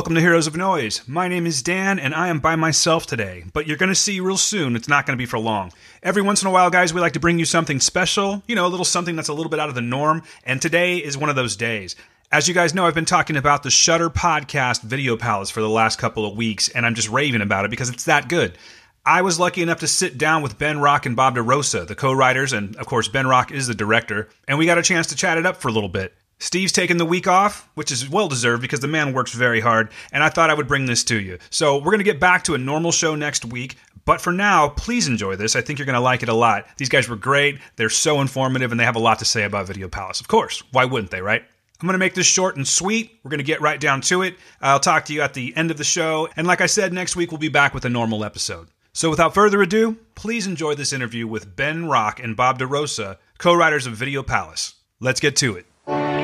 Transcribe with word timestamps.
Welcome 0.00 0.14
to 0.14 0.22
Heroes 0.22 0.46
of 0.46 0.56
Noise. 0.56 1.06
My 1.06 1.28
name 1.28 1.44
is 1.44 1.62
Dan, 1.62 1.98
and 1.98 2.14
I 2.14 2.28
am 2.28 2.40
by 2.40 2.56
myself 2.56 3.04
today, 3.04 3.44
but 3.52 3.66
you're 3.66 3.76
going 3.76 3.90
to 3.90 3.94
see 3.94 4.18
real 4.18 4.38
soon. 4.38 4.74
It's 4.74 4.88
not 4.88 5.04
going 5.04 5.14
to 5.14 5.20
be 5.20 5.26
for 5.26 5.38
long. 5.38 5.74
Every 6.02 6.22
once 6.22 6.40
in 6.40 6.48
a 6.48 6.50
while, 6.50 6.70
guys, 6.70 6.94
we 6.94 7.02
like 7.02 7.12
to 7.12 7.20
bring 7.20 7.38
you 7.38 7.44
something 7.44 7.80
special, 7.80 8.42
you 8.46 8.54
know, 8.54 8.64
a 8.64 8.68
little 8.68 8.86
something 8.86 9.14
that's 9.14 9.28
a 9.28 9.34
little 9.34 9.50
bit 9.50 9.60
out 9.60 9.68
of 9.68 9.74
the 9.74 9.82
norm, 9.82 10.22
and 10.42 10.62
today 10.62 10.96
is 10.96 11.18
one 11.18 11.28
of 11.28 11.36
those 11.36 11.54
days. 11.54 11.96
As 12.32 12.48
you 12.48 12.54
guys 12.54 12.72
know, 12.72 12.86
I've 12.86 12.94
been 12.94 13.04
talking 13.04 13.36
about 13.36 13.62
the 13.62 13.68
Shudder 13.68 14.08
podcast 14.08 14.80
Video 14.80 15.18
Palace 15.18 15.50
for 15.50 15.60
the 15.60 15.68
last 15.68 15.98
couple 15.98 16.24
of 16.24 16.34
weeks, 16.34 16.70
and 16.70 16.86
I'm 16.86 16.94
just 16.94 17.10
raving 17.10 17.42
about 17.42 17.66
it 17.66 17.70
because 17.70 17.90
it's 17.90 18.06
that 18.06 18.30
good. 18.30 18.56
I 19.04 19.20
was 19.20 19.38
lucky 19.38 19.60
enough 19.60 19.80
to 19.80 19.86
sit 19.86 20.16
down 20.16 20.40
with 20.40 20.58
Ben 20.58 20.80
Rock 20.80 21.04
and 21.04 21.14
Bob 21.14 21.36
DeRosa, 21.36 21.86
the 21.86 21.94
co 21.94 22.14
writers, 22.14 22.54
and 22.54 22.74
of 22.76 22.86
course, 22.86 23.08
Ben 23.08 23.26
Rock 23.26 23.52
is 23.52 23.66
the 23.66 23.74
director, 23.74 24.30
and 24.48 24.56
we 24.56 24.64
got 24.64 24.78
a 24.78 24.82
chance 24.82 25.08
to 25.08 25.14
chat 25.14 25.36
it 25.36 25.44
up 25.44 25.58
for 25.58 25.68
a 25.68 25.72
little 25.72 25.90
bit. 25.90 26.14
Steve's 26.40 26.72
taking 26.72 26.96
the 26.96 27.04
week 27.04 27.28
off, 27.28 27.68
which 27.74 27.92
is 27.92 28.08
well 28.08 28.26
deserved 28.26 28.62
because 28.62 28.80
the 28.80 28.88
man 28.88 29.12
works 29.12 29.32
very 29.32 29.60
hard, 29.60 29.90
and 30.10 30.24
I 30.24 30.30
thought 30.30 30.50
I 30.50 30.54
would 30.54 30.66
bring 30.66 30.86
this 30.86 31.04
to 31.04 31.20
you. 31.20 31.38
So, 31.50 31.76
we're 31.76 31.92
going 31.92 31.98
to 31.98 32.04
get 32.04 32.18
back 32.18 32.44
to 32.44 32.54
a 32.54 32.58
normal 32.58 32.92
show 32.92 33.14
next 33.14 33.44
week, 33.44 33.76
but 34.06 34.22
for 34.22 34.32
now, 34.32 34.70
please 34.70 35.06
enjoy 35.06 35.36
this. 35.36 35.54
I 35.54 35.60
think 35.60 35.78
you're 35.78 35.86
going 35.86 35.94
to 35.94 36.00
like 36.00 36.22
it 36.22 36.30
a 36.30 36.34
lot. 36.34 36.66
These 36.78 36.88
guys 36.88 37.08
were 37.08 37.16
great, 37.16 37.60
they're 37.76 37.90
so 37.90 38.22
informative, 38.22 38.70
and 38.70 38.80
they 38.80 38.84
have 38.84 38.96
a 38.96 39.00
lot 39.00 39.18
to 39.18 39.24
say 39.26 39.44
about 39.44 39.66
Video 39.66 39.86
Palace. 39.86 40.20
Of 40.20 40.28
course, 40.28 40.62
why 40.72 40.86
wouldn't 40.86 41.10
they, 41.10 41.20
right? 41.20 41.42
I'm 41.80 41.86
going 41.86 41.92
to 41.94 41.98
make 41.98 42.14
this 42.14 42.26
short 42.26 42.56
and 42.56 42.66
sweet. 42.66 43.20
We're 43.22 43.30
going 43.30 43.38
to 43.38 43.44
get 43.44 43.60
right 43.60 43.80
down 43.80 44.00
to 44.02 44.22
it. 44.22 44.36
I'll 44.60 44.80
talk 44.80 45.06
to 45.06 45.14
you 45.14 45.22
at 45.22 45.34
the 45.34 45.54
end 45.56 45.70
of 45.70 45.76
the 45.76 45.84
show, 45.84 46.28
and 46.36 46.46
like 46.46 46.60
I 46.62 46.66
said, 46.66 46.92
next 46.92 47.16
week 47.16 47.30
we'll 47.30 47.38
be 47.38 47.48
back 47.48 47.74
with 47.74 47.84
a 47.84 47.90
normal 47.90 48.24
episode. 48.24 48.68
So, 48.92 49.08
without 49.10 49.34
further 49.34 49.62
ado, 49.62 49.98
please 50.14 50.46
enjoy 50.46 50.74
this 50.74 50.92
interview 50.92 51.26
with 51.26 51.54
Ben 51.54 51.86
Rock 51.86 52.18
and 52.18 52.36
Bob 52.36 52.58
DeRosa, 52.58 53.18
co 53.38 53.54
writers 53.54 53.86
of 53.86 53.92
Video 53.92 54.22
Palace. 54.22 54.74
Let's 54.98 55.20
get 55.20 55.36
to 55.36 55.56
it. 55.56 56.19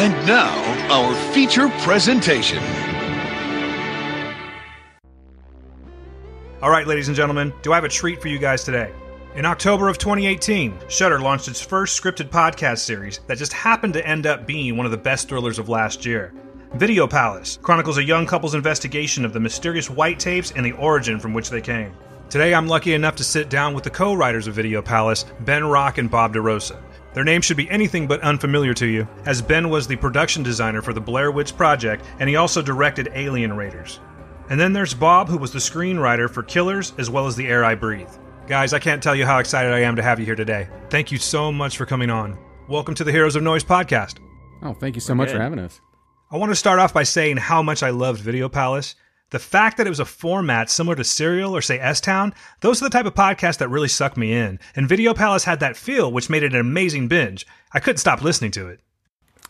And 0.00 0.14
now, 0.26 0.56
our 0.90 1.14
feature 1.34 1.68
presentation. 1.80 2.56
All 6.62 6.70
right, 6.70 6.86
ladies 6.86 7.08
and 7.08 7.16
gentlemen, 7.18 7.52
do 7.60 7.72
I 7.72 7.74
have 7.74 7.84
a 7.84 7.90
treat 7.90 8.22
for 8.22 8.28
you 8.28 8.38
guys 8.38 8.64
today? 8.64 8.94
In 9.34 9.44
October 9.44 9.90
of 9.90 9.98
2018, 9.98 10.74
Shudder 10.88 11.20
launched 11.20 11.48
its 11.48 11.60
first 11.60 12.02
scripted 12.02 12.30
podcast 12.30 12.78
series 12.78 13.20
that 13.26 13.36
just 13.36 13.52
happened 13.52 13.92
to 13.92 14.06
end 14.06 14.26
up 14.26 14.46
being 14.46 14.74
one 14.78 14.86
of 14.86 14.92
the 14.92 14.96
best 14.96 15.28
thrillers 15.28 15.58
of 15.58 15.68
last 15.68 16.06
year. 16.06 16.32
Video 16.76 17.06
Palace 17.06 17.58
chronicles 17.60 17.98
a 17.98 18.02
young 18.02 18.24
couple's 18.24 18.54
investigation 18.54 19.26
of 19.26 19.34
the 19.34 19.40
mysterious 19.40 19.90
white 19.90 20.18
tapes 20.18 20.50
and 20.52 20.64
the 20.64 20.72
origin 20.72 21.20
from 21.20 21.34
which 21.34 21.50
they 21.50 21.60
came. 21.60 21.94
Today, 22.30 22.54
I'm 22.54 22.68
lucky 22.68 22.94
enough 22.94 23.16
to 23.16 23.24
sit 23.24 23.50
down 23.50 23.74
with 23.74 23.84
the 23.84 23.90
co 23.90 24.14
writers 24.14 24.46
of 24.46 24.54
Video 24.54 24.80
Palace, 24.80 25.26
Ben 25.40 25.66
Rock 25.66 25.98
and 25.98 26.10
Bob 26.10 26.32
DeRosa. 26.32 26.80
Their 27.12 27.24
name 27.24 27.42
should 27.42 27.56
be 27.56 27.68
anything 27.70 28.06
but 28.06 28.20
unfamiliar 28.20 28.72
to 28.74 28.86
you, 28.86 29.08
as 29.26 29.42
Ben 29.42 29.68
was 29.68 29.86
the 29.86 29.96
production 29.96 30.42
designer 30.42 30.80
for 30.80 30.92
the 30.92 31.00
Blair 31.00 31.32
Witch 31.32 31.56
Project 31.56 32.04
and 32.20 32.28
he 32.28 32.36
also 32.36 32.62
directed 32.62 33.10
Alien 33.14 33.56
Raiders. 33.56 33.98
And 34.48 34.60
then 34.60 34.72
there's 34.72 34.94
Bob, 34.94 35.28
who 35.28 35.38
was 35.38 35.52
the 35.52 35.58
screenwriter 35.58 36.28
for 36.30 36.42
Killers 36.42 36.92
as 36.98 37.10
well 37.10 37.26
as 37.26 37.36
The 37.36 37.48
Air 37.48 37.64
I 37.64 37.74
Breathe. 37.74 38.10
Guys, 38.46 38.72
I 38.72 38.78
can't 38.78 39.02
tell 39.02 39.14
you 39.14 39.26
how 39.26 39.38
excited 39.38 39.72
I 39.72 39.80
am 39.80 39.96
to 39.96 40.02
have 40.02 40.18
you 40.18 40.26
here 40.26 40.34
today. 40.34 40.68
Thank 40.88 41.12
you 41.12 41.18
so 41.18 41.52
much 41.52 41.76
for 41.76 41.86
coming 41.86 42.10
on. 42.10 42.38
Welcome 42.68 42.94
to 42.96 43.04
the 43.04 43.12
Heroes 43.12 43.36
of 43.36 43.42
Noise 43.42 43.64
podcast. 43.64 44.18
Oh, 44.62 44.74
thank 44.74 44.94
you 44.94 45.00
so 45.00 45.14
much 45.14 45.28
good. 45.28 45.36
for 45.36 45.42
having 45.42 45.58
us. 45.58 45.80
I 46.30 46.36
want 46.36 46.50
to 46.50 46.56
start 46.56 46.78
off 46.78 46.94
by 46.94 47.02
saying 47.02 47.38
how 47.38 47.62
much 47.62 47.82
I 47.82 47.90
loved 47.90 48.20
Video 48.20 48.48
Palace. 48.48 48.94
The 49.30 49.38
fact 49.38 49.76
that 49.76 49.86
it 49.86 49.90
was 49.90 50.00
a 50.00 50.04
format 50.04 50.70
similar 50.70 50.96
to 50.96 51.04
Serial 51.04 51.56
or 51.56 51.62
say 51.62 51.78
S 51.78 52.00
Town, 52.00 52.34
those 52.60 52.82
are 52.82 52.86
the 52.86 52.90
type 52.90 53.06
of 53.06 53.14
podcasts 53.14 53.58
that 53.58 53.68
really 53.68 53.88
suck 53.88 54.16
me 54.16 54.32
in. 54.32 54.58
And 54.74 54.88
Video 54.88 55.14
Palace 55.14 55.44
had 55.44 55.60
that 55.60 55.76
feel, 55.76 56.10
which 56.10 56.28
made 56.28 56.42
it 56.42 56.52
an 56.52 56.60
amazing 56.60 57.08
binge. 57.08 57.46
I 57.72 57.80
couldn't 57.80 57.98
stop 57.98 58.22
listening 58.22 58.50
to 58.52 58.68
it. 58.68 58.80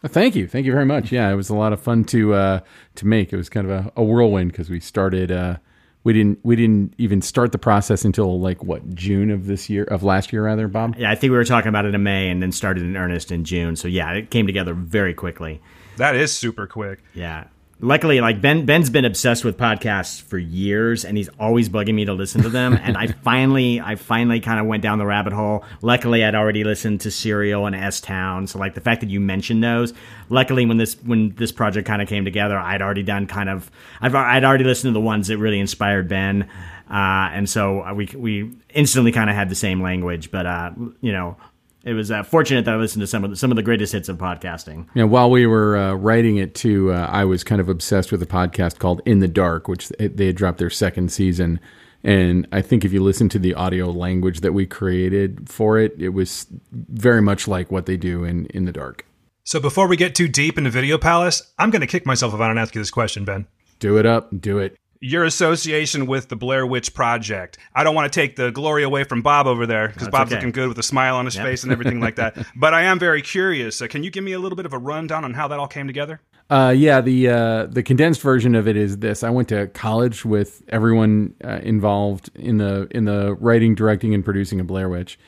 Thank 0.07 0.35
you, 0.35 0.47
thank 0.49 0.65
you 0.65 0.73
very 0.73 0.87
much. 0.87 1.13
Yeah, 1.13 1.31
it 1.31 1.35
was 1.35 1.51
a 1.51 1.55
lot 1.55 1.73
of 1.73 1.81
fun 1.81 2.05
to 2.05 2.35
uh, 2.35 2.61
to 2.97 3.07
make. 3.07 3.33
It 3.33 3.37
was 3.37 3.49
kind 3.49 3.71
of 3.71 3.87
a, 3.87 3.93
a 3.97 4.05
whirlwind 4.05 4.53
because 4.53 4.71
we 4.71 4.81
started. 4.81 5.31
Uh, 5.31 5.57
we 6.05 6.15
didn't 6.15 6.39
we 6.43 6.57
didn't 6.57 6.95
even 6.97 7.21
start 7.21 7.53
the 7.53 7.59
process 7.59 8.05
until 8.05 8.41
like 8.41 8.65
what 8.65 8.95
June 8.95 9.31
of 9.31 9.47
this 9.47 9.69
year 9.69 9.85
of 9.85 10.03
last 10.03 10.33
year 10.33 10.45
rather, 10.45 10.69
Bob. 10.69 10.97
Yeah, 10.97 11.11
I 11.11 11.15
think 11.15 11.31
we 11.31 11.37
were 11.37 11.45
talking 11.45 11.69
about 11.69 11.85
it 11.85 11.95
in 11.95 12.03
May 12.03 12.31
and 12.31 12.43
then 12.43 12.53
started 12.53 12.85
in 12.85 12.97
earnest 12.97 13.31
in 13.31 13.45
June. 13.45 13.77
So 13.77 13.89
yeah, 13.89 14.13
it 14.13 14.31
came 14.31 14.47
together 14.47 14.73
very 14.73 15.13
quickly. 15.13 15.61
That 15.99 16.17
is 16.17 16.33
super 16.33 16.67
quick. 16.67 17.03
Yeah. 17.13 17.49
Luckily, 17.83 18.21
like 18.21 18.43
Ben, 18.43 18.67
Ben's 18.67 18.91
been 18.91 19.07
obsessed 19.07 19.43
with 19.43 19.57
podcasts 19.57 20.21
for 20.21 20.37
years, 20.37 21.03
and 21.05 21.17
he's 21.17 21.31
always 21.39 21.71
bugging 21.71 21.95
me 21.95 22.05
to 22.05 22.13
listen 22.13 22.43
to 22.43 22.51
them. 22.51 22.79
and 22.83 22.95
I 22.95 23.07
finally, 23.25 23.81
I 23.81 23.95
finally 23.95 24.41
kind 24.41 24.61
of 24.61 24.67
went 24.67 24.83
down 24.83 24.99
the 24.99 25.07
rabbit 25.07 25.33
hole. 25.33 25.65
Luckily, 25.81 26.23
I'd 26.23 26.35
already 26.35 26.63
listened 26.63 27.01
to 27.03 27.11
Serial 27.11 27.65
and 27.65 27.75
S 27.75 28.03
Town, 28.03 28.47
so 28.47 28.59
like 28.59 28.75
the 28.75 28.83
fact 28.83 29.01
that 29.01 29.09
you 29.09 29.19
mentioned 29.19 29.65
those. 29.65 29.95
Luckily, 30.29 30.67
when 30.67 30.77
this 30.77 30.95
when 31.05 31.35
this 31.37 31.53
project 31.53 31.87
kind 31.87 32.03
of 32.03 32.09
came 32.09 32.27
together, 32.27 32.59
I'd 32.59 32.83
already 32.83 33.03
done 33.03 33.27
kind 33.27 33.49
of, 33.49 33.71
I've 34.03 34.15
I'd 34.15 34.45
already 34.45 34.65
listened 34.65 34.91
to 34.91 34.95
the 34.95 35.05
ones 35.05 35.29
that 35.29 35.39
really 35.39 35.59
inspired 35.59 36.07
Ben, 36.07 36.43
uh, 36.91 37.31
and 37.33 37.49
so 37.49 37.95
we 37.95 38.11
we 38.15 38.53
instantly 38.75 39.13
kind 39.13 39.31
of 39.31 39.37
had 39.37 39.49
the 39.49 39.55
same 39.55 39.81
language. 39.81 40.31
But 40.31 40.45
uh, 40.45 40.73
you 41.01 41.13
know, 41.13 41.39
it 41.85 41.95
was 41.95 42.11
uh, 42.11 42.23
fortunate 42.23 42.65
that 42.67 42.75
I 42.75 42.77
listened 42.77 43.01
to 43.01 43.07
some 43.07 43.25
of 43.25 43.31
the, 43.31 43.37
some 43.37 43.51
of 43.51 43.57
the 43.57 43.63
greatest 43.63 43.93
hits 43.93 44.09
of 44.09 44.19
podcasting. 44.19 44.87
Yeah, 44.95 45.05
while 45.05 45.31
we 45.31 45.47
were 45.47 45.77
uh, 45.77 45.95
writing 45.95 46.37
it 46.37 46.55
too, 46.55 46.93
uh, 46.93 47.07
I 47.11 47.25
was 47.25 47.45
kind 47.45 47.61
of 47.61 47.69
obsessed 47.69 48.13
with 48.13 48.23
a 48.23 48.27
podcast 48.27 48.79
called 48.79 49.01
In 49.07 49.21
the 49.21 49.29
Dark, 49.29 49.69
which 49.69 49.89
they 49.89 50.27
had 50.27 50.37
dropped 50.37 50.59
their 50.59 50.71
second 50.71 51.11
season. 51.11 51.61
And 52.03 52.49
I 52.51 52.63
think 52.63 52.85
if 52.85 52.93
you 52.93 53.03
listen 53.03 53.29
to 53.31 53.39
the 53.39 53.55
audio 53.55 53.91
language 53.91 54.41
that 54.41 54.53
we 54.53 54.67
created 54.67 55.49
for 55.49 55.79
it, 55.79 55.95
it 55.99 56.11
was 56.11 56.47
very 56.73 57.21
much 57.21 57.47
like 57.47 57.71
what 57.71 57.87
they 57.87 57.97
do 57.97 58.25
in 58.25 58.47
In 58.47 58.65
the 58.65 58.73
Dark. 58.73 59.07
So 59.45 59.61
before 59.61 59.89
we 59.89 59.97
get 59.97 60.15
too 60.15 60.29
deep 60.29 60.59
into 60.59 60.71
Video 60.71 60.97
Palace, 60.97 61.53
I'm 61.59 61.71
going 61.71 61.81
to 61.81 61.87
kick 61.87 62.07
myself 62.07 62.33
if 62.35 62.41
I 62.41 62.47
don't 62.47 62.59
ask 62.59 62.75
you 62.75 62.81
this 62.81 62.91
question, 62.91 63.25
Ben. 63.25 63.47
Do 63.79 63.97
it 63.97 64.07
up, 64.07 64.29
do 64.39 64.59
it. 64.59 64.77
Your 65.03 65.25
association 65.25 66.07
with 66.07 66.29
the 66.29 66.37
Blair 66.37 66.67
Witch 66.67 66.93
Project. 66.93 67.57
I 67.75 67.85
don't 67.85 67.95
want 67.95 68.13
to 68.13 68.21
take 68.21 68.37
the 68.37 68.51
glory 68.51 68.83
away 68.83 69.05
from 69.05 69.23
Bob 69.23 69.47
over 69.47 69.67
there 69.67 69.89
because 69.89 70.09
Bob's 70.09 70.31
okay. 70.31 70.37
looking 70.37 70.53
good 70.53 70.69
with 70.69 70.79
a 70.79 70.83
smile 70.83 71.17
on 71.17 71.25
his 71.25 71.37
Yep. 71.37 71.47
face 71.47 71.63
and 71.63 71.73
everything 71.73 72.01
like 72.01 72.17
that. 72.17 72.37
But 72.55 72.75
I 72.75 72.83
am 72.83 72.99
very 72.99 73.23
curious. 73.23 73.81
Uh, 73.81 73.87
can 73.89 74.05
you 74.05 74.11
give 74.11 74.23
me 74.23 74.33
a 74.33 74.39
little 74.39 74.57
bit 74.57 74.67
of 74.67 74.75
a 74.75 74.79
rundown 74.79 75.25
on 75.25 75.33
how 75.33 75.49
that 75.49 75.59
all 75.59 75.69
came 75.69 75.87
together? 75.87 76.21
Uh, 76.51 76.75
yeah, 76.77 77.01
the 77.01 77.29
uh, 77.29 77.67
the 77.67 77.83
condensed 77.83 78.21
version 78.21 78.55
of 78.55 78.69
it 78.69 78.77
is 78.77 78.99
this: 78.99 79.23
I 79.23 79.31
went 79.31 79.49
to 79.49 79.69
college 79.69 80.25
with 80.25 80.63
everyone 80.69 81.33
uh, 81.45 81.61
involved 81.63 82.29
in 82.35 82.59
the 82.59 82.89
in 82.91 83.05
the 83.05 83.35
writing, 83.35 83.75
directing, 83.75 84.13
and 84.13 84.23
producing 84.25 84.61
of 84.61 84.67
Blair 84.67 84.89
Witch. 84.89 85.19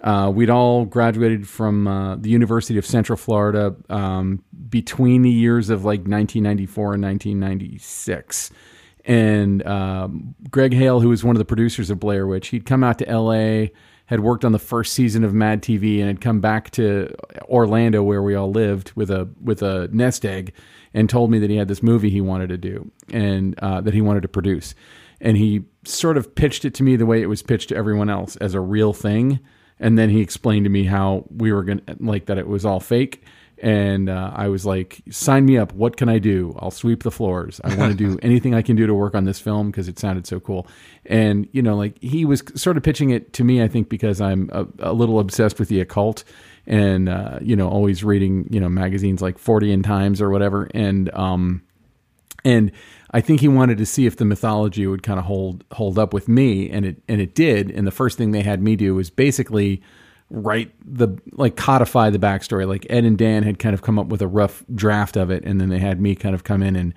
Uh, 0.00 0.30
we'd 0.34 0.50
all 0.50 0.84
graduated 0.84 1.48
from 1.48 1.88
uh, 1.88 2.16
the 2.16 2.28
University 2.28 2.76
of 2.76 2.84
Central 2.84 3.16
Florida 3.16 3.74
um, 3.88 4.42
between 4.68 5.22
the 5.22 5.30
years 5.30 5.70
of 5.70 5.84
like 5.84 6.00
1994 6.00 6.94
and 6.94 7.02
1996. 7.04 8.50
And 9.04 9.66
um, 9.66 10.34
Greg 10.50 10.72
Hale, 10.72 11.00
who 11.00 11.10
was 11.10 11.22
one 11.22 11.36
of 11.36 11.38
the 11.38 11.44
producers 11.44 11.90
of 11.90 12.00
Blair 12.00 12.26
Witch, 12.26 12.48
he'd 12.48 12.64
come 12.64 12.82
out 12.82 12.98
to 12.98 13.08
L.A., 13.08 13.72
had 14.06 14.20
worked 14.20 14.44
on 14.44 14.52
the 14.52 14.58
first 14.58 14.92
season 14.92 15.24
of 15.24 15.32
Mad 15.32 15.62
TV, 15.62 15.98
and 15.98 16.08
had 16.08 16.20
come 16.20 16.40
back 16.40 16.70
to 16.72 17.14
Orlando, 17.44 18.02
where 18.02 18.22
we 18.22 18.34
all 18.34 18.50
lived, 18.50 18.92
with 18.94 19.10
a 19.10 19.28
with 19.40 19.62
a 19.62 19.88
nest 19.92 20.24
egg, 20.26 20.52
and 20.92 21.08
told 21.08 21.30
me 21.30 21.38
that 21.38 21.50
he 21.50 21.56
had 21.56 21.68
this 21.68 21.82
movie 21.82 22.10
he 22.10 22.20
wanted 22.20 22.48
to 22.50 22.58
do 22.58 22.90
and 23.12 23.58
uh, 23.58 23.80
that 23.80 23.94
he 23.94 24.00
wanted 24.00 24.22
to 24.22 24.28
produce. 24.28 24.74
And 25.20 25.36
he 25.36 25.64
sort 25.84 26.16
of 26.16 26.34
pitched 26.34 26.64
it 26.64 26.74
to 26.74 26.82
me 26.82 26.96
the 26.96 27.06
way 27.06 27.22
it 27.22 27.26
was 27.26 27.42
pitched 27.42 27.70
to 27.70 27.76
everyone 27.76 28.10
else 28.10 28.36
as 28.36 28.54
a 28.54 28.60
real 28.60 28.92
thing. 28.92 29.40
And 29.80 29.98
then 29.98 30.10
he 30.10 30.20
explained 30.20 30.64
to 30.64 30.70
me 30.70 30.84
how 30.84 31.24
we 31.30 31.52
were 31.52 31.64
going 31.64 31.80
to, 31.80 31.96
like, 31.98 32.26
that 32.26 32.38
it 32.38 32.46
was 32.46 32.64
all 32.64 32.80
fake. 32.80 33.24
And 33.58 34.08
uh, 34.08 34.32
I 34.34 34.48
was 34.48 34.66
like, 34.66 35.00
sign 35.10 35.46
me 35.46 35.56
up. 35.56 35.72
What 35.72 35.96
can 35.96 36.08
I 36.08 36.18
do? 36.18 36.56
I'll 36.58 36.70
sweep 36.70 37.02
the 37.02 37.10
floors. 37.10 37.60
I 37.64 37.74
want 37.76 37.92
to 37.92 37.96
do 37.96 38.18
anything 38.22 38.54
I 38.54 38.62
can 38.62 38.76
do 38.76 38.86
to 38.86 38.94
work 38.94 39.14
on 39.14 39.24
this 39.24 39.38
film 39.38 39.70
because 39.70 39.88
it 39.88 39.98
sounded 39.98 40.26
so 40.26 40.40
cool. 40.40 40.66
And, 41.06 41.48
you 41.52 41.62
know, 41.62 41.76
like 41.76 42.00
he 42.02 42.24
was 42.24 42.42
sort 42.54 42.76
of 42.76 42.82
pitching 42.82 43.10
it 43.10 43.32
to 43.34 43.44
me, 43.44 43.62
I 43.62 43.68
think, 43.68 43.88
because 43.88 44.20
I'm 44.20 44.50
a, 44.52 44.66
a 44.80 44.92
little 44.92 45.20
obsessed 45.20 45.58
with 45.58 45.68
the 45.68 45.80
occult 45.80 46.24
and, 46.66 47.08
uh, 47.08 47.38
you 47.40 47.56
know, 47.56 47.68
always 47.68 48.02
reading, 48.02 48.48
you 48.50 48.60
know, 48.60 48.68
magazines 48.68 49.22
like 49.22 49.38
Fortean 49.38 49.84
Times 49.84 50.20
or 50.20 50.30
whatever. 50.30 50.68
And, 50.74 51.12
um, 51.14 51.62
and 52.44 52.72
I 53.10 53.20
think 53.20 53.40
he 53.40 53.48
wanted 53.48 53.78
to 53.78 53.86
see 53.86 54.06
if 54.06 54.16
the 54.16 54.24
mythology 54.24 54.86
would 54.86 55.02
kind 55.02 55.18
of 55.18 55.24
hold 55.24 55.64
hold 55.72 55.98
up 55.98 56.12
with 56.12 56.28
me, 56.28 56.68
and 56.68 56.84
it 56.84 57.00
and 57.08 57.20
it 57.20 57.34
did. 57.34 57.70
And 57.70 57.86
the 57.86 57.92
first 57.92 58.18
thing 58.18 58.32
they 58.32 58.42
had 58.42 58.60
me 58.60 58.74
do 58.76 58.96
was 58.96 59.08
basically 59.08 59.82
write 60.34 60.72
the 60.84 61.08
like 61.32 61.56
codify 61.56 62.10
the 62.10 62.18
backstory. 62.18 62.66
Like 62.66 62.86
Ed 62.90 63.04
and 63.04 63.16
Dan 63.16 63.42
had 63.42 63.58
kind 63.58 63.74
of 63.74 63.82
come 63.82 63.98
up 63.98 64.06
with 64.06 64.20
a 64.20 64.28
rough 64.28 64.64
draft 64.74 65.16
of 65.16 65.30
it, 65.30 65.44
and 65.44 65.60
then 65.60 65.68
they 65.68 65.78
had 65.78 66.00
me 66.00 66.14
kind 66.14 66.34
of 66.34 66.44
come 66.44 66.62
in 66.62 66.76
and 66.76 66.94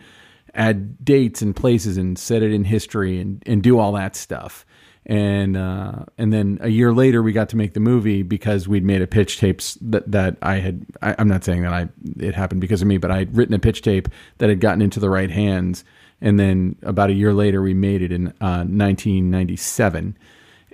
add 0.54 1.04
dates 1.06 1.42
and 1.42 1.56
places 1.56 1.98
and 1.98 2.18
set 2.18 2.42
it 2.42 2.52
in 2.52 2.64
history 2.64 3.20
and 3.20 3.44
and 3.46 3.62
do 3.62 3.80
all 3.80 3.94
that 3.94 4.16
stuff. 4.16 4.66
And 5.06 5.56
uh, 5.56 6.04
and 6.18 6.34
then 6.34 6.58
a 6.62 6.70
year 6.70 6.92
later, 6.94 7.24
we 7.24 7.32
got 7.32 7.48
to 7.50 7.58
make 7.58 7.74
the 7.74 7.80
movie 7.80 8.24
because 8.24 8.68
we'd 8.68 8.84
made 8.84 9.02
a 9.02 9.08
pitch 9.08 9.38
tapes 9.38 9.78
that 9.82 10.12
that 10.12 10.38
I 10.42 10.56
had. 10.56 10.86
I, 11.02 11.16
I'm 11.18 11.30
not 11.30 11.44
saying 11.44 11.62
that 11.62 11.72
I 11.72 11.88
it 12.20 12.36
happened 12.36 12.60
because 12.60 12.82
of 12.82 12.88
me, 12.88 12.98
but 12.98 13.12
I 13.12 13.20
had 13.20 13.38
written 13.38 13.54
a 13.54 13.60
pitch 13.60 13.82
tape 13.82 14.10
that 14.40 14.50
had 14.50 14.60
gotten 14.60 14.82
into 14.82 15.00
the 15.00 15.10
right 15.10 15.32
hands. 15.32 15.86
And 16.20 16.40
then 16.40 16.76
about 16.82 17.12
a 17.12 17.14
year 17.14 17.32
later, 17.32 17.62
we 17.62 17.76
made 17.76 18.02
it 18.02 18.12
in 18.12 18.30
uh, 18.42 18.66
1997 18.66 20.18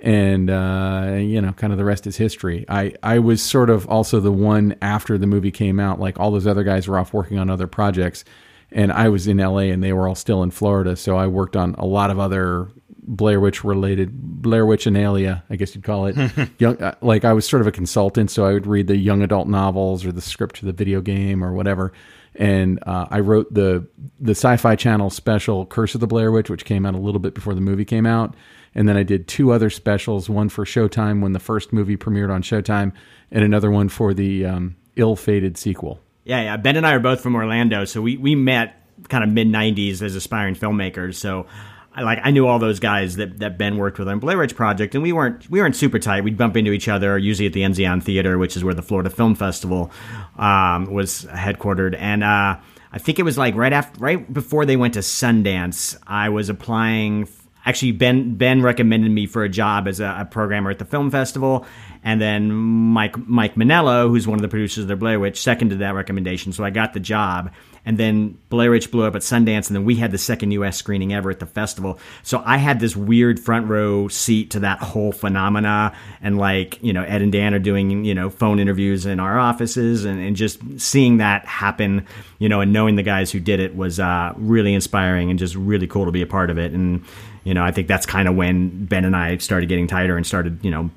and 0.04 0.50
uh, 0.50 1.16
you 1.18 1.40
know, 1.40 1.52
kind 1.52 1.72
of 1.72 1.78
the 1.78 1.84
rest 1.84 2.06
is 2.06 2.18
history. 2.18 2.66
I 2.68 2.92
I 3.02 3.18
was 3.18 3.42
sort 3.42 3.70
of 3.70 3.88
also 3.88 4.20
the 4.20 4.30
one 4.30 4.76
after 4.82 5.16
the 5.16 5.26
movie 5.26 5.50
came 5.50 5.80
out, 5.80 5.98
like 5.98 6.20
all 6.20 6.30
those 6.30 6.46
other 6.46 6.62
guys 6.62 6.86
were 6.86 6.98
off 6.98 7.14
working 7.14 7.38
on 7.38 7.48
other 7.48 7.66
projects, 7.66 8.22
and 8.70 8.92
I 8.92 9.08
was 9.08 9.26
in 9.26 9.38
LA 9.38 9.70
and 9.72 9.82
they 9.82 9.94
were 9.94 10.06
all 10.06 10.14
still 10.14 10.42
in 10.42 10.50
Florida. 10.50 10.94
So 10.94 11.16
I 11.16 11.26
worked 11.26 11.56
on 11.56 11.74
a 11.78 11.86
lot 11.86 12.10
of 12.10 12.18
other 12.18 12.68
Blair 13.02 13.40
Witch 13.40 13.64
related 13.64 14.12
Blair 14.12 14.66
Witch 14.66 14.84
analia, 14.84 15.42
I 15.48 15.56
guess 15.56 15.74
you'd 15.74 15.84
call 15.84 16.04
it. 16.04 16.16
young, 16.58 16.76
uh, 16.82 16.96
like 17.00 17.24
I 17.24 17.32
was 17.32 17.48
sort 17.48 17.62
of 17.62 17.66
a 17.66 17.72
consultant, 17.72 18.30
so 18.30 18.44
I 18.44 18.52
would 18.52 18.66
read 18.66 18.88
the 18.88 18.98
young 18.98 19.22
adult 19.22 19.48
novels 19.48 20.04
or 20.04 20.12
the 20.12 20.20
script 20.20 20.56
to 20.56 20.66
the 20.66 20.72
video 20.74 21.00
game 21.00 21.42
or 21.42 21.54
whatever. 21.54 21.94
And 22.34 22.78
uh, 22.86 23.06
I 23.10 23.20
wrote 23.20 23.54
the 23.54 23.88
the 24.20 24.32
Sci-Fi 24.32 24.76
Channel 24.76 25.08
special 25.08 25.64
Curse 25.64 25.94
of 25.94 26.02
the 26.02 26.06
Blair 26.06 26.30
Witch, 26.30 26.50
which 26.50 26.66
came 26.66 26.84
out 26.84 26.94
a 26.94 26.98
little 26.98 27.20
bit 27.20 27.32
before 27.32 27.54
the 27.54 27.62
movie 27.62 27.86
came 27.86 28.04
out. 28.04 28.34
And 28.74 28.88
then 28.88 28.96
I 28.96 29.02
did 29.02 29.28
two 29.28 29.52
other 29.52 29.70
specials, 29.70 30.28
one 30.28 30.48
for 30.48 30.64
Showtime 30.64 31.22
when 31.22 31.32
the 31.32 31.38
first 31.38 31.72
movie 31.72 31.96
premiered 31.96 32.32
on 32.32 32.42
Showtime, 32.42 32.92
and 33.30 33.44
another 33.44 33.70
one 33.70 33.88
for 33.88 34.12
the 34.12 34.46
um, 34.46 34.76
ill-fated 34.96 35.56
sequel. 35.56 36.00
Yeah, 36.24 36.42
yeah. 36.42 36.56
Ben 36.56 36.76
and 36.76 36.86
I 36.86 36.94
are 36.94 37.00
both 37.00 37.20
from 37.20 37.36
Orlando, 37.36 37.84
so 37.84 38.02
we, 38.02 38.16
we 38.16 38.34
met 38.34 38.80
kind 39.08 39.22
of 39.22 39.30
mid 39.30 39.48
'90s 39.48 40.02
as 40.02 40.14
aspiring 40.16 40.54
filmmakers. 40.54 41.16
So, 41.16 41.46
I 41.94 42.02
like 42.02 42.18
I 42.24 42.30
knew 42.30 42.46
all 42.46 42.58
those 42.58 42.80
guys 42.80 43.16
that, 43.16 43.38
that 43.38 43.56
Ben 43.56 43.76
worked 43.76 43.98
with 43.98 44.08
on 44.08 44.18
Blair 44.18 44.38
Witch 44.38 44.56
Project, 44.56 44.94
and 44.94 45.02
we 45.02 45.12
weren't 45.12 45.48
we 45.48 45.60
weren't 45.60 45.76
super 45.76 45.98
tight. 45.98 46.24
We'd 46.24 46.36
bump 46.36 46.56
into 46.56 46.72
each 46.72 46.88
other 46.88 47.16
usually 47.16 47.46
at 47.46 47.52
the 47.52 47.60
Enzian 47.60 48.02
Theater, 48.02 48.36
which 48.38 48.56
is 48.56 48.64
where 48.64 48.74
the 48.74 48.82
Florida 48.82 49.10
Film 49.10 49.34
Festival 49.34 49.92
um, 50.36 50.92
was 50.92 51.24
headquartered, 51.26 51.94
and 51.96 52.24
uh, 52.24 52.56
I 52.90 52.98
think 52.98 53.18
it 53.18 53.22
was 53.22 53.38
like 53.38 53.54
right 53.54 53.72
after 53.72 54.00
right 54.00 54.32
before 54.32 54.66
they 54.66 54.76
went 54.76 54.94
to 54.94 55.00
Sundance. 55.00 55.96
I 56.06 56.30
was 56.30 56.48
applying 56.48 57.28
actually 57.66 57.92
Ben 57.92 58.34
Ben 58.36 58.62
recommended 58.62 59.10
me 59.10 59.26
for 59.26 59.44
a 59.44 59.48
job 59.48 59.88
as 59.88 60.00
a, 60.00 60.16
a, 60.20 60.24
programmer 60.24 60.70
at 60.70 60.78
the 60.78 60.84
film 60.84 61.10
festival, 61.10 61.66
and 62.02 62.20
then 62.20 62.52
Mike 62.52 63.16
Mike 63.26 63.54
Monello, 63.56 64.08
who's 64.08 64.26
one 64.26 64.36
of 64.38 64.42
the 64.42 64.48
producers 64.48 64.84
of 64.84 64.88
the 64.88 64.96
Blair 64.96 65.18
Witch, 65.18 65.40
seconded 65.40 65.78
that 65.78 65.94
recommendation. 65.94 66.52
So 66.52 66.64
I 66.64 66.70
got 66.70 66.92
the 66.92 67.00
job, 67.00 67.52
and 67.86 67.98
then 67.98 68.38
Blair 68.48 68.70
Witch 68.70 68.90
blew 68.90 69.04
up 69.04 69.14
at 69.14 69.22
Sundance, 69.22 69.68
and 69.68 69.76
then 69.76 69.84
we 69.84 69.96
had 69.96 70.10
the 70.10 70.18
second 70.18 70.50
U.S. 70.52 70.76
screening 70.76 71.12
ever 71.12 71.30
at 71.30 71.40
the 71.40 71.46
festival. 71.46 71.98
So 72.22 72.42
I 72.44 72.56
had 72.56 72.80
this 72.80 72.96
weird 72.96 73.38
front 73.38 73.68
row 73.68 74.08
seat 74.08 74.50
to 74.52 74.60
that 74.60 74.78
whole 74.78 75.12
phenomena, 75.12 75.94
and 76.22 76.38
like 76.38 76.82
you 76.82 76.92
know 76.92 77.02
Ed 77.02 77.22
and 77.22 77.32
Dan 77.32 77.54
are 77.54 77.58
doing 77.58 78.04
you 78.04 78.14
know 78.14 78.30
phone 78.30 78.58
interviews 78.58 79.06
in 79.06 79.20
our 79.20 79.38
offices, 79.38 80.04
and, 80.04 80.20
and 80.20 80.36
just 80.36 80.60
seeing 80.80 81.18
that 81.18 81.44
happen, 81.46 82.06
you 82.38 82.48
know, 82.48 82.60
and 82.60 82.72
knowing 82.72 82.96
the 82.96 83.02
guys 83.02 83.30
who 83.30 83.40
did 83.40 83.60
it 83.60 83.76
was 83.76 84.00
uh, 84.00 84.32
really 84.36 84.74
inspiring 84.74 85.30
and 85.30 85.38
just 85.38 85.54
really 85.54 85.86
cool 85.86 86.06
to 86.06 86.12
be 86.12 86.22
a 86.22 86.26
part 86.26 86.50
of 86.50 86.58
it, 86.58 86.72
and 86.72 87.04
you 87.44 87.52
know, 87.52 87.62
I 87.62 87.70
think 87.70 87.88
that's 87.88 88.06
kind 88.06 88.26
of 88.26 88.34
when 88.34 88.86
Ben 88.86 89.04
and 89.04 89.14
I 89.14 89.36
started 89.36 89.68
getting 89.68 89.86
tighter 89.86 90.16
and 90.16 90.26
started, 90.26 90.64
you 90.64 90.70
know, 90.70 90.90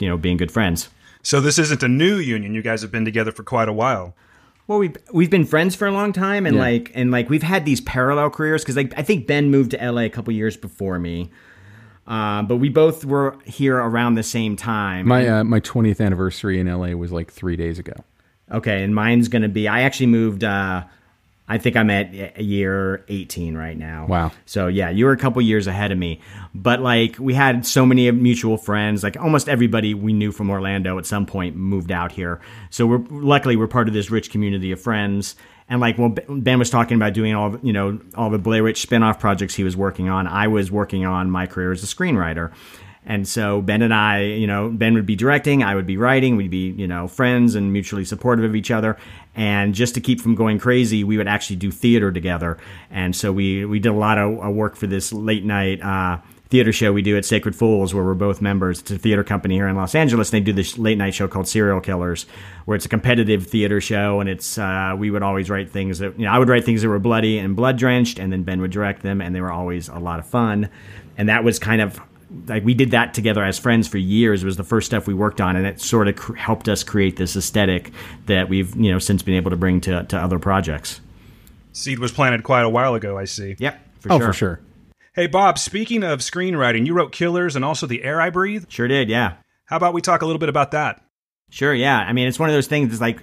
you 0.00 0.08
know, 0.08 0.16
being 0.16 0.36
good 0.36 0.50
friends. 0.50 0.88
So 1.22 1.40
this 1.40 1.58
isn't 1.58 1.82
a 1.82 1.88
new 1.88 2.16
union. 2.16 2.54
You 2.54 2.62
guys 2.62 2.82
have 2.82 2.90
been 2.90 3.04
together 3.04 3.32
for 3.32 3.44
quite 3.44 3.68
a 3.68 3.72
while. 3.72 4.14
Well, 4.68 4.78
we've 4.78 4.96
we've 5.12 5.30
been 5.30 5.46
friends 5.46 5.74
for 5.74 5.88
a 5.88 5.90
long 5.90 6.12
time, 6.12 6.44
and 6.44 6.54
yeah. 6.56 6.62
like 6.62 6.92
and 6.94 7.10
like 7.10 7.30
we've 7.30 7.42
had 7.42 7.64
these 7.64 7.80
parallel 7.80 8.28
careers 8.28 8.62
because 8.62 8.76
like 8.76 8.92
I 8.98 9.02
think 9.02 9.26
Ben 9.26 9.50
moved 9.50 9.70
to 9.70 9.78
LA 9.78 10.02
a 10.02 10.10
couple 10.10 10.32
years 10.34 10.58
before 10.58 10.98
me, 10.98 11.30
uh, 12.06 12.42
but 12.42 12.56
we 12.56 12.68
both 12.68 13.06
were 13.06 13.38
here 13.46 13.78
around 13.78 14.16
the 14.16 14.22
same 14.22 14.56
time. 14.56 15.08
My 15.08 15.26
uh, 15.26 15.42
my 15.42 15.60
twentieth 15.60 16.02
anniversary 16.02 16.60
in 16.60 16.66
LA 16.66 16.88
was 16.88 17.10
like 17.10 17.32
three 17.32 17.56
days 17.56 17.78
ago. 17.78 17.94
Okay, 18.52 18.82
and 18.84 18.94
mine's 18.94 19.28
gonna 19.28 19.48
be. 19.48 19.66
I 19.66 19.80
actually 19.80 20.08
moved 20.08 20.44
uh, 20.44 20.84
I 21.48 21.58
think 21.58 21.76
I'm 21.76 21.90
at 21.90 22.14
eh, 22.14 22.40
year 22.40 23.04
18 23.08 23.56
right 23.56 23.76
now. 23.76 24.06
Wow. 24.06 24.32
So 24.44 24.66
yeah, 24.66 24.90
you 24.90 25.06
were 25.06 25.12
a 25.12 25.16
couple 25.16 25.40
years 25.40 25.66
ahead 25.66 25.90
of 25.90 25.98
me. 25.98 26.20
But 26.54 26.80
like 26.80 27.16
we 27.18 27.34
had 27.34 27.64
so 27.64 27.86
many 27.86 28.10
mutual 28.10 28.58
friends, 28.58 29.02
like 29.02 29.16
almost 29.16 29.48
everybody 29.48 29.94
we 29.94 30.12
knew 30.12 30.30
from 30.30 30.50
Orlando 30.50 30.98
at 30.98 31.06
some 31.06 31.26
point 31.26 31.56
moved 31.56 31.90
out 31.90 32.12
here. 32.12 32.40
So 32.70 32.86
we're 32.86 33.04
luckily 33.10 33.56
we're 33.56 33.66
part 33.66 33.88
of 33.88 33.94
this 33.94 34.10
rich 34.10 34.30
community 34.30 34.72
of 34.72 34.80
friends. 34.80 35.36
And 35.70 35.80
like 35.80 35.98
when 35.98 36.14
Ben 36.40 36.58
was 36.58 36.70
talking 36.70 36.96
about 36.96 37.14
doing 37.14 37.34
all 37.34 37.58
you 37.62 37.72
know 37.72 38.00
all 38.14 38.30
the 38.30 38.38
Blair 38.38 38.62
Witch 38.62 38.86
spinoff 38.86 39.18
projects 39.18 39.54
he 39.54 39.64
was 39.64 39.76
working 39.76 40.08
on, 40.08 40.26
I 40.26 40.48
was 40.48 40.70
working 40.70 41.06
on 41.06 41.30
my 41.30 41.46
career 41.46 41.72
as 41.72 41.82
a 41.82 41.86
screenwriter. 41.86 42.52
And 43.08 43.26
so 43.26 43.62
Ben 43.62 43.80
and 43.80 43.92
I, 43.92 44.22
you 44.22 44.46
know, 44.46 44.68
Ben 44.68 44.92
would 44.92 45.06
be 45.06 45.16
directing, 45.16 45.62
I 45.64 45.74
would 45.74 45.86
be 45.86 45.96
writing, 45.96 46.36
we'd 46.36 46.50
be, 46.50 46.70
you 46.72 46.86
know, 46.86 47.08
friends 47.08 47.54
and 47.54 47.72
mutually 47.72 48.04
supportive 48.04 48.44
of 48.44 48.54
each 48.54 48.70
other. 48.70 48.98
And 49.34 49.74
just 49.74 49.94
to 49.94 50.00
keep 50.00 50.20
from 50.20 50.34
going 50.34 50.58
crazy, 50.58 51.04
we 51.04 51.16
would 51.16 51.26
actually 51.26 51.56
do 51.56 51.70
theater 51.70 52.12
together. 52.12 52.58
And 52.90 53.16
so 53.16 53.32
we, 53.32 53.64
we 53.64 53.78
did 53.80 53.88
a 53.88 53.94
lot 53.94 54.18
of 54.18 54.54
work 54.54 54.76
for 54.76 54.86
this 54.86 55.10
late 55.10 55.42
night 55.42 55.82
uh, 55.82 56.18
theater 56.50 56.70
show 56.70 56.92
we 56.92 57.00
do 57.00 57.16
at 57.16 57.24
Sacred 57.24 57.56
Fools, 57.56 57.94
where 57.94 58.04
we're 58.04 58.12
both 58.12 58.42
members. 58.42 58.80
It's 58.80 58.90
a 58.90 58.98
theater 58.98 59.24
company 59.24 59.54
here 59.54 59.68
in 59.68 59.76
Los 59.76 59.94
Angeles. 59.94 60.30
And 60.30 60.42
they 60.42 60.44
do 60.44 60.52
this 60.52 60.76
late 60.76 60.98
night 60.98 61.14
show 61.14 61.28
called 61.28 61.48
Serial 61.48 61.80
Killers, 61.80 62.26
where 62.66 62.76
it's 62.76 62.84
a 62.84 62.90
competitive 62.90 63.46
theater 63.46 63.80
show. 63.80 64.20
And 64.20 64.28
it's, 64.28 64.58
uh, 64.58 64.94
we 64.98 65.10
would 65.10 65.22
always 65.22 65.48
write 65.48 65.70
things 65.70 66.00
that, 66.00 66.18
you 66.18 66.26
know, 66.26 66.30
I 66.30 66.38
would 66.38 66.50
write 66.50 66.64
things 66.66 66.82
that 66.82 66.88
were 66.88 66.98
bloody 66.98 67.38
and 67.38 67.56
blood 67.56 67.78
drenched, 67.78 68.18
and 68.18 68.30
then 68.30 68.42
Ben 68.42 68.60
would 68.60 68.70
direct 68.70 69.00
them. 69.00 69.22
And 69.22 69.34
they 69.34 69.40
were 69.40 69.52
always 69.52 69.88
a 69.88 69.98
lot 69.98 70.18
of 70.18 70.26
fun. 70.26 70.68
And 71.16 71.30
that 71.30 71.42
was 71.42 71.58
kind 71.58 71.80
of 71.80 72.00
like 72.46 72.64
we 72.64 72.74
did 72.74 72.90
that 72.90 73.14
together 73.14 73.42
as 73.42 73.58
friends 73.58 73.88
for 73.88 73.98
years. 73.98 74.42
It 74.42 74.46
was 74.46 74.56
the 74.56 74.64
first 74.64 74.86
stuff 74.86 75.06
we 75.06 75.14
worked 75.14 75.40
on, 75.40 75.56
and 75.56 75.66
it 75.66 75.80
sort 75.80 76.08
of 76.08 76.16
cr- 76.16 76.34
helped 76.34 76.68
us 76.68 76.84
create 76.84 77.16
this 77.16 77.36
aesthetic 77.36 77.92
that 78.26 78.48
we've 78.48 78.74
you 78.76 78.92
know 78.92 78.98
since 78.98 79.22
been 79.22 79.34
able 79.34 79.50
to 79.50 79.56
bring 79.56 79.80
to 79.82 80.04
to 80.04 80.18
other 80.18 80.38
projects. 80.38 81.00
Seed 81.72 81.98
was 81.98 82.12
planted 82.12 82.42
quite 82.42 82.62
a 82.62 82.68
while 82.68 82.94
ago. 82.94 83.18
I 83.18 83.24
see. 83.24 83.56
Yep. 83.58 83.80
For 84.00 84.12
oh, 84.12 84.18
sure. 84.18 84.26
for 84.26 84.32
sure. 84.32 84.60
Hey 85.14 85.26
Bob, 85.26 85.58
speaking 85.58 86.04
of 86.04 86.20
screenwriting, 86.20 86.86
you 86.86 86.94
wrote 86.94 87.12
Killers 87.12 87.56
and 87.56 87.64
also 87.64 87.86
The 87.86 88.04
Air 88.04 88.20
I 88.20 88.30
Breathe. 88.30 88.66
Sure 88.68 88.88
did. 88.88 89.08
Yeah. 89.08 89.34
How 89.64 89.76
about 89.76 89.94
we 89.94 90.00
talk 90.00 90.22
a 90.22 90.26
little 90.26 90.38
bit 90.38 90.48
about 90.48 90.70
that? 90.72 91.02
Sure. 91.50 91.74
Yeah. 91.74 91.98
I 91.98 92.12
mean, 92.12 92.28
it's 92.28 92.38
one 92.38 92.48
of 92.48 92.54
those 92.54 92.66
things. 92.66 92.92
It's 92.92 93.00
like 93.00 93.22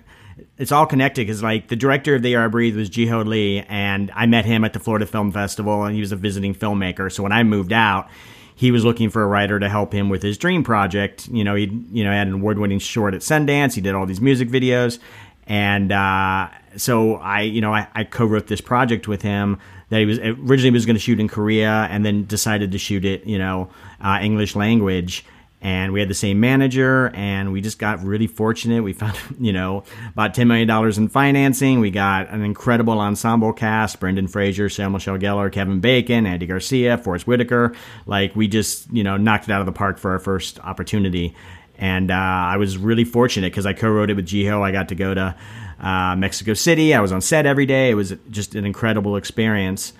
it's 0.58 0.72
all 0.72 0.86
connected 0.86 1.26
because 1.26 1.42
like 1.44 1.68
the 1.68 1.76
director 1.76 2.16
of 2.16 2.22
The 2.22 2.34
Air 2.34 2.46
I 2.46 2.48
Breathe 2.48 2.76
was 2.76 2.90
Jieho 2.90 3.26
Lee, 3.26 3.64
and 3.68 4.12
I 4.14 4.26
met 4.26 4.46
him 4.46 4.66
at 4.66 4.74
the 4.74 4.80
Florida 4.80 5.06
Film 5.06 5.32
Festival, 5.32 5.84
and 5.84 5.96
he 5.96 6.02
was 6.02 6.12
a 6.12 6.18
visiting 6.18 6.54
filmmaker. 6.54 7.12
So 7.12 7.24
when 7.24 7.32
I 7.32 7.44
moved 7.44 7.72
out 7.72 8.10
he 8.56 8.72
was 8.72 8.86
looking 8.86 9.10
for 9.10 9.22
a 9.22 9.28
writer 9.28 9.60
to 9.60 9.70
help 9.70 9.94
him 9.94 10.10
with 10.10 10.24
his 10.24 10.38
dream 10.38 10.64
project. 10.64 11.28
You 11.28 11.44
know, 11.44 11.56
he 11.56 11.66
you 11.92 12.04
know 12.04 12.12
had 12.12 12.28
an 12.28 12.34
award 12.34 12.58
winning 12.58 12.80
short 12.80 13.14
at 13.14 13.22
Sundance. 13.22 13.74
He 13.74 13.82
did 13.82 13.94
all 13.94 14.06
these 14.06 14.22
music 14.22 14.50
videos, 14.50 14.98
and 15.46 15.92
uh, 15.92 16.50
so 16.78 17.16
I 17.16 17.42
you 17.42 17.62
know 17.62 17.74
I, 17.74 17.88
I 17.94 18.04
co 18.06 18.26
wrote 18.26 18.48
this 18.48 18.62
project 18.62 19.08
with 19.08 19.22
him 19.22 19.60
that 19.90 20.00
he 20.00 20.06
was 20.06 20.20
originally 20.20 20.72
was 20.72 20.86
going 20.86 20.96
to 20.96 21.02
shoot 21.02 21.20
in 21.20 21.28
Korea 21.28 21.88
and 21.92 22.06
then 22.06 22.26
decided 22.26 22.72
to 22.72 22.78
shoot 22.78 23.06
it 23.06 23.26
you 23.26 23.38
know 23.38 23.70
uh, 24.02 24.20
English 24.22 24.56
language 24.56 25.26
and 25.62 25.94
we 25.94 26.00
had 26.00 26.10
the 26.10 26.14
same 26.14 26.40
manager 26.40 27.10
and 27.16 27.52
we 27.52 27.62
just 27.62 27.80
got 27.80 28.04
really 28.04 28.28
fortunate. 28.28 28.84
We 28.84 28.94
found 28.94 29.18
you 29.40 29.54
know 29.54 29.84
about 30.10 30.34
$10 30.34 30.48
million 30.48 30.70
in 30.98 31.10
financing. 31.10 31.80
We 31.80 31.92
got 31.92 32.30
an 32.30 32.44
incredible 32.44 33.00
ensemble 33.00 33.54
cast 33.54 34.00
brendan 34.00 34.28
fraser 34.28 34.70
sarah 34.70 34.90
michelle 34.90 35.18
gellar 35.18 35.52
kevin 35.52 35.80
bacon 35.80 36.26
andy 36.26 36.46
garcia 36.46 36.98
forest 36.98 37.28
whitaker. 37.28 37.74
Like 38.06 38.36
we 38.36 38.48
just 38.48 38.92
you 38.92 39.04
know 39.04 39.18
knocked 39.18 39.46
it 39.46 39.52
out 39.52 39.60
of 39.60 39.66
the 39.66 39.72
park 39.72 39.98
for 39.98 40.12
our 40.12 40.20
first 40.20 40.60
opportunity. 40.60 41.36
And 41.78 42.12
uh, 42.12 42.14
i 42.14 42.58
was 42.58 42.78
really 42.78 43.04
fortunate 43.04 43.52
because 43.52 43.66
i 43.66 43.74
co-wrote 43.74 44.10
it 44.10 44.16
with 44.16 44.28
Jieho 44.28 44.62
i 44.62 44.72
got 44.72 44.90
to 44.90 44.96
go 44.96 45.14
to 45.14 45.36
uh, 45.80 46.16
mexico 46.16 46.54
city. 46.54 46.94
I 46.94 47.02
was 47.02 47.12
on 47.12 47.22
set 47.22 47.46
every 47.46 47.66
day. 47.66 47.90
It 47.90 47.96
was 47.96 48.14
just 48.30 48.56
an 48.56 48.66
incredible 48.66 49.18
experience 49.18 49.94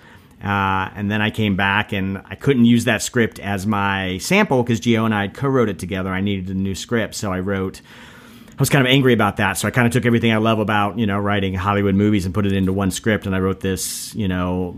uh, 0.46 0.90
and 0.94 1.10
then 1.10 1.20
I 1.20 1.30
came 1.30 1.56
back 1.56 1.92
and 1.92 2.22
I 2.24 2.36
couldn't 2.36 2.66
use 2.66 2.84
that 2.84 3.02
script 3.02 3.40
as 3.40 3.66
my 3.66 4.18
sample 4.18 4.62
because 4.62 4.80
Jieho 4.80 5.04
and 5.04 5.12
I 5.12 5.26
co-wrote 5.26 5.68
it 5.68 5.80
together. 5.80 6.08
I 6.10 6.20
needed 6.20 6.48
a 6.50 6.54
new 6.54 6.76
script, 6.76 7.16
so 7.16 7.32
I 7.32 7.40
wrote. 7.40 7.80
I 8.48 8.62
was 8.62 8.70
kind 8.70 8.86
of 8.86 8.90
angry 8.90 9.12
about 9.12 9.36
that, 9.36 9.58
so 9.58 9.68
I 9.68 9.70
kind 9.70 9.86
of 9.86 9.92
took 9.92 10.06
everything 10.06 10.32
I 10.32 10.36
love 10.36 10.60
about 10.60 11.00
you 11.00 11.06
know 11.06 11.18
writing 11.18 11.52
Hollywood 11.54 11.96
movies 11.96 12.26
and 12.26 12.32
put 12.32 12.46
it 12.46 12.52
into 12.52 12.72
one 12.72 12.92
script, 12.92 13.26
and 13.26 13.34
I 13.34 13.40
wrote 13.40 13.58
this 13.58 14.14
you 14.14 14.28
know 14.28 14.76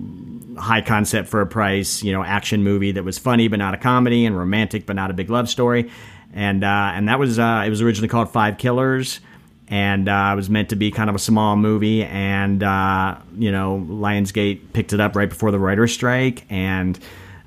high 0.56 0.80
concept 0.80 1.28
for 1.28 1.42
a 1.42 1.46
price 1.46 2.02
you 2.02 2.12
know 2.12 2.24
action 2.24 2.64
movie 2.64 2.92
that 2.92 3.04
was 3.04 3.18
funny 3.18 3.46
but 3.46 3.58
not 3.58 3.74
a 3.74 3.76
comedy 3.76 4.26
and 4.26 4.36
romantic 4.36 4.86
but 4.86 4.96
not 4.96 5.10
a 5.10 5.14
big 5.14 5.28
love 5.28 5.50
story, 5.50 5.90
and 6.32 6.64
uh, 6.64 6.92
and 6.94 7.08
that 7.08 7.18
was 7.18 7.38
uh, 7.38 7.62
it 7.66 7.68
was 7.68 7.82
originally 7.82 8.08
called 8.08 8.32
Five 8.32 8.56
Killers 8.56 9.20
and 9.68 10.08
uh, 10.08 10.30
it 10.32 10.36
was 10.36 10.50
meant 10.50 10.70
to 10.70 10.76
be 10.76 10.90
kind 10.90 11.10
of 11.10 11.16
a 11.16 11.18
small 11.18 11.56
movie. 11.56 12.04
And 12.04 12.62
uh, 12.62 13.16
you 13.36 13.52
know, 13.52 13.84
Lionsgate 13.88 14.72
picked 14.72 14.92
it 14.92 15.00
up 15.00 15.16
right 15.16 15.28
before 15.28 15.50
the 15.50 15.58
writer's 15.58 15.92
strike, 15.92 16.44
and 16.50 16.98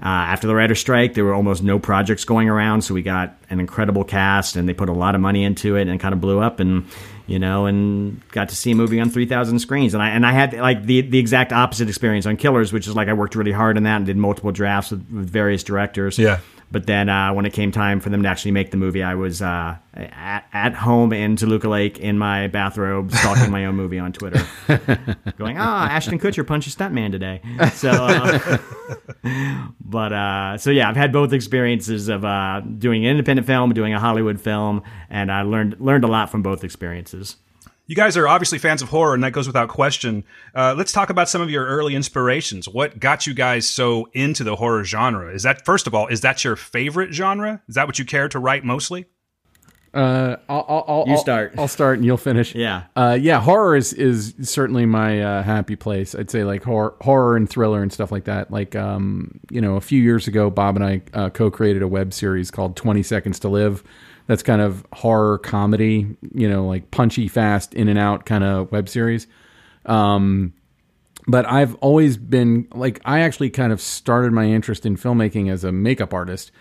uh, 0.02 0.08
after 0.08 0.48
the 0.48 0.56
writer's 0.56 0.80
strike, 0.80 1.14
there 1.14 1.24
were 1.24 1.34
almost 1.34 1.62
no 1.62 1.78
projects 1.78 2.26
going 2.26 2.50
around. 2.50 2.82
So 2.82 2.94
we 2.94 3.04
got 3.04 3.38
an 3.50 3.60
incredible 3.60 4.04
cast, 4.04 4.56
and 4.56 4.68
they 4.68 4.74
put 4.74 4.90
a 4.90 4.94
lot 4.94 5.14
of 5.14 5.22
money 5.22 5.44
into 5.44 5.76
it, 5.76 5.82
and 5.82 5.92
it 5.92 6.00
kind 6.00 6.14
of 6.14 6.22
blew 6.22 6.40
up, 6.40 6.60
and 6.60 6.86
you 7.28 7.40
know, 7.40 7.66
and 7.66 8.28
got 8.30 8.50
to 8.50 8.56
see 8.56 8.72
a 8.72 8.76
movie 8.76 9.00
on 9.00 9.10
three 9.10 9.26
thousand 9.26 9.60
screens. 9.60 9.94
And 9.94 10.02
I 10.02 10.10
and 10.10 10.26
I 10.26 10.32
had 10.32 10.54
like 10.54 10.84
the 10.84 11.02
the 11.02 11.20
exact 11.20 11.54
opposite 11.54 11.88
experience 11.88 12.26
on 12.26 12.38
Killers, 12.38 12.74
which 12.74 12.88
is 12.88 12.96
like 12.96 13.08
I 13.08 13.14
worked 13.14 13.36
really 13.36 13.52
hard 13.52 13.78
on 13.78 13.84
that 13.84 13.98
and 13.98 14.06
did 14.06 14.18
multiple 14.18 14.52
drafts 14.52 14.92
with, 14.92 15.08
with 15.12 15.30
various 15.30 15.64
directors. 15.64 16.18
Yeah. 16.18 16.40
But 16.72 16.88
then 16.88 17.10
uh, 17.10 17.34
when 17.34 17.46
it 17.46 17.52
came 17.52 17.72
time 17.72 18.00
for 18.00 18.10
them 18.10 18.24
to 18.24 18.30
actually 18.30 18.52
make 18.52 18.72
the 18.72 18.78
movie, 18.78 19.04
I 19.04 19.16
was 19.16 19.42
uh, 19.42 19.76
at, 19.94 20.46
at 20.54 20.74
home 20.74 21.12
in 21.12 21.36
Toluca 21.36 21.68
Lake 21.68 22.00
in 22.00 22.18
my 22.18 22.48
bathrobe, 22.48 23.12
stalking 23.12 23.52
my 23.52 23.66
own 23.66 23.76
movie 23.76 24.00
on 24.00 24.14
Twitter, 24.14 24.42
going, 25.38 25.58
"Ah, 25.60 25.84
oh, 25.84 25.92
Ashton 25.92 26.18
Kutcher 26.18 26.48
punched 26.48 26.68
a 26.68 26.78
stuntman 26.78 27.12
today." 27.12 27.42
So, 27.74 27.90
uh, 27.90 28.58
but 29.82 30.14
uh, 30.14 30.58
so 30.58 30.72
yeah, 30.72 30.90
I've 30.90 30.96
had 30.96 31.12
both 31.12 31.34
experiences 31.34 32.08
of 32.08 32.24
uh, 32.24 32.62
doing 32.62 33.06
an 33.06 33.12
independent 33.12 33.46
film, 33.46 33.74
doing 33.74 33.94
a 33.94 34.00
Hollywood 34.00 34.40
film, 34.40 34.82
and 35.10 35.30
I 35.30 35.42
learned 35.42 35.76
learned 35.82 36.06
a 36.06 36.08
lot 36.08 36.30
from 36.30 36.42
both 36.42 36.64
experiences. 36.64 37.36
You 37.88 37.96
guys 37.96 38.16
are 38.16 38.28
obviously 38.28 38.58
fans 38.58 38.82
of 38.82 38.90
horror, 38.90 39.14
and 39.14 39.24
that 39.24 39.32
goes 39.32 39.48
without 39.48 39.68
question. 39.68 40.24
Uh, 40.56 40.74
let's 40.78 40.94
talk 40.94 41.10
about 41.10 41.28
some 41.28 41.42
of 41.42 41.50
your 41.50 41.66
early 41.66 41.94
inspirations. 41.94 42.70
What 42.70 43.00
got 43.00 43.28
you 43.28 43.34
guys 43.34 43.68
so 43.68 44.08
into 44.14 44.46
the 44.46 44.56
horror 44.56 44.86
genre? 44.86 45.34
Is 45.34 45.44
that, 45.44 45.66
first 45.66 45.88
of 45.88 45.94
all, 45.94 46.08
is 46.08 46.22
that 46.22 46.44
your 46.44 46.56
favorite 46.56 47.14
genre? 47.14 47.62
Is 47.68 47.76
that 47.76 47.88
what 47.88 48.00
you 48.00 48.06
care 48.06 48.30
to 48.30 48.40
write 48.40 48.64
mostly? 48.64 49.08
Uh, 49.94 50.38
I'll, 50.48 50.66
I'll, 50.70 50.86
I'll, 50.88 51.04
You 51.06 51.18
start. 51.18 51.52
I'll, 51.56 51.64
I'll 51.64 51.68
start, 51.68 51.98
and 51.98 52.06
you'll 52.06 52.16
finish. 52.16 52.56
Yeah. 52.56 52.84
Uh, 52.96 53.18
yeah. 53.20 53.42
Horror 53.42 53.76
is 53.76 53.92
is 53.92 54.34
certainly 54.42 54.86
my 54.86 55.22
uh, 55.22 55.44
happy 55.44 55.76
place. 55.76 56.16
I'd 56.16 56.32
say 56.32 56.46
like 56.46 56.64
horror, 56.64 56.96
horror 57.02 57.36
and 57.36 57.50
thriller 57.50 57.82
and 57.82 57.92
stuff 57.92 58.10
like 58.10 58.24
that. 58.24 58.52
Like, 58.52 58.74
um, 58.74 59.42
you 59.50 59.60
know, 59.60 59.76
a 59.76 59.82
few 59.82 60.02
years 60.02 60.30
ago, 60.30 60.50
Bob 60.50 60.78
and 60.78 60.86
I 60.86 61.02
uh, 61.14 61.30
co-created 61.30 61.82
a 61.82 61.90
web 61.90 62.14
series 62.14 62.52
called 62.52 62.78
Twenty 62.78 63.04
Seconds 63.04 63.38
to 63.40 63.50
Live. 63.50 63.84
That's 64.28 64.44
kind 64.44 64.62
of 64.62 64.86
horror 64.94 65.38
comedy. 65.38 66.16
You 66.34 66.50
know, 66.50 66.66
like 66.66 66.92
punchy, 66.92 67.28
fast, 67.28 67.74
in 67.74 67.88
and 67.88 68.00
out 68.00 68.26
kind 68.26 68.44
of 68.44 68.72
web 68.72 68.90
series. 68.90 69.28
Um, 69.86 70.54
but 71.28 71.46
I've 71.46 71.76
always 71.76 72.18
been 72.18 72.68
like 72.74 73.02
I 73.06 73.22
actually 73.22 73.50
kind 73.50 73.72
of 73.72 73.82
started 73.82 74.32
my 74.32 74.46
interest 74.46 74.86
in 74.86 74.98
filmmaking 74.98 75.52
as 75.52 75.64
a 75.64 75.72
makeup 75.72 76.14
artist 76.14 76.52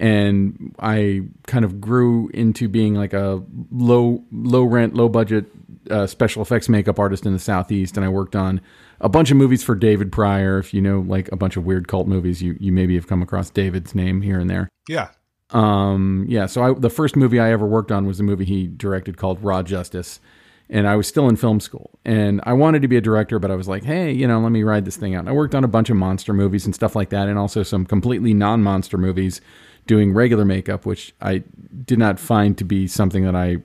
and 0.00 0.74
I 0.78 1.22
kind 1.46 1.64
of 1.64 1.80
grew 1.80 2.30
into 2.32 2.68
being 2.68 2.94
like 2.94 3.12
a 3.12 3.42
low 3.70 4.24
low 4.32 4.64
rent, 4.64 4.94
low 4.94 5.08
budget 5.08 5.46
uh, 5.90 6.06
special 6.06 6.42
effects 6.42 6.68
makeup 6.68 6.98
artist 6.98 7.26
in 7.26 7.34
the 7.34 7.38
southeast, 7.38 7.96
and 7.96 8.04
I 8.04 8.08
worked 8.08 8.34
on 8.34 8.62
a 9.00 9.08
bunch 9.08 9.30
of 9.30 9.36
movies 9.36 9.62
for 9.62 9.74
David 9.74 10.10
Prior. 10.10 10.58
If 10.58 10.72
you 10.72 10.80
know 10.80 11.00
like 11.00 11.30
a 11.32 11.36
bunch 11.36 11.56
of 11.56 11.66
weird 11.66 11.86
cult 11.86 12.08
movies, 12.08 12.42
you 12.42 12.56
you 12.58 12.72
maybe 12.72 12.94
have 12.94 13.06
come 13.06 13.22
across 13.22 13.50
David's 13.50 13.94
name 13.94 14.22
here 14.22 14.40
and 14.40 14.48
there. 14.48 14.70
Yeah. 14.88 15.10
Um, 15.52 16.26
yeah. 16.28 16.46
So 16.46 16.62
I, 16.62 16.72
the 16.74 16.90
first 16.90 17.16
movie 17.16 17.40
I 17.40 17.50
ever 17.52 17.66
worked 17.66 17.90
on 17.90 18.06
was 18.06 18.20
a 18.20 18.22
movie 18.22 18.44
he 18.44 18.66
directed 18.66 19.16
called 19.16 19.42
Raw 19.42 19.62
Justice, 19.62 20.20
and 20.68 20.86
I 20.86 20.96
was 20.96 21.08
still 21.08 21.28
in 21.28 21.36
film 21.36 21.60
school, 21.60 21.98
and 22.04 22.40
I 22.44 22.52
wanted 22.52 22.82
to 22.82 22.88
be 22.88 22.96
a 22.96 23.00
director, 23.00 23.38
but 23.38 23.50
I 23.50 23.56
was 23.56 23.68
like, 23.68 23.84
hey, 23.84 24.12
you 24.12 24.28
know, 24.28 24.40
let 24.40 24.52
me 24.52 24.62
ride 24.62 24.84
this 24.84 24.96
thing 24.96 25.14
out. 25.14 25.20
And 25.20 25.28
I 25.28 25.32
worked 25.32 25.54
on 25.54 25.64
a 25.64 25.68
bunch 25.68 25.90
of 25.90 25.96
monster 25.96 26.32
movies 26.32 26.66
and 26.66 26.74
stuff 26.74 26.94
like 26.94 27.10
that, 27.10 27.28
and 27.28 27.38
also 27.38 27.62
some 27.62 27.84
completely 27.84 28.34
non-monster 28.34 28.96
movies 28.96 29.40
doing 29.86 30.12
regular 30.12 30.44
makeup, 30.44 30.86
which 30.86 31.12
I 31.20 31.42
did 31.84 31.98
not 31.98 32.20
find 32.20 32.56
to 32.58 32.64
be 32.64 32.86
something 32.86 33.24
that 33.24 33.34
I 33.34 33.56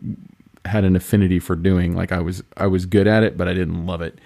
had 0.68 0.84
an 0.84 0.96
affinity 0.96 1.40
for 1.40 1.56
doing. 1.56 1.96
Like 1.96 2.12
I 2.12 2.20
was 2.20 2.44
I 2.58 2.68
was 2.68 2.86
good 2.86 3.08
at 3.08 3.24
it, 3.24 3.38
but 3.38 3.48
I 3.48 3.54
didn't 3.54 3.86
love 3.86 4.02
it. 4.02 4.20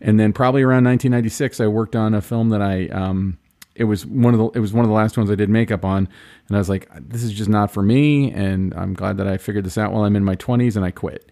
And 0.00 0.18
then 0.18 0.32
probably 0.32 0.62
around 0.62 0.84
1996, 0.84 1.60
I 1.60 1.66
worked 1.68 1.96
on 1.96 2.14
a 2.14 2.20
film 2.20 2.50
that 2.50 2.60
I 2.60 2.88
um, 2.88 3.38
it 3.74 3.84
was 3.84 4.06
one 4.06 4.34
of 4.34 4.38
the 4.38 4.46
it 4.58 4.60
was 4.60 4.72
one 4.72 4.84
of 4.84 4.88
the 4.88 4.94
last 4.94 5.16
ones 5.16 5.30
I 5.30 5.34
did 5.34 5.50
makeup 5.50 5.84
on, 5.84 6.08
and 6.48 6.56
I 6.56 6.58
was 6.58 6.68
like, 6.68 6.88
this 7.00 7.22
is 7.22 7.32
just 7.32 7.50
not 7.50 7.70
for 7.70 7.82
me. 7.82 8.30
And 8.32 8.72
I'm 8.74 8.94
glad 8.94 9.16
that 9.18 9.26
I 9.26 9.36
figured 9.36 9.64
this 9.64 9.78
out 9.78 9.92
while 9.92 10.04
I'm 10.04 10.16
in 10.16 10.24
my 10.24 10.36
20s, 10.36 10.76
and 10.76 10.84
I 10.84 10.90
quit. 10.90 11.30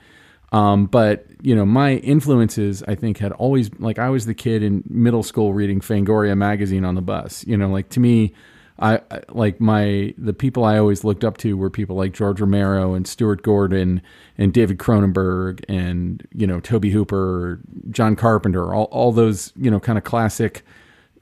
Um, 0.52 0.87
but 0.87 1.26
you 1.40 1.54
know, 1.54 1.64
my 1.64 1.94
influences, 1.96 2.82
I 2.87 2.94
think, 2.94 3.18
had 3.18 3.32
always 3.32 3.70
like 3.78 3.99
I 3.99 4.11
was 4.11 4.26
the 4.26 4.34
kid 4.34 4.62
in 4.62 4.82
middle 4.88 5.22
school 5.22 5.54
reading 5.54 5.80
Fangoria 5.80 6.37
magazine 6.37 6.84
on 6.84 6.94
the 6.94 7.02
bus. 7.02 7.44
You 7.46 7.56
know, 7.56 7.68
like 7.68 7.88
to 7.90 8.00
me, 8.00 8.34
I 8.78 9.00
like 9.28 9.61
my 9.61 10.14
the 10.18 10.32
people 10.32 10.64
I 10.64 10.78
always 10.78 11.04
looked 11.04 11.25
up 11.25 11.38
to 11.38 11.56
were 11.56 11.70
people 11.70 11.96
like 11.96 12.12
George 12.12 12.40
Romero 12.40 12.94
and 12.94 13.06
Stuart 13.06 13.42
Gordon 13.42 14.02
and 14.37 14.52
David 14.52 14.78
Cronenberg 14.78 15.64
and 15.68 16.26
you 16.34 16.46
know 16.46 16.61
Tobe 16.61 16.87
Hooper, 16.87 17.61
John 17.90 18.16
Carpenter, 18.16 18.75
all 18.75 18.84
all 18.84 19.12
those 19.12 19.52
you 19.56 19.70
know 19.70 19.78
kind 19.78 19.96
of 19.96 20.04
classic 20.04 20.64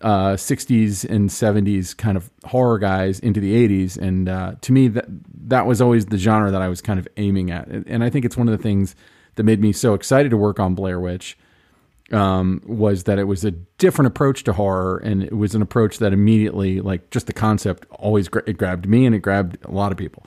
uh, 0.00 0.33
60s 0.33 1.09
and 1.09 1.28
70s 1.28 1.97
kind 1.97 2.16
of 2.16 2.30
horror 2.45 2.78
guys 2.78 3.21
into 3.21 3.40
the 3.40 3.69
80s 3.69 3.99
and 3.99 4.28
uh, 4.28 4.54
to 4.62 4.73
me 4.73 4.88
that 4.88 5.04
that 5.50 5.66
was 5.66 5.80
always 5.80 6.07
the 6.07 6.16
genre 6.16 6.50
that 6.50 6.62
I 6.62 6.69
was 6.69 6.80
kind 6.80 6.99
of 6.99 7.07
aiming 7.16 7.50
at. 7.50 7.69
And, 7.69 8.02
I 8.02 8.09
think 8.09 8.25
it's 8.25 8.37
one 8.37 8.49
of 8.49 8.57
the 8.57 8.62
things 8.62 8.95
that 9.35 9.42
made 9.42 9.61
me 9.61 9.73
so 9.73 9.95
excited 9.95 10.30
to 10.30 10.37
work 10.37 10.59
on 10.59 10.75
Blair 10.75 10.99
Witch 11.00 11.37
um, 12.12 12.62
was 12.66 13.04
that 13.04 13.19
it 13.19 13.25
was 13.25 13.45
a 13.45 13.50
different 13.50 14.07
approach 14.07 14.45
to 14.45 14.52
horror, 14.52 14.99
and 14.99 15.23
it 15.23 15.37
was 15.37 15.54
an 15.54 15.62
approach 15.62 15.99
that 15.99 16.12
immediately, 16.12 16.80
like, 16.80 17.11
just 17.11 17.26
the 17.26 17.33
concept 17.33 17.87
always 17.90 18.28
gra- 18.28 18.42
it 18.47 18.59
grabbed 18.59 18.88
me, 18.88 19.07
and 19.07 19.14
it 19.14 19.21
grabbed 19.21 19.64
a 19.64 19.71
lot 19.71 19.92
of 19.92 19.99
people. 19.99 20.25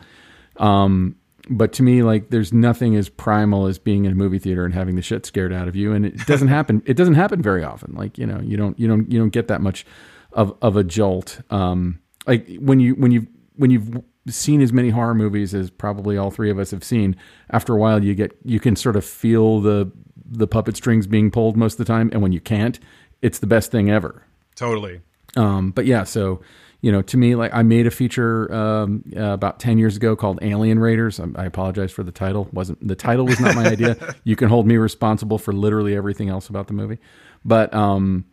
Um, 0.58 1.18
but 1.50 1.74
to 1.74 1.84
me, 1.84 2.04
like, 2.04 2.30
there's 2.30 2.54
nothing 2.54 2.96
as 2.96 3.10
primal 3.10 3.68
as 3.68 3.78
being 3.78 4.06
in 4.06 4.12
a 4.12 4.16
movie 4.16 4.40
theater 4.40 4.66
and 4.66 4.74
having 4.74 4.96
the 4.96 5.02
shit 5.02 5.26
scared 5.26 5.52
out 5.52 5.68
of 5.68 5.76
you, 5.76 5.94
and 5.94 6.06
it 6.06 6.26
doesn't 6.26 6.48
happen. 6.50 6.82
It 6.86 6.96
doesn't 6.96 7.16
happen 7.16 7.42
very 7.42 7.64
often. 7.64 7.94
Like, 7.96 8.18
you 8.18 8.26
know, 8.26 8.40
you 8.40 8.58
don't, 8.58 8.80
you 8.80 8.88
don't, 8.88 9.12
you 9.12 9.20
don't 9.20 9.30
get 9.30 9.48
that 9.50 9.62
much 9.62 9.86
of 10.34 10.56
of 10.62 10.76
a 10.76 10.84
jolt. 10.84 11.42
Um, 11.50 12.00
like 12.28 12.48
when 12.58 12.80
you 12.80 12.96
when 12.96 13.12
you 13.12 13.28
when 13.56 13.72
you've 13.72 14.02
seen 14.28 14.62
as 14.62 14.72
many 14.72 14.90
horror 14.90 15.14
movies 15.14 15.54
as 15.54 15.70
probably 15.70 16.18
all 16.18 16.32
three 16.32 16.50
of 16.50 16.60
us 16.60 16.72
have 16.72 16.84
seen, 16.84 17.16
after 17.50 17.74
a 17.74 17.78
while 17.78 18.04
you 18.04 18.16
get 18.16 18.36
you 18.44 18.60
can 18.60 18.76
sort 18.76 18.96
of 18.96 19.06
feel 19.06 19.62
the 19.62 19.92
the 20.26 20.48
puppet 20.48 20.76
strings 20.76 21.08
being 21.08 21.32
pulled 21.32 21.56
most 21.56 21.74
of 21.74 21.78
the 21.80 21.86
time, 21.86 22.10
and 22.14 22.22
when 22.22 22.32
you 22.32 22.40
can't, 22.40 22.80
it's 23.22 23.40
the 23.40 23.48
best 23.48 23.72
thing 23.72 23.90
ever. 23.90 24.24
Totally. 24.56 25.02
Um, 25.36 25.72
but 25.72 25.86
yeah, 25.86 26.04
so 26.04 26.42
you 26.84 26.92
know, 26.92 27.02
to 27.02 27.16
me, 27.16 27.36
like 27.36 27.54
I 27.54 27.64
made 27.64 27.88
a 27.88 27.92
feature 27.92 28.54
um, 28.54 29.06
uh, 29.16 29.32
about 29.32 29.58
ten 29.58 29.78
years 29.78 29.96
ago 29.96 30.18
called 30.18 30.40
Alien 30.42 30.80
Raiders. 30.80 31.18
I, 31.18 31.28
I 31.38 31.46
apologize 31.46 31.94
for 31.94 32.04
the 32.04 32.12
title. 32.12 32.50
wasn't 32.52 32.86
The 32.86 32.94
title 32.96 33.26
was 33.26 33.40
not 33.40 33.56
my 33.56 33.68
idea. 33.68 34.16
You 34.26 34.36
can 34.36 34.50
hold 34.50 34.68
me 34.68 34.76
responsible 34.76 35.38
for 35.38 35.54
literally 35.54 35.96
everything 35.96 36.28
else 36.30 36.50
about 36.50 36.68
the 36.68 36.74
movie, 36.74 37.00
but 37.46 37.74
um, 37.74 38.26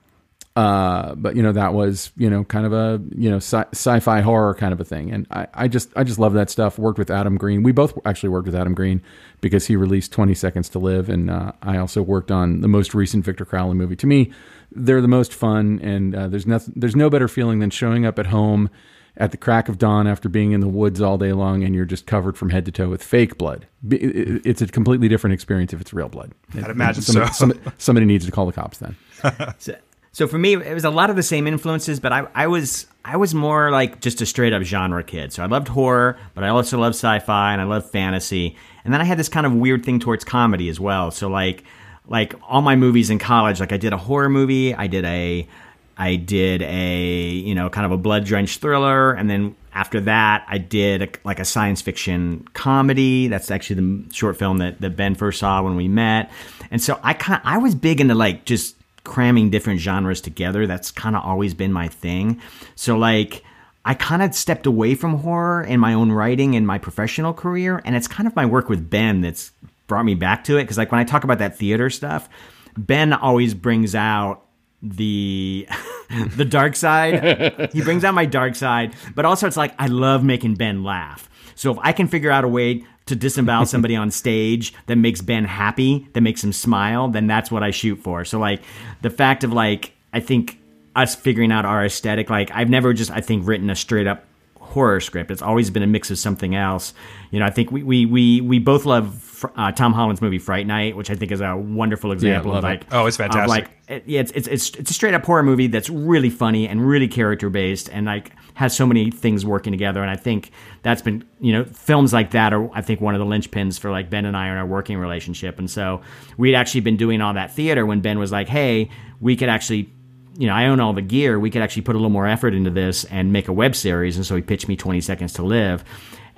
uh, 0.57 1.15
but 1.15 1.37
you 1.37 1.43
know 1.45 1.53
that 1.53 1.75
was 1.75 2.11
you 2.17 2.29
know 2.29 2.43
kind 2.43 2.67
of 2.67 2.73
a 2.73 3.01
you 3.17 3.31
know 3.31 3.37
sci- 3.37 3.69
sci-fi 3.73 4.21
horror 4.21 4.55
kind 4.55 4.73
of 4.73 4.81
a 4.81 4.85
thing, 4.85 5.13
and 5.13 5.29
I, 5.31 5.47
I 5.55 5.69
just 5.69 5.91
I 5.95 6.03
just 6.03 6.19
love 6.19 6.33
that 6.33 6.51
stuff. 6.51 6.77
Worked 6.77 6.99
with 6.99 7.11
Adam 7.11 7.37
Green. 7.37 7.63
We 7.63 7.71
both 7.71 7.97
actually 8.05 8.31
worked 8.31 8.47
with 8.47 8.57
Adam 8.57 8.75
Green 8.75 9.01
because 9.41 9.67
he 9.69 9.77
released 9.77 10.11
Twenty 10.11 10.35
Seconds 10.35 10.69
to 10.71 10.81
Live, 10.81 11.09
and 11.09 11.31
uh, 11.31 11.53
I 11.63 11.79
also 11.79 12.03
worked 12.03 12.33
on 12.33 12.63
the 12.63 12.69
most 12.69 12.95
recent 12.95 13.25
Victor 13.25 13.45
Crowley 13.45 13.75
movie. 13.75 13.95
To 13.97 14.09
me, 14.09 14.33
they're 14.73 15.01
the 15.01 15.09
most 15.09 15.33
fun, 15.35 15.81
and 15.83 16.15
uh, 16.15 16.29
there's 16.29 16.47
nothing 16.47 16.75
there's 16.77 16.97
no 16.97 17.11
better 17.11 17.29
feeling 17.29 17.59
than 17.61 17.71
showing 17.71 18.05
up 18.07 18.19
at 18.19 18.27
home 18.27 18.71
at 19.17 19.33
the 19.33 19.37
crack 19.37 19.69
of 19.69 19.77
dawn 19.77 20.07
after 20.07 20.29
being 20.29 20.53
in 20.53 20.61
the 20.61 20.69
woods 20.69 21.01
all 21.01 21.19
day 21.19 21.33
long, 21.33 21.63
and 21.65 21.75
you're 21.75 21.85
just 21.85 22.07
covered 22.07 22.39
from 22.39 22.49
head 22.51 22.65
to 22.65 22.73
toe 22.73 22.89
with 22.89 23.03
fake 23.03 23.37
blood. 23.37 23.67
B- 23.87 23.97
it- 23.97 24.17
it- 24.29 24.43
It's 24.47 24.63
a 24.63 24.67
completely 24.69 25.09
different 25.09 25.35
experience 25.35 25.73
if 25.73 25.81
it's 25.81 25.93
real 25.93 26.09
blood. 26.09 26.33
I'd 26.55 26.71
imagine 26.71 27.03
somebody, 27.03 27.27
so. 27.33 27.33
somebody, 27.35 27.61
somebody 27.79 28.07
needs 28.07 28.25
to 28.27 28.33
call 28.33 28.47
the 28.47 28.53
cops 28.53 28.79
then. 28.79 28.97
So, 29.59 29.75
so 30.13 30.27
for 30.27 30.39
me, 30.39 30.55
it 30.55 30.75
was 30.75 30.85
a 30.85 30.91
lot 30.91 31.09
of 31.11 31.17
the 31.17 31.23
same 31.23 31.47
influences, 31.47 32.01
but 32.01 32.13
I, 32.13 32.27
I 32.35 32.47
was 32.47 32.87
I 33.05 33.17
was 33.17 33.35
more 33.35 33.71
like 33.71 34.01
just 34.01 34.21
a 34.21 34.27
straight 34.27 34.53
up 34.53 34.63
genre 34.63 35.03
kid. 35.05 35.33
So 35.33 35.43
I 35.43 35.47
loved 35.47 35.69
horror, 35.69 36.17
but 36.35 36.43
I 36.45 36.49
also 36.49 36.79
loved 36.79 36.95
sci-fi 36.97 37.53
and 37.53 37.61
I 37.61 37.65
loved 37.65 37.91
fantasy. 37.91 38.57
And 38.85 38.93
then 38.95 39.01
I 39.01 39.05
had 39.05 39.19
this 39.19 39.29
kind 39.29 39.47
of 39.47 39.53
weird 39.55 39.85
thing 39.85 40.01
towards 40.01 40.25
comedy 40.25 40.69
as 40.69 40.81
well. 40.81 41.11
So 41.11 41.29
like 41.29 41.63
like 42.11 42.35
all 42.47 42.61
my 42.61 42.77
movies 42.77 43.09
in 43.09 43.19
college, 43.19 43.61
like 43.61 43.73
I 43.73 43.79
did 43.79 43.95
a 43.95 43.97
horror 43.97 44.29
movie, 44.29 44.75
I 44.75 44.89
did 44.89 45.07
a 45.07 45.49
I 45.97 46.17
did 46.17 46.61
a 46.63 47.29
you 47.31 47.55
know 47.55 47.71
kind 47.71 47.87
of 47.87 47.93
a 47.93 47.97
blood 47.97 48.27
drenched 48.27 48.61
thriller, 48.61 49.13
and 49.13 49.31
then 49.31 49.55
after 49.73 50.01
that 50.01 50.45
I 50.49 50.59
did 50.59 51.03
a, 51.03 51.09
like 51.25 51.39
a 51.39 51.45
science 51.45 51.81
fiction 51.81 52.47
comedy. 52.53 53.29
That's 53.29 53.51
actually 53.51 53.81
the 53.81 54.15
short 54.15 54.37
film 54.37 54.59
that, 54.59 54.81
that 54.81 54.97
Ben 54.97 55.15
first 55.15 55.39
saw 55.39 55.63
when 55.63 55.77
we 55.77 55.89
met. 55.89 56.31
And 56.71 56.83
so 56.83 56.99
I 57.03 57.15
kind 57.15 57.41
I 57.45 57.59
was 57.59 57.75
big 57.75 58.01
into 58.01 58.15
like 58.15 58.45
just 58.45 58.77
cramming 59.05 59.51
different 59.51 59.81
genres 59.81 60.21
together. 60.21 60.67
That's 60.67 60.91
kind 60.91 61.15
of 61.15 61.25
always 61.25 61.55
been 61.55 61.73
my 61.73 61.87
thing. 61.89 62.41
So 62.75 62.99
like 62.99 63.45
I 63.85 63.95
kind 63.95 64.21
of 64.21 64.35
stepped 64.35 64.67
away 64.67 64.95
from 64.95 65.19
horror 65.19 65.63
in 65.63 65.81
my 65.81 65.95
own 65.95 66.11
writing 66.13 66.55
in 66.55 66.67
my 66.67 66.79
professional 66.79 67.33
career, 67.33 67.81
and 67.85 67.95
it's 67.95 68.09
kind 68.09 68.27
of 68.27 68.35
my 68.35 68.47
work 68.47 68.69
with 68.69 68.91
Ben 68.91 69.21
that's 69.21 69.53
brought 69.91 70.05
me 70.05 70.15
back 70.15 70.45
to 70.45 70.57
it. 70.57 70.63
Because 70.63 70.79
like 70.79 70.93
when 70.93 71.01
I 71.01 71.05
talk 71.05 71.25
about 71.25 71.41
that 71.41 71.59
theater 71.59 71.91
stuff, 71.91 72.31
Ben 72.79 73.13
always 73.13 73.53
brings 73.53 73.95
out 73.95 74.47
the 74.81 75.69
the 76.37 76.45
dark 76.45 76.77
side. 76.77 77.71
he 77.73 77.83
brings 77.83 78.05
out 78.05 78.15
my 78.15 78.25
dark 78.25 78.55
side, 78.55 78.95
but 79.15 79.27
also 79.27 79.47
it's 79.47 79.57
like 79.57 79.75
I 79.79 79.89
love 79.89 80.25
making 80.25 80.55
Ben 80.55 80.85
laugh. 80.85 81.29
So 81.57 81.73
if 81.73 81.79
I 81.83 81.93
can 81.93 82.07
figure 82.09 82.31
out 82.31 82.45
a 82.45 82.49
way 82.49 82.87
to 83.07 83.17
disembowel 83.17 83.67
somebody 83.67 83.97
on 83.97 84.13
stage 84.13 84.73
that 84.87 84.97
makes 84.97 85.21
Ben 85.21 85.45
happy, 85.45 86.09
that 86.13 86.21
makes 86.21 86.43
him 86.43 86.53
smile, 86.53 87.09
then 87.09 87.27
that's 87.27 87.51
what 87.51 87.65
I 87.65 87.73
shoot 87.73 87.97
for. 87.97 88.25
So 88.25 88.39
like 88.39 88.63
the 89.03 89.11
fact 89.11 89.43
of 89.43 89.53
like 89.53 89.93
I 90.13 90.21
think 90.21 90.59
us 90.95 91.17
figuring 91.17 91.51
out 91.51 91.65
our 91.65 91.85
aesthetic, 91.85 92.31
like 92.31 92.53
I've 92.53 92.71
never 92.71 92.95
just 92.95 93.11
I 93.11 93.21
think 93.21 93.45
written 93.45 93.69
a 93.69 93.77
straight 93.77 94.07
up 94.07 94.25
horror 94.61 95.01
script. 95.01 95.33
It's 95.33 95.43
always 95.43 95.69
been 95.69 95.83
a 95.83 95.89
mix 95.89 96.13
of 96.13 96.19
something 96.19 96.55
else. 96.55 96.95
You 97.33 97.41
know, 97.41 97.47
I 97.47 97.51
think 97.51 97.73
we 97.73 97.83
we 97.83 98.07
we, 98.07 98.41
we 98.41 98.59
both 98.61 98.87
love 98.87 99.30
uh, 99.57 99.73
Tom 99.73 99.93
Holland's 99.93 100.21
movie 100.21 100.39
Fright 100.39 100.67
Night, 100.67 100.97
which 100.97 101.11
I 101.11 101.15
think 101.15 101.33
is 101.33 101.41
a 101.41 101.57
wonderful 101.57 102.13
example 102.13 102.51
of 102.53 102.63
love 102.63 102.65
it. 102.65 102.67
like 102.67 102.87
Oh, 102.93 103.07
it's 103.07 103.17
fantastic. 103.17 103.49
like 103.49 103.71
it, 103.89 104.05
yeah, 104.07 104.21
it's, 104.21 104.33
it's 104.33 104.49
it's 104.49 104.71
it's 104.77 104.91
a 104.91 104.95
straight 104.95 105.15
up 105.15 105.25
horror 105.25 105.43
movie 105.43 105.67
that's 105.67 105.91
really 105.91 106.31
funny 106.31 106.69
and 106.69 106.87
really 106.87 107.09
character 107.09 107.51
based 107.51 107.89
and 107.91 108.07
like 108.07 108.33
has 108.55 108.77
so 108.77 108.87
many 108.87 109.11
things 109.11 109.45
working 109.45 109.73
together. 109.73 110.03
And 110.03 110.11
I 110.11 110.17
think 110.17 110.51
that's 110.83 111.03
been 111.03 111.25
you 111.41 111.53
know 111.53 111.65
films 111.65 112.13
like 112.13 112.33
that 112.33 112.53
are 112.53 112.71
I 112.75 112.83
think 112.83 113.01
one 113.01 113.15
of 113.15 113.19
the 113.19 113.27
linchpins 113.27 113.79
for 113.79 113.91
like 113.91 114.11
Ben 114.11 114.25
and 114.25 114.37
I 114.37 114.49
in 114.49 114.57
our 114.57 114.67
working 114.67 114.99
relationship. 114.99 115.59
And 115.59 115.71
so 115.71 116.03
we'd 116.37 116.55
actually 116.55 116.81
been 116.83 116.97
doing 116.97 117.21
all 117.21 117.35
that 117.35 117.53
theater 117.53 117.87
when 117.87 118.01
Ben 118.01 118.19
was 118.19 118.33
like, 118.33 118.49
hey, 118.49 118.91
we 119.21 119.37
could 119.37 119.49
actually 119.49 119.93
you 120.39 120.47
know, 120.47 120.55
I 120.55 120.67
own 120.67 120.81
all 120.81 120.95
the 120.95 121.03
gear. 121.03 121.39
We 121.39 121.51
could 121.51 121.61
actually 121.61 121.83
put 121.83 121.97
a 121.97 121.99
little 121.99 122.09
more 122.09 122.27
effort 122.27 122.55
into 122.55 122.71
this 122.71 123.05
and 123.05 123.31
make 123.31 123.49
a 123.49 123.53
web 123.53 123.77
series. 123.77 124.17
And 124.17 124.25
so 124.25 124.37
he 124.37 124.41
pitched 124.41 124.69
me 124.69 124.77
20 124.77 125.01
Seconds 125.03 125.35
to 125.35 125.43
Live. 125.43 125.85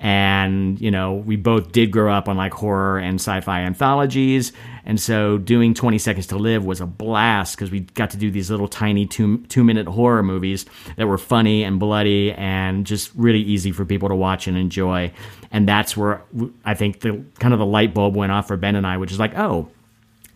And 0.03 0.81
you 0.81 0.91
know 0.91 1.15
we 1.15 1.37
both 1.37 1.71
did 1.71 1.93
grow 1.93 2.13
up 2.13 2.29
on 2.29 2.37
like 2.37 2.53
horror 2.53 2.99
and 2.99 3.15
sci-fi 3.15 3.61
anthologies. 3.61 4.53
And 4.85 5.01
so 5.01 5.39
doing 5.39 5.75
20 5.75 5.97
seconds 5.99 6.27
to 6.27 6.37
live 6.37 6.65
was 6.65 6.81
a 6.81 6.87
blast 6.87 7.55
because 7.55 7.71
we 7.71 7.81
got 7.81 8.11
to 8.11 8.17
do 8.17 8.33
these 8.33 8.51
little 8.51 8.67
tiny 8.67 9.07
two 9.07 9.39
two 9.47 9.63
minute 9.63 9.87
horror 9.87 10.25
movies 10.25 10.67
that 10.97 11.07
were 11.07 11.19
funny 11.19 11.63
and 11.63 11.79
bloody 11.79 12.33
and 12.33 12.85
just 12.85 13.13
really 13.15 13.41
easy 13.41 13.71
for 13.71 13.85
people 13.85 14.09
to 14.09 14.17
watch 14.17 14.49
and 14.49 14.59
enjoy. 14.59 15.13
And 15.53 15.69
that's 15.69 15.97
where 15.97 16.23
i 16.65 16.75
think 16.75 17.01
the 17.01 17.23
kind 17.39 17.53
of 17.55 17.61
the 17.61 17.67
light 17.67 17.95
bulb 17.95 18.17
went 18.17 18.33
off 18.33 18.49
for 18.49 18.57
ben 18.57 18.75
and 18.75 18.87
i 18.87 18.97
which 18.97 19.13
is 19.13 19.19
like 19.19 19.37
oh 19.37 19.69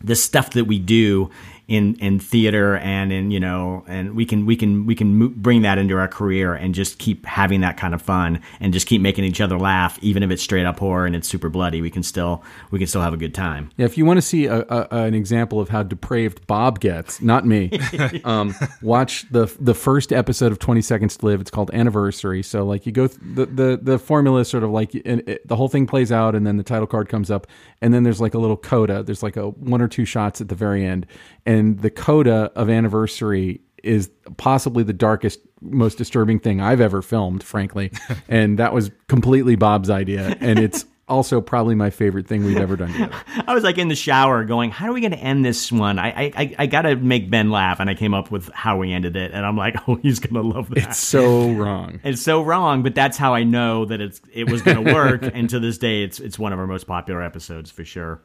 the 0.04 0.14
stuff 0.14 0.50
that 0.50 0.66
we 0.66 0.78
do 0.78 1.30
in 1.68 1.96
in 1.96 2.20
theater 2.20 2.76
and 2.76 3.12
in 3.12 3.32
you 3.32 3.40
know 3.40 3.84
and 3.88 4.14
we 4.14 4.24
can 4.24 4.46
we 4.46 4.54
can 4.54 4.86
we 4.86 4.94
can 4.94 5.18
mo- 5.18 5.32
bring 5.34 5.62
that 5.62 5.78
into 5.78 5.96
our 5.98 6.06
career 6.06 6.54
and 6.54 6.74
just 6.74 6.98
keep 6.98 7.26
having 7.26 7.60
that 7.60 7.76
kind 7.76 7.92
of 7.92 8.00
fun 8.00 8.40
and 8.60 8.72
just 8.72 8.86
keep 8.86 9.00
making 9.02 9.24
each 9.24 9.40
other 9.40 9.58
laugh 9.58 9.98
even 10.00 10.22
if 10.22 10.30
it's 10.30 10.42
straight 10.42 10.64
up 10.64 10.78
horror 10.78 11.06
and 11.06 11.16
it's 11.16 11.26
super 11.26 11.48
bloody 11.48 11.80
we 11.82 11.90
can 11.90 12.04
still 12.04 12.40
we 12.70 12.78
can 12.78 12.86
still 12.86 13.02
have 13.02 13.12
a 13.12 13.16
good 13.16 13.34
time 13.34 13.68
Yeah, 13.76 13.86
if 13.86 13.98
you 13.98 14.04
want 14.04 14.18
to 14.18 14.22
see 14.22 14.46
a, 14.46 14.60
a, 14.60 14.86
an 14.90 15.14
example 15.14 15.58
of 15.58 15.68
how 15.70 15.82
depraved 15.82 16.46
Bob 16.46 16.78
gets, 16.78 17.20
not 17.20 17.44
me, 17.44 17.70
um, 18.24 18.54
watch 18.80 19.26
the 19.32 19.52
the 19.58 19.74
first 19.74 20.12
episode 20.12 20.52
of 20.52 20.60
Twenty 20.60 20.82
Seconds 20.82 21.16
to 21.16 21.26
Live. 21.26 21.40
It's 21.40 21.50
called 21.50 21.72
Anniversary. 21.74 22.42
So 22.44 22.64
like 22.64 22.86
you 22.86 22.92
go 22.92 23.08
th- 23.08 23.20
the 23.34 23.46
the 23.46 23.80
the 23.82 23.98
formula 23.98 24.40
is 24.40 24.48
sort 24.48 24.62
of 24.62 24.70
like 24.70 24.94
and 25.04 25.28
it, 25.28 25.46
the 25.48 25.56
whole 25.56 25.68
thing 25.68 25.86
plays 25.88 26.12
out, 26.12 26.36
and 26.36 26.46
then 26.46 26.58
the 26.58 26.62
title 26.62 26.86
card 26.86 27.08
comes 27.08 27.28
up, 27.30 27.46
and 27.80 27.92
then 27.92 28.04
there's 28.04 28.20
like 28.20 28.34
a 28.34 28.38
little 28.38 28.56
coda. 28.56 29.02
There's 29.02 29.22
like 29.24 29.36
a 29.36 29.48
one 29.50 29.82
or 29.82 29.88
two 29.88 30.04
shots 30.04 30.40
at 30.40 30.48
the 30.48 30.54
very 30.54 30.84
end, 30.84 31.06
and 31.44 31.55
the 31.78 31.90
coda 31.90 32.50
of 32.56 32.68
Anniversary 32.70 33.60
is 33.82 34.10
possibly 34.36 34.82
the 34.82 34.92
darkest, 34.92 35.40
most 35.60 35.96
disturbing 35.98 36.40
thing 36.40 36.60
I've 36.60 36.80
ever 36.80 37.02
filmed, 37.02 37.42
frankly. 37.42 37.92
and 38.28 38.58
that 38.58 38.72
was 38.72 38.90
completely 39.08 39.54
Bob's 39.56 39.90
idea, 39.90 40.36
and 40.40 40.58
it's 40.58 40.84
also 41.08 41.40
probably 41.40 41.76
my 41.76 41.88
favorite 41.88 42.26
thing 42.26 42.44
we've 42.44 42.56
ever 42.56 42.74
done 42.74 42.90
together. 42.90 43.14
i 43.46 43.54
was 43.54 43.62
like 43.62 43.78
in 43.78 43.86
the 43.86 43.94
shower 43.94 44.42
going 44.44 44.72
how 44.72 44.88
are 44.88 44.92
we 44.92 45.00
going 45.00 45.12
to 45.12 45.18
end 45.18 45.44
this 45.44 45.70
one 45.70 46.00
i 46.00 46.08
i 46.08 46.32
i, 46.36 46.54
I 46.58 46.66
gotta 46.66 46.96
make 46.96 47.30
ben 47.30 47.48
laugh 47.48 47.78
and 47.78 47.88
i 47.88 47.94
came 47.94 48.12
up 48.12 48.32
with 48.32 48.50
how 48.52 48.76
we 48.78 48.92
ended 48.92 49.14
it 49.14 49.30
and 49.30 49.46
i'm 49.46 49.56
like 49.56 49.76
oh 49.88 49.94
he's 50.02 50.18
gonna 50.18 50.42
love 50.42 50.68
that 50.70 50.78
It's 50.78 50.98
so 50.98 51.52
wrong. 51.52 52.00
it's 52.02 52.20
so 52.22 52.42
wrong, 52.42 52.82
but 52.82 52.96
that's 52.96 53.16
how 53.16 53.34
I 53.34 53.44
know 53.44 53.84
that 53.84 54.00
it's 54.00 54.20
it 54.32 54.50
was 54.50 54.62
going 54.62 54.84
to 54.84 54.92
work. 54.92 55.22
and 55.32 55.48
to 55.50 55.60
this 55.60 55.78
day, 55.78 56.02
it's 56.02 56.18
it's 56.18 56.40
one 56.40 56.52
of 56.52 56.58
our 56.58 56.66
most 56.66 56.88
popular 56.88 57.22
episodes 57.22 57.70
for 57.70 57.84
sure. 57.84 58.20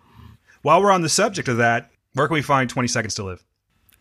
While 0.64 0.82
we're 0.82 0.92
on 0.92 1.04
the 1.04 1.10
subject 1.10 1.48
of 1.50 1.58
that, 1.58 1.92
where 2.13 2.27
can 2.27 2.34
we 2.34 2.41
find 2.41 2.70
20 2.70 2.88
Seconds 2.88 3.15
to 3.15 3.24
Live? 3.24 3.46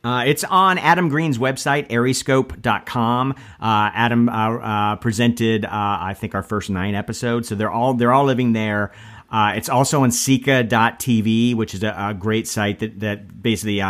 Uh, 0.02 0.25
it's 0.26 0.45
on 0.45 0.79
Adam 0.79 1.09
Green's 1.11 1.37
website, 1.37 1.88
ariescope.com. 1.88 3.33
Uh, 3.33 3.35
Adam 3.61 4.29
uh, 4.31 4.57
uh, 4.57 4.97
presented, 4.97 5.67
uh, 5.67 5.69
I 5.71 6.14
think, 6.14 6.35
our 6.35 6.43
first 6.43 6.71
nine 6.71 6.95
episodes, 6.95 7.49
so 7.49 7.55
they're 7.55 7.71
all 7.71 7.93
they're 7.95 8.12
all 8.12 8.25
living 8.25 8.55
there. 8.55 8.93
Uh, 9.31 9.52
it's 9.55 9.69
also 9.69 10.02
on 10.02 10.11
Seeka.tv, 10.11 11.55
which 11.55 11.75
is 11.75 11.85
a, 11.85 11.95
a 11.97 12.14
great 12.14 12.49
site 12.49 12.80
that, 12.80 12.99
that 12.99 13.43
basically 13.43 13.80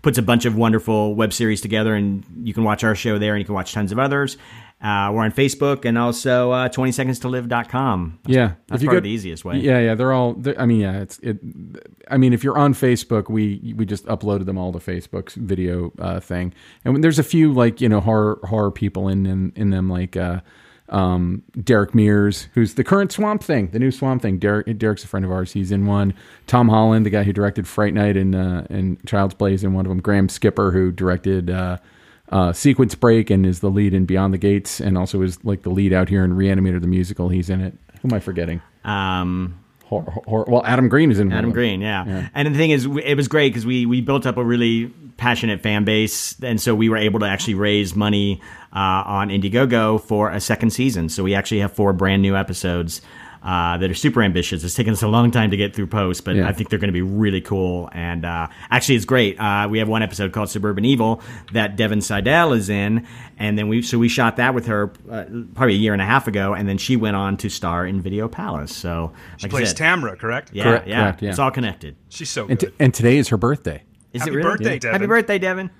puts 0.00 0.16
a 0.16 0.22
bunch 0.22 0.46
of 0.46 0.56
wonderful 0.56 1.14
web 1.14 1.32
series 1.32 1.60
together, 1.60 1.94
and 1.94 2.24
you 2.42 2.54
can 2.54 2.64
watch 2.64 2.82
our 2.82 2.94
show 2.94 3.18
there, 3.18 3.34
and 3.34 3.40
you 3.40 3.44
can 3.44 3.54
watch 3.54 3.74
tons 3.74 3.92
of 3.92 3.98
others. 3.98 4.38
Uh, 4.80 5.10
we're 5.12 5.24
on 5.24 5.32
Facebook 5.32 5.86
and 5.86 5.96
also 5.96 6.50
uh, 6.52 6.68
20seconds 6.68 7.20
to 7.22 7.28
live.com. 7.28 8.18
Yeah, 8.26 8.52
That's 8.68 8.80
if 8.80 8.82
you 8.82 8.88
probably 8.88 9.00
go- 9.00 9.04
the 9.04 9.10
easiest 9.10 9.44
way. 9.44 9.56
Yeah, 9.58 9.78
yeah, 9.80 9.94
they're 9.94 10.12
all. 10.12 10.34
They're, 10.34 10.60
I 10.60 10.66
mean, 10.66 10.80
yeah, 10.80 11.00
it's 11.00 11.18
it. 11.20 11.38
I 12.10 12.18
mean, 12.18 12.34
if 12.34 12.44
you're 12.44 12.58
on 12.58 12.74
Facebook, 12.74 13.30
we 13.30 13.72
we 13.76 13.86
just 13.86 14.04
uploaded 14.04 14.44
them 14.44 14.58
all 14.58 14.72
to 14.72 14.78
Facebook's 14.78 15.34
video 15.34 15.92
uh, 15.98 16.20
thing, 16.20 16.52
and 16.84 17.02
there's 17.02 17.18
a 17.18 17.22
few 17.24 17.52
like 17.54 17.80
you 17.80 17.88
know 17.88 18.00
horror 18.00 18.38
horror 18.44 18.70
people 18.70 19.08
in 19.08 19.24
in, 19.24 19.52
in 19.56 19.70
them 19.70 19.88
like 19.88 20.14
uh, 20.14 20.40
um, 20.90 21.42
Derek 21.64 21.94
Mears, 21.94 22.48
who's 22.52 22.74
the 22.74 22.84
current 22.84 23.10
Swamp 23.10 23.42
Thing, 23.42 23.68
the 23.68 23.78
new 23.78 23.90
Swamp 23.90 24.20
Thing. 24.20 24.38
Derek 24.38 24.78
Derek's 24.78 25.04
a 25.04 25.08
friend 25.08 25.24
of 25.24 25.32
ours. 25.32 25.52
He's 25.52 25.72
in 25.72 25.86
one. 25.86 26.12
Tom 26.46 26.68
Holland, 26.68 27.06
the 27.06 27.10
guy 27.10 27.22
who 27.22 27.32
directed 27.32 27.66
Fright 27.66 27.94
Night 27.94 28.16
and 28.18 28.34
uh, 28.34 28.64
and 28.68 29.04
Child's 29.06 29.34
Play, 29.34 29.54
is 29.54 29.64
in 29.64 29.72
one 29.72 29.86
of 29.86 29.88
them. 29.88 30.00
Graham 30.02 30.28
Skipper, 30.28 30.70
who 30.70 30.92
directed. 30.92 31.48
Uh, 31.50 31.78
uh, 32.30 32.52
Sequence 32.52 32.94
Break 32.94 33.30
and 33.30 33.46
is 33.46 33.60
the 33.60 33.70
lead 33.70 33.94
in 33.94 34.04
Beyond 34.06 34.34
the 34.34 34.38
Gates, 34.38 34.80
and 34.80 34.96
also 34.98 35.22
is 35.22 35.42
like 35.44 35.62
the 35.62 35.70
lead 35.70 35.92
out 35.92 36.08
here 36.08 36.24
in 36.24 36.32
Reanimator 36.32 36.80
the 36.80 36.86
musical. 36.86 37.28
He's 37.28 37.50
in 37.50 37.60
it. 37.60 37.74
Who 38.02 38.08
am 38.08 38.14
I 38.14 38.20
forgetting? 38.20 38.60
Um, 38.84 39.58
Hor- 39.84 40.02
hor- 40.26 40.46
well, 40.48 40.64
Adam 40.66 40.88
Green 40.88 41.12
is 41.12 41.20
in 41.20 41.32
Adam. 41.32 41.52
Green, 41.52 41.80
yeah. 41.80 42.28
And 42.34 42.52
the 42.52 42.58
thing 42.58 42.72
is, 42.72 42.86
it 43.04 43.14
was 43.14 43.28
great 43.28 43.50
because 43.50 43.64
we 43.64 43.86
we 43.86 44.00
built 44.00 44.26
up 44.26 44.36
a 44.36 44.42
really 44.44 44.86
passionate 45.16 45.62
fan 45.62 45.84
base, 45.84 46.34
and 46.42 46.60
so 46.60 46.74
we 46.74 46.88
were 46.88 46.96
able 46.96 47.20
to 47.20 47.26
actually 47.26 47.54
raise 47.54 47.94
money 47.94 48.40
uh, 48.72 49.04
on 49.06 49.28
Indiegogo 49.28 50.00
for 50.02 50.28
a 50.30 50.40
second 50.40 50.70
season. 50.70 51.08
So 51.08 51.22
we 51.22 51.36
actually 51.36 51.60
have 51.60 51.72
four 51.72 51.92
brand 51.92 52.20
new 52.20 52.34
episodes. 52.34 53.00
Uh, 53.46 53.78
that 53.78 53.88
are 53.88 53.94
super 53.94 54.24
ambitious. 54.24 54.64
It's 54.64 54.74
taken 54.74 54.92
us 54.92 55.04
a 55.04 55.06
long 55.06 55.30
time 55.30 55.52
to 55.52 55.56
get 55.56 55.72
through 55.72 55.86
post, 55.86 56.24
but 56.24 56.34
Yeah. 56.34 56.48
I 56.48 56.52
think 56.52 56.68
they're 56.68 56.80
going 56.80 56.88
to 56.88 56.92
be 56.92 57.00
really 57.02 57.40
cool. 57.40 57.88
And 57.92 58.24
uh, 58.24 58.48
actually, 58.72 58.96
it's 58.96 59.04
great. 59.04 59.38
Uh, 59.38 59.68
we 59.70 59.78
have 59.78 59.86
one 59.86 60.02
episode 60.02 60.32
called 60.32 60.50
Suburban 60.50 60.84
Evil 60.84 61.22
that 61.52 61.76
Devin 61.76 62.00
Seidel 62.00 62.52
is 62.54 62.68
in, 62.68 63.06
and 63.38 63.56
then 63.56 63.68
we 63.68 63.82
so 63.82 63.98
we 64.00 64.08
shot 64.08 64.34
that 64.38 64.52
with 64.52 64.66
her 64.66 64.92
uh, 65.08 65.26
probably 65.54 65.74
a 65.74 65.78
year 65.78 65.92
and 65.92 66.02
a 66.02 66.04
half 66.04 66.26
ago, 66.26 66.54
and 66.54 66.68
then 66.68 66.76
she 66.76 66.96
went 66.96 67.14
on 67.14 67.36
to 67.36 67.48
star 67.48 67.86
in 67.86 68.00
Video 68.00 68.26
Palace. 68.26 68.74
So 68.74 69.12
She 69.36 69.46
like 69.46 69.52
I 69.54 69.56
plays 69.58 69.68
said, 69.68 69.76
Tamra, 69.78 70.18
correct? 70.18 70.50
yeah, 70.52 70.64
Correct, 70.64 70.88
yeah, 70.88 71.02
correct, 71.04 71.22
yeah. 71.22 71.30
it's 71.30 71.38
all 71.38 71.52
connected. 71.52 71.94
She's 72.08 72.28
so 72.28 72.48
And, 72.48 72.58
good. 72.58 72.70
t- 72.70 72.74
and 72.80 72.92
today 72.92 73.16
is 73.16 73.28
her 73.28 73.36
birthday. 73.36 73.84
Is 74.12 74.22
Happy 74.22 74.32
it 74.32 74.36
really? 74.38 74.50
birthday, 74.50 74.78
Devin. 74.80 74.92
Happy 74.92 75.06
birthday, 75.06 75.38
Devin. 75.38 75.70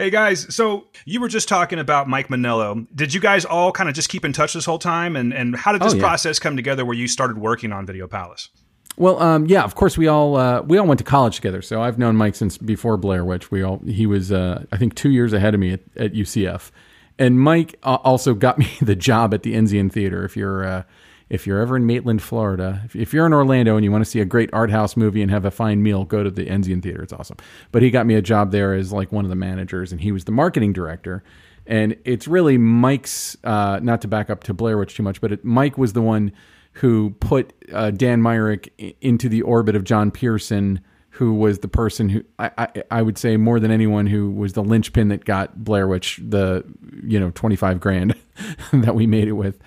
Hey 0.00 0.10
guys, 0.10 0.54
so 0.54 0.86
you 1.06 1.20
were 1.20 1.26
just 1.26 1.48
talking 1.48 1.80
about 1.80 2.08
Mike 2.08 2.28
Monello. 2.28 2.86
Did 2.94 3.12
you 3.12 3.18
guys 3.20 3.44
all 3.44 3.72
kind 3.72 3.88
of 3.88 3.96
just 3.96 4.08
keep 4.08 4.24
in 4.24 4.32
touch 4.32 4.52
this 4.52 4.64
whole 4.64 4.78
time? 4.78 5.16
And, 5.16 5.34
and 5.34 5.56
how 5.56 5.72
did 5.72 5.82
this 5.82 5.92
Oh, 5.92 5.96
yeah. 5.96 6.02
process 6.02 6.38
come 6.38 6.54
together 6.54 6.84
where 6.84 6.94
you 6.96 7.08
started 7.08 7.38
working 7.38 7.72
on 7.72 7.84
Video 7.84 8.06
Palace? 8.06 8.48
Well, 8.96 9.20
um, 9.20 9.46
yeah, 9.46 9.64
of 9.64 9.74
course 9.74 9.98
we 9.98 10.06
all 10.06 10.36
uh, 10.36 10.62
we 10.62 10.78
all 10.78 10.86
went 10.86 10.98
to 10.98 11.04
college 11.04 11.34
together. 11.34 11.62
So 11.62 11.82
I've 11.82 11.98
known 11.98 12.14
Mike 12.14 12.36
since 12.36 12.56
before 12.58 12.96
Blair 12.96 13.24
Witch. 13.24 13.50
We 13.50 13.62
all 13.62 13.80
he 13.84 14.06
was 14.06 14.30
uh, 14.30 14.66
I 14.70 14.76
think 14.76 14.94
two 14.94 15.10
years 15.10 15.32
ahead 15.32 15.52
of 15.54 15.58
me 15.58 15.72
at, 15.72 15.80
at 15.96 16.12
UCF, 16.14 16.70
and 17.18 17.40
Mike 17.40 17.74
uh, 17.82 17.96
also 18.04 18.34
got 18.34 18.56
me 18.58 18.68
the 18.80 18.94
job 18.96 19.34
at 19.34 19.42
the 19.42 19.54
Enzian 19.54 19.90
Theater. 19.90 20.24
If 20.24 20.36
you're 20.36 20.64
uh, 20.64 20.82
if 21.30 21.46
you're 21.46 21.60
ever 21.60 21.76
in 21.76 21.86
Maitland, 21.86 22.22
Florida, 22.22 22.82
if, 22.84 22.96
if 22.96 23.12
you're 23.12 23.26
in 23.26 23.32
Orlando 23.32 23.76
and 23.76 23.84
you 23.84 23.92
want 23.92 24.04
to 24.04 24.10
see 24.10 24.20
a 24.20 24.24
great 24.24 24.50
art 24.52 24.70
house 24.70 24.96
movie 24.96 25.22
and 25.22 25.30
have 25.30 25.44
a 25.44 25.50
fine 25.50 25.82
meal, 25.82 26.04
go 26.04 26.22
to 26.22 26.30
the 26.30 26.46
Enzian 26.46 26.82
Theater. 26.82 27.02
It's 27.02 27.12
awesome. 27.12 27.36
But 27.70 27.82
he 27.82 27.90
got 27.90 28.06
me 28.06 28.14
a 28.14 28.22
job 28.22 28.50
there 28.50 28.74
as 28.74 28.92
like 28.92 29.12
one 29.12 29.24
of 29.24 29.28
the 29.28 29.36
managers, 29.36 29.92
and 29.92 30.00
he 30.00 30.12
was 30.12 30.24
the 30.24 30.32
marketing 30.32 30.72
director. 30.72 31.22
And 31.66 31.96
it's 32.04 32.26
really 32.26 32.56
Mike's 32.56 33.36
uh, 33.44 33.80
not 33.82 34.00
to 34.02 34.08
back 34.08 34.30
up 34.30 34.44
to 34.44 34.54
Blair 34.54 34.78
Witch 34.78 34.96
too 34.96 35.02
much, 35.02 35.20
but 35.20 35.32
it, 35.32 35.44
Mike 35.44 35.76
was 35.76 35.92
the 35.92 36.00
one 36.00 36.32
who 36.72 37.10
put 37.20 37.52
uh, 37.72 37.90
Dan 37.90 38.22
Myrick 38.22 38.72
into 39.00 39.28
the 39.28 39.42
orbit 39.42 39.76
of 39.76 39.84
John 39.84 40.10
Pierson, 40.10 40.80
who 41.10 41.34
was 41.34 41.58
the 41.58 41.68
person 41.68 42.08
who 42.08 42.24
I, 42.38 42.50
I, 42.56 42.82
I 42.90 43.02
would 43.02 43.18
say 43.18 43.36
more 43.36 43.58
than 43.58 43.70
anyone 43.70 44.06
who 44.06 44.30
was 44.30 44.52
the 44.52 44.62
linchpin 44.62 45.08
that 45.08 45.24
got 45.24 45.62
Blair 45.62 45.88
Witch 45.88 46.20
the 46.22 46.64
you 47.02 47.18
know 47.18 47.30
twenty 47.30 47.56
five 47.56 47.80
grand 47.80 48.14
that 48.72 48.94
we 48.94 49.06
made 49.06 49.28
it 49.28 49.32
with. 49.32 49.58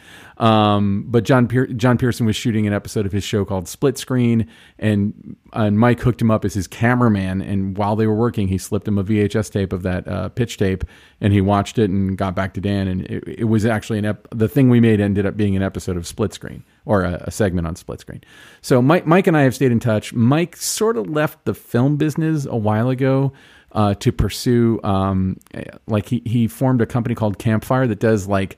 Um, 0.41 1.05
but 1.07 1.23
John 1.23 1.47
Pier- 1.47 1.67
John 1.67 1.99
Pierson 1.99 2.25
was 2.25 2.35
shooting 2.35 2.65
an 2.65 2.73
episode 2.73 3.05
of 3.05 3.11
his 3.11 3.23
show 3.23 3.45
called 3.45 3.67
Split 3.67 3.99
Screen, 3.99 4.47
and 4.79 5.37
and 5.53 5.79
Mike 5.79 5.99
hooked 5.99 6.19
him 6.19 6.31
up 6.31 6.43
as 6.43 6.55
his 6.55 6.65
cameraman. 6.65 7.43
And 7.43 7.77
while 7.77 7.95
they 7.95 8.07
were 8.07 8.15
working, 8.15 8.47
he 8.47 8.57
slipped 8.57 8.87
him 8.87 8.97
a 8.97 9.03
VHS 9.03 9.51
tape 9.51 9.71
of 9.71 9.83
that 9.83 10.07
uh, 10.07 10.29
pitch 10.29 10.57
tape, 10.57 10.83
and 11.21 11.31
he 11.31 11.41
watched 11.41 11.77
it 11.77 11.91
and 11.91 12.17
got 12.17 12.33
back 12.33 12.55
to 12.55 12.61
Dan. 12.61 12.87
And 12.87 13.01
it, 13.05 13.23
it 13.27 13.43
was 13.43 13.67
actually 13.67 13.99
an 13.99 14.05
ep- 14.05 14.27
the 14.31 14.47
thing 14.47 14.71
we 14.71 14.79
made 14.79 14.99
ended 14.99 15.27
up 15.27 15.37
being 15.37 15.55
an 15.55 15.61
episode 15.61 15.95
of 15.95 16.07
Split 16.07 16.33
Screen 16.33 16.63
or 16.85 17.03
a, 17.03 17.25
a 17.27 17.31
segment 17.31 17.67
on 17.67 17.75
Split 17.75 17.99
Screen. 17.99 18.23
So 18.61 18.81
Mike 18.81 19.05
Mike 19.05 19.27
and 19.27 19.37
I 19.37 19.43
have 19.43 19.53
stayed 19.53 19.71
in 19.71 19.79
touch. 19.79 20.11
Mike 20.11 20.57
sort 20.57 20.97
of 20.97 21.07
left 21.07 21.45
the 21.45 21.53
film 21.53 21.97
business 21.97 22.47
a 22.47 22.57
while 22.57 22.89
ago. 22.89 23.31
Uh, 23.73 23.93
to 23.93 24.11
pursue, 24.11 24.81
um, 24.83 25.39
like 25.87 26.05
he, 26.09 26.21
he 26.25 26.45
formed 26.45 26.81
a 26.81 26.85
company 26.85 27.15
called 27.15 27.39
Campfire 27.39 27.87
that 27.87 28.01
does 28.01 28.27
like 28.27 28.57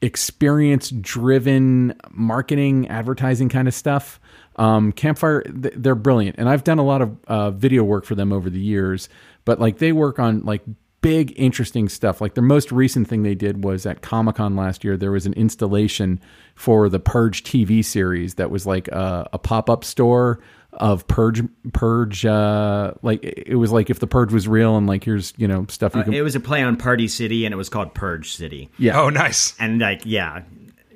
experience 0.00 0.90
driven 0.90 1.94
marketing 2.10 2.88
advertising 2.88 3.48
kind 3.48 3.68
of 3.68 3.74
stuff. 3.74 4.20
Um, 4.56 4.92
Campfire, 4.92 5.42
they're 5.46 5.94
brilliant. 5.94 6.36
And 6.38 6.48
i've 6.48 6.64
done 6.64 6.78
a 6.78 6.84
lot 6.84 7.02
of 7.02 7.16
uh, 7.26 7.50
video 7.50 7.84
work 7.84 8.04
for 8.04 8.14
them 8.14 8.32
over 8.32 8.48
the 8.48 8.60
years 8.60 9.08
but 9.46 9.58
like 9.58 9.78
they 9.78 9.92
work 9.92 10.18
on 10.18 10.42
like 10.44 10.62
big 11.00 11.32
interesting 11.36 11.88
stuff. 11.88 12.20
Like 12.20 12.34
their 12.34 12.42
most 12.42 12.70
recent 12.72 13.08
thing 13.08 13.22
they 13.22 13.36
did 13.36 13.64
was 13.64 13.86
at 13.86 14.02
comic-con 14.02 14.56
last 14.56 14.84
year 14.84 14.98
there 14.98 15.12
was 15.12 15.24
an 15.24 15.32
installation 15.34 16.20
for 16.54 16.90
the 16.90 16.98
purge 16.98 17.44
tv 17.44 17.82
series 17.82 18.34
that 18.34 18.50
was 18.50 18.66
like 18.66 18.88
a, 18.88 19.26
a 19.32 19.38
pop-up 19.38 19.84
store 19.84 20.40
of 20.76 21.06
purge 21.08 21.42
purge 21.72 22.24
uh 22.26 22.92
like 23.02 23.20
it 23.24 23.56
was 23.56 23.72
like 23.72 23.90
if 23.90 23.98
the 23.98 24.06
purge 24.06 24.32
was 24.32 24.46
real 24.46 24.76
and 24.76 24.86
like 24.86 25.04
here's 25.04 25.32
you 25.36 25.48
know 25.48 25.66
stuff 25.68 25.94
you 25.94 26.02
can 26.02 26.12
It 26.14 26.22
was 26.22 26.34
a 26.34 26.40
play 26.40 26.62
on 26.62 26.76
Party 26.76 27.08
City, 27.08 27.44
and 27.44 27.52
it 27.52 27.56
was 27.56 27.68
called 27.68 27.94
Purge 27.94 28.34
City. 28.34 28.70
yeah 28.78 29.00
Oh, 29.00 29.08
nice. 29.10 29.54
And 29.58 29.80
like, 29.80 30.02
yeah, 30.04 30.42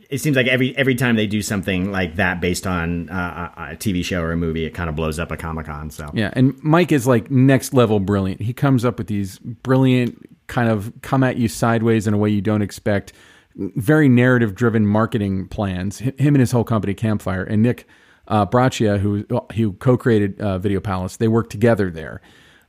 it 0.09 0.19
seems 0.19 0.37
like 0.37 0.47
every 0.49 0.77
every 0.77 0.95
time 0.95 1.17
they 1.17 1.27
do 1.27 1.41
something 1.43 1.93
like 1.93 2.17
that 2.17 2.41
based 2.41 2.67
on 2.67 3.09
uh, 3.11 3.51
a, 3.57 3.63
a 3.73 3.77
TV 3.77 4.05
show 4.05 4.21
or 4.23 4.33
a 4.33 4.37
movie, 4.37 4.65
it 4.65 4.71
kind 4.71 4.89
of 4.91 4.97
blows 4.97 5.19
up 5.19 5.31
a 5.31 5.37
Comic 5.37 5.67
Con. 5.67 5.91
So 5.91 6.11
Yeah, 6.15 6.31
and 6.35 6.61
Mike 6.63 6.93
is 6.93 7.07
like 7.07 7.31
next 7.31 7.73
level 7.75 8.01
brilliant. 8.01 8.41
He 8.41 8.53
comes 8.53 8.85
up 8.85 8.99
with 8.99 9.07
these 9.07 9.39
brilliant 9.39 10.29
kind 10.47 10.69
of 10.69 10.93
come 11.03 11.23
at 11.23 11.37
you 11.37 11.47
sideways 11.49 12.07
in 12.07 12.15
a 12.15 12.19
way 12.19 12.29
you 12.29 12.41
don't 12.41 12.63
expect 12.63 13.13
very 13.57 14.09
narrative 14.09 14.55
driven 14.55 14.87
marketing 14.87 15.47
plans. 15.49 15.99
Him 15.99 16.15
and 16.19 16.39
his 16.39 16.51
whole 16.53 16.65
company, 16.65 16.95
Campfire, 16.95 17.45
and 17.45 17.63
Nick 17.63 17.87
uh, 18.31 18.47
Braccia, 18.47 18.99
who 18.99 19.27
who 19.55 19.73
co-created 19.75 20.41
uh, 20.41 20.59
Video 20.59 20.81
Palace, 20.81 21.17
they 21.17 21.29
work 21.29 21.51
together 21.51 21.91
there. 21.91 22.23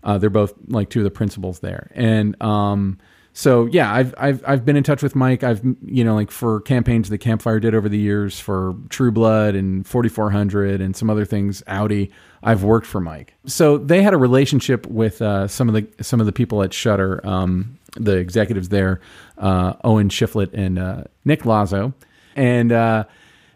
Uh, 0.04 0.18
they're 0.18 0.32
both 0.32 0.54
like 0.68 0.90
two 0.90 1.00
of 1.00 1.04
the 1.04 1.12
principals 1.12 1.60
there, 1.60 1.92
and 1.94 2.42
um, 2.42 2.98
so 3.34 3.68
yeah, 3.68 3.94
I've 3.94 4.14
I've 4.18 4.44
I've 4.46 4.66
been 4.66 4.76
in 4.76 4.84
touch 4.84 5.04
with 5.04 5.16
Mike. 5.16 5.44
I've 5.44 5.62
you 5.86 6.04
know 6.04 6.16
like 6.16 6.32
for 6.32 6.62
campaigns 6.62 7.10
that 7.10 7.20
Campfire 7.20 7.60
did 7.60 7.76
over 7.76 7.88
the 7.88 7.98
years 7.98 8.40
for 8.40 8.76
True 8.90 9.12
Blood 9.12 9.56
and 9.56 9.86
4400 9.86 10.82
and 10.82 10.96
some 10.96 11.10
other 11.10 11.26
things, 11.26 11.64
Audi. 11.68 12.12
I've 12.44 12.64
worked 12.64 12.88
for 12.88 13.00
Mike, 13.00 13.36
so 13.46 13.78
they 13.78 14.02
had 14.02 14.16
a 14.16 14.18
relationship 14.18 14.88
with 14.88 15.22
uh, 15.22 15.48
some 15.48 15.70
of 15.70 15.76
the 15.76 16.04
some 16.04 16.20
of 16.20 16.26
the 16.26 16.32
people 16.32 16.64
at 16.64 16.74
Shudder, 16.74 17.22
um, 17.24 17.78
the 17.96 18.18
executives 18.18 18.70
there, 18.70 19.00
uh, 19.38 19.74
Owen 19.84 20.10
Shiflett 20.10 20.52
and 20.54 20.80
uh, 20.80 21.04
Nick 21.24 21.46
Lazo, 21.46 21.94
and 22.36 22.72
uh, 22.72 23.04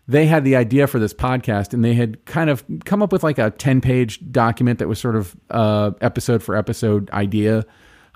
they 0.07 0.25
had 0.25 0.43
the 0.43 0.55
idea 0.55 0.87
for 0.87 0.99
this 0.99 1.13
podcast 1.13 1.73
and 1.73 1.83
they 1.83 1.93
had 1.93 2.23
kind 2.25 2.49
of 2.49 2.63
come 2.85 3.01
up 3.01 3.11
with 3.11 3.23
like 3.23 3.37
a 3.37 3.49
10 3.51 3.81
page 3.81 4.31
document 4.31 4.79
that 4.79 4.87
was 4.87 4.99
sort 4.99 5.15
of 5.15 5.35
uh, 5.49 5.91
episode 6.01 6.43
for 6.43 6.55
episode 6.55 7.09
idea 7.11 7.65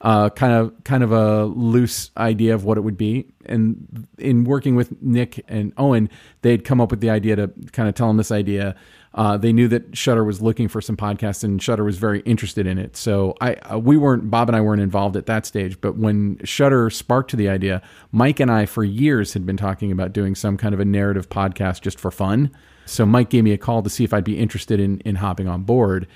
uh, 0.01 0.29
kind 0.29 0.53
of 0.53 0.73
kind 0.83 1.03
of 1.03 1.11
a 1.11 1.45
loose 1.45 2.11
idea 2.17 2.53
of 2.53 2.63
what 2.63 2.77
it 2.77 2.81
would 2.81 2.97
be. 2.97 3.27
And 3.45 4.07
in 4.17 4.43
working 4.43 4.75
with 4.75 5.01
Nick 5.01 5.43
and 5.47 5.73
Owen, 5.77 6.09
they'd 6.41 6.63
come 6.63 6.79
up 6.79 6.91
with 6.91 7.01
the 7.01 7.09
idea 7.09 7.35
to 7.35 7.49
kind 7.71 7.89
of 7.89 7.95
tell 7.95 8.07
them 8.07 8.17
this 8.17 8.31
idea. 8.31 8.75
Uh, 9.13 9.37
they 9.37 9.51
knew 9.51 9.67
that 9.67 9.97
Shudder 9.97 10.23
was 10.23 10.41
looking 10.41 10.67
for 10.67 10.81
some 10.81 10.95
podcasts, 10.95 11.43
and 11.43 11.61
Shudder 11.61 11.83
was 11.83 11.97
very 11.97 12.19
interested 12.21 12.67
in 12.67 12.77
it. 12.77 12.95
So 12.95 13.35
I, 13.41 13.53
uh, 13.55 13.79
we 13.79 13.97
weren't 13.97 14.29
Bob 14.29 14.49
and 14.49 14.55
I 14.55 14.61
weren't 14.61 14.81
involved 14.81 15.15
at 15.15 15.25
that 15.25 15.45
stage. 15.45 15.81
But 15.81 15.97
when 15.97 16.39
Shudder 16.43 16.89
sparked 16.89 17.35
the 17.35 17.49
idea, 17.49 17.81
Mike 18.11 18.39
and 18.39 18.51
I 18.51 18.65
for 18.65 18.83
years 18.83 19.33
had 19.33 19.45
been 19.45 19.57
talking 19.57 19.91
about 19.91 20.13
doing 20.13 20.35
some 20.35 20.57
kind 20.57 20.73
of 20.73 20.79
a 20.79 20.85
narrative 20.85 21.29
podcast 21.29 21.81
just 21.81 21.99
for 21.99 22.11
fun. 22.11 22.51
So 22.85 23.05
Mike 23.05 23.29
gave 23.29 23.43
me 23.43 23.51
a 23.51 23.57
call 23.57 23.81
to 23.81 23.89
see 23.89 24.03
if 24.03 24.13
I'd 24.13 24.23
be 24.23 24.37
interested 24.37 24.79
in 24.79 24.99
in 25.01 25.15
hopping 25.15 25.47
on 25.47 25.63
board. 25.63 26.07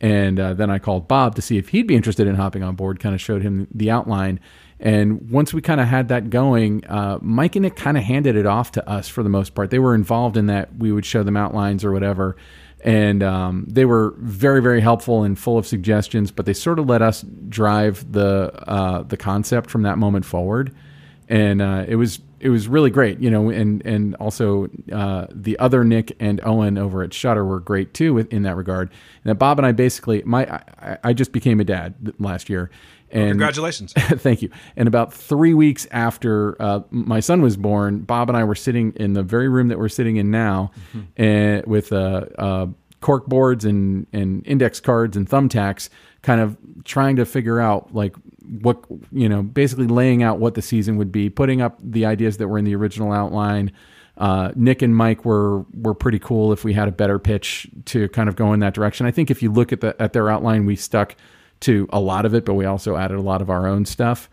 And 0.00 0.40
uh, 0.40 0.52
then 0.54 0.68
I 0.68 0.78
called 0.78 1.06
Bob 1.06 1.36
to 1.36 1.42
see 1.42 1.58
if 1.58 1.68
he'd 1.68 1.86
be 1.86 1.94
interested 1.94 2.26
in 2.26 2.34
hopping 2.34 2.64
on 2.64 2.74
board, 2.74 2.98
kind 2.98 3.14
of 3.14 3.20
showed 3.20 3.42
him 3.42 3.68
the 3.72 3.90
outline. 3.90 4.40
And 4.82 5.30
once 5.30 5.54
we 5.54 5.62
kind 5.62 5.80
of 5.80 5.86
had 5.86 6.08
that 6.08 6.28
going, 6.28 6.84
uh, 6.86 7.18
Mike 7.22 7.54
and 7.54 7.62
Nick 7.62 7.76
kind 7.76 7.96
of 7.96 8.02
handed 8.02 8.34
it 8.34 8.46
off 8.46 8.72
to 8.72 8.88
us 8.88 9.06
for 9.06 9.22
the 9.22 9.28
most 9.28 9.54
part. 9.54 9.70
They 9.70 9.78
were 9.78 9.94
involved 9.94 10.36
in 10.36 10.46
that. 10.46 10.76
We 10.76 10.90
would 10.90 11.06
show 11.06 11.22
them 11.22 11.36
outlines 11.36 11.84
or 11.84 11.92
whatever. 11.92 12.36
And 12.84 13.22
um, 13.22 13.64
they 13.68 13.84
were 13.84 14.12
very, 14.18 14.60
very 14.60 14.80
helpful 14.80 15.22
and 15.22 15.38
full 15.38 15.56
of 15.56 15.68
suggestions, 15.68 16.32
but 16.32 16.46
they 16.46 16.52
sort 16.52 16.80
of 16.80 16.88
let 16.88 17.00
us 17.00 17.24
drive 17.48 18.10
the 18.10 18.52
uh, 18.66 19.04
the 19.04 19.16
concept 19.16 19.70
from 19.70 19.82
that 19.82 19.98
moment 19.98 20.24
forward. 20.24 20.74
And 21.32 21.62
uh, 21.62 21.86
it 21.88 21.96
was 21.96 22.20
it 22.40 22.50
was 22.50 22.68
really 22.68 22.90
great, 22.90 23.20
you 23.20 23.30
know, 23.30 23.48
and 23.48 23.84
and 23.86 24.14
also 24.16 24.68
uh, 24.92 25.28
the 25.30 25.58
other 25.58 25.82
Nick 25.82 26.14
and 26.20 26.40
Owen 26.44 26.76
over 26.76 27.02
at 27.02 27.14
Shudder 27.14 27.44
were 27.44 27.60
great 27.60 27.94
too 27.94 28.18
in 28.18 28.42
that 28.42 28.56
regard. 28.56 28.90
And 29.24 29.30
that 29.30 29.36
Bob 29.36 29.58
and 29.58 29.64
I 29.64 29.72
basically, 29.72 30.22
my 30.26 30.44
I, 30.78 30.98
I 31.04 31.12
just 31.14 31.32
became 31.32 31.58
a 31.58 31.64
dad 31.64 32.12
last 32.18 32.50
year, 32.50 32.70
and 33.12 33.30
Congratulations. 33.30 33.92
thank 33.96 34.42
you. 34.42 34.50
And 34.76 34.88
about 34.88 35.14
three 35.14 35.54
weeks 35.54 35.86
after 35.90 36.60
uh, 36.60 36.80
my 36.90 37.20
son 37.20 37.40
was 37.40 37.56
born, 37.56 38.00
Bob 38.00 38.28
and 38.28 38.36
I 38.36 38.44
were 38.44 38.54
sitting 38.54 38.92
in 38.96 39.12
the 39.12 39.22
very 39.22 39.48
room 39.48 39.68
that 39.68 39.78
we're 39.78 39.88
sitting 39.88 40.16
in 40.16 40.30
now, 40.30 40.72
and 41.16 41.64
with 41.64 41.92
uh, 41.92 42.26
uh, 42.38 42.66
cork 43.00 43.26
boards 43.26 43.64
and 43.64 44.06
and 44.12 44.46
index 44.46 44.80
cards 44.80 45.16
and 45.16 45.28
thumbtacks, 45.28 45.88
kind 46.22 46.40
of 46.40 46.56
trying 46.84 47.16
to 47.16 47.24
figure 47.24 47.60
out 47.60 47.94
like 47.94 48.16
what 48.60 48.84
you 49.10 49.28
know, 49.28 49.42
basically 49.42 49.86
laying 49.86 50.22
out 50.22 50.38
what 50.38 50.54
the 50.54 50.62
season 50.62 50.96
would 50.98 51.10
be, 51.10 51.30
putting 51.30 51.60
up 51.62 51.78
the 51.82 52.04
ideas 52.06 52.36
that 52.36 52.48
were 52.48 52.58
in 52.58 52.64
the 52.64 52.74
original 52.76 53.12
outline. 53.12 53.72
Uh, 54.18 54.52
Nick 54.54 54.82
and 54.82 54.94
Mike 54.94 55.24
were 55.24 55.60
were 55.72 55.94
pretty 55.94 56.18
cool. 56.18 56.52
If 56.52 56.64
we 56.64 56.74
had 56.74 56.86
a 56.86 56.92
better 56.92 57.18
pitch 57.18 57.66
to 57.86 58.08
kind 58.10 58.28
of 58.28 58.36
go 58.36 58.52
in 58.52 58.60
that 58.60 58.74
direction, 58.74 59.06
I 59.06 59.10
think 59.10 59.30
if 59.30 59.42
you 59.42 59.50
look 59.50 59.72
at 59.72 59.80
the 59.80 60.00
at 60.00 60.12
their 60.12 60.28
outline, 60.28 60.66
we 60.66 60.76
stuck 60.76 61.16
to 61.60 61.88
a 61.92 62.00
lot 62.00 62.24
of 62.26 62.34
it, 62.34 62.44
but 62.44 62.54
we 62.54 62.64
also 62.66 62.96
added 62.96 63.16
a 63.16 63.22
lot 63.22 63.40
of 63.40 63.48
our 63.48 63.66
own 63.66 63.86
stuff. 63.86 64.28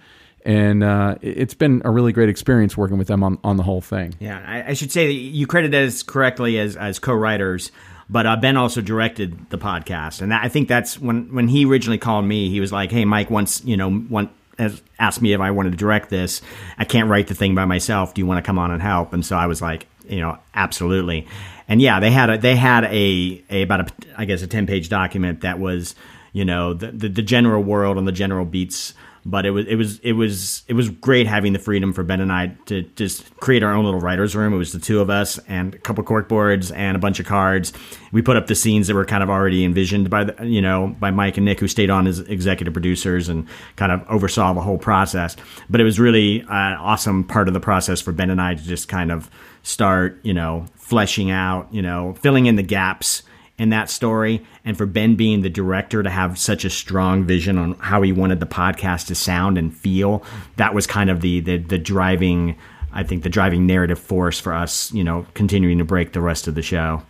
And 0.46 0.84
uh, 0.84 1.16
it- 1.22 1.38
it's 1.38 1.54
been 1.54 1.82
a 1.86 1.92
really 1.92 2.12
great 2.12 2.30
experience 2.30 2.76
working 2.78 2.98
with 2.98 3.08
them 3.08 3.24
on, 3.24 3.38
on 3.44 3.58
the 3.58 3.64
whole 3.64 3.82
thing. 3.82 4.16
Yeah, 4.20 4.42
I, 4.46 4.72
I 4.72 4.74
should 4.74 4.92
say 4.92 5.08
that 5.08 5.14
you 5.14 5.46
credit 5.48 5.74
us 5.74 6.02
correctly 6.04 6.58
as 6.60 6.76
as 6.76 6.98
co-writers, 7.00 7.72
but 8.10 8.26
uh, 8.26 8.36
Ben 8.38 8.58
also 8.58 8.82
directed 8.82 9.50
the 9.50 9.58
podcast, 9.58 10.22
and 10.22 10.32
that, 10.32 10.44
I 10.44 10.50
think 10.50 10.68
that's 10.68 11.00
when 11.00 11.34
when 11.34 11.48
he 11.48 11.66
originally 11.66 11.98
called 11.98 12.26
me, 12.26 12.50
he 12.50 12.60
was 12.60 12.72
like, 12.72 12.92
"Hey, 12.92 13.06
Mike 13.06 13.30
once 13.30 13.64
you 13.64 13.78
know 13.78 14.04
want 14.10 14.32
has 14.58 14.82
asked 14.98 15.22
me 15.22 15.34
if 15.34 15.40
I 15.40 15.52
wanted 15.52 15.72
to 15.72 15.78
direct 15.78 16.10
this. 16.10 16.42
I 16.78 16.86
can't 16.86 17.10
write 17.10 17.28
the 17.28 17.36
thing 17.36 17.56
by 17.56 17.66
myself. 17.66 18.14
Do 18.14 18.22
you 18.22 18.26
want 18.26 18.44
to 18.44 18.48
come 18.48 18.58
on 18.58 18.72
and 18.72 18.82
help?" 18.82 19.14
And 19.14 19.26
so 19.26 19.36
I 19.36 19.46
was 19.46 19.62
like, 19.62 19.88
you 20.08 20.20
know, 20.20 20.38
absolutely. 20.54 21.28
And 21.68 21.82
yeah, 21.82 22.00
they 22.00 22.12
had 22.12 22.30
a 22.30 22.38
they 22.38 22.56
had 22.56 22.86
a, 22.86 23.44
a 23.50 23.62
about 23.62 23.82
a 23.82 23.94
I 24.18 24.26
guess 24.26 24.42
a 24.42 24.48
ten 24.48 24.66
page 24.66 24.90
document 24.90 25.42
that 25.42 25.60
was 25.60 25.94
you 26.34 26.46
know 26.46 26.74
the, 26.74 26.92
the 26.92 27.10
the 27.10 27.22
general 27.22 27.62
world 27.62 27.98
and 27.98 28.08
the 28.08 28.12
general 28.12 28.46
beats 28.46 28.94
but 29.26 29.46
it 29.46 29.52
was 29.52 29.66
it 29.68 29.76
was 29.76 30.00
it 30.00 30.14
was 30.14 30.64
it 30.68 30.74
was 30.74 30.90
great 30.90 31.28
having 31.28 31.54
the 31.54 31.60
freedom 31.60 31.94
for 31.94 32.04
Ben 32.04 32.22
and 32.22 32.32
I 32.32 32.48
to 32.66 32.84
just 32.96 33.36
create 33.38 33.64
our 33.64 33.74
own 33.74 33.86
little 33.86 34.00
writers 34.00 34.36
room. 34.36 34.54
It 34.54 34.58
was 34.58 34.72
the 34.72 34.80
two 34.80 35.02
of 35.02 35.10
us 35.10 35.38
and 35.48 35.76
a 35.76 35.78
couple 35.78 36.04
cork 36.04 36.30
boards 36.30 36.72
and 36.72 36.96
a 36.96 37.00
bunch 37.00 37.20
of 37.20 37.26
cards. 37.26 37.74
We 38.12 38.22
put 38.22 38.38
up 38.38 38.48
the 38.48 38.56
scenes 38.56 38.88
that 38.88 38.96
were 38.96 39.06
kind 39.06 39.24
of 39.24 39.30
already 39.30 39.64
envisioned 39.66 40.10
by 40.10 40.26
the 40.26 40.46
you 40.46 40.62
know 40.62 40.96
by 41.00 41.12
Mike 41.12 41.38
and 41.38 41.46
Nick, 41.46 41.60
who 41.60 41.68
stayed 41.68 41.90
on 41.90 42.08
as 42.08 42.20
executive 42.20 42.74
producers 42.74 43.30
and 43.30 43.48
kind 43.76 43.92
of 43.92 44.04
oversaw 44.10 44.54
the 44.54 44.62
whole 44.62 44.78
process. 44.78 45.36
But 45.70 45.82
it 45.82 45.84
was 45.84 46.00
really 46.00 46.42
an 46.42 46.48
awesome 46.50 47.24
part 47.24 47.48
of 47.48 47.54
the 47.54 47.60
process 47.60 48.02
for 48.02 48.12
Ben 48.12 48.30
and 48.30 48.42
I 48.42 48.56
to 48.56 48.64
just 48.64 48.88
kind 48.88 49.12
of 49.12 49.30
start 49.64 50.20
you 50.24 50.34
know 50.34 50.66
fleshing 50.76 51.30
out 51.30 51.72
you 51.74 51.82
know 51.82 52.14
filling 52.22 52.46
in 52.46 52.56
the 52.56 52.64
gaps 52.64 53.24
in 53.60 53.70
that 53.70 53.90
story 53.90 54.44
and 54.66 54.76
for 54.76 54.88
Ben 54.88 55.16
being 55.16 55.42
the 55.42 55.50
director 55.50 56.02
to 56.02 56.10
have 56.10 56.40
such 56.40 56.66
a 56.66 56.70
strong 56.70 57.26
vision 57.26 57.60
on 57.60 57.74
how 57.76 58.02
he 58.02 58.12
wanted 58.12 58.40
the 58.40 58.48
podcast 58.48 59.08
to 59.08 59.16
sound 59.16 59.58
and 59.58 59.76
feel 59.76 60.24
that 60.56 60.74
was 60.74 60.88
kind 60.88 61.12
of 61.12 61.22
the 61.22 61.42
the, 61.42 61.58
the 61.58 61.78
driving 61.78 62.58
I 62.92 63.04
think 63.04 63.22
the 63.22 63.30
driving 63.30 63.68
narrative 63.68 64.00
force 64.00 64.40
for 64.40 64.54
us 64.54 64.92
you 64.94 65.04
know 65.04 65.28
continuing 65.36 65.78
to 65.78 65.86
break 65.86 66.14
the 66.14 66.22
rest 66.22 66.48
of 66.48 66.56
the 66.56 66.64
show 66.64 67.04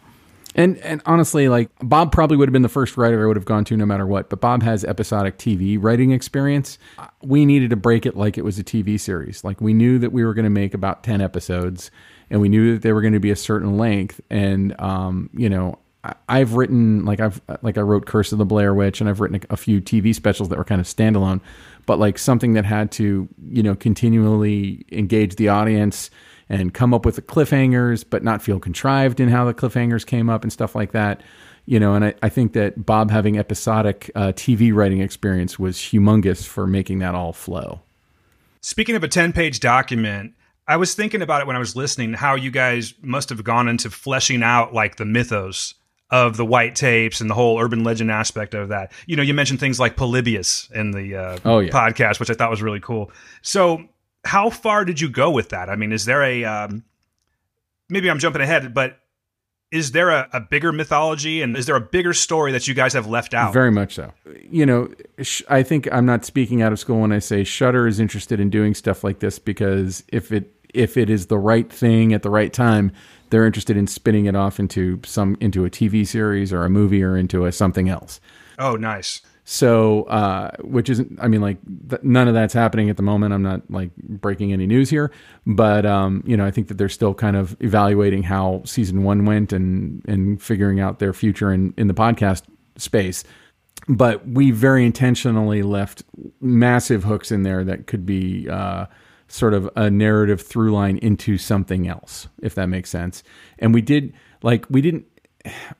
And 0.56 0.78
and 0.80 1.02
honestly, 1.06 1.48
like 1.48 1.70
Bob 1.80 2.12
probably 2.12 2.36
would 2.36 2.50
have 2.50 2.54
been 2.54 2.64
the 2.64 2.70
first 2.70 2.98
writer 2.98 3.24
I 3.24 3.28
would 3.28 3.36
have 3.38 3.46
gone 3.46 3.64
to 3.66 3.78
no 3.78 3.86
matter 3.86 4.08
what. 4.08 4.30
But 4.30 4.42
Bob 4.42 4.64
has 4.64 4.84
episodic 4.84 5.38
TV 5.38 5.78
writing 5.80 6.12
experience. 6.12 6.80
We 7.22 7.46
needed 7.46 7.70
to 7.70 7.76
break 7.76 8.06
it 8.06 8.18
like 8.18 8.38
it 8.38 8.44
was 8.44 8.58
a 8.58 8.64
TV 8.64 9.00
series. 9.00 9.44
Like 9.44 9.62
we 9.62 9.74
knew 9.74 10.00
that 10.00 10.12
we 10.12 10.26
were 10.26 10.34
going 10.34 10.46
to 10.46 10.50
make 10.50 10.74
about 10.74 11.04
ten 11.04 11.22
episodes, 11.22 11.92
and 12.32 12.42
we 12.42 12.50
knew 12.50 12.74
that 12.74 12.82
they 12.82 12.94
were 12.94 13.02
going 13.02 13.14
to 13.14 13.20
be 13.20 13.30
a 13.30 13.36
certain 13.36 13.78
length. 13.78 14.20
And 14.32 14.76
um, 14.82 15.30
you 15.34 15.50
know, 15.50 15.78
I've 16.30 16.54
written 16.54 17.04
like 17.04 17.20
I've 17.20 17.42
like 17.62 17.78
I 17.78 17.82
wrote 17.82 18.06
Curse 18.06 18.32
of 18.32 18.38
the 18.38 18.46
Blair 18.46 18.74
Witch, 18.74 19.02
and 19.02 19.10
I've 19.10 19.20
written 19.20 19.42
a, 19.50 19.54
a 19.54 19.58
few 19.58 19.82
TV 19.82 20.16
specials 20.16 20.48
that 20.50 20.58
were 20.58 20.64
kind 20.64 20.80
of 20.80 20.88
standalone, 20.88 21.42
but 21.86 22.00
like 22.00 22.18
something 22.18 22.54
that 22.54 22.64
had 22.64 22.92
to 22.94 23.28
you 23.50 23.64
know 23.64 23.76
continually 23.76 24.86
engage 24.92 25.36
the 25.36 25.50
audience 25.50 26.10
and 26.48 26.74
come 26.74 26.94
up 26.94 27.06
with 27.06 27.16
the 27.16 27.22
cliffhangers, 27.22 28.06
but 28.10 28.24
not 28.24 28.42
feel 28.42 28.60
contrived 28.60 29.20
in 29.20 29.28
how 29.28 29.46
the 29.46 29.54
cliffhangers 29.54 30.06
came 30.06 30.30
up 30.30 30.44
and 30.44 30.54
stuff 30.54 30.74
like 30.74 30.94
that. 30.94 31.22
You 31.66 31.80
know, 31.80 31.94
and 31.94 32.06
I, 32.06 32.14
I 32.24 32.30
think 32.30 32.54
that 32.54 32.86
Bob 32.86 33.12
having 33.12 33.38
episodic 33.38 34.10
uh, 34.16 34.32
TV 34.32 34.74
writing 34.74 35.02
experience 35.02 35.60
was 35.60 35.78
humongous 35.78 36.48
for 36.48 36.66
making 36.66 37.00
that 37.00 37.14
all 37.14 37.34
flow. 37.34 37.82
Speaking 38.62 38.96
of 38.96 39.04
a 39.04 39.08
10 39.08 39.34
page 39.34 39.60
document, 39.60 40.34
I 40.66 40.78
was 40.78 40.94
thinking 40.96 41.22
about 41.22 41.42
it 41.42 41.48
when 41.48 41.58
I 41.58 41.60
was 41.60 41.76
listening, 41.76 42.14
how 42.14 42.36
you 42.36 42.52
guys 42.52 42.94
must 43.02 43.30
have 43.30 43.44
gone 43.44 43.68
into 43.68 43.90
fleshing 43.90 44.42
out 44.44 44.74
like 44.74 44.96
the 44.96 45.06
mythos 45.06 45.76
of 46.12 46.38
the 46.38 46.46
white 46.46 46.76
tapes 46.76 47.22
and 47.22 47.30
the 47.30 47.34
whole 47.36 47.60
urban 47.60 47.84
legend 47.84 48.10
aspect 48.12 48.54
of 48.54 48.70
that. 48.70 48.92
You 49.06 49.16
know, 49.16 49.22
you 49.24 49.34
mentioned 49.34 49.60
things 49.60 49.80
like 49.80 49.96
Polybius 49.96 50.70
in 50.74 50.92
the 50.92 51.16
uh, 51.16 51.38
Oh, 51.46 51.60
yeah. 51.60 51.72
podcast, 51.72 52.20
which 52.20 52.30
I 52.30 52.34
thought 52.34 52.50
was 52.50 52.62
really 52.64 52.80
cool. 52.80 53.12
So, 53.42 53.86
how 54.26 54.50
far 54.50 54.86
did 54.86 55.00
you 55.00 55.10
go 55.10 55.30
with 55.32 55.50
that? 55.50 55.70
I 55.70 55.76
mean, 55.76 55.92
is 55.92 56.06
there 56.06 56.24
a, 56.24 56.44
um, 56.44 56.84
maybe 57.90 58.10
I'm 58.10 58.20
jumping 58.20 58.42
ahead, 58.42 58.74
but 58.74 58.98
is 59.72 59.92
there 59.92 60.10
a, 60.10 60.28
a 60.34 60.40
bigger 60.42 60.72
mythology 60.72 61.44
and 61.44 61.56
is 61.56 61.68
there 61.68 61.76
a 61.76 61.82
bigger 61.82 62.12
story 62.14 62.52
that 62.54 62.68
you 62.68 62.74
guys 62.74 62.94
have 62.94 63.06
left 63.08 63.34
out? 63.36 63.54
Very 63.54 63.72
much 63.72 63.94
so. 63.94 64.12
You 64.50 64.66
know, 64.66 64.90
sh- 65.22 65.44
I 65.48 65.62
think 65.62 65.88
I'm 65.92 66.08
not 66.08 66.26
speaking 66.26 66.62
out 66.64 66.72
of 66.74 66.80
school 66.80 67.02
when 67.02 67.12
I 67.12 67.20
say 67.20 67.44
Shudder 67.44 67.86
is 67.88 68.00
interested 68.00 68.40
in 68.40 68.50
doing 68.50 68.74
stuff 68.74 69.04
like 69.04 69.20
this 69.20 69.38
because 69.38 70.04
if 70.08 70.32
it 70.32 70.52
if 70.74 70.98
it 70.98 71.10
is 71.10 71.28
the 71.28 71.38
right 71.38 71.72
thing 71.72 72.14
at 72.14 72.22
the 72.24 72.30
right 72.30 72.52
time, 72.52 72.92
they're 73.30 73.46
interested 73.46 73.78
in 73.78 73.88
spinning 73.88 74.26
it 74.26 74.36
off 74.36 74.60
into 74.60 75.00
some 75.06 75.38
into 75.40 75.66
a 75.66 75.70
TV 75.70 76.06
series 76.06 76.52
or 76.52 76.64
a 76.64 76.70
movie 76.70 77.04
or 77.04 77.18
into 77.18 77.46
a 77.46 77.52
something 77.52 77.90
else. 77.90 78.20
oh, 78.58 78.76
nice. 78.76 79.22
So, 79.52 80.04
uh, 80.04 80.52
which 80.60 80.92
isn't, 80.92 81.18
I 81.20 81.28
mean, 81.28 81.42
like 81.42 81.58
th- 81.90 82.04
none 82.04 82.28
of 82.28 82.36
that's 82.36 82.54
happening 82.54 82.92
at 82.92 82.98
the 82.98 83.04
moment. 83.04 83.34
I'm 83.34 83.42
not 83.42 83.62
like 83.72 83.90
breaking 83.96 84.54
any 84.54 84.68
news 84.68 84.92
here, 84.92 85.12
but, 85.48 85.88
um, 85.88 86.24
you 86.24 86.38
know, 86.38 86.46
I 86.46 86.52
think 86.52 86.68
that 86.68 86.78
they're 86.78 86.88
still 86.88 87.16
kind 87.16 87.36
of 87.36 87.58
evaluating 87.60 88.22
how 88.22 88.62
season 88.64 89.04
one 89.04 89.26
went 89.26 89.52
and, 89.52 90.04
and 90.08 90.40
figuring 90.40 90.80
out 90.80 91.00
their 91.00 91.14
future 91.14 91.52
in, 91.52 91.74
in 91.78 91.88
the 91.88 91.96
podcast 91.96 92.44
space. 92.78 93.24
But 93.88 94.28
we 94.28 94.52
very 94.52 94.86
intentionally 94.86 95.64
left 95.64 96.04
massive 96.40 97.04
hooks 97.04 97.32
in 97.32 97.42
there 97.42 97.64
that 97.64 97.88
could 97.88 98.06
be, 98.06 98.48
uh, 98.48 98.86
sort 99.30 99.54
of 99.54 99.70
a 99.76 99.90
narrative 99.90 100.42
through 100.42 100.72
line 100.72 100.98
into 100.98 101.38
something 101.38 101.88
else, 101.88 102.28
if 102.42 102.56
that 102.56 102.68
makes 102.68 102.90
sense. 102.90 103.24
And 103.60 103.74
we 103.74 103.82
did 103.82 104.14
like 104.44 104.66
we 104.70 104.82
didn't 104.82 105.06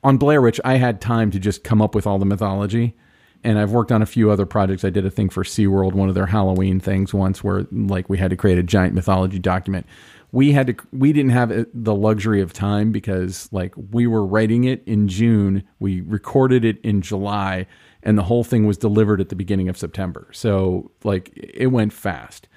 on 0.02 0.16
Blair 0.16 0.40
Witch. 0.40 0.60
I 0.64 0.76
had 0.76 1.00
time 1.00 1.30
to 1.32 1.38
just 1.38 1.64
come 1.64 1.82
up 1.82 1.94
with 1.94 2.06
all 2.06 2.18
the 2.18 2.24
mythology, 2.24 2.96
and 3.44 3.58
I've 3.58 3.72
worked 3.72 3.92
on 3.92 4.02
a 4.02 4.06
few 4.06 4.30
other 4.30 4.46
projects. 4.46 4.84
I 4.84 4.90
did 4.90 5.04
a 5.04 5.10
thing 5.10 5.28
for 5.28 5.44
SeaWorld, 5.44 5.92
one 5.92 6.08
of 6.08 6.14
their 6.14 6.26
Halloween 6.26 6.80
things 6.80 7.12
once, 7.12 7.44
where 7.44 7.66
like 7.70 8.08
we 8.08 8.18
had 8.18 8.30
to 8.30 8.36
create 8.36 8.58
a 8.58 8.62
giant 8.62 8.94
mythology 8.94 9.38
document. 9.38 9.86
We 10.32 10.52
had 10.52 10.68
to. 10.68 10.76
We 10.92 11.12
didn't 11.12 11.32
have 11.32 11.50
uh, 11.50 11.64
the 11.74 11.94
luxury 11.94 12.40
of 12.40 12.52
time 12.52 12.92
because 12.92 13.48
like 13.52 13.74
we 13.90 14.06
were 14.06 14.24
writing 14.24 14.64
it 14.64 14.82
in 14.86 15.08
June. 15.08 15.64
We 15.80 16.00
recorded 16.02 16.64
it 16.64 16.80
in 16.82 17.02
July 17.02 17.66
and 18.02 18.16
the 18.16 18.22
whole 18.22 18.44
thing 18.44 18.66
was 18.66 18.78
delivered 18.78 19.20
at 19.20 19.28
the 19.28 19.36
beginning 19.36 19.68
of 19.68 19.76
September. 19.76 20.28
So 20.32 20.90
like 21.04 21.30
it 21.34 21.68
went 21.68 21.92
fast. 21.92 22.48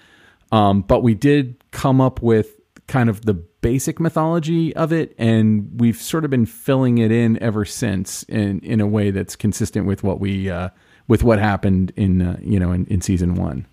Um, 0.54 0.82
but 0.82 1.02
we 1.02 1.16
did 1.16 1.56
come 1.72 2.00
up 2.00 2.22
with 2.22 2.60
kind 2.86 3.10
of 3.10 3.26
the 3.26 3.34
basic 3.34 4.00
mythology 4.00 4.76
of 4.76 4.94
it, 4.94 5.16
and 5.18 5.82
we've 5.82 5.98
sort 5.98 6.26
of 6.26 6.30
been 6.30 6.46
filling 6.46 7.00
it 7.00 7.12
in 7.12 7.42
ever 7.42 7.66
since 7.66 8.22
in 8.24 8.60
in 8.60 8.80
a 8.80 8.86
way 8.86 9.10
that's 9.10 9.36
consistent 9.36 9.88
with 9.88 10.04
what 10.04 10.20
we 10.20 10.52
uh, 10.52 10.70
with 11.08 11.24
what 11.24 11.40
happened 11.40 11.92
in 11.96 12.22
uh, 12.22 12.38
you 12.40 12.60
know 12.60 12.72
in, 12.72 12.86
in 12.86 13.02
season 13.02 13.34
one. 13.34 13.66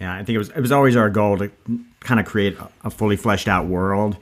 Yeah, 0.00 0.12
I 0.12 0.24
think 0.24 0.34
it 0.34 0.38
was 0.38 0.48
it 0.48 0.60
was 0.60 0.72
always 0.72 0.96
our 0.96 1.08
goal 1.08 1.38
to 1.38 1.52
kind 2.00 2.18
of 2.18 2.26
create 2.26 2.58
a 2.82 2.90
fully 2.90 3.14
fleshed 3.14 3.46
out 3.46 3.66
world, 3.66 4.16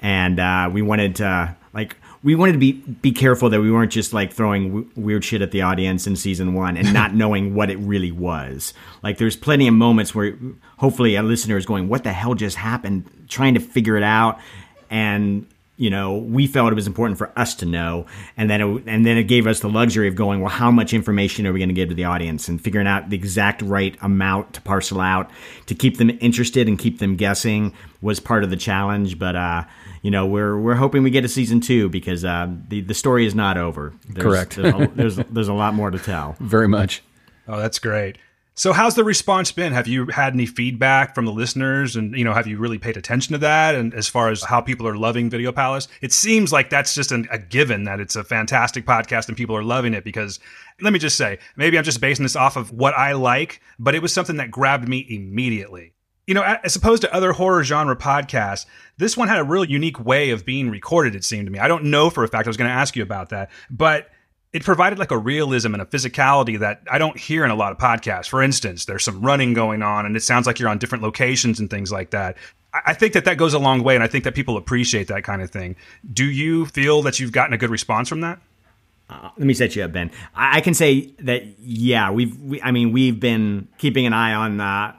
and 0.00 0.40
uh, 0.40 0.70
we 0.72 0.80
wanted 0.80 1.16
to 1.16 1.54
like 1.74 1.98
we 2.24 2.34
wanted 2.34 2.52
to 2.52 2.58
be 2.58 2.72
be 2.72 3.12
careful 3.12 3.50
that 3.50 3.60
we 3.60 3.70
weren't 3.70 3.90
just 3.90 4.12
like 4.12 4.32
throwing 4.32 4.68
w- 4.68 4.90
weird 4.94 5.24
shit 5.24 5.42
at 5.42 5.50
the 5.50 5.62
audience 5.62 6.06
in 6.06 6.14
season 6.14 6.54
one 6.54 6.76
and 6.76 6.92
not 6.92 7.14
knowing 7.22 7.54
what 7.54 7.70
it 7.70 7.76
really 7.78 8.12
was. 8.12 8.74
Like 9.02 9.18
there's 9.18 9.36
plenty 9.36 9.66
of 9.66 9.74
moments 9.74 10.14
where 10.14 10.36
hopefully 10.78 11.16
a 11.16 11.22
listener 11.22 11.56
is 11.56 11.66
going, 11.66 11.88
"What 11.88 12.04
the 12.04 12.12
hell 12.12 12.34
just 12.34 12.56
happened?" 12.56 13.26
Trying 13.28 13.54
to 13.54 13.60
figure 13.60 13.96
it 13.96 14.04
out, 14.04 14.38
and 14.88 15.46
you 15.76 15.90
know 15.90 16.16
we 16.16 16.46
felt 16.46 16.70
it 16.70 16.76
was 16.76 16.86
important 16.86 17.18
for 17.18 17.36
us 17.36 17.56
to 17.56 17.66
know, 17.66 18.06
and 18.36 18.48
then 18.48 18.60
it, 18.60 18.84
and 18.86 19.04
then 19.04 19.18
it 19.18 19.24
gave 19.24 19.48
us 19.48 19.58
the 19.58 19.68
luxury 19.68 20.06
of 20.06 20.14
going, 20.14 20.40
"Well, 20.40 20.50
how 20.50 20.70
much 20.70 20.92
information 20.92 21.44
are 21.46 21.52
we 21.52 21.58
going 21.58 21.70
to 21.70 21.74
give 21.74 21.88
to 21.88 21.94
the 21.96 22.04
audience?" 22.04 22.48
and 22.48 22.60
figuring 22.60 22.86
out 22.86 23.10
the 23.10 23.16
exact 23.16 23.62
right 23.62 23.96
amount 24.00 24.52
to 24.54 24.60
parcel 24.60 25.00
out 25.00 25.28
to 25.66 25.74
keep 25.74 25.96
them 25.96 26.16
interested 26.20 26.68
and 26.68 26.78
keep 26.78 27.00
them 27.00 27.16
guessing 27.16 27.74
was 28.00 28.20
part 28.20 28.44
of 28.44 28.50
the 28.50 28.56
challenge, 28.56 29.18
but. 29.18 29.34
uh 29.34 29.64
you 30.02 30.10
know, 30.10 30.26
we're 30.26 30.58
we're 30.58 30.74
hoping 30.74 31.04
we 31.04 31.10
get 31.10 31.24
a 31.24 31.28
season 31.28 31.60
two 31.60 31.88
because 31.88 32.24
uh, 32.24 32.48
the 32.68 32.80
the 32.80 32.94
story 32.94 33.24
is 33.24 33.34
not 33.34 33.56
over. 33.56 33.94
There's, 34.08 34.24
Correct. 34.24 34.56
there's, 34.56 34.74
a, 34.74 34.92
there's 34.94 35.16
there's 35.30 35.48
a 35.48 35.54
lot 35.54 35.74
more 35.74 35.90
to 35.90 35.98
tell. 35.98 36.36
Very 36.40 36.68
much. 36.68 37.02
Oh, 37.48 37.58
that's 37.58 37.78
great. 37.78 38.18
So, 38.54 38.74
how's 38.74 38.96
the 38.96 39.04
response 39.04 39.50
been? 39.50 39.72
Have 39.72 39.88
you 39.88 40.06
had 40.08 40.34
any 40.34 40.44
feedback 40.44 41.14
from 41.14 41.24
the 41.24 41.32
listeners, 41.32 41.96
and 41.96 42.14
you 42.18 42.24
know, 42.24 42.34
have 42.34 42.46
you 42.46 42.58
really 42.58 42.78
paid 42.78 42.96
attention 42.96 43.32
to 43.32 43.38
that? 43.38 43.76
And 43.76 43.94
as 43.94 44.08
far 44.08 44.28
as 44.28 44.42
how 44.42 44.60
people 44.60 44.86
are 44.86 44.96
loving 44.96 45.30
Video 45.30 45.52
Palace, 45.52 45.88
it 46.02 46.12
seems 46.12 46.52
like 46.52 46.68
that's 46.68 46.94
just 46.94 47.12
an, 47.12 47.28
a 47.30 47.38
given 47.38 47.84
that 47.84 48.00
it's 48.00 48.16
a 48.16 48.24
fantastic 48.24 48.84
podcast 48.84 49.28
and 49.28 49.36
people 49.36 49.56
are 49.56 49.62
loving 49.62 49.94
it. 49.94 50.04
Because 50.04 50.38
let 50.82 50.92
me 50.92 50.98
just 50.98 51.16
say, 51.16 51.38
maybe 51.56 51.78
I'm 51.78 51.84
just 51.84 52.00
basing 52.00 52.24
this 52.24 52.36
off 52.36 52.56
of 52.56 52.72
what 52.72 52.92
I 52.94 53.12
like, 53.12 53.62
but 53.78 53.94
it 53.94 54.02
was 54.02 54.12
something 54.12 54.36
that 54.36 54.50
grabbed 54.50 54.86
me 54.86 55.06
immediately 55.08 55.91
you 56.26 56.34
know, 56.34 56.42
as 56.42 56.76
opposed 56.76 57.02
to 57.02 57.14
other 57.14 57.32
horror 57.32 57.64
genre 57.64 57.96
podcasts, 57.96 58.66
this 58.96 59.16
one 59.16 59.28
had 59.28 59.38
a 59.38 59.44
real 59.44 59.64
unique 59.64 60.04
way 60.04 60.30
of 60.30 60.44
being 60.44 60.70
recorded, 60.70 61.14
it 61.14 61.24
seemed 61.24 61.46
to 61.46 61.52
me. 61.52 61.58
I 61.58 61.68
don't 61.68 61.84
know 61.84 62.10
for 62.10 62.22
a 62.22 62.28
fact. 62.28 62.46
I 62.46 62.50
was 62.50 62.56
going 62.56 62.70
to 62.70 62.74
ask 62.74 62.94
you 62.94 63.02
about 63.02 63.30
that. 63.30 63.50
But 63.70 64.10
it 64.52 64.62
provided 64.64 64.98
like 64.98 65.10
a 65.10 65.18
realism 65.18 65.72
and 65.74 65.82
a 65.82 65.86
physicality 65.86 66.58
that 66.58 66.82
I 66.90 66.98
don't 66.98 67.18
hear 67.18 67.44
in 67.44 67.50
a 67.50 67.54
lot 67.54 67.72
of 67.72 67.78
podcasts. 67.78 68.28
For 68.28 68.42
instance, 68.42 68.84
there's 68.84 69.02
some 69.02 69.20
running 69.22 69.54
going 69.54 69.82
on 69.82 70.04
and 70.04 70.16
it 70.16 70.22
sounds 70.22 70.46
like 70.46 70.58
you're 70.58 70.68
on 70.68 70.78
different 70.78 71.02
locations 71.02 71.58
and 71.58 71.70
things 71.70 71.90
like 71.90 72.10
that. 72.10 72.36
I 72.74 72.94
think 72.94 73.14
that 73.14 73.24
that 73.24 73.36
goes 73.36 73.54
a 73.54 73.58
long 73.58 73.82
way 73.82 73.94
and 73.94 74.04
I 74.04 74.06
think 74.06 74.24
that 74.24 74.34
people 74.34 74.56
appreciate 74.56 75.08
that 75.08 75.24
kind 75.24 75.42
of 75.42 75.50
thing. 75.50 75.76
Do 76.12 76.24
you 76.24 76.66
feel 76.66 77.02
that 77.02 77.18
you've 77.18 77.32
gotten 77.32 77.54
a 77.54 77.58
good 77.58 77.70
response 77.70 78.08
from 78.08 78.20
that? 78.20 78.40
Uh, 79.08 79.30
let 79.36 79.46
me 79.46 79.54
set 79.54 79.74
you 79.76 79.84
up, 79.84 79.92
Ben. 79.92 80.10
I, 80.34 80.58
I 80.58 80.60
can 80.60 80.74
say 80.74 81.12
that 81.20 81.44
yeah, 81.58 82.10
we've. 82.10 82.38
We, 82.40 82.62
I 82.62 82.70
mean, 82.70 82.92
we've 82.92 83.20
been 83.20 83.68
keeping 83.76 84.06
an 84.06 84.14
eye 84.14 84.32
on 84.32 84.58
uh, 84.58 84.96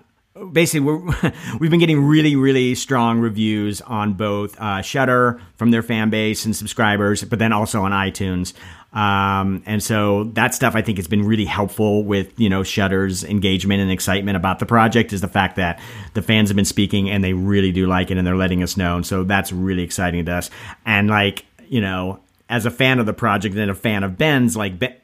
basically 0.52 0.80
we're, 0.82 1.32
we've 1.60 1.70
been 1.70 1.80
getting 1.80 2.04
really 2.04 2.36
really 2.36 2.76
strong 2.76 3.20
reviews 3.20 3.82
on 3.82 4.14
both 4.14 4.60
uh, 4.60 4.82
Shudder 4.82 5.40
from 5.56 5.72
their 5.72 5.84
fan 5.84 6.10
base 6.10 6.46
and 6.46 6.56
subscribers 6.56 7.24
but 7.24 7.40
then 7.40 7.54
also 7.54 7.82
on 7.82 7.92
itunes. 7.92 8.54
Um, 8.94 9.64
and 9.66 9.82
so 9.82 10.26
that 10.34 10.54
stuff 10.54 10.76
i 10.76 10.82
think 10.82 10.98
has 10.98 11.08
been 11.08 11.26
really 11.26 11.46
helpful 11.46 12.04
with 12.04 12.40
you 12.40 12.50
know 12.50 12.64
Shudder's 12.64 13.24
engagement 13.24 13.82
and 13.82 13.92
excitement 13.92 14.38
about 14.38 14.60
the 14.60 14.66
project 14.66 15.14
is 15.14 15.22
the 15.22 15.28
fact 15.28 15.56
that 15.56 15.80
the 16.14 16.22
fans 16.22 16.50
have 16.50 16.56
been 16.56 16.66
speaking 16.66 17.10
and 17.10 17.24
they 17.24 17.34
really 17.34 17.72
do 17.72 17.88
like 17.88 18.12
it 18.12 18.18
and 18.18 18.26
they're 18.26 18.36
letting 18.36 18.62
us 18.62 18.78
know. 18.78 18.96
And 18.96 19.06
so 19.06 19.24
that's 19.24 19.52
really 19.52 19.84
exciting 19.84 20.26
to 20.26 20.34
us. 20.34 20.50
And 20.86 21.10
like 21.10 21.46
you 21.68 21.82
know 21.82 22.20
as 22.50 22.66
a 22.66 22.72
fan 22.72 23.00
of 23.00 23.06
the 23.06 23.14
project 23.14 23.56
and 23.56 23.72
a 23.72 23.76
fan 23.76 24.04
of 24.04 24.18
ben's 24.18 24.56
like 24.56 24.78
ben, 24.78 24.96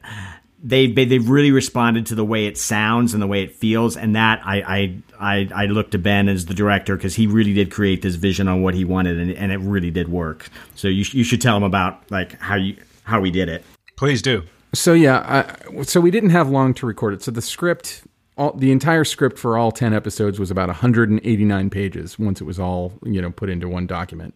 they, 0.62 0.88
they 0.88 1.06
they've 1.06 1.30
really 1.30 1.52
responded 1.52 2.06
to 2.08 2.16
the 2.16 2.26
way 2.26 2.46
it 2.46 2.58
sounds 2.58 3.14
and 3.14 3.22
the 3.22 3.28
way 3.28 3.44
it 3.44 3.56
feels, 3.56 3.96
and 3.96 4.16
that 4.16 4.42
I 4.44 4.62
I 4.62 4.98
I, 5.20 5.64
I 5.64 5.66
look 5.68 5.92
to 5.92 5.98
Ben 5.98 6.28
as 6.28 6.46
the 6.46 6.54
director 6.54 6.96
because 6.96 7.16
he 7.16 7.28
really 7.28 7.54
did 7.54 7.72
create 7.72 8.02
this 8.02 8.16
vision 8.16 8.48
on 8.48 8.62
what 8.62 8.74
he 8.74 8.84
wanted, 8.84 9.18
and, 9.20 9.32
and 9.32 9.52
it 9.52 9.60
really 9.60 9.92
did 9.92 10.10
work. 10.10 10.50
So 10.76 10.88
you 10.88 11.06
you 11.12 11.24
should 11.24 11.42
tell 11.42 11.56
him 11.56 11.64
about 11.64 12.10
like 12.12 12.38
how 12.40 12.56
you 12.56 12.76
how 13.04 13.22
we 13.22 13.32
did 13.32 13.48
it. 13.48 13.64
Please 13.96 14.22
do. 14.22 14.44
So 14.74 14.94
yeah, 14.94 15.56
I, 15.70 15.84
so 15.84 16.02
we 16.02 16.12
didn't 16.12 16.30
have 16.32 16.50
long 16.50 16.74
to 16.76 16.86
record 16.86 17.14
it. 17.16 17.24
So 17.24 17.32
the 17.32 17.42
script, 17.42 18.04
all, 18.38 18.54
the 18.54 18.72
entire 18.72 19.04
script 19.04 19.40
for 19.40 19.58
all 19.58 19.72
ten 19.72 19.94
episodes 19.94 20.40
was 20.40 20.52
about 20.52 20.68
189 20.68 21.70
pages. 21.70 22.20
Once 22.20 22.42
it 22.42 22.46
was 22.46 22.60
all 22.60 22.94
you 23.04 23.22
know 23.22 23.32
put 23.32 23.50
into 23.50 23.70
one 23.70 23.88
document 23.88 24.36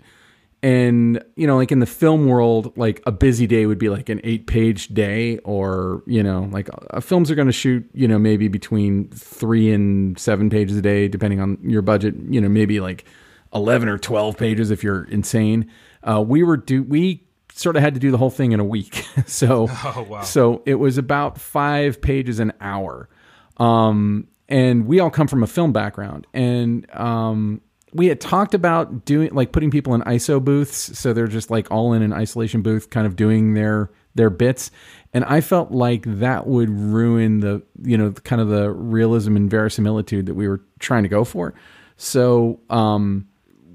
and 0.64 1.24
you 1.36 1.46
know 1.46 1.58
like 1.58 1.72
in 1.72 1.80
the 1.80 1.86
film 1.86 2.26
world 2.26 2.76
like 2.78 3.04
a 3.06 3.12
busy 3.12 3.46
day 3.46 3.68
would 3.68 3.78
be 3.78 3.90
like 3.90 4.10
an 4.10 4.20
eight 4.24 4.48
page 4.48 4.88
day 4.88 5.38
or 5.40 6.02
you 6.08 6.24
know 6.24 6.50
like 6.52 6.70
uh, 6.92 7.00
films 7.00 7.30
are 7.30 7.36
going 7.36 7.48
to 7.48 7.52
shoot 7.52 7.88
you 7.94 8.08
know 8.08 8.18
maybe 8.18 8.48
between 8.48 9.08
three 9.10 9.72
and 9.72 10.18
seven 10.18 10.50
pages 10.50 10.76
a 10.78 10.82
day 10.82 11.08
depending 11.08 11.40
on 11.40 11.58
your 11.62 11.82
budget 11.82 12.16
you 12.30 12.42
know 12.42 12.50
maybe 12.50 12.80
like 12.80 13.06
11 13.54 13.88
or 13.88 13.98
12 13.98 14.38
pages 14.38 14.72
if 14.72 14.84
you're 14.84 15.04
insane. 15.06 15.70
Uh, 16.04 16.22
we 16.22 16.44
were 16.44 16.58
do 16.58 16.84
we 16.84 17.24
sort 17.54 17.76
of 17.76 17.84
had 17.84 17.94
to 17.94 18.00
do 18.00 18.10
the 18.12 18.18
whole 18.18 18.30
thing 18.30 18.52
in 18.52 18.60
a 18.60 18.66
week. 18.66 19.06
So 19.26 19.68
oh, 19.86 20.06
wow. 20.10 20.22
so 20.22 20.64
it 20.66 20.76
was 20.76 20.98
about 20.98 21.40
five 21.40 22.02
pages 22.02 22.40
an 22.40 22.52
hour. 22.60 23.10
Um, 23.58 24.28
and 24.50 24.86
we 24.86 25.00
all 25.00 25.10
come 25.10 25.28
from 25.28 25.44
a 25.44 25.48
film 25.48 25.72
background. 25.72 26.28
And 26.34 26.92
um, 26.96 27.62
we 27.94 28.08
had 28.08 28.20
talked 28.20 28.54
about 28.54 29.06
doing 29.06 29.34
like 29.34 29.52
putting 29.52 29.72
people 29.72 29.94
in 29.94 30.02
ISO 30.02 30.44
booths, 30.44 30.98
so 30.98 31.14
they're 31.14 31.28
just 31.28 31.52
like 31.52 31.70
all 31.72 31.94
in 31.94 32.02
an 32.02 32.12
isolation 32.12 32.62
booth, 32.62 32.90
kind 32.90 33.06
of 33.06 33.16
doing 33.16 33.54
their 33.54 33.92
their 34.16 34.30
bits. 34.30 34.72
And 35.14 35.24
I 35.26 35.42
felt 35.42 35.72
like 35.72 36.04
that 36.06 36.48
would 36.48 36.70
ruin 36.70 37.40
the 37.40 37.62
you 37.82 37.98
know 37.98 38.12
kind 38.12 38.42
of 38.42 38.50
the 38.50 38.72
realism 38.72 39.36
and 39.36 39.50
verisimilitude 39.50 40.26
that 40.26 40.34
we 40.34 40.48
were 40.48 40.62
trying 40.80 41.04
to 41.04 41.10
go 41.10 41.24
for. 41.24 41.54
So 41.98 42.60
um, 42.70 43.28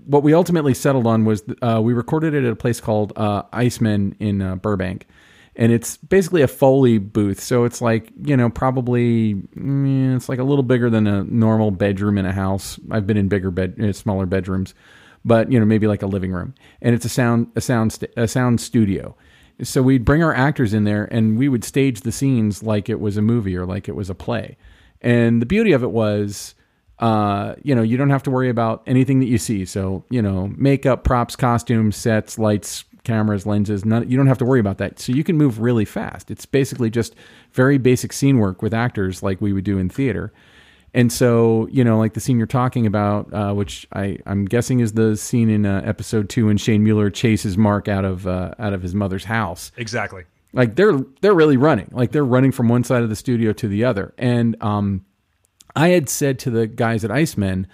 what 0.07 0.23
we 0.23 0.35
ultimately 0.35 0.75
settled 0.75 1.07
on 1.07 1.25
was 1.25 1.43
uh, 1.63 1.81
we 1.83 1.93
recorded 1.93 2.35
it 2.35 2.45
at 2.45 2.53
a 2.53 2.57
place 2.57 2.81
called 2.81 3.13
uh, 3.17 3.43
Iceman 3.53 4.17
in 4.19 4.43
uh, 4.43 4.57
Burbank 4.57 5.07
and 5.59 5.73
it's 5.73 5.97
basically 5.97 6.43
a 6.43 6.49
Foley 6.49 6.99
booth. 6.99 7.41
So 7.41 7.65
it's 7.65 7.83
like 7.83 8.11
you 8.23 8.37
know 8.37 8.49
probably 8.49 9.35
mm, 9.35 10.17
it's 10.17 10.29
like 10.29 10.39
a 10.39 10.45
little 10.45 10.63
bigger 10.63 10.89
than 10.89 11.07
a 11.07 11.25
normal 11.25 11.73
bedroom 11.73 12.17
in 12.17 12.25
a 12.25 12.33
house. 12.33 12.79
I've 12.91 13.07
been 13.07 13.17
in 13.17 13.29
bigger 13.29 13.51
bed, 13.51 13.75
uh, 13.83 13.93
smaller 13.93 14.25
bedrooms, 14.25 14.73
but 15.25 15.51
you 15.53 15.59
know 15.59 15.67
maybe 15.67 15.89
like 15.89 16.03
a 16.03 16.07
living 16.07 16.33
room, 16.33 16.55
and 16.81 16.95
it's 16.95 17.05
a 17.05 17.11
sound 17.11 17.49
a 17.57 17.61
sound 17.61 17.99
a 18.17 18.29
sound 18.29 18.61
studio. 18.61 19.17
So 19.61 19.83
we'd 19.83 20.05
bring 20.05 20.23
our 20.23 20.33
actors 20.33 20.73
in 20.73 20.85
there, 20.85 21.09
and 21.11 21.37
we 21.37 21.49
would 21.49 21.65
stage 21.65 22.03
the 22.03 22.13
scenes 22.13 22.63
like 22.63 22.89
it 22.89 23.01
was 23.01 23.17
a 23.17 23.23
movie 23.23 23.57
or 23.57 23.67
like 23.67 23.89
it 23.89 23.97
was 23.97 24.09
a 24.09 24.15
play. 24.15 24.57
And 25.03 25.43
the 25.43 25.47
beauty 25.47 25.73
of 25.73 25.83
it 25.83 25.91
was. 25.91 26.55
Uh, 27.01 27.55
you 27.63 27.77
know, 27.77 27.83
you 27.83 27.97
don't 27.97 28.11
have 28.11 28.25
to 28.25 28.31
worry 28.33 28.49
about 28.49 28.83
anything 28.85 29.21
that 29.21 29.27
you 29.27 29.39
see. 29.39 29.65
So, 29.65 30.05
you 30.11 30.21
know, 30.21 30.53
makeup, 30.57 31.05
props, 31.05 31.37
costumes, 31.37 31.95
sets, 31.95 32.41
lights, 32.41 32.85
cameras, 33.05 33.47
lenses. 33.47 33.85
None, 33.85 34.09
you 34.09 34.17
don't 34.17 34.27
have 34.27 34.39
to 34.39 34.45
worry 34.45 34.61
about 34.61 34.79
that. 34.79 34.99
So 34.99 35.13
you 35.13 35.25
can 35.25 35.37
move 35.37 35.61
really 35.61 35.85
fast. 35.85 36.31
It's 36.31 36.47
basically 36.47 36.91
just 36.91 37.15
very 37.53 37.79
basic 37.79 38.13
scene 38.13 38.39
work 38.39 38.63
with 38.63 38.75
actors 38.75 39.23
like 39.23 39.41
we 39.41 39.53
would 39.53 39.65
do 39.65 39.79
in 39.79 39.89
theater. 39.89 40.33
And 40.95 41.13
so, 41.13 41.69
you 41.71 41.85
know, 41.85 41.99
like 41.99 42.15
the 42.15 42.21
scene 42.21 42.39
you're 42.39 42.47
talking 42.47 42.87
about, 42.87 43.33
uh, 43.33 43.53
which 43.53 43.87
I, 43.93 44.19
I'm 44.27 44.47
guessing 44.47 44.81
is 44.81 44.95
the 44.95 45.17
scene 45.17 45.51
in 45.51 45.67
uh, 45.67 45.83
episode 45.85 46.31
two 46.31 46.47
when 46.47 46.57
Shane 46.57 46.83
Mueller 46.83 47.11
chases 47.11 47.59
Mark 47.59 47.89
out 47.89 48.05
of 48.05 48.27
uh, 48.27 48.55
out 48.59 48.73
of 48.73 48.83
his 48.83 48.95
mother's 48.95 49.25
house. 49.25 49.71
Exactly. 49.77 50.25
Like 50.55 50.77
they're 50.77 50.99
they're 51.21 51.35
really 51.35 51.59
running. 51.59 51.91
Like 51.93 52.13
they're 52.13 52.25
running 52.25 52.53
from 52.53 52.69
one 52.69 52.85
side 52.85 53.03
of 53.03 53.11
the 53.11 53.17
studio 53.17 53.53
to 53.53 53.69
the 53.69 53.85
other. 53.85 54.15
And 54.17 54.61
um, 54.63 55.05
I 55.77 55.89
had 55.89 56.09
said 56.09 56.39
to 56.41 56.51
the 56.51 56.67
guys 56.67 57.05
at 57.05 57.11
Iceman, 57.11 57.67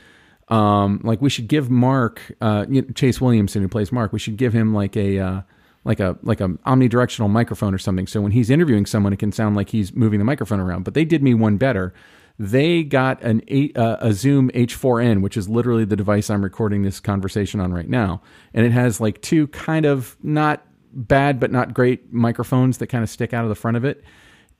um, 0.49 1.01
like 1.03 1.21
we 1.23 1.31
should 1.31 1.49
give 1.49 1.71
Mark 1.71 2.21
uh, 2.41 2.67
Chase 2.95 3.21
Williamson 3.21 3.63
who 3.63 3.69
plays 3.69 3.93
Mark. 3.93 4.13
We 4.13 4.19
should 4.19 4.37
give 4.37 4.53
him 4.53 4.75
like 4.75 4.97
a 4.97 5.19
uh, 5.19 5.41
like 5.85 6.01
a 6.01 6.19
like 6.23 6.41
a 6.41 6.49
omnidirectional 6.49 7.31
microphone 7.31 7.75
or 7.75 7.79
something. 7.79 8.07
So 8.07 8.21
when 8.21 8.33
he's 8.33 8.51
interviewing 8.51 8.87
someone, 8.87 9.13
it 9.13 9.19
can 9.19 9.33
sound 9.33 9.57
like 9.57 9.71
he's 9.71 9.95
moving 9.95 10.19
the 10.19 10.25
microphone 10.25 10.61
around. 10.61 10.85
But 10.85 10.95
they 10.95 11.05
did 11.05 11.23
me 11.23 11.35
one 11.35 11.57
better. 11.57 11.95
they 12.39 12.83
got 12.83 13.23
an 13.23 13.43
eight, 13.49 13.77
uh, 13.77 13.97
a 14.01 14.13
Zoom 14.13 14.51
H4n, 14.51 15.21
which 15.23 15.37
is 15.37 15.49
literally 15.49 15.85
the 15.85 15.97
device 15.97 16.31
I'm 16.31 16.43
recording 16.43 16.83
this 16.83 17.01
conversation 17.01 17.61
on 17.61 17.73
right 17.73 17.89
now, 17.89 18.23
and 18.53 18.67
it 18.67 18.73
has 18.73 19.01
like 19.01 19.23
two 19.23 19.47
kind 19.49 19.87
of 19.87 20.17
not 20.23 20.67
bad 20.93 21.41
but 21.41 21.51
not 21.51 21.75
great 21.75 22.13
microphones 22.13 22.79
that 22.79 22.87
kind 22.87 23.03
of 23.03 23.11
stick 23.11 23.33
out 23.33 23.45
of 23.45 23.49
the 23.49 23.55
front 23.55 23.77
of 23.77 23.85
it 23.85 24.05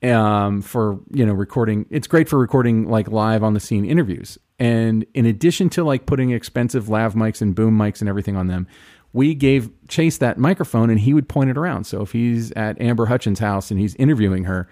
um, 0.03 0.61
for 0.61 0.99
you 1.11 1.25
know 1.25 1.33
recording. 1.33 1.85
It's 1.89 2.07
great 2.07 2.29
for 2.29 2.37
recording 2.39 2.87
like 2.87 3.07
live 3.07 3.43
on 3.43 3.53
the 3.53 3.59
scene 3.59 3.85
interviews. 3.85 4.37
And 4.57 5.05
in 5.13 5.25
addition 5.25 5.69
to 5.71 5.83
like 5.83 6.05
putting 6.05 6.31
expensive 6.31 6.89
lav 6.89 7.13
mics 7.13 7.41
and 7.41 7.53
boom 7.53 7.77
mics 7.77 7.99
and 7.99 8.09
everything 8.09 8.37
on 8.37 8.47
them, 8.47 8.67
we 9.13 9.33
gave 9.33 9.69
Chase 9.87 10.17
that 10.17 10.37
microphone 10.37 10.89
and 10.89 10.99
he 10.99 11.13
would 11.13 11.29
point 11.29 11.49
it 11.49 11.57
around. 11.57 11.85
So 11.85 12.01
if 12.01 12.11
he's 12.11 12.51
at 12.51 12.79
Amber 12.81 13.05
Hutchins' 13.05 13.39
house 13.39 13.71
and 13.71 13.79
he's 13.79 13.95
interviewing 13.95 14.43
her, 14.45 14.67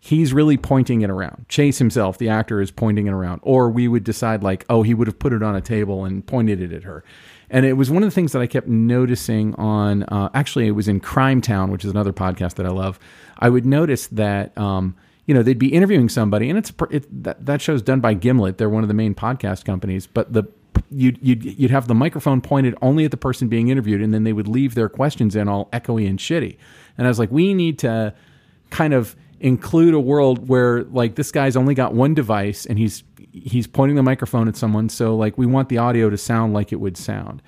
he's 0.00 0.32
really 0.32 0.56
pointing 0.56 1.02
it 1.02 1.10
around. 1.10 1.46
Chase 1.48 1.78
himself, 1.78 2.18
the 2.18 2.28
actor, 2.28 2.60
is 2.60 2.70
pointing 2.70 3.06
it 3.06 3.12
around. 3.12 3.40
Or 3.42 3.70
we 3.70 3.88
would 3.88 4.04
decide, 4.04 4.42
like, 4.42 4.64
oh, 4.68 4.82
he 4.82 4.94
would 4.94 5.08
have 5.08 5.18
put 5.18 5.32
it 5.32 5.42
on 5.42 5.56
a 5.56 5.60
table 5.60 6.04
and 6.04 6.24
pointed 6.24 6.60
it 6.60 6.72
at 6.72 6.84
her. 6.84 7.02
And 7.50 7.66
it 7.66 7.72
was 7.72 7.90
one 7.90 8.02
of 8.02 8.06
the 8.06 8.14
things 8.14 8.32
that 8.32 8.42
I 8.42 8.46
kept 8.46 8.68
noticing 8.68 9.54
on, 9.56 10.04
uh, 10.04 10.28
actually, 10.34 10.68
it 10.68 10.72
was 10.72 10.86
in 10.86 11.00
Crime 11.00 11.40
Town, 11.40 11.72
which 11.72 11.84
is 11.84 11.90
another 11.90 12.12
podcast 12.12 12.54
that 12.54 12.66
I 12.66 12.70
love. 12.70 13.00
I 13.38 13.48
would 13.48 13.66
notice 13.66 14.06
that, 14.08 14.56
um, 14.56 14.94
you 15.28 15.34
know, 15.34 15.42
they'd 15.42 15.58
be 15.58 15.68
interviewing 15.68 16.08
somebody, 16.08 16.48
and 16.48 16.58
it's 16.58 16.72
it, 16.90 17.22
that, 17.22 17.44
that 17.44 17.60
show's 17.60 17.82
done 17.82 18.00
by 18.00 18.14
Gimlet. 18.14 18.56
They're 18.56 18.70
one 18.70 18.82
of 18.82 18.88
the 18.88 18.94
main 18.94 19.14
podcast 19.14 19.66
companies, 19.66 20.06
but 20.06 20.32
the 20.32 20.44
you'd, 20.90 21.18
you'd 21.20 21.44
you'd 21.44 21.70
have 21.70 21.86
the 21.86 21.94
microphone 21.94 22.40
pointed 22.40 22.74
only 22.80 23.04
at 23.04 23.10
the 23.10 23.18
person 23.18 23.46
being 23.46 23.68
interviewed, 23.68 24.00
and 24.00 24.14
then 24.14 24.24
they 24.24 24.32
would 24.32 24.48
leave 24.48 24.74
their 24.74 24.88
questions 24.88 25.36
in 25.36 25.46
all 25.46 25.66
echoey 25.66 26.08
and 26.08 26.18
shitty. 26.18 26.56
And 26.96 27.06
I 27.06 27.10
was 27.10 27.18
like, 27.18 27.30
we 27.30 27.52
need 27.52 27.78
to 27.80 28.14
kind 28.70 28.94
of 28.94 29.14
include 29.40 29.92
a 29.92 30.00
world 30.00 30.48
where 30.48 30.84
like 30.84 31.14
this 31.14 31.30
guy's 31.30 31.56
only 31.56 31.74
got 31.74 31.92
one 31.92 32.14
device 32.14 32.66
and 32.66 32.78
he's 32.78 33.04
he's 33.32 33.66
pointing 33.66 33.94
the 33.94 34.02
microphone 34.02 34.48
at 34.48 34.56
someone 34.56 34.88
so 34.88 35.14
like 35.14 35.38
we 35.38 35.46
want 35.46 35.68
the 35.68 35.78
audio 35.78 36.10
to 36.10 36.16
sound 36.16 36.52
like 36.52 36.72
it 36.72 36.80
would 36.80 36.96
sound 36.96 37.40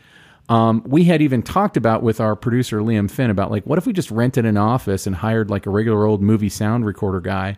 um, 0.50 0.82
we 0.86 1.04
had 1.04 1.22
even 1.22 1.42
talked 1.42 1.78
about 1.78 2.02
with 2.02 2.20
our 2.20 2.36
producer 2.36 2.80
liam 2.80 3.10
finn 3.10 3.30
about 3.30 3.50
like 3.50 3.64
what 3.64 3.78
if 3.78 3.86
we 3.86 3.94
just 3.94 4.10
rented 4.10 4.44
an 4.44 4.58
office 4.58 5.06
and 5.06 5.16
hired 5.16 5.48
like 5.48 5.64
a 5.64 5.70
regular 5.70 6.04
old 6.04 6.20
movie 6.20 6.50
sound 6.50 6.84
recorder 6.84 7.20
guy 7.20 7.56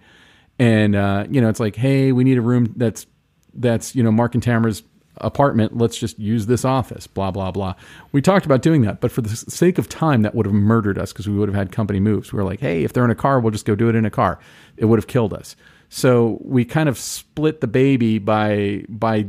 and 0.58 0.94
uh, 0.94 1.26
you 1.28 1.40
know 1.40 1.48
it's 1.48 1.60
like 1.60 1.74
hey 1.74 2.12
we 2.12 2.22
need 2.22 2.38
a 2.38 2.42
room 2.42 2.72
that's 2.76 3.06
that's 3.54 3.96
you 3.96 4.02
know 4.02 4.12
mark 4.12 4.34
and 4.34 4.42
tamara's 4.42 4.84
apartment. 5.18 5.76
Let's 5.76 5.96
just 5.96 6.18
use 6.18 6.46
this 6.46 6.64
office, 6.64 7.06
blah, 7.06 7.30
blah, 7.30 7.50
blah. 7.50 7.74
We 8.12 8.20
talked 8.22 8.46
about 8.46 8.62
doing 8.62 8.82
that, 8.82 9.00
but 9.00 9.12
for 9.12 9.20
the 9.20 9.34
sake 9.36 9.78
of 9.78 9.88
time, 9.88 10.22
that 10.22 10.34
would 10.34 10.46
have 10.46 10.54
murdered 10.54 10.98
us 10.98 11.12
because 11.12 11.28
we 11.28 11.36
would 11.36 11.48
have 11.48 11.56
had 11.56 11.72
company 11.72 12.00
moves. 12.00 12.32
We 12.32 12.38
were 12.38 12.44
like, 12.44 12.60
hey, 12.60 12.84
if 12.84 12.92
they're 12.92 13.04
in 13.04 13.10
a 13.10 13.16
car, 13.16 13.40
we'll 13.40 13.50
just 13.50 13.66
go 13.66 13.74
do 13.74 13.88
it 13.88 13.94
in 13.94 14.04
a 14.04 14.10
car. 14.10 14.38
It 14.76 14.86
would 14.86 14.98
have 14.98 15.06
killed 15.06 15.34
us. 15.34 15.56
So 15.88 16.38
we 16.42 16.64
kind 16.64 16.88
of 16.88 16.98
split 16.98 17.60
the 17.60 17.66
baby 17.66 18.18
by, 18.18 18.84
by 18.88 19.26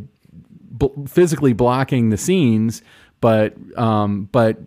b- 0.77 0.91
physically 1.07 1.53
blocking 1.53 2.09
the 2.09 2.17
scenes, 2.17 2.81
but, 3.23 3.55
um, 3.77 4.27
but, 4.33 4.57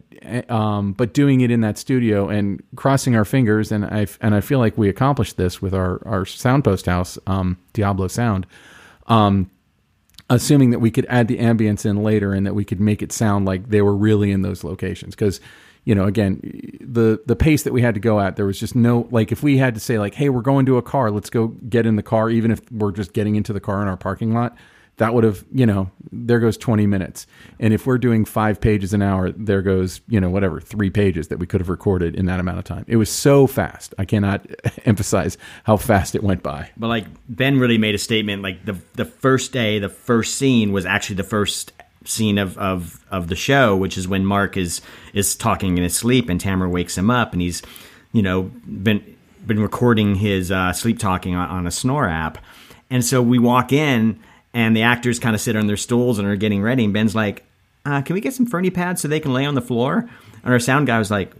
um, 0.48 0.94
but 0.94 1.12
doing 1.12 1.42
it 1.42 1.50
in 1.50 1.60
that 1.60 1.76
studio 1.76 2.30
and 2.30 2.62
crossing 2.74 3.14
our 3.14 3.26
fingers. 3.26 3.70
And 3.70 3.84
I, 3.84 4.06
and 4.22 4.34
I 4.34 4.40
feel 4.40 4.58
like 4.58 4.78
we 4.78 4.88
accomplished 4.88 5.36
this 5.36 5.60
with 5.60 5.74
our, 5.74 6.00
our 6.08 6.24
soundpost 6.24 6.86
house, 6.86 7.18
um, 7.26 7.58
Diablo 7.74 8.08
Sound. 8.08 8.46
Um, 9.08 9.50
assuming 10.30 10.70
that 10.70 10.78
we 10.78 10.90
could 10.90 11.04
add 11.10 11.28
the 11.28 11.36
ambience 11.36 11.84
in 11.84 12.02
later 12.02 12.32
and 12.32 12.46
that 12.46 12.54
we 12.54 12.64
could 12.64 12.80
make 12.80 13.02
it 13.02 13.12
sound 13.12 13.44
like 13.44 13.68
they 13.68 13.82
were 13.82 13.94
really 13.94 14.32
in 14.32 14.40
those 14.40 14.64
locations 14.64 15.14
because 15.14 15.38
you 15.84 15.94
know 15.94 16.04
again 16.06 16.40
the 16.80 17.22
the 17.26 17.36
pace 17.36 17.62
that 17.62 17.72
we 17.72 17.80
had 17.80 17.94
to 17.94 18.00
go 18.00 18.18
at 18.18 18.34
there 18.34 18.46
was 18.46 18.58
just 18.58 18.74
no 18.74 19.06
like 19.12 19.30
if 19.30 19.44
we 19.44 19.56
had 19.58 19.74
to 19.74 19.78
say 19.78 20.00
like 20.00 20.14
hey 20.14 20.28
we're 20.28 20.40
going 20.40 20.66
to 20.66 20.78
a 20.78 20.82
car 20.82 21.12
let's 21.12 21.30
go 21.30 21.46
get 21.68 21.86
in 21.86 21.94
the 21.94 22.02
car 22.02 22.28
even 22.28 22.50
if 22.50 22.60
we're 22.72 22.90
just 22.90 23.12
getting 23.12 23.36
into 23.36 23.52
the 23.52 23.60
car 23.60 23.80
in 23.82 23.86
our 23.86 23.96
parking 23.96 24.34
lot 24.34 24.56
that 24.98 25.14
would 25.14 25.24
have 25.24 25.44
you 25.52 25.66
know 25.66 25.90
there 26.12 26.40
goes 26.40 26.56
20 26.56 26.86
minutes. 26.86 27.26
And 27.60 27.74
if 27.74 27.86
we're 27.86 27.98
doing 27.98 28.24
five 28.24 28.60
pages 28.60 28.92
an 28.92 29.02
hour 29.02 29.30
there 29.30 29.62
goes 29.62 30.00
you 30.08 30.20
know 30.20 30.30
whatever 30.30 30.60
three 30.60 30.90
pages 30.90 31.28
that 31.28 31.38
we 31.38 31.46
could 31.46 31.60
have 31.60 31.68
recorded 31.68 32.14
in 32.14 32.26
that 32.26 32.40
amount 32.40 32.58
of 32.58 32.64
time. 32.64 32.84
It 32.88 32.96
was 32.96 33.10
so 33.10 33.46
fast. 33.46 33.94
I 33.98 34.04
cannot 34.04 34.46
emphasize 34.84 35.38
how 35.64 35.76
fast 35.76 36.14
it 36.14 36.22
went 36.22 36.42
by. 36.42 36.70
But 36.76 36.88
like 36.88 37.06
ben 37.28 37.58
really 37.58 37.78
made 37.78 37.94
a 37.94 37.98
statement 37.98 38.42
like 38.42 38.64
the 38.64 38.76
the 38.94 39.04
first 39.04 39.52
day 39.52 39.78
the 39.78 39.88
first 39.88 40.36
scene 40.36 40.72
was 40.72 40.86
actually 40.86 41.16
the 41.16 41.24
first 41.24 41.72
scene 42.04 42.38
of, 42.38 42.56
of 42.56 43.04
of 43.10 43.26
the 43.26 43.34
show 43.34 43.74
which 43.74 43.98
is 43.98 44.06
when 44.06 44.24
mark 44.24 44.56
is 44.56 44.80
is 45.12 45.34
talking 45.34 45.76
in 45.76 45.82
his 45.82 45.96
sleep 45.96 46.28
and 46.28 46.40
tamara 46.40 46.68
wakes 46.68 46.96
him 46.96 47.10
up 47.10 47.32
and 47.32 47.42
he's 47.42 47.62
you 48.12 48.22
know 48.22 48.42
been 48.42 49.16
been 49.46 49.60
recording 49.60 50.16
his 50.16 50.50
uh, 50.50 50.72
sleep 50.72 50.98
talking 50.98 51.34
on, 51.34 51.48
on 51.48 51.66
a 51.66 51.70
snore 51.70 52.08
app. 52.08 52.38
And 52.90 53.04
so 53.04 53.22
we 53.22 53.38
walk 53.38 53.72
in 53.72 54.20
and 54.56 54.74
the 54.74 54.82
actors 54.82 55.18
kind 55.18 55.34
of 55.34 55.40
sit 55.42 55.54
on 55.54 55.66
their 55.66 55.76
stools 55.76 56.18
and 56.18 56.26
are 56.26 56.34
getting 56.34 56.62
ready. 56.62 56.82
And 56.82 56.92
Ben's 56.94 57.14
like, 57.14 57.44
uh, 57.84 58.00
"Can 58.00 58.14
we 58.14 58.22
get 58.22 58.32
some 58.32 58.46
Fernie 58.46 58.70
pads 58.70 59.02
so 59.02 59.06
they 59.06 59.20
can 59.20 59.34
lay 59.34 59.44
on 59.44 59.54
the 59.54 59.60
floor?" 59.60 60.08
And 60.42 60.52
our 60.52 60.58
sound 60.58 60.86
guy 60.86 60.98
was 60.98 61.10
like, 61.10 61.30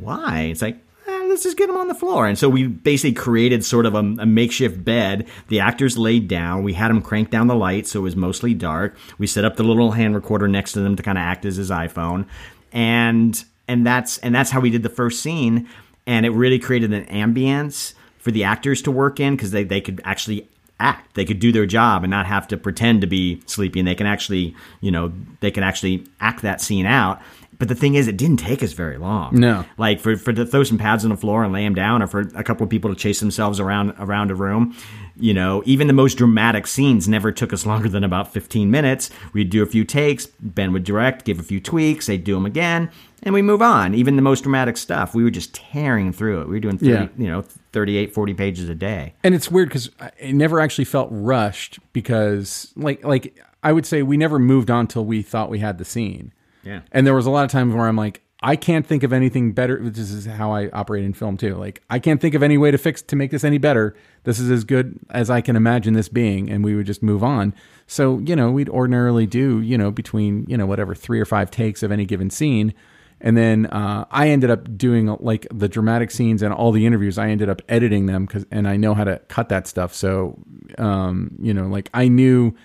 "Why?" 0.00 0.48
It's 0.50 0.62
like, 0.62 0.78
eh, 1.06 1.24
"Let's 1.28 1.42
just 1.42 1.58
get 1.58 1.66
them 1.66 1.76
on 1.76 1.88
the 1.88 1.94
floor." 1.94 2.26
And 2.26 2.38
so 2.38 2.48
we 2.48 2.66
basically 2.66 3.12
created 3.12 3.62
sort 3.62 3.84
of 3.84 3.94
a, 3.94 3.98
a 3.98 4.24
makeshift 4.24 4.82
bed. 4.82 5.28
The 5.48 5.60
actors 5.60 5.98
laid 5.98 6.28
down. 6.28 6.62
We 6.62 6.72
had 6.72 6.88
them 6.88 7.02
crank 7.02 7.28
down 7.28 7.46
the 7.46 7.54
light 7.54 7.86
so 7.86 8.00
it 8.00 8.04
was 8.04 8.16
mostly 8.16 8.54
dark. 8.54 8.96
We 9.18 9.26
set 9.26 9.44
up 9.44 9.56
the 9.56 9.64
little 9.64 9.90
hand 9.90 10.14
recorder 10.14 10.48
next 10.48 10.72
to 10.72 10.80
them 10.80 10.96
to 10.96 11.02
kind 11.02 11.18
of 11.18 11.22
act 11.22 11.44
as 11.44 11.56
his 11.56 11.68
iPhone, 11.68 12.24
and 12.72 13.44
and 13.68 13.86
that's 13.86 14.16
and 14.18 14.34
that's 14.34 14.50
how 14.50 14.60
we 14.60 14.70
did 14.70 14.82
the 14.82 14.88
first 14.88 15.20
scene. 15.20 15.68
And 16.06 16.24
it 16.24 16.30
really 16.30 16.58
created 16.58 16.94
an 16.94 17.04
ambience 17.04 17.92
for 18.18 18.30
the 18.30 18.44
actors 18.44 18.80
to 18.82 18.90
work 18.90 19.20
in 19.20 19.36
because 19.36 19.50
they, 19.50 19.62
they 19.62 19.80
could 19.80 20.00
actually 20.04 20.48
act. 20.82 21.14
They 21.14 21.24
could 21.24 21.38
do 21.38 21.52
their 21.52 21.66
job 21.66 22.02
and 22.02 22.10
not 22.10 22.26
have 22.26 22.48
to 22.48 22.56
pretend 22.56 23.00
to 23.00 23.06
be 23.06 23.42
sleepy. 23.46 23.78
And 23.78 23.88
they 23.88 23.94
can 23.94 24.06
actually, 24.06 24.54
you 24.80 24.90
know, 24.90 25.12
they 25.40 25.50
can 25.50 25.62
actually 25.62 26.06
act 26.20 26.42
that 26.42 26.60
scene 26.60 26.86
out. 26.86 27.20
But 27.62 27.68
the 27.68 27.76
thing 27.76 27.94
is, 27.94 28.08
it 28.08 28.16
didn't 28.16 28.38
take 28.38 28.60
us 28.60 28.72
very 28.72 28.98
long. 28.98 29.38
No, 29.38 29.64
like 29.78 30.00
for 30.00 30.16
for 30.16 30.32
to 30.32 30.44
throw 30.44 30.64
some 30.64 30.78
pads 30.78 31.04
on 31.04 31.10
the 31.10 31.16
floor 31.16 31.44
and 31.44 31.52
lay 31.52 31.62
them 31.62 31.76
down, 31.76 32.02
or 32.02 32.08
for 32.08 32.22
a 32.34 32.42
couple 32.42 32.64
of 32.64 32.70
people 32.70 32.90
to 32.90 32.96
chase 32.96 33.20
themselves 33.20 33.60
around 33.60 33.94
around 34.00 34.32
a 34.32 34.34
room. 34.34 34.74
You 35.16 35.32
know, 35.32 35.62
even 35.64 35.86
the 35.86 35.92
most 35.92 36.18
dramatic 36.18 36.66
scenes 36.66 37.06
never 37.06 37.30
took 37.30 37.52
us 37.52 37.64
longer 37.64 37.88
than 37.88 38.02
about 38.02 38.32
fifteen 38.32 38.72
minutes. 38.72 39.10
We'd 39.32 39.48
do 39.48 39.62
a 39.62 39.66
few 39.66 39.84
takes. 39.84 40.26
Ben 40.26 40.72
would 40.72 40.82
direct, 40.82 41.24
give 41.24 41.38
a 41.38 41.44
few 41.44 41.60
tweaks. 41.60 42.08
They'd 42.08 42.24
do 42.24 42.34
them 42.34 42.46
again, 42.46 42.90
and 43.22 43.32
we 43.32 43.42
move 43.42 43.62
on. 43.62 43.94
Even 43.94 44.16
the 44.16 44.22
most 44.22 44.42
dramatic 44.42 44.76
stuff, 44.76 45.14
we 45.14 45.22
were 45.22 45.30
just 45.30 45.54
tearing 45.54 46.12
through 46.12 46.40
it. 46.40 46.48
We 46.48 46.54
were 46.54 46.58
doing 46.58 46.78
30, 46.78 46.90
yeah. 46.90 47.08
you 47.16 47.28
know 47.28 47.42
38 47.72 48.12
40 48.12 48.34
pages 48.34 48.68
a 48.68 48.74
day. 48.74 49.14
And 49.22 49.36
it's 49.36 49.52
weird 49.52 49.70
cuz 49.70 49.88
it 50.18 50.34
never 50.34 50.58
actually 50.58 50.86
felt 50.86 51.10
rushed 51.12 51.78
because 51.92 52.72
like 52.74 53.04
like 53.04 53.38
I 53.62 53.72
would 53.72 53.86
say 53.86 54.02
we 54.02 54.16
never 54.16 54.40
moved 54.40 54.68
on 54.68 54.88
till 54.88 55.04
we 55.04 55.22
thought 55.22 55.48
we 55.48 55.60
had 55.60 55.78
the 55.78 55.84
scene. 55.84 56.32
Yeah. 56.62 56.82
And 56.92 57.06
there 57.06 57.14
was 57.14 57.26
a 57.26 57.30
lot 57.30 57.44
of 57.44 57.50
times 57.50 57.74
where 57.74 57.86
I'm 57.86 57.96
like 57.96 58.22
I 58.44 58.56
can't 58.56 58.84
think 58.84 59.04
of 59.04 59.12
anything 59.12 59.52
better. 59.52 59.78
This 59.88 60.10
is 60.10 60.26
how 60.26 60.52
I 60.52 60.68
operate 60.70 61.04
in 61.04 61.12
film 61.12 61.36
too. 61.36 61.54
Like 61.54 61.80
I 61.88 62.00
can't 62.00 62.20
think 62.20 62.34
of 62.34 62.42
any 62.42 62.58
way 62.58 62.72
to 62.72 62.78
fix 62.78 63.00
to 63.02 63.14
make 63.14 63.30
this 63.30 63.44
any 63.44 63.58
better. 63.58 63.94
This 64.24 64.40
is 64.40 64.50
as 64.50 64.64
good 64.64 64.98
as 65.10 65.30
I 65.30 65.40
can 65.40 65.54
imagine 65.54 65.94
this 65.94 66.08
being, 66.08 66.50
and 66.50 66.64
we 66.64 66.74
would 66.74 66.86
just 66.86 67.04
move 67.04 67.22
on. 67.22 67.54
So 67.86 68.18
you 68.18 68.34
know, 68.34 68.50
we'd 68.50 68.68
ordinarily 68.68 69.26
do 69.26 69.60
you 69.60 69.78
know 69.78 69.92
between 69.92 70.44
you 70.48 70.56
know 70.56 70.66
whatever 70.66 70.94
three 70.94 71.20
or 71.20 71.24
five 71.24 71.52
takes 71.52 71.84
of 71.84 71.92
any 71.92 72.04
given 72.04 72.30
scene, 72.30 72.74
and 73.20 73.36
then 73.36 73.66
uh, 73.66 74.06
I 74.10 74.30
ended 74.30 74.50
up 74.50 74.76
doing 74.76 75.06
like 75.20 75.46
the 75.54 75.68
dramatic 75.68 76.10
scenes 76.10 76.42
and 76.42 76.52
all 76.52 76.72
the 76.72 76.84
interviews. 76.84 77.18
I 77.18 77.28
ended 77.28 77.48
up 77.48 77.62
editing 77.68 78.06
them 78.06 78.26
because, 78.26 78.44
and 78.50 78.66
I 78.66 78.76
know 78.76 78.94
how 78.94 79.04
to 79.04 79.20
cut 79.28 79.50
that 79.50 79.68
stuff. 79.68 79.94
So, 79.94 80.42
um, 80.78 81.36
you 81.40 81.54
know, 81.54 81.68
like 81.68 81.90
I 81.94 82.08
knew 82.08 82.56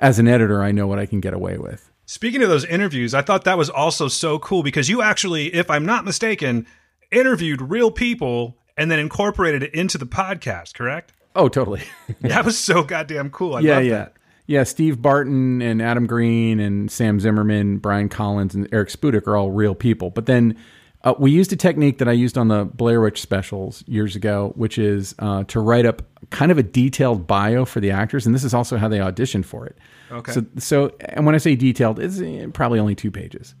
as 0.00 0.18
an 0.18 0.26
editor, 0.26 0.64
I 0.64 0.72
know 0.72 0.88
what 0.88 0.98
I 0.98 1.06
can 1.06 1.20
get 1.20 1.32
away 1.32 1.58
with. 1.58 1.91
Speaking 2.12 2.42
of 2.42 2.50
those 2.50 2.66
interviews, 2.66 3.14
I 3.14 3.22
thought 3.22 3.44
that 3.44 3.56
was 3.56 3.70
also 3.70 4.06
so 4.06 4.38
cool 4.38 4.62
because 4.62 4.90
you 4.90 5.00
actually, 5.00 5.46
if 5.54 5.70
I'm 5.70 5.86
not 5.86 6.04
mistaken, 6.04 6.66
interviewed 7.10 7.62
real 7.62 7.90
people 7.90 8.58
and 8.76 8.90
then 8.90 8.98
incorporated 8.98 9.62
it 9.62 9.72
into 9.74 9.96
the 9.96 10.04
podcast. 10.04 10.74
Correct? 10.74 11.14
Oh, 11.34 11.48
totally. 11.48 11.80
that 12.20 12.44
was 12.44 12.58
so 12.58 12.82
goddamn 12.82 13.30
cool. 13.30 13.54
I 13.54 13.60
yeah, 13.60 13.78
yeah. 13.78 13.96
That. 13.96 14.12
Yeah, 14.46 14.64
Steve 14.64 15.00
Barton 15.00 15.62
and 15.62 15.80
Adam 15.80 16.06
Green 16.06 16.60
and 16.60 16.90
Sam 16.90 17.18
Zimmerman, 17.18 17.78
Brian 17.78 18.10
Collins 18.10 18.54
and 18.54 18.68
Eric 18.72 18.90
Spudik 18.90 19.26
are 19.26 19.34
all 19.34 19.50
real 19.50 19.74
people. 19.74 20.10
But 20.10 20.26
then 20.26 20.58
uh, 21.04 21.14
we 21.18 21.30
used 21.30 21.50
a 21.54 21.56
technique 21.56 21.96
that 21.96 22.10
I 22.10 22.12
used 22.12 22.36
on 22.36 22.48
the 22.48 22.66
Blair 22.66 23.00
Witch 23.00 23.22
specials 23.22 23.84
years 23.86 24.16
ago, 24.16 24.52
which 24.54 24.76
is 24.76 25.14
uh, 25.18 25.44
to 25.44 25.60
write 25.60 25.86
up 25.86 26.02
kind 26.28 26.52
of 26.52 26.58
a 26.58 26.62
detailed 26.62 27.26
bio 27.26 27.64
for 27.64 27.80
the 27.80 27.90
actors, 27.90 28.26
and 28.26 28.34
this 28.34 28.44
is 28.44 28.52
also 28.52 28.76
how 28.76 28.88
they 28.88 28.98
auditioned 28.98 29.46
for 29.46 29.64
it. 29.64 29.78
Okay. 30.12 30.32
So, 30.32 30.46
so 30.58 30.96
and 31.00 31.24
when 31.26 31.34
I 31.34 31.38
say 31.38 31.56
detailed, 31.56 31.98
it's 31.98 32.20
eh, 32.20 32.46
probably 32.52 32.78
only 32.78 32.94
two 32.94 33.10
pages. 33.10 33.54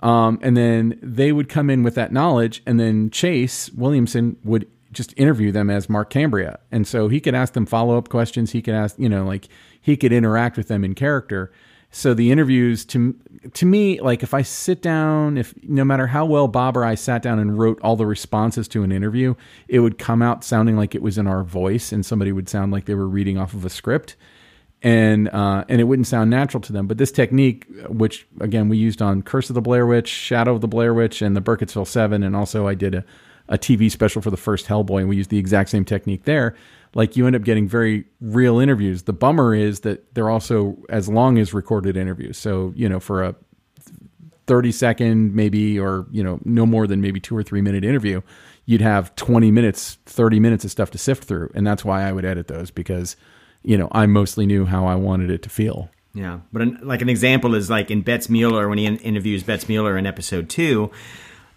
Um, 0.00 0.38
and 0.42 0.56
then 0.56 0.98
they 1.02 1.32
would 1.32 1.48
come 1.48 1.70
in 1.70 1.82
with 1.82 1.94
that 1.94 2.12
knowledge, 2.12 2.62
and 2.66 2.78
then 2.78 3.10
Chase 3.10 3.70
Williamson 3.70 4.36
would 4.44 4.66
just 4.92 5.12
interview 5.16 5.52
them 5.52 5.68
as 5.70 5.88
Mark 5.88 6.10
Cambria, 6.10 6.58
and 6.70 6.86
so 6.86 7.08
he 7.08 7.20
could 7.20 7.34
ask 7.34 7.54
them 7.54 7.66
follow 7.66 7.98
up 7.98 8.08
questions. 8.08 8.52
He 8.52 8.62
could 8.62 8.74
ask, 8.74 8.98
you 8.98 9.08
know, 9.08 9.24
like 9.24 9.48
he 9.80 9.96
could 9.96 10.12
interact 10.12 10.56
with 10.56 10.68
them 10.68 10.84
in 10.84 10.94
character. 10.94 11.52
So 11.90 12.14
the 12.14 12.30
interviews 12.30 12.84
to 12.86 13.14
to 13.54 13.66
me, 13.66 14.00
like 14.00 14.22
if 14.22 14.34
I 14.34 14.42
sit 14.42 14.82
down, 14.82 15.38
if 15.38 15.54
no 15.62 15.84
matter 15.84 16.06
how 16.06 16.26
well 16.26 16.48
Bob 16.48 16.76
or 16.76 16.84
I 16.84 16.94
sat 16.94 17.22
down 17.22 17.38
and 17.38 17.58
wrote 17.58 17.80
all 17.82 17.96
the 17.96 18.06
responses 18.06 18.68
to 18.68 18.82
an 18.82 18.92
interview, 18.92 19.34
it 19.68 19.80
would 19.80 19.98
come 19.98 20.20
out 20.20 20.44
sounding 20.44 20.76
like 20.76 20.94
it 20.94 21.02
was 21.02 21.16
in 21.16 21.26
our 21.26 21.42
voice, 21.42 21.92
and 21.92 22.04
somebody 22.04 22.32
would 22.32 22.48
sound 22.48 22.72
like 22.72 22.84
they 22.84 22.94
were 22.94 23.08
reading 23.08 23.38
off 23.38 23.54
of 23.54 23.64
a 23.64 23.70
script. 23.70 24.16
And 24.86 25.28
uh, 25.30 25.64
and 25.68 25.80
it 25.80 25.84
wouldn't 25.84 26.06
sound 26.06 26.30
natural 26.30 26.60
to 26.60 26.72
them. 26.72 26.86
But 26.86 26.96
this 26.96 27.10
technique, 27.10 27.66
which 27.88 28.24
again 28.40 28.68
we 28.68 28.78
used 28.78 29.02
on 29.02 29.20
Curse 29.20 29.50
of 29.50 29.54
the 29.54 29.60
Blair 29.60 29.84
Witch, 29.84 30.06
Shadow 30.06 30.54
of 30.54 30.60
the 30.60 30.68
Blair 30.68 30.94
Witch, 30.94 31.22
and 31.22 31.34
the 31.34 31.42
Burkittsville 31.42 31.88
Seven, 31.88 32.22
and 32.22 32.36
also 32.36 32.68
I 32.68 32.74
did 32.74 32.94
a, 32.94 33.04
a 33.48 33.58
TV 33.58 33.90
special 33.90 34.22
for 34.22 34.30
the 34.30 34.36
first 34.36 34.66
Hellboy, 34.66 35.00
and 35.00 35.08
we 35.08 35.16
used 35.16 35.30
the 35.30 35.38
exact 35.38 35.70
same 35.70 35.84
technique 35.84 36.22
there. 36.22 36.54
Like 36.94 37.16
you 37.16 37.26
end 37.26 37.34
up 37.34 37.42
getting 37.42 37.66
very 37.66 38.04
real 38.20 38.60
interviews. 38.60 39.02
The 39.02 39.12
bummer 39.12 39.56
is 39.56 39.80
that 39.80 40.14
they're 40.14 40.30
also 40.30 40.78
as 40.88 41.08
long 41.08 41.36
as 41.36 41.52
recorded 41.52 41.96
interviews. 41.96 42.38
So 42.38 42.72
you 42.76 42.88
know, 42.88 43.00
for 43.00 43.24
a 43.24 43.34
30 44.46 44.70
second 44.70 45.34
maybe 45.34 45.80
or 45.80 46.06
you 46.12 46.22
know 46.22 46.38
no 46.44 46.64
more 46.64 46.86
than 46.86 47.00
maybe 47.00 47.18
two 47.18 47.36
or 47.36 47.42
three 47.42 47.60
minute 47.60 47.84
interview 47.84 48.20
you'd 48.64 48.80
have 48.80 49.12
20 49.16 49.50
minutes 49.50 49.98
30 50.06 50.38
minutes 50.38 50.64
of 50.64 50.70
stuff 50.70 50.92
to 50.92 50.98
sift 50.98 51.24
through 51.24 51.50
and 51.56 51.66
that's 51.66 51.84
why 51.84 52.04
i 52.04 52.12
would 52.12 52.24
edit 52.24 52.46
those 52.46 52.70
because 52.70 53.16
you 53.66 53.76
know 53.76 53.88
i 53.92 54.06
mostly 54.06 54.46
knew 54.46 54.64
how 54.64 54.86
i 54.86 54.94
wanted 54.94 55.30
it 55.30 55.42
to 55.42 55.50
feel 55.50 55.90
Yeah, 56.16 56.40
but 56.50 56.62
an, 56.62 56.78
like 56.82 57.02
an 57.02 57.10
example 57.10 57.54
is 57.54 57.68
like 57.68 57.90
in 57.90 58.00
Betz 58.00 58.30
Mueller 58.30 58.70
when 58.70 58.78
he 58.78 58.86
in, 58.86 58.96
interviews 58.96 59.42
Betz 59.42 59.68
Mueller 59.68 59.98
in 59.98 60.06
episode 60.06 60.48
two. 60.48 60.90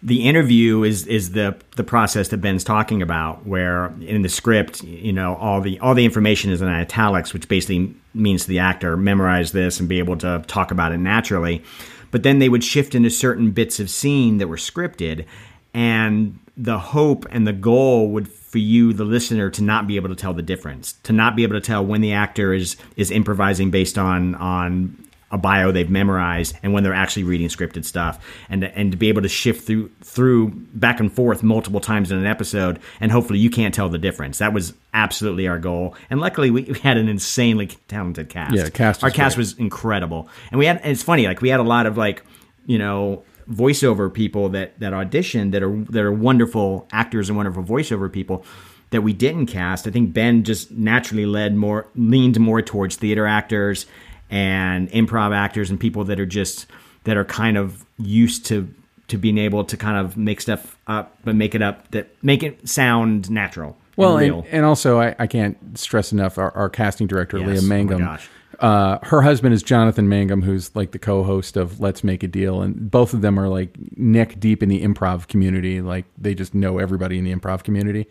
The 0.02 0.28
interview 0.28 0.82
is 0.82 1.06
is 1.06 1.32
the 1.32 1.56
the 1.76 1.84
process 1.84 2.28
that 2.28 2.42
Ben's 2.42 2.62
talking 2.62 3.00
about, 3.00 3.46
where 3.46 3.86
in 4.02 4.20
the 4.20 4.28
script, 4.28 4.82
you 4.82 5.14
know, 5.14 5.34
all 5.36 5.62
the 5.62 5.80
all 5.80 5.94
the 5.94 6.04
information 6.04 6.50
is 6.50 6.60
in 6.60 6.68
italics, 6.68 7.32
which 7.32 7.48
basically 7.48 7.94
means 8.12 8.42
to 8.42 8.48
the 8.48 8.58
actor 8.58 8.98
memorize 8.98 9.52
this 9.52 9.80
and 9.80 9.88
be 9.88 9.98
able 9.98 10.18
to 10.18 10.44
talk 10.46 10.70
about 10.70 10.92
it 10.92 10.98
naturally. 10.98 11.64
But 12.10 12.22
then 12.22 12.38
they 12.38 12.50
would 12.50 12.64
shift 12.64 12.94
into 12.94 13.08
certain 13.08 13.52
bits 13.52 13.80
of 13.80 13.88
scene 13.88 14.38
that 14.38 14.48
were 14.48 14.56
scripted, 14.56 15.24
and 15.72 16.38
the 16.54 16.78
hope 16.78 17.24
and 17.30 17.46
the 17.46 17.54
goal 17.54 18.10
would 18.10 18.28
for 18.50 18.58
you 18.58 18.92
the 18.92 19.04
listener 19.04 19.48
to 19.50 19.62
not 19.62 19.86
be 19.86 19.96
able 19.96 20.08
to 20.08 20.14
tell 20.14 20.34
the 20.34 20.42
difference 20.42 20.92
to 21.04 21.12
not 21.12 21.36
be 21.36 21.42
able 21.42 21.54
to 21.54 21.60
tell 21.60 21.84
when 21.84 22.00
the 22.00 22.12
actor 22.12 22.52
is 22.52 22.76
is 22.96 23.10
improvising 23.10 23.70
based 23.70 23.96
on 23.96 24.34
on 24.34 24.96
a 25.30 25.38
bio 25.38 25.70
they've 25.70 25.90
memorized 25.90 26.56
and 26.62 26.72
when 26.72 26.82
they're 26.82 26.94
actually 26.94 27.22
reading 27.22 27.48
scripted 27.48 27.84
stuff. 27.84 28.24
And 28.48 28.64
and 28.64 28.90
to 28.92 28.98
be 28.98 29.08
able 29.08 29.22
to 29.22 29.28
shift 29.28 29.66
through 29.66 29.90
through 30.02 30.50
back 30.74 31.00
and 31.00 31.12
forth 31.12 31.42
multiple 31.42 31.80
times 31.80 32.10
in 32.10 32.18
an 32.18 32.26
episode 32.26 32.80
and 33.00 33.12
hopefully 33.12 33.38
you 33.38 33.50
can't 33.50 33.74
tell 33.74 33.88
the 33.88 33.98
difference. 33.98 34.38
That 34.38 34.52
was 34.52 34.74
absolutely 34.92 35.46
our 35.46 35.58
goal. 35.58 35.94
And 36.08 36.20
luckily 36.20 36.50
we, 36.50 36.64
had 36.80 36.96
an 36.96 37.08
insanely 37.08 37.68
talented 37.88 38.28
cast. 38.28 38.54
Yeah, 38.54 38.68
cast 38.70 39.04
our 39.04 39.10
cast 39.10 39.36
great. 39.36 39.42
was 39.42 39.58
incredible. 39.58 40.28
And 40.50 40.58
we 40.58 40.66
had 40.66 40.78
and 40.78 40.90
it's 40.90 41.02
funny 41.02 41.26
like 41.26 41.40
we 41.40 41.48
had 41.48 41.60
a 41.60 41.64
lot 41.64 41.86
of 41.86 41.96
like 41.96 42.24
you 42.66 42.78
know 42.78 43.22
voiceover 43.48 44.12
people 44.12 44.48
that 44.50 44.78
that 44.80 44.92
auditioned 44.92 45.52
that 45.52 45.62
are 45.62 45.76
that 45.90 46.02
are 46.02 46.12
wonderful 46.12 46.86
actors 46.92 47.28
and 47.28 47.36
wonderful 47.36 47.62
voiceover 47.62 48.10
people 48.12 48.44
that 48.90 49.02
we 49.02 49.12
didn't 49.12 49.46
cast. 49.46 49.86
I 49.86 49.90
think 49.90 50.12
Ben 50.12 50.42
just 50.42 50.70
naturally 50.72 51.26
led 51.26 51.54
more 51.54 51.86
leaned 51.94 52.40
more 52.40 52.60
towards 52.62 52.96
theater 52.96 53.26
actors 53.26 53.86
and 54.30 54.90
improv 54.90 55.34
actors 55.34 55.70
and 55.70 55.78
people 55.78 56.04
that 56.04 56.18
are 56.20 56.26
just 56.26 56.66
that 57.04 57.16
are 57.16 57.24
kind 57.24 57.56
of 57.56 57.84
used 57.98 58.46
to 58.46 58.72
to 59.08 59.18
being 59.18 59.38
able 59.38 59.64
to 59.64 59.76
kind 59.76 59.96
of 59.96 60.16
make 60.16 60.40
stuff 60.40 60.76
up 60.86 61.16
but 61.24 61.34
make 61.34 61.54
it 61.54 61.62
up 61.62 61.90
that 61.90 62.08
make 62.22 62.42
it 62.42 62.68
sound 62.68 63.28
natural. 63.30 63.76
well 63.96 64.16
and 64.18 64.32
and, 64.34 64.46
and 64.48 64.64
also 64.64 65.00
I, 65.00 65.16
I 65.18 65.26
can't 65.26 65.56
stress 65.78 66.12
enough 66.12 66.38
our, 66.38 66.50
our 66.56 66.68
casting 66.68 67.06
director 67.08 67.38
Yes. 67.38 67.46
leah 67.48 67.58
Oh 67.58 67.62
my 67.62 67.68
mangum 67.68 67.98
gosh. 68.00 68.28
Uh, 68.60 68.98
her 69.02 69.22
husband 69.22 69.54
is 69.54 69.62
jonathan 69.62 70.08
mangum 70.08 70.42
who's 70.42 70.74
like 70.76 70.92
the 70.92 70.98
co-host 70.98 71.56
of 71.56 71.80
let's 71.80 72.04
make 72.04 72.22
a 72.22 72.28
deal 72.28 72.62
and 72.62 72.90
both 72.90 73.14
of 73.14 73.20
them 73.22 73.38
are 73.38 73.48
like 73.48 73.76
neck 73.96 74.38
deep 74.40 74.62
in 74.62 74.68
the 74.68 74.82
improv 74.82 75.28
community. 75.28 75.80
Like 75.80 76.06
they 76.18 76.34
just 76.34 76.54
know 76.54 76.78
everybody 76.78 77.18
in 77.18 77.24
the 77.24 77.34
improv 77.34 77.62
community. 77.62 78.06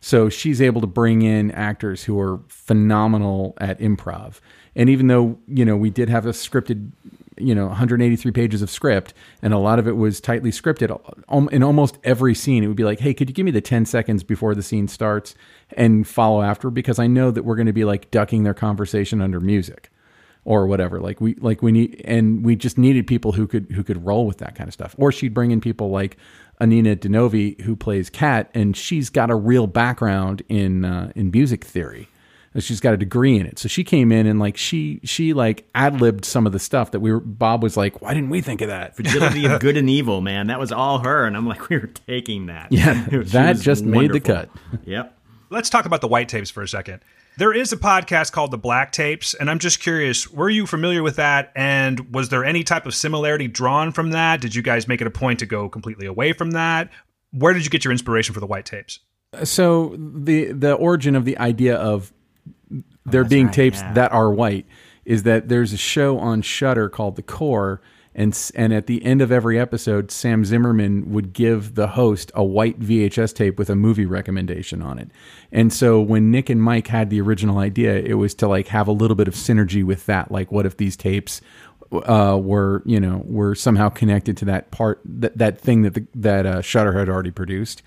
So 0.00 0.28
she's 0.28 0.62
able 0.62 0.80
to 0.80 0.86
bring 0.86 1.22
in 1.22 1.50
actors 1.50 2.04
who 2.04 2.18
are 2.18 2.40
phenomenal 2.48 3.54
at 3.58 3.78
improv. 3.80 4.40
And 4.74 4.88
even 4.88 5.08
though 5.08 5.38
you 5.48 5.64
know 5.64 5.76
we 5.76 5.90
did 5.90 6.08
have 6.08 6.26
a 6.26 6.30
scripted 6.30 6.92
you 7.36 7.54
know 7.54 7.68
183 7.68 8.32
pages 8.32 8.60
of 8.60 8.68
script 8.68 9.14
and 9.40 9.54
a 9.54 9.58
lot 9.58 9.78
of 9.78 9.88
it 9.88 9.96
was 9.96 10.20
tightly 10.20 10.50
scripted 10.50 10.90
in 11.50 11.62
almost 11.62 11.96
every 12.04 12.34
scene 12.34 12.62
it 12.62 12.66
would 12.66 12.76
be 12.76 12.84
like 12.84 13.00
hey 13.00 13.14
could 13.14 13.30
you 13.30 13.34
give 13.34 13.46
me 13.46 13.50
the 13.50 13.62
10 13.62 13.86
seconds 13.86 14.22
before 14.22 14.54
the 14.54 14.62
scene 14.62 14.86
starts 14.86 15.34
and 15.74 16.06
follow 16.06 16.42
after? 16.42 16.70
Because 16.70 16.98
i 16.98 17.06
know 17.06 17.30
that 17.30 17.44
we're 17.44 17.56
going 17.56 17.66
to 17.66 17.72
be 17.72 17.84
like 17.84 18.10
ducking 18.10 18.42
their 18.42 18.54
conversation 18.54 19.22
under 19.22 19.40
music 19.40 19.89
or 20.44 20.66
whatever 20.66 21.00
like 21.00 21.20
we 21.20 21.34
like 21.36 21.62
we 21.62 21.70
need 21.70 22.00
and 22.04 22.44
we 22.44 22.56
just 22.56 22.78
needed 22.78 23.06
people 23.06 23.32
who 23.32 23.46
could 23.46 23.70
who 23.72 23.82
could 23.84 24.04
roll 24.04 24.26
with 24.26 24.38
that 24.38 24.54
kind 24.54 24.68
of 24.68 24.74
stuff 24.74 24.94
or 24.98 25.12
she'd 25.12 25.34
bring 25.34 25.50
in 25.50 25.60
people 25.60 25.90
like 25.90 26.16
anina 26.60 26.96
denovi 26.96 27.60
who 27.62 27.76
plays 27.76 28.08
kat 28.08 28.50
and 28.54 28.76
she's 28.76 29.10
got 29.10 29.30
a 29.30 29.34
real 29.34 29.66
background 29.66 30.42
in 30.48 30.84
uh, 30.84 31.12
in 31.14 31.30
music 31.30 31.64
theory 31.64 32.08
she's 32.58 32.80
got 32.80 32.92
a 32.92 32.96
degree 32.96 33.36
in 33.38 33.46
it 33.46 33.58
so 33.58 33.68
she 33.68 33.84
came 33.84 34.10
in 34.10 34.26
and 34.26 34.40
like 34.40 34.56
she 34.56 34.98
she 35.04 35.32
like 35.34 35.68
ad-libbed 35.74 36.24
some 36.24 36.46
of 36.46 36.52
the 36.52 36.58
stuff 36.58 36.90
that 36.90 37.00
we 37.00 37.12
were 37.12 37.20
bob 37.20 37.62
was 37.62 37.76
like 37.76 38.00
why 38.02 38.12
didn't 38.12 38.30
we 38.30 38.40
think 38.40 38.60
of 38.60 38.68
that 38.68 38.96
Fragility 39.10 39.46
of 39.46 39.60
good 39.60 39.76
and 39.76 39.88
evil, 39.90 40.20
man. 40.20 40.46
That 40.46 40.58
was 40.58 40.72
all 40.72 40.98
her, 41.00 41.24
and 41.26 41.36
I'm 41.36 41.46
like, 41.46 41.68
we 41.68 41.78
were 41.78 41.90
taking 42.06 42.46
that. 42.46 42.68
Yeah, 42.70 43.04
that 43.10 43.50
was 43.50 43.62
just 43.62 43.84
made 43.84 44.12
the 44.12 44.20
cut. 44.20 44.48
Yep. 44.84 45.16
Let's 45.50 45.68
talk 45.68 45.84
about 45.84 46.00
the 46.00 46.08
white 46.08 46.28
tapes 46.28 46.50
for 46.50 46.62
a 46.62 46.68
second. 46.68 47.00
There 47.36 47.52
is 47.52 47.72
a 47.72 47.76
podcast 47.76 48.32
called 48.32 48.50
The 48.50 48.58
Black 48.58 48.92
Tapes, 48.92 49.34
and 49.34 49.50
I'm 49.50 49.58
just 49.58 49.80
curious, 49.80 50.30
were 50.30 50.50
you 50.50 50.66
familiar 50.66 51.02
with 51.02 51.16
that? 51.16 51.52
And 51.54 52.12
was 52.12 52.28
there 52.28 52.44
any 52.44 52.64
type 52.64 52.86
of 52.86 52.94
similarity 52.94 53.48
drawn 53.48 53.92
from 53.92 54.10
that? 54.10 54.40
Did 54.40 54.54
you 54.54 54.62
guys 54.62 54.86
make 54.86 55.00
it 55.00 55.06
a 55.06 55.10
point 55.10 55.38
to 55.38 55.46
go 55.46 55.68
completely 55.68 56.06
away 56.06 56.32
from 56.32 56.50
that? 56.52 56.90
Where 57.32 57.54
did 57.54 57.64
you 57.64 57.70
get 57.70 57.84
your 57.84 57.92
inspiration 57.92 58.34
for 58.34 58.40
the 58.40 58.46
white 58.46 58.66
tapes? 58.66 59.00
so 59.44 59.96
the 59.96 60.52
the 60.52 60.72
origin 60.72 61.14
of 61.14 61.24
the 61.24 61.38
idea 61.38 61.76
of 61.76 62.12
there 63.06 63.22
oh, 63.22 63.28
being 63.28 63.46
right, 63.46 63.54
tapes 63.54 63.80
yeah. 63.80 63.92
that 63.94 64.12
are 64.12 64.30
white 64.32 64.66
is 65.04 65.22
that 65.24 65.48
there's 65.48 65.72
a 65.72 65.76
show 65.76 66.18
on 66.18 66.42
Shudder 66.42 66.88
called 66.88 67.16
The 67.16 67.22
Core, 67.22 67.80
and 68.14 68.50
and 68.54 68.72
at 68.72 68.86
the 68.86 69.04
end 69.04 69.22
of 69.22 69.30
every 69.30 69.58
episode, 69.58 70.10
Sam 70.10 70.44
Zimmerman 70.44 71.12
would 71.12 71.32
give 71.32 71.76
the 71.76 71.88
host 71.88 72.32
a 72.34 72.42
white 72.42 72.80
VHS 72.80 73.34
tape 73.34 73.58
with 73.58 73.70
a 73.70 73.76
movie 73.76 74.06
recommendation 74.06 74.82
on 74.82 74.98
it. 74.98 75.10
And 75.52 75.72
so 75.72 76.00
when 76.00 76.30
Nick 76.30 76.50
and 76.50 76.62
Mike 76.62 76.88
had 76.88 77.10
the 77.10 77.20
original 77.20 77.58
idea, 77.58 77.96
it 77.96 78.14
was 78.14 78.34
to 78.36 78.48
like 78.48 78.68
have 78.68 78.88
a 78.88 78.92
little 78.92 79.14
bit 79.14 79.28
of 79.28 79.34
synergy 79.34 79.84
with 79.84 80.06
that. 80.06 80.32
Like, 80.32 80.50
what 80.50 80.66
if 80.66 80.76
these 80.76 80.96
tapes 80.96 81.40
uh, 81.92 82.38
were 82.40 82.82
you 82.84 83.00
know 83.00 83.22
were 83.24 83.54
somehow 83.54 83.88
connected 83.88 84.36
to 84.38 84.44
that 84.44 84.70
part 84.70 85.00
that 85.04 85.36
that 85.38 85.60
thing 85.60 85.82
that 85.82 85.94
the, 85.94 86.06
that 86.14 86.46
uh, 86.46 86.62
Shudder 86.62 86.92
had 86.92 87.08
already 87.08 87.30
produced. 87.30 87.82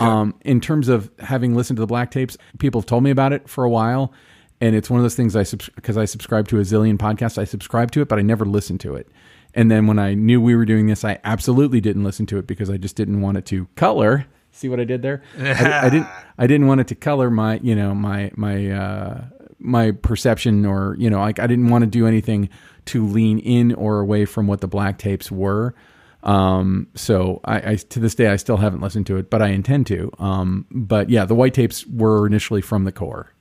Um, 0.00 0.34
in 0.40 0.60
terms 0.60 0.88
of 0.88 1.12
having 1.20 1.54
listened 1.54 1.76
to 1.76 1.80
the 1.80 1.86
black 1.86 2.10
tapes, 2.10 2.36
people 2.58 2.80
have 2.80 2.86
told 2.86 3.04
me 3.04 3.10
about 3.12 3.32
it 3.32 3.48
for 3.48 3.62
a 3.62 3.70
while, 3.70 4.12
and 4.60 4.74
it's 4.74 4.90
one 4.90 4.98
of 4.98 5.04
those 5.04 5.14
things 5.14 5.36
I 5.36 5.44
because 5.76 5.96
I 5.96 6.06
subscribe 6.06 6.48
to 6.48 6.58
a 6.58 6.62
zillion 6.62 6.98
podcasts. 6.98 7.38
I 7.38 7.44
subscribe 7.44 7.92
to 7.92 8.00
it, 8.00 8.08
but 8.08 8.18
I 8.18 8.22
never 8.22 8.44
listen 8.44 8.78
to 8.78 8.96
it. 8.96 9.08
And 9.56 9.70
then 9.70 9.86
when 9.86 9.98
I 9.98 10.12
knew 10.12 10.40
we 10.40 10.54
were 10.54 10.66
doing 10.66 10.86
this, 10.86 11.02
I 11.02 11.18
absolutely 11.24 11.80
didn't 11.80 12.04
listen 12.04 12.26
to 12.26 12.38
it 12.38 12.46
because 12.46 12.68
I 12.68 12.76
just 12.76 12.94
didn't 12.94 13.22
want 13.22 13.38
it 13.38 13.46
to 13.46 13.66
color. 13.74 14.26
See 14.52 14.68
what 14.68 14.78
I 14.78 14.84
did 14.84 15.00
there? 15.00 15.22
I, 15.38 15.86
I 15.86 15.88
didn't. 15.88 16.08
I 16.38 16.46
didn't 16.46 16.66
want 16.66 16.82
it 16.82 16.88
to 16.88 16.94
color 16.94 17.30
my, 17.30 17.58
you 17.62 17.74
know, 17.74 17.94
my 17.94 18.30
my 18.36 18.70
uh, 18.70 19.24
my 19.58 19.92
perception, 19.92 20.66
or 20.66 20.94
you 20.98 21.08
know, 21.08 21.20
like 21.20 21.38
I 21.38 21.46
didn't 21.46 21.70
want 21.70 21.82
to 21.82 21.90
do 21.90 22.06
anything 22.06 22.50
to 22.86 23.06
lean 23.06 23.38
in 23.38 23.74
or 23.74 24.00
away 24.00 24.26
from 24.26 24.46
what 24.46 24.60
the 24.60 24.68
black 24.68 24.98
tapes 24.98 25.32
were. 25.32 25.74
Um, 26.22 26.88
so 26.94 27.40
I, 27.44 27.72
I 27.72 27.76
to 27.76 27.98
this 27.98 28.14
day 28.14 28.28
I 28.28 28.36
still 28.36 28.58
haven't 28.58 28.82
listened 28.82 29.06
to 29.06 29.16
it, 29.16 29.30
but 29.30 29.40
I 29.40 29.48
intend 29.48 29.86
to. 29.86 30.12
Um, 30.18 30.66
but 30.70 31.08
yeah, 31.08 31.24
the 31.24 31.34
white 31.34 31.54
tapes 31.54 31.86
were 31.86 32.26
initially 32.26 32.60
from 32.60 32.84
the 32.84 32.92
core. 32.92 33.32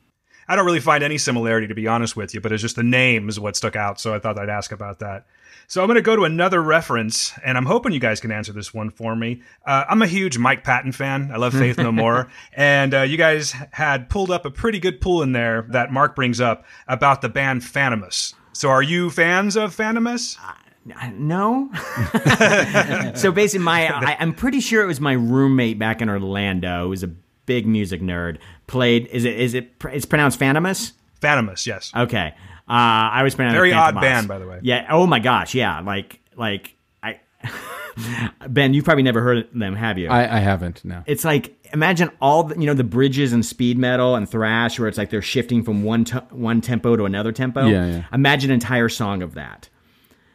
I 0.47 0.55
don't 0.55 0.65
really 0.65 0.79
find 0.79 1.03
any 1.03 1.17
similarity, 1.17 1.67
to 1.67 1.75
be 1.75 1.87
honest 1.87 2.15
with 2.15 2.33
you, 2.33 2.41
but 2.41 2.51
it's 2.51 2.61
just 2.61 2.75
the 2.75 2.83
name 2.83 3.27
is 3.27 3.39
what 3.39 3.55
stuck 3.55 3.75
out, 3.75 3.99
so 3.99 4.13
I 4.13 4.19
thought 4.19 4.37
I'd 4.37 4.49
ask 4.49 4.71
about 4.71 4.99
that. 4.99 5.25
So 5.67 5.81
I'm 5.81 5.87
going 5.87 5.95
to 5.95 6.01
go 6.01 6.15
to 6.15 6.23
another 6.23 6.61
reference, 6.61 7.33
and 7.43 7.57
I'm 7.57 7.65
hoping 7.65 7.91
you 7.91 7.99
guys 7.99 8.19
can 8.19 8.31
answer 8.31 8.53
this 8.53 8.73
one 8.73 8.89
for 8.89 9.15
me. 9.15 9.41
Uh, 9.65 9.85
I'm 9.89 10.01
a 10.01 10.07
huge 10.07 10.37
Mike 10.37 10.63
Patton 10.63 10.91
fan. 10.91 11.31
I 11.33 11.37
love 11.37 11.53
Faith 11.53 11.77
No 11.77 11.91
More, 11.91 12.29
and 12.53 12.93
uh, 12.93 13.01
you 13.01 13.17
guys 13.17 13.51
had 13.71 14.09
pulled 14.09 14.31
up 14.31 14.45
a 14.45 14.51
pretty 14.51 14.79
good 14.79 15.01
pull 15.01 15.21
in 15.21 15.31
there 15.31 15.63
that 15.69 15.91
Mark 15.91 16.15
brings 16.15 16.39
up 16.39 16.65
about 16.87 17.21
the 17.21 17.29
band 17.29 17.63
Phanimus. 17.63 18.33
So 18.53 18.69
are 18.69 18.83
you 18.83 19.09
fans 19.09 19.55
of 19.55 19.75
Phanimus? 19.75 20.37
No. 21.13 21.71
so 23.15 23.31
basically, 23.31 23.65
my 23.65 23.87
I, 23.89 24.17
I'm 24.19 24.33
pretty 24.33 24.59
sure 24.59 24.83
it 24.83 24.87
was 24.87 25.01
my 25.01 25.13
roommate 25.13 25.79
back 25.79 26.01
in 26.01 26.09
Orlando. 26.09 26.83
Who 26.83 26.89
was 26.89 27.03
a 27.03 27.11
big 27.45 27.65
music 27.65 28.01
nerd. 28.01 28.37
Played 28.67 29.07
is 29.07 29.25
it 29.25 29.39
is 29.39 29.53
it 29.53 29.71
it's 29.91 30.05
pronounced 30.05 30.39
Phanimus? 30.39 30.93
Phanimus, 31.21 31.65
yes. 31.65 31.91
Okay. 31.95 32.33
Uh, 32.67 33.13
I 33.13 33.23
was 33.23 33.35
pronounced 33.35 33.55
Very 33.55 33.73
odd 33.73 33.95
Fantômas. 33.95 34.01
band, 34.01 34.27
by 34.27 34.39
the 34.39 34.47
way. 34.47 34.59
Yeah. 34.63 34.87
Oh 34.89 35.05
my 35.05 35.19
gosh. 35.19 35.53
Yeah. 35.53 35.81
Like 35.81 36.19
like 36.35 36.75
I. 37.03 37.19
ben, 38.49 38.73
you've 38.73 38.85
probably 38.85 39.03
never 39.03 39.21
heard 39.21 39.37
of 39.37 39.53
them, 39.53 39.75
have 39.75 39.97
you? 39.97 40.09
I, 40.09 40.37
I 40.37 40.39
haven't. 40.39 40.83
No. 40.83 41.03
it's 41.05 41.23
like 41.23 41.55
imagine 41.73 42.09
all 42.21 42.43
the 42.43 42.59
you 42.59 42.65
know 42.65 42.73
the 42.73 42.83
bridges 42.83 43.33
and 43.33 43.45
speed 43.45 43.77
metal 43.77 44.15
and 44.15 44.27
thrash 44.27 44.79
where 44.79 44.87
it's 44.87 44.97
like 44.97 45.09
they're 45.09 45.21
shifting 45.21 45.63
from 45.63 45.83
one 45.83 46.05
to, 46.05 46.19
one 46.31 46.61
tempo 46.61 46.95
to 46.95 47.05
another 47.05 47.31
tempo. 47.31 47.67
Yeah, 47.67 47.85
yeah. 47.85 48.03
Imagine 48.11 48.49
an 48.49 48.55
entire 48.55 48.89
song 48.89 49.21
of 49.21 49.35
that. 49.35 49.69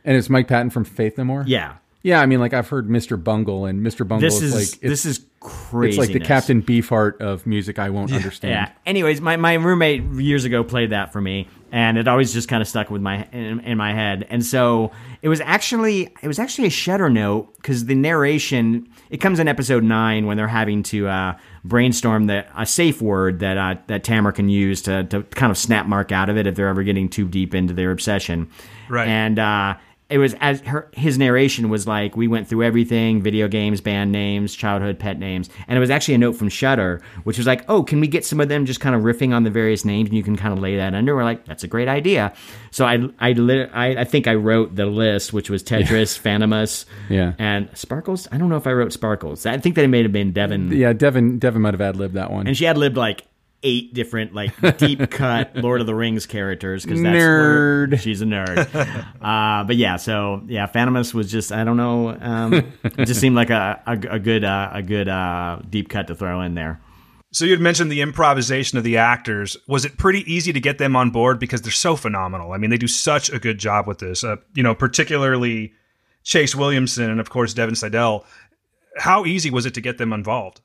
And 0.05 0.17
it's 0.17 0.31
Mike 0.31 0.49
Patton 0.49 0.71
from 0.71 0.85
Faith 0.85 1.19
No 1.19 1.25
More. 1.25 1.45
Yeah. 1.47 1.77
Yeah, 2.03 2.21
I 2.21 2.27
mean, 2.27 2.41
like 2.41 2.55
I've 2.55 2.69
heard 2.69 2.89
Mr. 2.89 3.23
Bungle, 3.23 3.67
and 3.67 3.85
Mr. 3.87 4.09
Bungle 4.09 4.27
This 4.27 4.41
is, 4.41 4.55
is 4.55 4.73
like 4.73 4.81
this 4.81 5.05
is 5.05 5.27
crazy. 5.41 5.89
It's 5.89 6.09
like 6.09 6.13
the 6.13 6.25
Captain 6.25 6.63
Beefheart 6.63 7.21
of 7.21 7.47
music 7.47 7.79
I 7.79 7.91
won't 7.91 8.13
understand. 8.13 8.53
Yeah. 8.53 8.73
Anyways, 8.87 9.21
my, 9.21 9.37
my 9.37 9.55
roommate 9.55 10.03
years 10.13 10.45
ago 10.45 10.63
played 10.63 10.91
that 10.91 11.13
for 11.13 11.21
me, 11.21 11.49
and 11.73 11.97
it 11.97 12.07
always 12.07 12.33
just 12.33 12.49
kind 12.49 12.61
of 12.61 12.69
stuck 12.69 12.91
with 12.91 13.01
my 13.01 13.25
in, 13.33 13.61
in 13.61 13.79
my 13.79 13.93
head. 13.95 14.27
And 14.29 14.45
so 14.45 14.93
it 15.23 15.29
was 15.29 15.41
actually 15.41 16.15
it 16.23 16.29
was 16.29 16.39
actually 16.39 16.67
a 16.67 16.71
Shudder 16.71 17.09
note 17.09 17.55
because 17.57 17.87
the 17.87 17.95
narration 17.95 18.89
it 19.09 19.19
comes 19.19 19.39
in 19.39 19.49
episode 19.49 19.83
nine 19.83 20.27
when 20.27 20.37
they're 20.37 20.49
having 20.49 20.83
to 20.85 21.09
uh, 21.09 21.39
brainstorm 21.65 22.27
the 22.27 22.47
a 22.57 22.67
safe 22.67 23.01
word 23.01 23.41
that 23.41 23.57
uh, 23.57 23.77
that 23.87 24.05
Tamara 24.05 24.33
can 24.33 24.49
use 24.49 24.83
to 24.83 25.05
to 25.05 25.23
kind 25.23 25.51
of 25.51 25.57
snap 25.57 25.87
Mark 25.87 26.13
out 26.13 26.29
of 26.29 26.37
it 26.37 26.47
if 26.47 26.55
they're 26.55 26.69
ever 26.69 26.83
getting 26.83 27.09
too 27.09 27.27
deep 27.27 27.55
into 27.55 27.73
their 27.73 27.93
obsession. 27.93 28.51
Right. 28.89 29.09
And 29.09 29.39
uh, 29.39 29.77
it 30.11 30.19
was 30.19 30.35
as 30.41 30.61
her 30.63 30.89
his 30.93 31.17
narration 31.19 31.69
was 31.69 31.87
like 31.87 32.17
we 32.17 32.27
went 32.29 32.49
through 32.49 32.63
everything 32.65 33.23
video 33.23 33.49
games 33.49 33.81
band 33.81 34.13
names 34.13 34.55
childhood 34.55 34.99
pet 34.99 35.19
names. 35.19 35.49
And 35.69 35.77
it 35.77 35.81
was 35.81 35.91
actually 35.91 36.15
a 36.15 36.19
note 36.19 36.33
from 36.33 36.49
Shudder 36.49 37.01
which 37.25 37.39
was 37.39 37.47
like 37.47 37.65
oh 37.69 37.83
can 37.83 38.01
we 38.01 38.09
get 38.09 38.25
some 38.25 38.41
of 38.41 38.49
them 38.49 38.67
just 38.67 38.81
kind 38.81 38.95
of 38.97 39.03
riffing 39.03 39.35
on 39.35 39.45
the 39.45 39.51
various 39.51 39.85
names 39.85 40.09
and 40.09 40.17
you 40.17 40.23
can 40.23 40.37
kind 40.37 40.53
of 40.53 40.59
lay 40.59 40.77
that 40.77 40.95
under? 40.95 41.15
We're 41.15 41.25
like 41.25 41.45
that's 41.47 41.65
a 41.65 41.69
great 41.69 41.89
idea. 41.89 42.33
So 42.71 42.85
I 42.85 42.99
I 43.19 43.33
lit, 43.33 43.71
I, 43.73 44.01
I 44.01 44.05
think 44.05 44.27
I 44.27 44.35
wrote 44.35 44.75
the 44.77 44.87
list 44.87 45.33
which 45.33 45.49
was 45.51 45.63
Tetris 45.63 46.19
Fantômas 46.23 46.85
Yeah. 47.09 47.33
and 47.39 47.69
Sparkles? 47.75 48.27
I 48.33 48.39
don't 48.39 48.49
know 48.49 48.57
if 48.57 48.67
I 48.67 48.73
wrote 48.73 48.93
Sparkles. 48.93 49.47
I 49.47 49.59
think 49.59 49.75
that 49.77 49.85
it 49.85 49.89
may 49.89 50.03
have 50.03 50.13
been 50.13 50.33
Devin. 50.33 50.73
Yeah, 50.73 50.93
Devin 50.93 51.39
Devin 51.39 51.63
might 51.63 51.75
have 51.75 51.81
ad 51.81 51.97
libbed 51.97 52.15
that 52.15 52.31
one. 52.31 52.47
and 52.47 52.57
she 52.57 52.65
had 52.65 52.77
lived 52.77 52.97
like 52.97 53.25
eight 53.63 53.93
different 53.93 54.35
like 54.35 54.53
deep 54.79 55.11
cut 55.11 55.55
Lord 55.57 55.81
of 55.83 55.87
the 55.87 55.95
Rings 55.95 56.25
characters 56.27 56.85
because 56.85 57.03
that's 57.03 57.15
Nerd. 57.15 57.91
where- 57.91 57.99
she's 57.99 58.23
a 58.23 58.25
nerd. 58.25 58.59
uh, 59.21 59.65
but 59.65 59.77
yeah, 59.77 59.97
so 59.97 60.43
yeah, 60.47 60.67
Fantômas 60.67 61.13
was 61.13 61.31
just 61.31 61.53
I 61.53 61.65
don't 61.65 61.77
know, 61.77 62.17
um, 62.21 62.55
it 62.55 63.05
just 63.07 63.21
seemed 63.21 63.37
like 63.37 63.51
a 63.51 63.81
a, 63.87 64.15
a 64.15 64.19
good 64.19 64.45
uh, 64.45 64.71
a 64.73 64.83
good 64.83 65.09
uh, 65.09 65.61
deep 65.69 65.89
cut 65.89 66.07
to 66.07 66.15
throw 66.15 66.41
in 66.41 66.55
there. 66.55 66.81
So 67.33 67.45
you 67.45 67.53
had 67.53 67.61
mentioned 67.61 67.93
the 67.93 68.01
improvisation 68.01 68.77
of 68.77 68.83
the 68.83 68.97
actors. 68.97 69.57
Was 69.69 69.85
it 69.85 69.97
pretty 69.97 70.21
easy 70.33 70.53
to 70.53 70.59
get 70.59 70.79
them 70.79 70.97
on 70.97 71.11
board 71.11 71.39
because 71.39 71.63
they're 71.63 71.71
so 71.71 71.95
phenomenal? 71.95 72.53
I 72.53 72.57
mean, 72.59 72.71
they 72.71 72.77
do 72.79 72.89
such 72.89 73.31
a 73.31 73.39
good 73.39 73.59
job 73.59 73.87
with 73.87 73.99
this. 74.01 74.25
Uh, 74.25 74.37
you 74.55 74.65
know, 74.65 74.75
particularly 74.75 75.73
Chase 76.25 76.57
Williamson 76.57 77.09
and 77.09 77.21
of 77.21 77.31
course 77.31 77.55
Devin 77.55 77.77
Seidel. 77.77 78.25
How 78.97 79.25
easy 79.27 79.49
was 79.51 79.65
it 79.67 79.75
to 79.75 79.81
get 79.81 79.99
them 79.99 80.13
involved? 80.13 80.61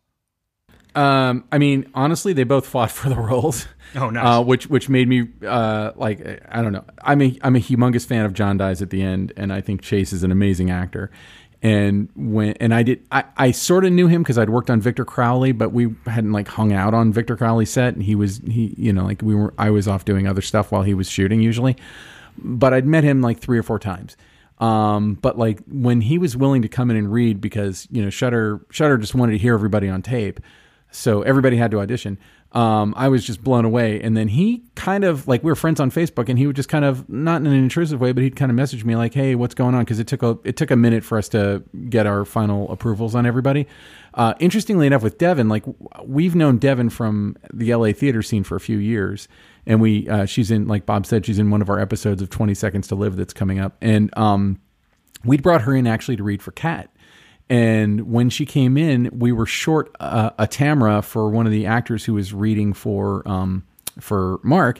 Um, 0.96 1.44
I 1.52 1.58
mean, 1.58 1.90
honestly, 1.94 2.34
they 2.34 2.46
both 2.46 2.66
fought 2.66 2.92
for 2.92 3.10
the 3.10 3.16
roles. 3.16 3.68
Oh, 3.98 4.10
nice. 4.10 4.26
Uh, 4.26 4.44
which 4.44 4.68
which 4.68 4.90
made 4.90 5.08
me 5.08 5.30
uh, 5.48 5.92
like 5.96 6.20
I 6.50 6.62
don't 6.62 6.74
know. 6.74 6.84
I'm 7.02 7.22
a 7.22 7.38
I'm 7.42 7.56
a 7.56 7.60
humongous 7.60 8.06
fan 8.06 8.26
of 8.26 8.34
John 8.34 8.58
Dies 8.58 8.82
at 8.82 8.90
the 8.90 9.02
end, 9.02 9.32
and 9.38 9.54
I 9.54 9.62
think 9.62 9.82
Chase 9.82 10.12
is 10.12 10.22
an 10.24 10.32
amazing 10.34 10.70
actor. 10.70 11.12
And 11.62 12.10
when 12.14 12.54
and 12.60 12.74
I 12.74 12.84
did 12.84 13.08
I, 13.12 13.24
I 13.38 13.52
sort 13.52 13.86
of 13.86 13.94
knew 13.94 14.08
him 14.08 14.22
because 14.22 14.38
I'd 14.38 14.50
worked 14.50 14.70
on 14.70 14.82
Victor 14.82 15.06
Crowley, 15.06 15.54
but 15.54 15.72
we 15.72 15.96
hadn't 16.08 16.34
like 16.34 16.50
hung 16.50 16.74
out 16.74 16.94
on 16.94 17.14
Victor 17.14 17.38
Crowley's 17.38 17.70
set, 17.70 17.94
and 17.94 18.04
he 18.04 18.16
was 18.16 18.40
he 18.40 18.76
you 18.78 18.92
know 18.92 19.06
like 19.06 19.22
we 19.22 19.34
were 19.34 19.54
I 19.58 19.70
was 19.70 19.88
off 19.88 20.04
doing 20.04 20.28
other 20.28 20.42
stuff 20.42 20.74
while 20.74 20.84
he 20.84 20.94
was 20.94 21.10
shooting 21.10 21.42
usually, 21.42 21.78
but 22.38 22.74
I'd 22.74 22.86
met 22.86 23.06
him 23.06 23.22
like 23.22 23.40
three 23.40 23.58
or 23.58 23.64
four 23.64 23.80
times. 23.80 24.18
Um, 24.60 25.16
but 25.16 25.38
like 25.38 25.60
when 25.68 26.02
he 26.02 26.18
was 26.18 26.36
willing 26.36 26.62
to 26.64 26.68
come 26.68 26.92
in 26.92 26.98
and 26.98 27.12
read 27.12 27.40
because 27.40 27.88
you 27.92 28.04
know 28.04 28.10
Shudder 28.10 28.60
Shudder 28.72 28.98
just 28.98 29.16
wanted 29.16 29.34
to 29.34 29.38
hear 29.38 29.54
everybody 29.54 29.88
on 29.88 30.02
tape, 30.02 30.40
so 30.96 31.22
everybody 31.22 31.58
had 31.58 31.72
to 31.72 31.80
audition. 31.80 32.18
Um, 32.56 32.94
I 32.96 33.10
was 33.10 33.26
just 33.26 33.44
blown 33.44 33.66
away. 33.66 34.00
And 34.02 34.16
then 34.16 34.30
he 34.30 34.64
kind 34.76 35.04
of 35.04 35.28
like 35.28 35.44
we 35.44 35.52
were 35.52 35.56
friends 35.56 35.82
on 35.82 35.92
Facebook, 35.92 36.30
and 36.30 36.40
he 36.40 36.48
would 36.48 36.56
just 36.56 36.70
kind 36.70 36.86
of 36.86 37.08
not 37.10 37.42
in 37.42 37.48
an 37.48 37.54
intrusive 37.54 38.00
way, 38.00 38.14
but 38.14 38.24
he'd 38.24 38.38
kind 38.38 38.50
of 38.50 38.56
message 38.56 38.86
me 38.86 38.96
like, 38.96 39.14
"Hey, 39.14 39.36
what's 39.36 39.54
going 39.54 39.76
on?" 39.76 39.84
Because 39.84 40.00
it 40.00 40.08
took 40.08 40.24
a 40.24 40.40
it 40.46 40.56
took 40.56 40.72
a 40.72 40.78
minute 40.78 41.04
for 41.04 41.18
us 41.18 41.28
to 41.30 41.64
get 41.90 42.08
our 42.08 42.24
final 42.24 42.72
approvals 42.72 43.14
on 43.14 43.26
everybody. 43.26 43.68
Uh, 44.14 44.34
interestingly 44.40 44.88
enough, 44.88 45.04
with 45.04 45.18
Devin, 45.18 45.50
like 45.50 45.66
we've 46.06 46.34
known 46.34 46.58
Devin 46.58 46.90
from 46.90 47.36
the 47.54 47.76
LA 47.76 47.92
theater 47.92 48.22
scene 48.22 48.46
for 48.46 48.56
a 48.56 48.62
few 48.62 48.78
years, 48.78 49.28
and 49.66 49.82
we 49.82 50.08
uh, 50.08 50.26
she's 50.26 50.50
in 50.50 50.66
like 50.66 50.86
Bob 50.86 51.06
said, 51.06 51.26
she's 51.26 51.40
in 51.40 51.52
one 51.52 51.62
of 51.62 51.70
our 51.70 51.80
episodes 51.80 52.22
of 52.22 52.30
Twenty 52.30 52.54
Seconds 52.54 52.88
to 52.88 52.96
Live 52.96 53.18
that's 53.18 53.34
coming 53.34 53.60
up, 53.60 53.76
and 53.82 54.18
um, 54.18 54.62
we'd 55.26 55.44
brought 55.44 55.64
her 55.64 55.76
in 55.76 55.88
actually 55.88 56.16
to 56.16 56.24
read 56.24 56.42
for 56.42 56.52
Cat. 56.52 56.90
And 57.50 58.12
when 58.12 58.30
she 58.30 58.46
came 58.46 58.78
in, 58.78 59.10
we 59.14 59.32
were 59.32 59.46
short 59.46 59.96
uh, 60.00 60.32
a 60.40 60.48
Tamara 60.48 61.02
for 61.02 61.30
one 61.30 61.46
of 61.46 61.52
the 61.52 61.66
actors 61.66 62.04
who 62.04 62.16
was 62.16 62.34
reading 62.34 62.74
for 62.74 63.28
um, 63.28 63.64
for 64.00 64.40
Mark. 64.44 64.80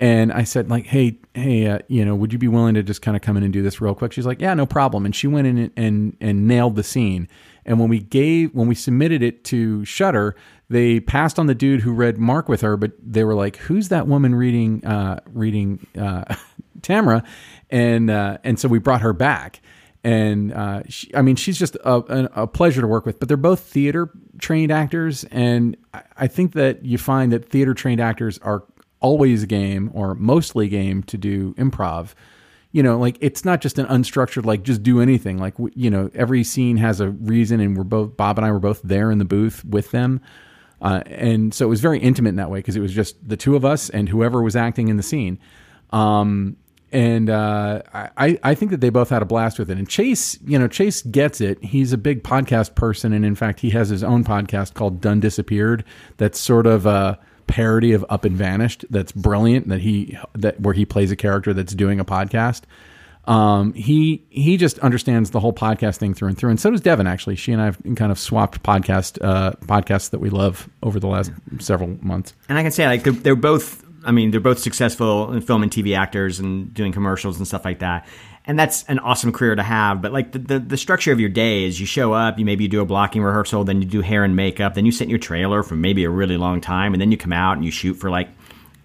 And 0.00 0.32
I 0.32 0.44
said, 0.44 0.70
like, 0.70 0.86
hey, 0.86 1.18
hey, 1.34 1.66
uh, 1.66 1.78
you 1.88 2.04
know, 2.04 2.14
would 2.14 2.32
you 2.32 2.38
be 2.38 2.48
willing 2.48 2.74
to 2.74 2.82
just 2.82 3.00
kind 3.00 3.16
of 3.16 3.22
come 3.22 3.36
in 3.36 3.42
and 3.42 3.52
do 3.52 3.62
this 3.62 3.80
real 3.80 3.94
quick? 3.94 4.12
She's 4.12 4.26
like, 4.26 4.40
yeah, 4.40 4.52
no 4.54 4.66
problem. 4.66 5.04
And 5.04 5.14
she 5.14 5.26
went 5.26 5.46
in 5.46 5.58
and 5.58 5.70
and, 5.76 6.16
and 6.20 6.48
nailed 6.48 6.76
the 6.76 6.82
scene. 6.82 7.28
And 7.66 7.80
when 7.80 7.88
we 7.88 8.00
gave 8.00 8.54
when 8.54 8.68
we 8.68 8.74
submitted 8.74 9.22
it 9.22 9.44
to 9.44 9.84
Shudder, 9.84 10.36
they 10.68 11.00
passed 11.00 11.38
on 11.38 11.46
the 11.46 11.54
dude 11.54 11.80
who 11.80 11.92
read 11.92 12.18
Mark 12.18 12.48
with 12.48 12.60
her, 12.60 12.76
but 12.76 12.92
they 13.00 13.24
were 13.24 13.34
like, 13.34 13.56
who's 13.56 13.88
that 13.88 14.06
woman 14.06 14.34
reading 14.34 14.84
uh, 14.84 15.20
reading 15.32 15.84
uh, 15.98 16.36
Tamara? 16.82 17.24
And 17.70 18.10
uh, 18.10 18.38
and 18.44 18.58
so 18.58 18.68
we 18.68 18.78
brought 18.78 19.00
her 19.00 19.12
back 19.12 19.60
and 20.04 20.52
uh, 20.52 20.82
she, 20.86 21.12
I 21.14 21.22
mean, 21.22 21.34
she's 21.34 21.58
just 21.58 21.76
a, 21.76 22.42
a, 22.42 22.46
pleasure 22.46 22.82
to 22.82 22.86
work 22.86 23.06
with. 23.06 23.18
But 23.18 23.28
they're 23.28 23.38
both 23.38 23.60
theater 23.60 24.10
trained 24.38 24.70
actors, 24.70 25.24
and 25.30 25.78
I, 26.16 26.26
think 26.26 26.52
that 26.52 26.84
you 26.84 26.98
find 26.98 27.32
that 27.32 27.48
theater 27.48 27.72
trained 27.72 28.02
actors 28.02 28.38
are 28.40 28.64
always 29.00 29.46
game 29.46 29.90
or 29.94 30.14
mostly 30.14 30.68
game 30.68 31.02
to 31.04 31.16
do 31.16 31.54
improv. 31.54 32.12
You 32.70 32.82
know, 32.82 32.98
like 32.98 33.16
it's 33.20 33.46
not 33.46 33.62
just 33.62 33.78
an 33.78 33.86
unstructured 33.86 34.44
like 34.44 34.62
just 34.62 34.82
do 34.82 35.00
anything. 35.00 35.38
Like 35.38 35.54
you 35.74 35.90
know, 35.90 36.10
every 36.14 36.44
scene 36.44 36.76
has 36.76 37.00
a 37.00 37.08
reason, 37.08 37.60
and 37.60 37.74
we're 37.74 37.84
both 37.84 38.14
Bob 38.14 38.36
and 38.38 38.44
I 38.44 38.52
were 38.52 38.60
both 38.60 38.82
there 38.82 39.10
in 39.10 39.16
the 39.16 39.24
booth 39.24 39.64
with 39.64 39.90
them. 39.90 40.20
Uh, 40.82 41.02
and 41.06 41.54
so 41.54 41.64
it 41.64 41.68
was 41.68 41.80
very 41.80 41.98
intimate 41.98 42.30
in 42.30 42.36
that 42.36 42.50
way 42.50 42.58
because 42.58 42.76
it 42.76 42.80
was 42.80 42.92
just 42.92 43.26
the 43.26 43.38
two 43.38 43.56
of 43.56 43.64
us 43.64 43.88
and 43.88 44.06
whoever 44.06 44.42
was 44.42 44.54
acting 44.54 44.88
in 44.88 44.98
the 44.98 45.02
scene. 45.02 45.38
Um, 45.90 46.56
and 46.94 47.28
uh, 47.28 47.82
I, 47.92 48.38
I 48.44 48.54
think 48.54 48.70
that 48.70 48.80
they 48.80 48.88
both 48.88 49.10
had 49.10 49.20
a 49.20 49.24
blast 49.24 49.58
with 49.58 49.68
it. 49.68 49.78
And 49.78 49.88
Chase, 49.88 50.38
you 50.46 50.56
know, 50.56 50.68
Chase 50.68 51.02
gets 51.02 51.40
it. 51.40 51.62
He's 51.62 51.92
a 51.92 51.98
big 51.98 52.22
podcast 52.22 52.76
person, 52.76 53.12
and 53.12 53.24
in 53.24 53.34
fact, 53.34 53.58
he 53.58 53.70
has 53.70 53.88
his 53.88 54.04
own 54.04 54.22
podcast 54.22 54.74
called 54.74 55.00
"Done 55.00 55.18
Disappeared." 55.18 55.84
That's 56.18 56.38
sort 56.38 56.68
of 56.68 56.86
a 56.86 57.18
parody 57.48 57.92
of 57.92 58.06
Up 58.08 58.24
and 58.24 58.36
Vanished. 58.36 58.84
That's 58.90 59.10
brilliant. 59.10 59.68
That 59.68 59.80
he 59.80 60.16
that 60.34 60.60
where 60.60 60.72
he 60.72 60.86
plays 60.86 61.10
a 61.10 61.16
character 61.16 61.52
that's 61.52 61.74
doing 61.74 61.98
a 61.98 62.04
podcast. 62.04 62.62
Um, 63.26 63.72
he 63.72 64.24
he 64.30 64.56
just 64.56 64.78
understands 64.78 65.30
the 65.30 65.40
whole 65.40 65.52
podcast 65.52 65.96
thing 65.96 66.14
through 66.14 66.28
and 66.28 66.38
through, 66.38 66.50
and 66.50 66.60
so 66.60 66.70
does 66.70 66.80
Devin. 66.80 67.08
Actually, 67.08 67.34
she 67.34 67.50
and 67.50 67.60
I 67.60 67.64
have 67.64 67.78
kind 67.96 68.12
of 68.12 68.20
swapped 68.20 68.62
podcast 68.62 69.18
uh, 69.20 69.52
podcasts 69.62 70.10
that 70.10 70.20
we 70.20 70.30
love 70.30 70.68
over 70.82 71.00
the 71.00 71.08
last 71.08 71.32
several 71.58 71.98
months. 72.02 72.34
And 72.48 72.56
I 72.56 72.62
can 72.62 72.70
say 72.70 72.86
like 72.86 73.02
they're, 73.02 73.12
they're 73.12 73.36
both. 73.36 73.83
I 74.04 74.12
mean, 74.12 74.30
they're 74.30 74.40
both 74.40 74.58
successful 74.58 75.32
in 75.32 75.40
film 75.40 75.62
and 75.62 75.72
TV 75.72 75.96
actors 75.96 76.38
and 76.38 76.72
doing 76.72 76.92
commercials 76.92 77.38
and 77.38 77.46
stuff 77.46 77.64
like 77.64 77.80
that. 77.80 78.06
And 78.46 78.58
that's 78.58 78.84
an 78.84 78.98
awesome 78.98 79.32
career 79.32 79.54
to 79.54 79.62
have. 79.62 80.02
But 80.02 80.12
like 80.12 80.32
the, 80.32 80.38
the, 80.38 80.58
the 80.58 80.76
structure 80.76 81.12
of 81.12 81.20
your 81.20 81.30
day 81.30 81.64
is 81.64 81.80
you 81.80 81.86
show 81.86 82.12
up, 82.12 82.38
you 82.38 82.44
maybe 82.44 82.64
you 82.64 82.68
do 82.68 82.80
a 82.80 82.84
blocking 82.84 83.22
rehearsal, 83.22 83.64
then 83.64 83.80
you 83.80 83.88
do 83.88 84.02
hair 84.02 84.22
and 84.22 84.36
makeup, 84.36 84.74
then 84.74 84.84
you 84.84 84.92
sit 84.92 85.04
in 85.04 85.10
your 85.10 85.18
trailer 85.18 85.62
for 85.62 85.76
maybe 85.76 86.04
a 86.04 86.10
really 86.10 86.36
long 86.36 86.60
time, 86.60 86.92
and 86.92 87.00
then 87.00 87.10
you 87.10 87.16
come 87.16 87.32
out 87.32 87.56
and 87.56 87.64
you 87.64 87.70
shoot 87.70 87.94
for 87.94 88.10
like 88.10 88.28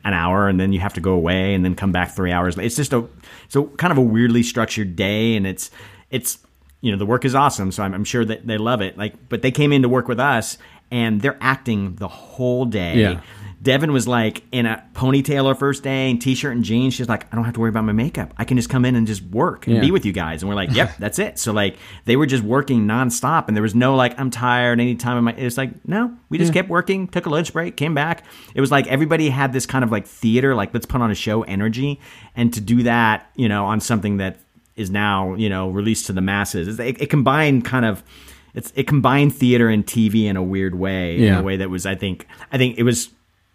an 0.05 0.13
hour, 0.13 0.47
and 0.47 0.59
then 0.59 0.71
you 0.71 0.79
have 0.79 0.93
to 0.93 1.01
go 1.01 1.11
away 1.11 1.53
and 1.53 1.65
then 1.65 1.75
come 1.75 1.91
back 1.91 2.11
three 2.11 2.31
hours. 2.31 2.57
It's 2.57 2.77
just 2.77 2.93
a 2.93 3.05
so 3.49 3.65
kind 3.65 3.91
of 3.91 3.97
a 3.97 4.01
weirdly 4.01 4.43
structured 4.43 4.95
day, 4.95 5.35
and 5.35 5.45
it's 5.45 5.71
it's 6.09 6.39
you 6.79 6.91
know 6.91 6.97
the 6.97 7.05
work 7.05 7.25
is 7.25 7.35
awesome, 7.35 7.71
so 7.71 7.83
I'm, 7.83 7.93
I'm 7.93 8.05
sure 8.05 8.23
that 8.23 8.47
they 8.47 8.57
love 8.57 8.81
it. 8.81 8.97
Like, 8.97 9.27
but 9.27 9.41
they 9.41 9.51
came 9.51 9.73
in 9.73 9.81
to 9.81 9.89
work 9.89 10.07
with 10.07 10.21
us, 10.21 10.57
and 10.91 11.21
they're 11.21 11.37
acting 11.41 11.95
the 11.95 12.07
whole 12.07 12.65
day. 12.65 12.95
Yeah. 13.01 13.21
Devin 13.61 13.91
was 13.91 14.07
like 14.07 14.43
in 14.53 14.65
a 14.65 14.81
ponytail 14.93 15.47
her 15.49 15.53
first 15.55 15.83
day 15.83 16.09
and 16.09 16.21
t-shirt 16.21 16.55
and 16.55 16.63
jeans. 16.63 16.93
She's 16.93 17.09
like, 17.09 17.25
I 17.31 17.35
don't 17.35 17.43
have 17.43 17.55
to 17.55 17.59
worry 17.59 17.69
about 17.69 17.83
my 17.83 17.91
makeup. 17.91 18.33
I 18.37 18.45
can 18.45 18.55
just 18.55 18.69
come 18.69 18.85
in 18.85 18.95
and 18.95 19.05
just 19.05 19.21
work 19.23 19.67
and 19.67 19.75
Yeah. 19.75 19.81
be 19.81 19.91
with 19.91 20.05
you 20.05 20.13
guys. 20.13 20.41
And 20.41 20.49
we're 20.49 20.55
like, 20.55 20.71
yep, 20.71 20.95
that's 20.99 21.19
it. 21.19 21.37
So 21.37 21.51
like 21.51 21.75
they 22.05 22.15
were 22.15 22.25
just 22.25 22.41
working 22.43 22.85
nonstop 22.87 23.47
and 23.49 23.57
there 23.57 23.61
was 23.61 23.75
no 23.75 23.95
like, 23.95 24.17
I'm 24.17 24.29
tired 24.29 24.79
anytime. 24.79 25.17
In 25.17 25.23
my, 25.25 25.33
it's 25.33 25.57
like, 25.57 25.85
no, 25.87 26.15
we 26.29 26.37
just 26.37 26.53
kept 26.53 26.69
working, 26.69 27.07
took 27.09 27.25
a 27.25 27.29
lunch 27.29 27.51
break, 27.51 27.75
came 27.75 27.93
back. 27.93 28.23
It 28.55 28.61
was 28.61 28.71
like 28.71 28.87
everybody 28.87 29.29
had 29.29 29.51
this 29.51 29.65
kind 29.65 29.83
of 29.83 29.91
like 29.91 30.07
theater, 30.07 30.55
like 30.55 30.73
let's 30.73 30.85
put 30.85 31.01
on 31.01 31.11
a 31.11 31.15
show 31.15 31.43
energy. 31.43 31.99
And 32.37 32.53
to 32.53 32.61
do 32.61 32.83
that, 32.83 33.29
you 33.35 33.49
know, 33.49 33.65
on 33.65 33.81
something 33.81 34.17
that 34.17 34.39
is 34.77 34.89
now, 34.89 35.33
you 35.35 35.49
know, 35.49 35.69
released 35.69 36.05
to 36.07 36.13
the 36.13 36.21
masses, 36.21 36.79
it, 36.79 37.01
it 37.01 37.09
combined 37.09 37.65
kind 37.65 37.83
of, 37.83 38.03
it's, 38.53 38.71
it 38.75 38.87
combined 38.87 39.35
theater 39.35 39.67
and 39.67 39.85
TV 39.85 40.23
in 40.23 40.37
a 40.37 40.43
weird 40.43 40.75
way, 40.75 41.17
in 41.17 41.33
a 41.33 41.43
way 41.43 41.57
that 41.57 41.69
was, 41.69 41.85
I 41.85 41.95
think, 41.95 42.25
I 42.53 42.57
think 42.57 42.77
it 42.77 42.83
was 42.83 43.09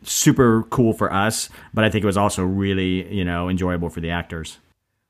super 0.05 0.63
cool 0.65 0.93
for 0.93 1.13
us, 1.13 1.49
but 1.73 1.85
I 1.85 1.91
think 1.91 2.05
it 2.05 2.07
was 2.07 2.17
also 2.17 2.45
really, 2.45 3.13
you 3.13 3.25
know, 3.25 3.49
enjoyable 3.49 3.91
for 3.91 4.01
the 4.01 4.11
actors. 4.11 4.59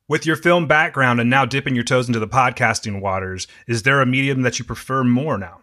With 0.07 0.27
your 0.27 0.37
film 0.37 0.67
background 0.67 1.21
and 1.21 1.31
now 1.31 1.45
dipping 1.45 1.75
your 1.75 1.85
toes 1.85 2.09
into 2.09 2.21
the 2.21 2.29
podcasting 2.29 3.01
waters, 3.01 3.47
is 3.67 3.85
there 3.85 4.01
a 4.01 4.07
medium 4.07 4.43
that 4.43 4.59
you 4.59 4.65
prefer 4.65 5.03
more 5.03 5.39
now? 5.39 5.61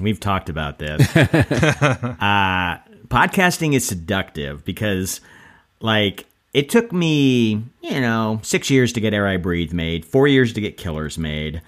We've 0.00 0.20
talked 0.20 0.48
about 0.48 0.78
this. 0.78 1.00
uh, 1.16 2.78
podcasting 3.08 3.74
is 3.74 3.86
seductive 3.86 4.64
because, 4.64 5.20
like, 5.80 6.26
it 6.52 6.68
took 6.68 6.92
me, 6.92 7.64
you 7.80 8.00
know, 8.00 8.40
six 8.42 8.70
years 8.70 8.92
to 8.92 9.00
get 9.00 9.14
Air 9.14 9.26
I 9.26 9.36
Breathe 9.36 9.72
made, 9.72 10.04
four 10.04 10.28
years 10.28 10.52
to 10.52 10.60
get 10.60 10.76
Killers 10.76 11.16
made, 11.16 11.62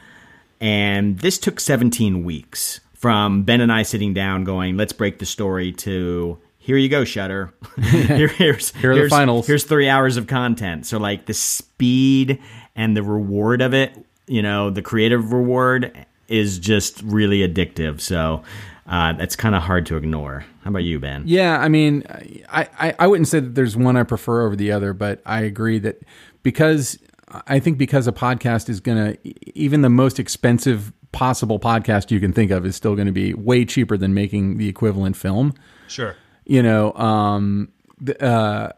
and 0.61 1.18
this 1.20 1.38
took 1.38 1.61
17 1.61 2.24
weeks 2.24 2.80
for 2.80 2.86
from 3.07 3.44
Ben 3.44 3.61
and 3.61 3.70
I 3.70 3.84
sitting 3.84 4.14
down 4.14 4.42
going, 4.42 4.76
let's 4.76 4.92
break 4.92 5.20
the 5.20 5.26
story 5.26 5.70
to 5.74 6.40
here 6.59 6.76
you 6.76 6.88
go, 6.88 7.04
Shudder. 7.04 7.54
Here, 7.80 8.26
here's 8.26 8.74
Here 8.74 8.90
are 8.90 9.04
the 9.04 9.09
finals. 9.09 9.46
Here's 9.46 9.62
three 9.62 9.88
hours 9.88 10.16
of 10.16 10.26
content. 10.26 10.86
So 10.86 10.98
like 10.98 11.26
the 11.26 11.32
speed 11.32 12.42
and 12.74 12.96
the 12.96 13.04
reward 13.04 13.62
of 13.62 13.72
it, 13.74 13.96
you 14.26 14.42
know, 14.42 14.70
the 14.70 14.82
creative 14.82 15.32
reward 15.32 16.04
is 16.26 16.59
just 16.59 17.00
really 17.02 17.48
addictive. 17.48 18.00
So 18.00 18.42
uh, 18.88 19.12
that's 19.12 19.36
kind 19.36 19.54
of 19.54 19.62
hard 19.62 19.86
to 19.86 19.96
ignore. 19.96 20.44
How 20.64 20.70
about 20.70 20.82
you, 20.82 20.98
Ben? 20.98 21.22
Yeah, 21.26 21.61
I 21.61 21.68
mean, 21.68 22.02
I, 22.48 22.68
I, 22.76 22.94
I 22.98 23.07
wouldn't 23.07 23.28
say 23.28 23.38
that 23.38 23.54
there's 23.54 23.76
one 23.76 23.96
I 23.96 24.02
prefer 24.02 24.44
over 24.44 24.57
the 24.57 24.72
other, 24.72 24.92
but 24.92 25.22
I 25.24 25.42
agree 25.42 25.78
that 25.78 26.02
because 26.42 26.98
I 27.46 27.61
think 27.61 27.78
because 27.78 28.09
a 28.09 28.12
podcast 28.12 28.68
is 28.68 28.80
going 28.80 29.12
to, 29.12 29.59
even 29.59 29.82
the 29.82 29.90
most 29.90 30.18
expensive 30.18 30.92
possible 31.12 31.59
podcast 31.59 32.11
you 32.11 32.20
can 32.20 32.32
think 32.32 32.50
of 32.50 32.66
is 32.66 32.76
still 32.76 32.94
going 32.94 33.07
to 33.07 33.12
be 33.12 33.34
way 33.34 33.64
cheaper 33.64 33.96
than 33.96 34.14
making 34.14 34.59
the 34.59 34.68
equivalent 34.68 35.16
film. 35.16 35.54
Sure. 35.88 36.16
You 36.44 36.62
know, 36.62 36.92
um, 36.94 37.72
uh, 38.20 38.70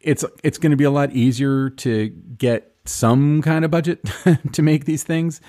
it's 0.00 0.24
it's 0.42 0.58
going 0.58 0.70
to 0.70 0.76
be 0.76 0.84
a 0.84 0.90
lot 0.90 1.12
easier 1.12 1.70
to 1.70 2.08
get 2.08 2.74
some 2.84 3.42
kind 3.42 3.64
of 3.64 3.70
budget 3.70 4.00
to 4.52 4.62
make 4.62 4.84
these 4.84 5.04
things. 5.04 5.40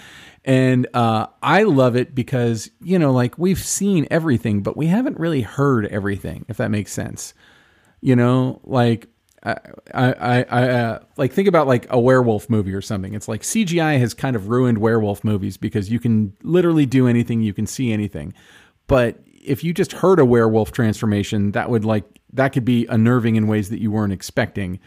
And 0.43 0.88
uh, 0.93 1.28
I 1.41 1.64
love 1.64 1.95
it 1.95 2.14
because 2.14 2.70
you 2.82 2.99
know, 2.99 3.12
like 3.12 3.38
we've 3.38 3.64
seen 3.64 4.08
everything, 4.12 4.62
but 4.62 4.76
we 4.76 4.88
haven't 4.88 5.20
really 5.20 5.41
heard 5.41 5.86
everything. 5.88 6.45
If 6.47 6.58
that 6.58 6.72
makes 6.72 6.91
sense, 6.91 7.34
you 8.02 8.16
know, 8.16 8.60
like 8.64 9.08
I, 9.44 9.56
I, 9.94 10.44
I, 10.44 10.70
uh, 10.70 11.00
like 11.18 11.34
think 11.34 11.48
about 11.48 11.68
like 11.68 11.88
a 11.89 12.00
werewolf 12.00 12.50
movie 12.50 12.74
or 12.74 12.82
something. 12.82 13.14
It's 13.14 13.28
like 13.28 13.42
CGI 13.42 14.00
has 14.00 14.14
kind 14.14 14.36
of 14.36 14.50
ruined 14.50 14.78
werewolf 14.78 15.24
movies 15.24 15.58
because 15.58 15.89
you 15.89 16.00
can 16.00 16.34
literally 16.44 16.86
do 16.86 17.08
anything, 17.08 17.42
you 17.42 17.54
can 17.54 17.66
see 17.66 17.92
anything, 17.92 18.34
but 18.88 19.20
if 19.44 19.64
you 19.64 19.74
just 19.74 19.94
heard 19.94 20.20
a 20.20 20.26
werewolf 20.26 20.72
transformation, 20.72 21.52
that 21.52 21.70
would 21.70 21.86
like 21.86 22.04
that 22.34 22.50
could 22.50 22.66
be 22.66 22.86
unnerving 22.88 23.36
in 23.36 23.48
ways 23.48 23.70
that 23.70 23.80
you 23.80 23.92
weren't 23.92 24.14
expecting. 24.14 24.80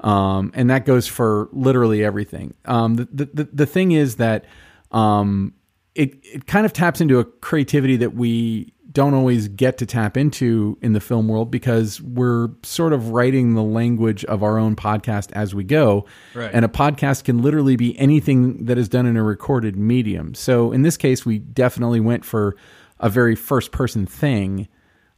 Um, 0.00 0.50
and 0.54 0.70
that 0.70 0.86
goes 0.86 1.06
for 1.06 1.48
literally 1.52 2.04
everything. 2.04 2.54
Um, 2.64 2.96
the, 2.96 3.28
the 3.32 3.48
the 3.52 3.66
thing 3.66 3.92
is 3.92 4.16
that 4.16 4.44
um, 4.92 5.54
it 5.94 6.14
it 6.22 6.46
kind 6.46 6.66
of 6.66 6.72
taps 6.72 7.00
into 7.00 7.18
a 7.18 7.24
creativity 7.24 7.96
that 7.96 8.14
we 8.14 8.72
don't 8.92 9.14
always 9.14 9.48
get 9.48 9.78
to 9.78 9.86
tap 9.86 10.16
into 10.16 10.78
in 10.82 10.92
the 10.92 11.00
film 11.00 11.28
world 11.28 11.50
because 11.50 12.00
we're 12.00 12.48
sort 12.62 12.92
of 12.92 13.10
writing 13.10 13.54
the 13.54 13.62
language 13.62 14.24
of 14.24 14.42
our 14.42 14.58
own 14.58 14.74
podcast 14.74 15.30
as 15.32 15.54
we 15.54 15.64
go. 15.64 16.06
Right. 16.34 16.50
And 16.52 16.64
a 16.64 16.68
podcast 16.68 17.24
can 17.24 17.42
literally 17.42 17.76
be 17.76 17.96
anything 17.98 18.64
that 18.64 18.78
is 18.78 18.88
done 18.88 19.06
in 19.06 19.16
a 19.16 19.22
recorded 19.22 19.76
medium. 19.76 20.34
So 20.34 20.72
in 20.72 20.82
this 20.82 20.96
case, 20.96 21.24
we 21.24 21.38
definitely 21.38 22.00
went 22.00 22.24
for 22.24 22.56
a 22.98 23.08
very 23.08 23.34
first 23.34 23.70
person 23.70 24.06
thing. 24.06 24.68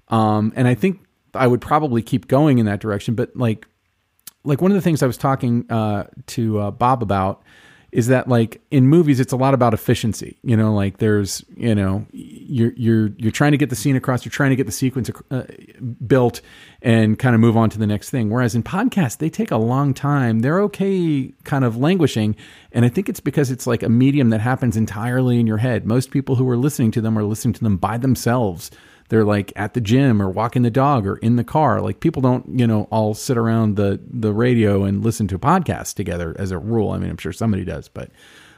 Um, 0.09 0.53
and 0.55 0.69
I 0.69 0.75
think 0.75 1.01
I 1.35 1.47
would 1.47 1.61
probably 1.61 2.03
keep 2.03 2.29
going 2.29 2.59
in 2.59 2.67
that 2.67 2.81
direction. 2.81 3.15
But 3.15 3.37
like, 3.37 3.67
like 4.45 4.61
one 4.61 4.71
of 4.71 4.75
the 4.75 4.83
things 4.83 5.03
I 5.03 5.07
was 5.07 5.17
talking 5.17 5.71
uh, 5.71 6.09
to 6.27 6.59
uh, 6.59 6.71
Bob 6.73 7.03
about 7.03 7.43
is 7.93 8.07
that 8.07 8.27
like 8.27 8.61
in 8.71 8.89
movies 8.89 9.21
it's 9.21 9.33
a 9.33 9.37
lot 9.37 9.55
about 9.55 9.75
efficiency 9.75 10.39
you 10.43 10.57
know 10.57 10.75
like 10.75 10.97
there's 10.97 11.45
you 11.57 11.75
know 11.75 12.05
you're 12.13 12.73
you're 12.73 13.09
you're 13.19 13.31
trying 13.31 13.53
to 13.53 13.59
get 13.59 13.71
the 13.71 13.77
scene 13.77 13.97
across 13.97 14.25
you're 14.25 14.31
trying 14.31 14.51
to 14.51 14.57
get 14.57 14.67
the 14.67 14.73
sequence 14.73 15.11
uh, 15.31 15.43
built 16.07 16.41
and 16.83 17.19
kind 17.19 17.35
of 17.35 17.41
move 17.41 17.57
on 17.57 17.71
to 17.71 17.79
the 17.79 17.87
next 17.87 18.11
thing. 18.11 18.29
Whereas 18.29 18.55
in 18.55 18.63
podcasts 18.63 19.19
they 19.19 19.31
take 19.31 19.51
a 19.51 19.57
long 19.57 19.95
time. 19.95 20.41
They're 20.41 20.61
okay 20.63 21.33
kind 21.45 21.65
of 21.65 21.77
languishing 21.77 22.37
and 22.73 22.85
i 22.85 22.89
think 22.89 23.09
it's 23.09 23.21
because 23.21 23.51
it's 23.51 23.67
like 23.67 23.83
a 23.83 23.89
medium 23.89 24.31
that 24.31 24.41
happens 24.41 24.77
entirely 24.77 25.39
in 25.39 25.47
your 25.47 25.59
head. 25.59 25.87
Most 25.87 26.11
people 26.11 26.37
who 26.37 26.49
are 26.49 26.57
listening 26.57 26.91
to 26.93 27.01
them 27.01 27.19
are 27.19 27.25
listening 27.25 27.55
to 27.55 27.65
them 27.65 27.77
by 27.77 27.99
themselves 27.99 28.71
they're 29.13 29.25
like 29.27 29.53
at 29.57 29.75
the 29.75 29.81
gym 29.83 30.23
or 30.23 30.31
walking 30.31 30.63
the 30.63 30.71
dog 30.71 31.07
or 31.07 31.19
in 31.19 31.37
the 31.37 31.45
car. 31.45 31.83
Like 31.83 32.01
people 32.01 32.23
don't, 32.23 32.59
you 32.59 32.67
know, 32.67 32.89
all 32.91 33.13
sit 33.13 33.37
around 33.37 33.77
the 33.77 34.01
the 34.09 34.33
radio 34.33 34.85
and 34.85 35.05
listen 35.05 35.29
to 35.29 35.39
podcasts 35.39 35.93
together 35.93 36.35
as 36.39 36.51
a 36.51 36.57
rule. 36.57 36.93
I 36.93 36.99
mean, 36.99 37.11
I'm 37.11 37.19
sure 37.19 37.31
somebody 37.31 37.63
does, 37.63 37.89
but 37.89 38.11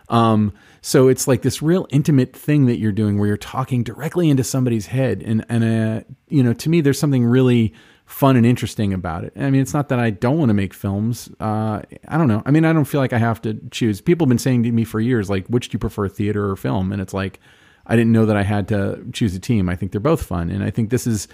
um, 0.09 0.53
so 0.81 1.09
it's 1.09 1.27
like 1.27 1.43
this 1.43 1.61
real 1.61 1.89
intimate 1.91 2.37
thing 2.37 2.67
that 2.67 2.79
you're 2.79 2.93
doing 2.93 3.19
where 3.19 3.27
you're 3.27 3.37
talking 3.37 3.83
directly 3.83 4.31
into 4.31 4.45
somebody's 4.45 4.87
head, 4.87 5.25
and 5.27 5.45
and 5.49 5.65
uh, 5.65 6.05
you 6.29 6.45
know, 6.45 6.53
to 6.53 6.69
me, 6.69 6.81
there's 6.81 7.01
something 7.01 7.25
really 7.25 7.75
fun 8.07 8.37
and 8.37 8.47
interesting 8.47 8.93
about 8.93 9.25
it. 9.25 9.33
I 9.35 9.51
mean, 9.51 9.61
it's 9.61 9.75
not 9.75 9.89
that 9.89 9.99
I 9.99 10.11
don't 10.11 10.39
want 10.39 10.51
to 10.51 10.55
make 10.55 10.73
films. 10.73 11.29
Uh, 11.41 11.83
I 12.07 12.17
don't 12.17 12.29
know. 12.29 12.45
I 12.47 12.53
mean, 12.53 12.65
I 12.65 12.73
don't 12.73 12.85
feel 12.85 13.01
like 13.01 13.13
I 13.13 13.19
have 13.19 13.43
to 13.43 13.59
choose. 13.73 14.01
People 14.01 14.27
have 14.27 14.29
been 14.29 14.39
saying 14.39 14.63
to 14.63 14.71
me 14.71 14.85
for 14.85 15.01
years, 15.01 15.29
like, 15.29 15.49
which 15.49 15.71
do 15.71 15.75
you 15.75 15.81
prefer, 15.81 16.09
theater 16.09 16.49
or 16.49 16.55
film? 16.55 16.93
And 16.93 17.03
it's 17.03 17.15
like 17.15 17.41
I 17.87 17.97
didn't 17.97 18.13
know 18.13 18.27
that 18.27 18.37
I 18.37 18.43
had 18.43 18.69
to 18.69 19.05
choose 19.13 19.35
a 19.35 19.41
team. 19.41 19.69
I 19.69 19.77
think 19.77 19.93
they're 19.93 20.01
both 20.01 20.23
fun, 20.23 20.51
and 20.51 20.63
I 20.63 20.71
think 20.71 20.91
this 20.91 21.07
is 21.07 21.29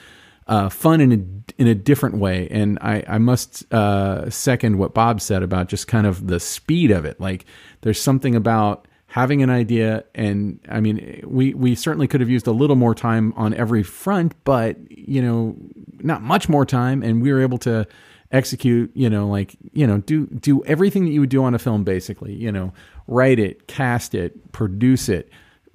uh, 0.46 0.68
fun 0.68 1.01
in 1.01 1.12
a 1.12 1.61
in 1.61 1.68
a 1.68 1.74
different 1.74 2.16
way. 2.16 2.48
And 2.51 2.78
I 2.80 3.05
I 3.07 3.18
must 3.18 3.72
uh, 3.72 4.28
second 4.30 4.78
what 4.78 4.94
Bob 4.94 5.20
said 5.20 5.42
about 5.42 5.68
just 5.68 5.86
kind 5.86 6.07
of 6.07 6.26
the 6.26 6.40
speed 6.40 6.90
of 6.90 7.05
it. 7.05 7.20
Like 7.20 7.46
there's 7.82 8.01
something 8.01 8.34
about 8.34 8.86
having 9.07 9.42
an 9.42 9.51
idea, 9.51 10.05
and 10.14 10.59
I 10.68 10.80
mean 10.80 11.22
we 11.24 11.55
we 11.55 11.74
certainly 11.74 12.09
could 12.09 12.20
have 12.20 12.30
used 12.30 12.46
a 12.46 12.53
little 12.53 12.76
more 12.76 12.94
time 12.94 13.32
on 13.36 13.55
every 13.55 13.82
front, 13.82 14.34
but 14.44 14.76
you 14.90 15.22
know 15.22 15.57
not 16.01 16.22
much 16.22 16.48
more 16.48 16.66
time, 16.66 17.03
and 17.03 17.22
we 17.22 17.32
were 17.32 17.40
able 17.40 17.59
to 17.59 17.86
execute 18.32 18.90
you 18.94 19.11
know 19.11 19.26
like 19.26 19.57
you 19.72 19.86
know 19.86 19.98
do 19.98 20.26
do 20.26 20.64
everything 20.64 21.05
that 21.05 21.11
you 21.11 21.18
would 21.18 21.30
do 21.30 21.42
on 21.42 21.53
a 21.53 21.59
film 21.59 21.82
basically 21.82 22.32
you 22.32 22.53
know 22.53 22.72
write 23.09 23.40
it 23.40 23.66
cast 23.66 24.14
it 24.14 24.53
produce 24.53 25.09
it 25.09 25.28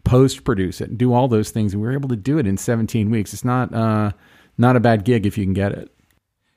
post 0.05 0.45
produce 0.45 0.79
it, 0.79 0.97
do 0.97 1.13
all 1.13 1.27
those 1.27 1.51
things. 1.51 1.73
And 1.73 1.81
we 1.81 1.87
were 1.87 1.93
able 1.93 2.09
to 2.09 2.15
do 2.15 2.37
it 2.37 2.47
in 2.47 2.57
17 2.57 3.09
weeks. 3.09 3.33
It's 3.33 3.43
not 3.43 3.73
uh, 3.73 4.11
not 4.57 4.77
a 4.77 4.79
bad 4.79 5.03
gig 5.03 5.25
if 5.25 5.37
you 5.37 5.43
can 5.43 5.53
get 5.53 5.73
it. 5.73 5.91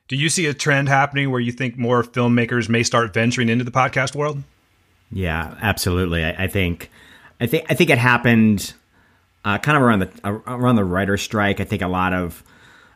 Do 0.07 0.15
you 0.15 0.29
see 0.29 0.47
a 0.47 0.53
trend 0.53 0.87
happening 0.87 1.29
where 1.29 1.41
you 1.41 1.51
think 1.51 1.77
more 1.77 2.01
filmmakers 2.03 2.69
may 2.69 2.81
start 2.81 3.13
venturing 3.13 3.49
into 3.49 3.63
the 3.63 3.71
podcast 3.71 4.15
world? 4.15 4.41
Yeah, 5.11 5.55
absolutely. 5.61 6.23
I, 6.23 6.45
I 6.45 6.47
think, 6.47 6.89
I 7.39 7.45
think, 7.45 7.65
I 7.69 7.75
think 7.75 7.89
it 7.89 7.97
happened 7.97 8.73
uh, 9.45 9.57
kind 9.59 9.77
of 9.77 9.83
around 9.83 9.99
the 9.99 10.11
uh, 10.23 10.39
around 10.47 10.75
the 10.75 10.83
writer 10.83 11.17
strike. 11.17 11.59
I 11.59 11.63
think 11.63 11.81
a 11.81 11.87
lot 11.87 12.13
of 12.13 12.43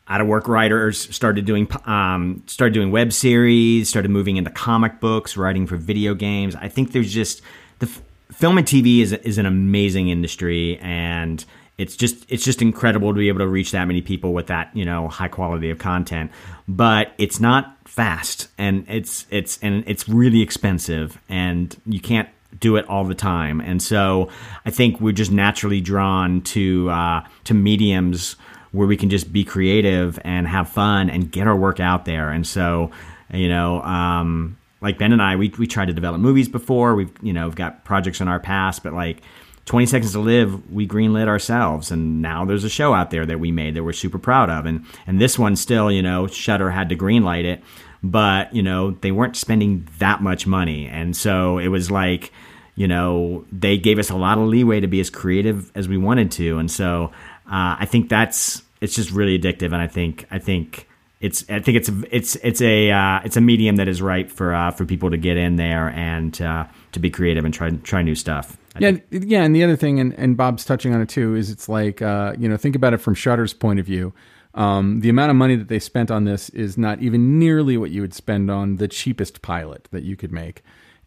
out 0.07 0.21
of 0.21 0.27
work 0.27 0.47
writers 0.47 1.13
started 1.15 1.45
doing 1.45 1.67
um, 1.85 2.43
started 2.47 2.73
doing 2.73 2.91
web 2.91 3.13
series, 3.13 3.89
started 3.89 4.11
moving 4.11 4.37
into 4.37 4.49
comic 4.49 4.99
books, 4.99 5.37
writing 5.37 5.67
for 5.67 5.77
video 5.77 6.13
games. 6.13 6.55
I 6.55 6.67
think 6.67 6.91
there's 6.91 7.13
just 7.13 7.41
the 7.79 7.89
film 8.33 8.57
and 8.57 8.67
TV 8.67 8.99
is 9.01 9.13
is 9.13 9.37
an 9.37 9.45
amazing 9.45 10.09
industry, 10.09 10.77
and 10.79 11.43
it's 11.77 11.95
just 11.95 12.25
it's 12.29 12.43
just 12.43 12.61
incredible 12.61 13.13
to 13.13 13.17
be 13.17 13.27
able 13.27 13.39
to 13.39 13.47
reach 13.47 13.71
that 13.71 13.85
many 13.85 14.01
people 14.01 14.33
with 14.33 14.47
that 14.47 14.75
you 14.75 14.85
know 14.85 15.07
high 15.07 15.27
quality 15.27 15.69
of 15.69 15.79
content. 15.79 16.31
But 16.67 17.13
it's 17.17 17.39
not 17.39 17.77
fast, 17.85 18.49
and 18.57 18.85
it's 18.89 19.25
it's 19.29 19.59
and 19.61 19.83
it's 19.87 20.07
really 20.07 20.41
expensive, 20.41 21.19
and 21.29 21.75
you 21.85 21.99
can't 21.99 22.29
do 22.59 22.75
it 22.75 22.87
all 22.87 23.03
the 23.03 23.15
time. 23.15 23.59
And 23.59 23.81
so 23.81 24.29
I 24.65 24.69
think 24.69 25.01
we're 25.01 25.11
just 25.11 25.31
naturally 25.31 25.81
drawn 25.81 26.41
to 26.41 26.89
uh, 26.89 27.23
to 27.45 27.53
mediums 27.53 28.35
where 28.71 28.87
we 28.87 28.97
can 28.97 29.09
just 29.09 29.31
be 29.31 29.43
creative 29.43 30.19
and 30.23 30.47
have 30.47 30.67
fun 30.67 31.09
and 31.09 31.31
get 31.31 31.47
our 31.47 31.55
work 31.55 31.79
out 31.79 32.05
there. 32.05 32.29
And 32.29 32.45
so 32.45 32.91
you 33.31 33.49
know. 33.49 33.81
Um, 33.81 34.57
like 34.83 34.97
Ben 34.97 35.13
and 35.13 35.21
I, 35.21 35.37
we 35.37 35.49
we 35.57 35.65
tried 35.65 35.87
to 35.87 35.93
develop 35.93 36.19
movies 36.19 36.49
before. 36.49 36.93
We've 36.93 37.11
you 37.21 37.33
know 37.33 37.47
we've 37.47 37.55
got 37.55 37.85
projects 37.85 38.21
in 38.21 38.27
our 38.27 38.39
past, 38.39 38.83
but 38.83 38.93
like 38.93 39.21
20 39.65 39.85
Seconds 39.85 40.11
to 40.11 40.19
Live, 40.19 40.69
we 40.69 40.85
greenlit 40.85 41.27
ourselves, 41.27 41.89
and 41.89 42.21
now 42.21 42.43
there's 42.43 42.65
a 42.65 42.69
show 42.69 42.93
out 42.93 43.09
there 43.09 43.25
that 43.25 43.39
we 43.39 43.49
made 43.49 43.75
that 43.75 43.83
we're 43.83 43.93
super 43.93 44.19
proud 44.19 44.49
of. 44.49 44.65
And 44.65 44.85
and 45.07 45.19
this 45.19 45.39
one 45.39 45.55
still, 45.55 45.89
you 45.89 46.01
know, 46.01 46.27
Shudder 46.27 46.69
had 46.69 46.89
to 46.89 46.95
greenlight 46.97 47.45
it, 47.45 47.63
but 48.03 48.53
you 48.53 48.61
know 48.61 48.91
they 48.91 49.11
weren't 49.11 49.37
spending 49.37 49.87
that 49.99 50.21
much 50.21 50.45
money, 50.45 50.87
and 50.87 51.15
so 51.15 51.57
it 51.57 51.69
was 51.69 51.89
like. 51.89 52.31
You 52.75 52.87
know, 52.87 53.45
they 53.51 53.77
gave 53.77 53.99
us 53.99 54.09
a 54.09 54.15
lot 54.15 54.39
of 54.39 54.45
leeway 54.45 54.79
to 54.79 54.87
be 54.87 54.99
as 54.99 55.11
creative 55.11 55.71
as 55.75 55.87
we 55.87 55.95
wanted 55.95 56.31
to, 56.31 56.57
and 56.57 56.71
so 56.71 57.11
uh, 57.45 57.77
I 57.77 57.85
think 57.85 58.09
that's 58.09 58.63
it's 58.81 58.95
just 58.95 59.11
really 59.11 59.37
addictive. 59.37 59.65
And 59.65 59.75
I 59.75 59.85
think 59.85 60.25
I 60.31 60.39
think 60.39 60.87
it's 61.23 61.49
I 61.49 61.61
think 61.61 61.77
it's 61.77 61.89
it's 62.11 62.35
it's 62.35 62.61
a 62.61 62.91
uh, 62.91 63.21
it's 63.23 63.37
a 63.37 63.41
medium 63.41 63.77
that 63.77 63.87
is 63.87 64.01
right 64.01 64.29
for 64.29 64.53
uh, 64.53 64.71
for 64.71 64.85
people 64.85 65.09
to 65.09 65.17
get 65.17 65.37
in 65.37 65.55
there 65.55 65.89
and 65.91 66.39
uh, 66.41 66.65
to 66.91 66.99
be 66.99 67.09
creative 67.09 67.45
and 67.45 67.53
try 67.53 67.69
try 67.69 68.01
new 68.01 68.13
stuff. 68.13 68.57
I 68.75 68.79
yeah, 68.79 68.91
think. 68.91 69.23
yeah, 69.27 69.43
and 69.43 69.55
the 69.55 69.63
other 69.63 69.77
thing, 69.77 70.01
and, 70.01 70.13
and 70.15 70.35
Bob's 70.35 70.65
touching 70.65 70.93
on 70.93 70.99
it 70.99 71.07
too, 71.07 71.33
is 71.35 71.49
it's 71.49 71.69
like 71.69 72.01
uh, 72.01 72.33
you 72.37 72.49
know 72.49 72.57
think 72.57 72.75
about 72.75 72.93
it 72.93 72.97
from 72.97 73.15
Shudder's 73.15 73.53
point 73.53 73.79
of 73.79 73.85
view. 73.85 74.13
Um, 74.53 74.99
the 74.99 75.07
amount 75.07 75.29
of 75.29 75.37
money 75.37 75.55
that 75.55 75.69
they 75.69 75.79
spent 75.79 76.11
on 76.11 76.25
this 76.25 76.49
is 76.49 76.77
not 76.77 77.01
even 77.01 77.39
nearly 77.39 77.77
what 77.77 77.89
you 77.89 78.01
would 78.01 78.13
spend 78.13 78.51
on 78.51 78.75
the 78.75 78.89
cheapest 78.89 79.41
pilot 79.41 79.87
that 79.91 80.03
you 80.03 80.17
could 80.17 80.31
make. 80.31 80.61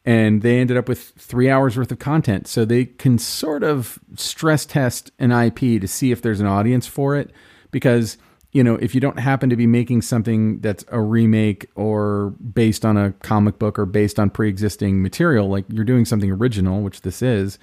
And 0.04 0.40
they 0.40 0.60
ended 0.60 0.76
up 0.76 0.88
with 0.88 1.10
three 1.18 1.50
hours 1.50 1.76
worth 1.76 1.92
of 1.92 1.98
content. 1.98 2.48
So 2.48 2.64
they 2.64 2.86
can 2.86 3.18
sort 3.18 3.62
of 3.62 4.00
stress 4.16 4.64
test 4.64 5.10
an 5.18 5.30
IP 5.30 5.80
to 5.80 5.86
see 5.86 6.10
if 6.10 6.22
there's 6.22 6.40
an 6.40 6.46
audience 6.46 6.86
for 6.86 7.16
it. 7.16 7.30
Because 7.70 8.16
you 8.52 8.64
know, 8.64 8.76
if 8.76 8.94
you 8.94 9.00
don't 9.00 9.18
happen 9.18 9.50
to 9.50 9.56
be 9.56 9.66
making 9.66 10.02
something 10.02 10.60
that's 10.60 10.84
a 10.88 11.00
remake 11.00 11.68
or 11.74 12.30
based 12.30 12.84
on 12.84 12.96
a 12.96 13.12
comic 13.12 13.58
book 13.58 13.78
or 13.78 13.86
based 13.86 14.18
on 14.18 14.30
pre-existing 14.30 15.02
material, 15.02 15.48
like 15.48 15.64
you're 15.68 15.84
doing 15.84 16.04
something 16.04 16.30
original, 16.30 16.82
which 16.82 17.02
this 17.02 17.22
is, 17.22 17.58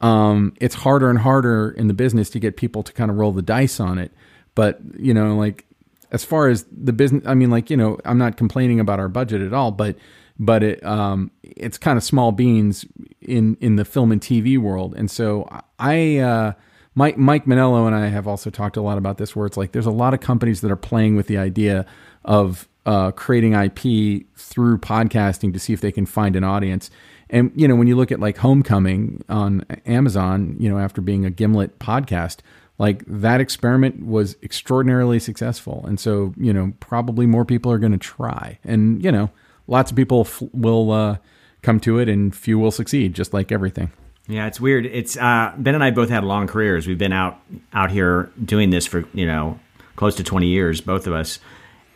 um, 0.00 0.52
it's 0.60 0.74
harder 0.74 1.08
and 1.08 1.20
harder 1.20 1.70
in 1.70 1.86
the 1.86 1.94
business 1.94 2.28
to 2.30 2.38
get 2.38 2.56
people 2.56 2.82
to 2.82 2.92
kind 2.92 3.10
of 3.10 3.16
roll 3.16 3.32
the 3.32 3.42
dice 3.42 3.80
on 3.80 3.98
it. 3.98 4.12
But 4.54 4.80
you 4.98 5.14
know, 5.14 5.36
like 5.36 5.64
as 6.12 6.24
far 6.24 6.48
as 6.48 6.64
the 6.70 6.92
business, 6.92 7.22
I 7.26 7.34
mean, 7.34 7.50
like 7.50 7.70
you 7.70 7.76
know, 7.76 7.98
I'm 8.04 8.18
not 8.18 8.36
complaining 8.36 8.80
about 8.80 9.00
our 9.00 9.08
budget 9.08 9.40
at 9.40 9.54
all, 9.54 9.70
but 9.70 9.96
but 10.38 10.62
it 10.62 10.84
um, 10.84 11.30
it's 11.42 11.78
kind 11.78 11.96
of 11.96 12.04
small 12.04 12.32
beans 12.32 12.84
in 13.20 13.56
in 13.60 13.76
the 13.76 13.84
film 13.84 14.12
and 14.12 14.20
TV 14.20 14.58
world, 14.58 14.94
and 14.96 15.10
so 15.10 15.48
I. 15.78 16.18
Uh, 16.18 16.52
Mike 16.96 17.18
Mike 17.18 17.44
Monello 17.44 17.86
and 17.86 17.94
I 17.94 18.08
have 18.08 18.26
also 18.26 18.48
talked 18.48 18.76
a 18.76 18.80
lot 18.80 18.96
about 18.96 19.18
this, 19.18 19.36
where 19.36 19.46
it's 19.46 19.58
like 19.58 19.72
there's 19.72 19.86
a 19.86 19.90
lot 19.90 20.14
of 20.14 20.20
companies 20.20 20.62
that 20.62 20.70
are 20.70 20.76
playing 20.76 21.14
with 21.14 21.26
the 21.26 21.36
idea 21.36 21.84
of 22.24 22.66
uh, 22.86 23.10
creating 23.12 23.52
IP 23.52 24.26
through 24.34 24.78
podcasting 24.78 25.52
to 25.52 25.58
see 25.58 25.74
if 25.74 25.82
they 25.82 25.92
can 25.92 26.06
find 26.06 26.34
an 26.34 26.42
audience. 26.42 26.90
And 27.28 27.52
you 27.54 27.68
know, 27.68 27.76
when 27.76 27.86
you 27.86 27.96
look 27.96 28.10
at 28.10 28.18
like 28.18 28.38
Homecoming 28.38 29.22
on 29.28 29.66
Amazon, 29.84 30.56
you 30.58 30.70
know, 30.70 30.78
after 30.78 31.02
being 31.02 31.26
a 31.26 31.30
Gimlet 31.30 31.78
podcast, 31.78 32.38
like 32.78 33.04
that 33.06 33.42
experiment 33.42 34.06
was 34.06 34.36
extraordinarily 34.42 35.18
successful, 35.18 35.84
and 35.86 36.00
so 36.00 36.32
you 36.38 36.52
know, 36.52 36.72
probably 36.80 37.26
more 37.26 37.44
people 37.44 37.70
are 37.70 37.78
going 37.78 37.92
to 37.92 37.98
try, 37.98 38.58
and 38.64 39.04
you 39.04 39.12
know, 39.12 39.30
lots 39.66 39.90
of 39.90 39.98
people 39.98 40.22
f- 40.22 40.42
will 40.54 40.92
uh, 40.92 41.16
come 41.60 41.78
to 41.80 41.98
it, 41.98 42.08
and 42.08 42.34
few 42.34 42.58
will 42.58 42.70
succeed, 42.70 43.12
just 43.12 43.34
like 43.34 43.52
everything. 43.52 43.92
Yeah, 44.28 44.46
it's 44.46 44.60
weird. 44.60 44.86
It's 44.86 45.16
uh, 45.16 45.52
Ben 45.56 45.74
and 45.74 45.84
I 45.84 45.90
both 45.90 46.08
had 46.08 46.24
long 46.24 46.46
careers. 46.46 46.86
We've 46.86 46.98
been 46.98 47.12
out 47.12 47.38
out 47.72 47.90
here 47.90 48.30
doing 48.44 48.70
this 48.70 48.86
for 48.86 49.04
you 49.14 49.26
know 49.26 49.60
close 49.94 50.16
to 50.16 50.24
twenty 50.24 50.48
years, 50.48 50.80
both 50.80 51.06
of 51.06 51.12
us, 51.12 51.38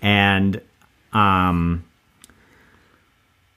and 0.01 0.61
um, 1.13 1.85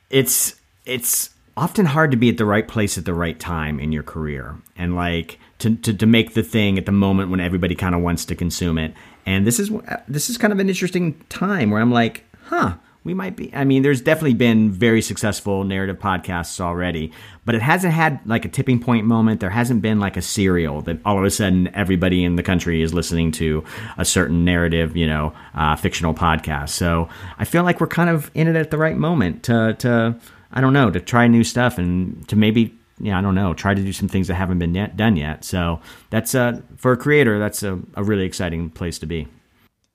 it's 0.10 0.56
it's 0.86 1.30
often 1.56 1.86
hard 1.86 2.10
to 2.12 2.18
be 2.18 2.30
at 2.30 2.38
the 2.38 2.46
right 2.46 2.68
place 2.68 2.98
at 2.98 3.06
the 3.06 3.14
right 3.14 3.40
time 3.40 3.80
in 3.80 3.92
your 3.92 4.04
career, 4.04 4.58
and 4.76 4.96
like 4.96 5.38
to 5.60 5.76
to, 5.76 5.94
to 5.94 6.06
make 6.08 6.34
the 6.34 6.44
thing 6.44 6.80
at 6.80 6.88
the 6.88 6.92
moment 6.92 7.30
when 7.30 7.40
everybody 7.40 7.76
kind 7.76 7.94
of 7.94 8.02
wants 8.02 8.26
to 8.26 8.36
consume 8.36 8.80
it. 8.80 8.96
And 9.26 9.46
this 9.46 9.60
is 9.60 9.72
this 10.08 10.32
is 10.32 10.38
kind 10.38 10.52
of 10.52 10.58
an 10.58 10.68
interesting 10.68 11.14
time 11.30 11.70
where 11.70 11.80
I'm 11.80 11.92
like, 11.92 12.24
huh 12.46 12.78
we 13.04 13.14
might 13.14 13.36
be. 13.36 13.54
I 13.54 13.64
mean, 13.66 13.84
there's 13.84 14.02
definitely 14.02 14.36
been 14.36 14.72
very 14.72 15.02
successful 15.02 15.64
narrative 15.64 16.00
podcasts 16.00 16.60
already, 16.62 17.12
but 17.46 17.54
it 17.54 17.62
hasn't 17.62 17.94
had 17.94 18.20
like 18.26 18.46
a 18.46 18.50
tipping 18.50 18.80
point 18.80 19.06
moment. 19.06 19.42
There 19.42 19.50
hasn't 19.50 19.82
been 19.82 20.00
like 20.00 20.16
a 20.16 20.22
serial 20.22 20.82
that 20.84 21.00
all 21.04 21.18
of 21.18 21.24
a 21.24 21.30
sudden 21.30 21.70
everybody 21.76 22.24
in 22.24 22.38
the 22.38 22.44
country 22.44 22.82
is 22.82 22.94
listening 22.94 23.32
to 23.34 23.64
a 23.98 24.06
certain 24.06 24.46
narrative, 24.46 24.96
you 24.96 25.08
know, 25.08 25.34
uh, 25.54 25.76
fictional 25.76 26.14
podcast. 26.14 26.70
So 26.70 27.10
I 27.38 27.46
feel 27.46 27.64
like 27.64 27.82
we're 27.82 27.88
kind 27.88 28.10
of 28.10 28.32
in 28.34 28.48
it 28.48 28.56
at 28.56 28.72
the 28.72 28.78
right 28.78 28.98
moment 28.98 29.44
to, 29.44 29.74
to 29.80 30.18
I 30.52 30.62
don't 30.62 30.74
know, 30.74 30.90
to 30.90 31.00
try 31.00 31.28
new 31.28 31.44
stuff 31.44 31.78
and 31.78 32.28
to 32.30 32.36
maybe 32.36 32.78
yeah, 33.00 33.18
I 33.18 33.22
don't 33.22 33.36
know, 33.36 33.54
try 33.54 33.74
to 33.74 33.82
do 33.82 33.92
some 33.92 34.08
things 34.08 34.28
that 34.28 34.36
haven't 34.36 34.60
been 34.60 34.76
yet, 34.76 34.96
done 34.96 35.18
yet. 35.18 35.44
So 35.44 35.82
that's 36.10 36.36
uh, 36.36 36.62
for 36.78 36.94
a 36.94 36.98
creator, 36.98 37.40
that's 37.40 37.64
a, 37.64 37.80
a 37.96 38.04
really 38.04 38.24
exciting 38.24 38.70
place 38.70 39.00
to 39.00 39.06
be. 39.06 39.28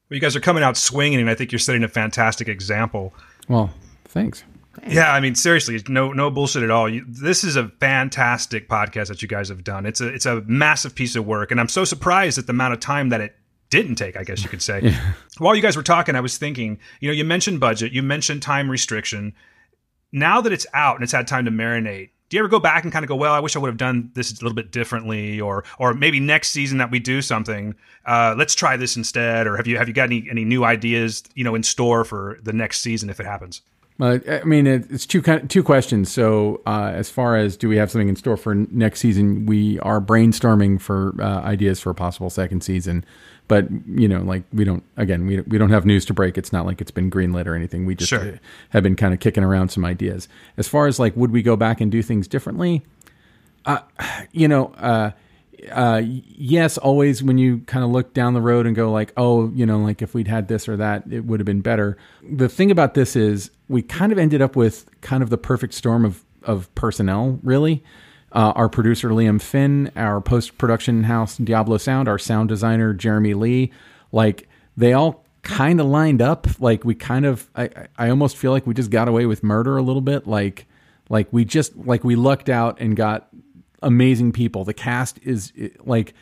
Well, 0.09 0.17
you 0.17 0.21
guys 0.21 0.37
are 0.37 0.41
coming 0.41 0.63
out 0.63 0.77
swinging, 0.77 1.21
and 1.21 1.29
I 1.29 1.35
think 1.35 1.53
you're 1.53 1.59
setting 1.59 1.85
a 1.85 1.89
fantastic 1.89 2.49
example. 2.49 3.15
Well, 3.49 3.71
thanks. 4.07 4.45
Yeah, 4.87 5.13
I 5.13 5.21
mean 5.21 5.35
seriously, 5.35 5.83
no 5.89 6.13
no 6.13 6.31
bullshit 6.31 6.63
at 6.63 6.71
all. 6.71 6.89
You, 6.89 7.05
this 7.09 7.45
is 7.45 7.57
a 7.57 7.69
fantastic 7.81 8.69
podcast 8.69 9.09
that 9.09 9.23
you 9.23 9.29
guys 9.29 9.49
have 9.49 9.65
done. 9.65 9.87
It's 9.87 10.01
a 10.01 10.09
it's 10.09 10.27
a 10.27 10.43
massive 10.43 10.95
piece 10.95 11.17
of 11.17 11.27
work, 11.27 11.51
and 11.51 11.61
I'm 11.61 11.69
so 11.69 11.85
surprised 11.85 12.39
at 12.39 12.47
the 12.47 12.53
amount 12.53 12.75
of 12.75 12.81
time 12.81 13.09
that 13.09 13.21
it 13.21 13.35
didn't 13.71 13.97
take. 13.97 14.17
I 14.17 14.25
guess 14.25 14.43
you 14.43 14.49
could 14.49 14.63
say. 14.63 14.81
yeah. 14.85 15.13
While 15.39 15.57
you 15.57 15.63
guys 15.63 15.77
were 15.77 15.83
talking, 15.83 16.15
I 16.15 16.21
was 16.21 16.39
thinking. 16.39 16.79
You 17.01 17.09
know, 17.09 17.15
you 17.15 17.25
mentioned 17.25 17.61
budget, 17.61 17.93
you 17.93 18.03
mentioned 18.03 18.43
time 18.43 18.71
restriction. 18.71 19.35
Now 20.13 20.41
that 20.41 20.53
it's 20.53 20.67
out 20.73 20.97
and 20.97 21.03
it's 21.05 21.13
had 21.13 21.27
time 21.27 21.45
to 21.45 21.51
marinate, 21.51 22.11
do 22.29 22.37
you 22.37 22.43
ever 22.43 22.49
go 22.49 22.61
back 22.61 22.85
and 22.85 22.93
kind 22.93 23.05
of 23.05 23.09
go, 23.09 23.17
well, 23.17 23.33
I 23.33 23.41
wish 23.41 23.57
I 23.57 23.59
would 23.59 23.69
have 23.69 23.79
done 23.79 24.11
this 24.15 24.31
a 24.31 24.35
little 24.35 24.55
bit 24.55 24.71
differently, 24.71 25.41
or 25.41 25.65
or 25.79 25.95
maybe 25.95 26.21
next 26.21 26.51
season 26.51 26.79
that 26.79 26.91
we 26.91 26.99
do 26.99 27.23
something, 27.23 27.75
uh, 28.07 28.35
let's 28.37 28.55
try 28.55 28.77
this 28.77 28.97
instead, 28.97 29.47
or 29.47 29.57
have 29.57 29.67
you 29.67 29.79
have 29.79 29.89
you 29.89 29.95
got 29.95 30.05
any 30.05 30.27
any 30.31 30.45
new 30.45 30.65
ideas, 30.65 31.23
you 31.35 31.45
know, 31.45 31.55
in 31.55 31.63
store 31.63 32.05
for 32.05 32.39
the 32.43 32.53
next 32.53 32.81
season 32.81 33.09
if 33.09 33.19
it 33.21 33.27
happens? 33.27 33.63
Uh, 34.01 34.19
I 34.31 34.45
mean, 34.45 34.67
it's 34.67 35.07
two 35.07 35.23
two 35.49 35.63
questions. 35.63 36.13
So, 36.13 36.61
uh, 36.67 36.93
as 36.95 37.11
far 37.11 37.37
as 37.37 37.57
do 37.57 37.69
we 37.69 37.77
have 37.79 37.91
something 37.91 38.09
in 38.09 38.17
store 38.17 38.37
for 38.37 38.55
next 38.55 39.01
season, 39.01 39.47
we 39.47 39.81
are 39.81 40.01
brainstorming 40.01 40.81
for 40.81 41.15
uh, 41.21 41.41
ideas 41.41 41.81
for 41.81 41.91
a 41.91 41.95
possible 41.95 42.31
second 42.31 42.63
season 42.63 43.05
but 43.49 43.67
you 43.87 44.07
know, 44.07 44.21
like 44.21 44.45
we 44.53 44.65
don't 44.65 44.85
again 44.97 45.27
we 45.27 45.41
we 45.41 45.59
don't 45.59 45.71
have 45.71 45.85
news 45.85 46.05
to 46.07 46.15
break. 46.15 46.39
It's 46.39 46.53
not 46.53 46.67
like 46.67 46.81
it's 46.81 46.91
been 46.91 47.11
greenlit 47.11 47.47
or 47.47 47.55
anything. 47.55 47.87
We 47.87 47.95
just 47.95 48.11
sure. 48.11 48.39
have 48.71 48.83
been 48.83 48.97
kind 48.97 49.15
of 49.15 49.21
kicking 49.21 49.43
around 49.43 49.71
some 49.71 49.85
ideas. 49.85 50.29
As 50.57 50.69
far 50.69 50.87
as 50.87 50.99
like 50.99 51.17
would 51.17 51.33
we 51.33 51.43
go 51.43 51.57
back 51.57 51.81
and 51.81 51.91
do 51.91 52.03
things 52.03 52.29
differently? 52.29 52.83
Uh, 53.65 53.81
you 54.33 54.47
know, 54.47 54.67
uh, 54.75 55.11
uh, 55.73 56.03
yes, 56.05 56.79
always 56.79 57.23
when 57.23 57.39
you 57.39 57.61
kind 57.61 57.85
of 57.85 57.91
look 57.91 58.15
down 58.15 58.35
the 58.35 58.41
road 58.41 58.67
and 58.67 58.77
go 58.77 58.93
like, 58.93 59.13
oh, 59.17 59.51
you 59.55 59.67
know, 59.67 59.79
like 59.79 60.03
if 60.03 60.15
we'd 60.15 60.29
had 60.29 60.49
this 60.49 60.69
or 60.69 60.77
that, 60.77 61.05
it 61.11 61.25
would 61.25 61.41
have 61.41 61.47
been 61.47 61.63
better. 61.63 61.97
The 62.23 62.49
thing 62.49 62.71
about 62.71 62.95
this 62.95 63.17
is 63.17 63.51
we 63.69 63.83
kind 63.83 64.13
of 64.13 64.19
ended 64.19 64.41
up 64.41 64.57
with 64.57 64.89
kind 65.01 65.23
of 65.23 65.31
the 65.31 65.39
perfect 65.39 65.75
storm 65.75 66.05
of 66.05 66.25
of 66.45 66.73
personnel, 66.75 67.41
really 67.43 67.83
uh, 68.33 68.53
our 68.55 68.69
producer 68.69 69.11
Liam 69.11 69.41
Finn, 69.41 69.91
our 69.97 70.21
post 70.21 70.59
production 70.59 71.05
house 71.05 71.37
Diablo 71.37 71.79
Sound, 71.79 72.09
our 72.09 72.19
sound 72.19 72.49
designer 72.49 72.93
Jeremy 72.93 73.35
Lee, 73.35 73.73
like 74.13 74.49
they 74.77 74.93
all 74.93 75.25
kind 75.43 75.81
of 75.81 75.87
lined 75.87 76.21
up. 76.21 76.47
Like 76.61 76.85
we 76.85 76.95
kind 76.95 77.25
of, 77.25 77.49
I, 77.57 77.71
I 77.97 78.11
almost 78.11 78.37
feel 78.37 78.53
like 78.53 78.67
we 78.67 78.75
just 78.75 78.91
got 78.91 79.09
away 79.09 79.27
with 79.27 79.43
murder 79.43 79.77
a 79.77 79.83
little 79.83 80.03
bit. 80.03 80.27
Like, 80.27 80.67
like 81.09 81.29
we 81.33 81.45
just 81.45 81.77
like 81.77 82.05
we 82.05 82.17
lucked 82.17 82.49
out 82.49 82.81
and 82.81 82.97
got 82.97 83.29
amazing 83.83 84.33
people. 84.33 84.65
The 84.65 84.75
cast 84.75 85.19
is 85.23 85.53
like 85.81 86.13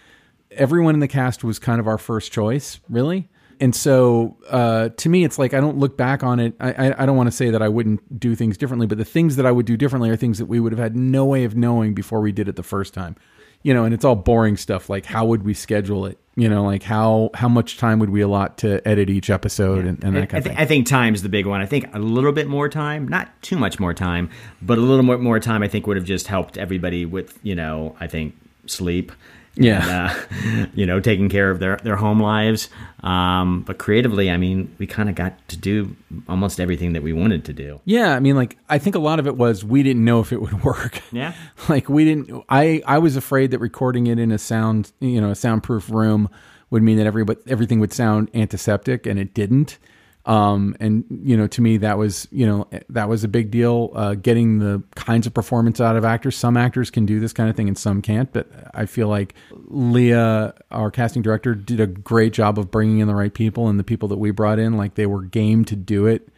everyone 0.51 0.95
in 0.95 1.01
the 1.01 1.09
cast 1.09 1.43
was 1.43 1.59
kind 1.59 1.81
of 1.81 1.89
our 1.89 1.99
first 1.99 2.31
choice, 2.33 2.79
really 2.89 3.29
and 3.61 3.75
so 3.75 4.37
uh, 4.51 4.91
to 4.91 5.09
me, 5.09 5.25
it's 5.25 5.39
like 5.39 5.55
I 5.55 5.61
don't 5.61 5.79
look 5.79 5.97
back 5.97 6.23
on 6.23 6.41
it. 6.41 6.55
I, 6.61 6.73
I, 6.73 7.03
I 7.03 7.07
don't 7.07 7.17
want 7.17 7.29
to 7.29 7.37
say 7.37 7.51
that 7.51 7.63
I 7.63 7.69
wouldn't 7.69 8.19
do 8.19 8.35
things 8.35 8.57
differently, 8.57 8.87
but 8.87 8.99
the 8.99 9.05
things 9.05 9.37
that 9.37 9.47
I 9.47 9.53
would 9.53 9.67
do 9.67 9.77
differently 9.77 10.11
are 10.11 10.17
things 10.17 10.39
that 10.39 10.47
we 10.47 10.61
would 10.61 10.73
have 10.73 10.79
had 10.79 10.97
no 10.97 11.25
way 11.25 11.45
of 11.45 11.57
knowing 11.57 11.95
before 11.95 12.21
we 12.21 12.33
did 12.33 12.49
it 12.49 12.57
the 12.57 12.63
first 12.63 12.95
time. 12.95 13.17
You 13.63 13.75
know, 13.75 13.85
and 13.85 13.93
it's 13.93 14.05
all 14.05 14.15
boring 14.15 14.57
stuff 14.57 14.89
like 14.89 15.07
how 15.07 15.27
would 15.27 15.43
we 15.43 15.55
schedule 15.55 16.07
it? 16.07 16.19
You 16.37 16.49
know, 16.49 16.65
like 16.65 16.83
how 16.83 17.31
how 17.35 17.49
much 17.49 17.79
time 17.79 17.99
would 17.99 18.11
we 18.11 18.21
allot 18.21 18.59
to 18.59 18.87
edit 18.87 19.11
each 19.11 19.31
episode 19.31 19.85
yeah. 19.85 19.91
and, 19.91 20.05
and, 20.05 20.17
that 20.17 20.29
kind 20.29 20.35
I, 20.35 20.39
of 20.39 20.45
thing. 20.45 20.57
I 20.59 20.67
think 20.67 20.87
time's 20.87 21.23
the 21.23 21.29
big 21.29 21.47
one. 21.47 21.61
I 21.61 21.67
think 21.67 21.93
a 21.95 21.99
little 21.99 22.33
bit 22.33 22.47
more 22.47 22.69
time, 22.69 23.09
not 23.09 23.31
too 23.43 23.57
much 23.57 23.81
more 23.81 23.95
time, 23.95 24.31
but 24.63 24.79
a 24.79 24.83
little 24.83 25.05
more 25.05 25.19
more 25.19 25.41
time. 25.41 25.63
I 25.63 25.69
think 25.69 25.87
would 25.87 25.97
have 25.97 26.07
just 26.07 26.29
helped 26.29 26.59
everybody 26.59 27.07
with 27.07 27.39
you 27.43 27.55
know 27.55 27.97
I 27.99 28.07
think 28.07 28.37
sleep 28.67 29.13
yeah, 29.57 30.15
and, 30.31 30.67
uh, 30.67 30.67
you 30.75 30.87
know, 30.87 31.01
taking 31.01 31.29
care 31.29 31.51
of 31.51 31.59
their 31.59 31.77
their 31.79 31.97
home 31.97 32.21
lives. 32.21 32.69
Um, 33.03 33.63
but 33.63 33.79
creatively, 33.79 34.31
I 34.31 34.37
mean, 34.37 34.75
we 34.79 34.87
kind 34.87 35.09
of 35.09 35.15
got 35.15 35.47
to 35.49 35.57
do 35.57 35.95
almost 36.29 36.61
everything 36.61 36.93
that 36.95 37.03
we 37.03 37.13
wanted 37.13 37.45
to 37.47 37.53
do. 37.53 37.81
Yeah, 37.85 38.15
I 38.15 38.21
mean, 38.21 38.37
like 38.37 38.59
I 38.69 38.79
think 38.79 38.97
a 38.97 39.01
lot 39.01 39.19
of 39.19 39.27
it 39.27 39.37
was 39.37 39.65
we 39.65 39.83
didn't 39.83 40.05
know 40.05 40.21
if 40.21 40.33
it 40.33 40.41
would 40.41 40.65
work. 40.65 41.01
Yeah, 41.13 41.33
like 41.69 41.89
we 41.89 42.05
didn't. 42.05 42.45
I 42.49 42.83
I 42.87 42.99
was 42.99 43.17
afraid 43.17 43.51
that 43.53 43.59
recording 43.59 44.07
it 44.07 44.19
in 44.19 44.31
a 44.31 44.39
sound, 44.39 44.93
you 45.01 45.21
know, 45.21 45.31
a 45.31 45.37
soundproof 45.37 45.91
room 45.91 46.29
would 46.71 46.83
mean 46.83 46.97
that 46.99 47.07
every 47.07 47.25
everything 47.47 47.81
would 47.81 47.93
sound 47.93 48.31
antiseptic, 48.35 49.07
and 49.07 49.19
it 49.19 49.35
didn't. 49.35 49.79
Um, 50.27 50.77
and 50.81 51.05
you 51.09 51.37
know, 51.37 51.47
to 51.47 51.63
me, 51.63 51.77
that 51.79 51.99
was 51.99 52.27
you 52.33 52.47
know 52.47 52.69
that 52.91 53.09
was 53.09 53.23
a 53.23 53.29
big 53.29 53.53
deal. 53.53 53.93
Uh, 53.95 54.15
getting 54.15 54.59
the 54.59 54.83
kinds 54.97 55.27
of 55.27 55.33
performance 55.33 55.81
out 55.81 55.95
of 55.95 56.05
actors. 56.05 56.37
Some 56.37 56.57
actors 56.57 56.91
can 56.91 57.07
do 57.07 57.21
this 57.21 57.33
kind 57.33 57.49
of 57.49 57.55
thing, 57.55 57.69
and 57.69 57.79
some 57.79 58.03
can't. 58.03 58.33
But 58.33 58.49
I 58.75 58.87
feel 58.87 59.07
like 59.07 59.35
Leah, 59.53 60.55
our 60.73 60.91
casting 60.91 61.23
director, 61.23 61.55
did 61.55 61.79
a 61.79 61.87
great 61.87 62.33
job 62.33 62.59
of 62.59 62.73
bringing 62.73 62.99
in 62.99 63.07
the 63.07 63.15
right 63.15 63.33
people, 63.33 63.69
and 63.69 63.79
the 63.79 63.85
people 63.85 64.09
that 64.09 64.19
we 64.19 64.33
brought 64.33 64.59
in, 64.59 64.77
like 64.77 64.97
they 64.97 65.07
were 65.07 65.23
game 65.23 65.65
to 65.67 65.77
do 65.77 66.07
it. 66.07 66.29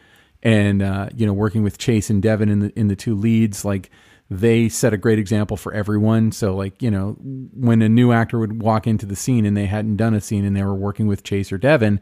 And 0.42 0.82
uh, 0.82 1.08
you 1.16 1.26
know, 1.26 1.32
working 1.32 1.62
with 1.62 1.78
Chase 1.78 2.10
and 2.10 2.22
Devin 2.22 2.50
in 2.50 2.58
the 2.60 2.78
in 2.78 2.88
the 2.88 2.96
two 2.96 3.14
leads, 3.14 3.64
like 3.64 3.90
they 4.30 4.68
set 4.68 4.92
a 4.92 4.98
great 4.98 5.18
example 5.18 5.56
for 5.56 5.72
everyone. 5.72 6.32
So, 6.32 6.54
like, 6.54 6.82
you 6.82 6.90
know, 6.90 7.16
when 7.54 7.80
a 7.80 7.88
new 7.88 8.12
actor 8.12 8.38
would 8.38 8.62
walk 8.62 8.86
into 8.86 9.06
the 9.06 9.16
scene 9.16 9.46
and 9.46 9.56
they 9.56 9.64
hadn't 9.64 9.96
done 9.96 10.12
a 10.12 10.20
scene 10.20 10.44
and 10.44 10.54
they 10.54 10.62
were 10.62 10.74
working 10.74 11.06
with 11.06 11.22
Chase 11.22 11.50
or 11.50 11.56
Devin, 11.56 11.98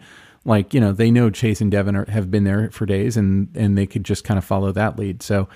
like 0.47 0.73
you 0.73 0.81
know 0.81 0.93
they 0.93 1.11
know 1.11 1.29
Chase 1.29 1.61
and 1.61 1.71
Devin 1.71 1.97
are, 1.97 2.11
have 2.11 2.31
been 2.31 2.45
there 2.45 2.71
for 2.71 2.87
days, 2.87 3.17
and 3.17 3.55
and 3.55 3.77
they 3.77 3.87
could 3.87 4.05
just 4.05 4.25
kind 4.25 4.39
of 4.39 4.45
follow 4.45 4.73
that 4.73 4.99
lead. 4.99 5.23
So, 5.23 5.49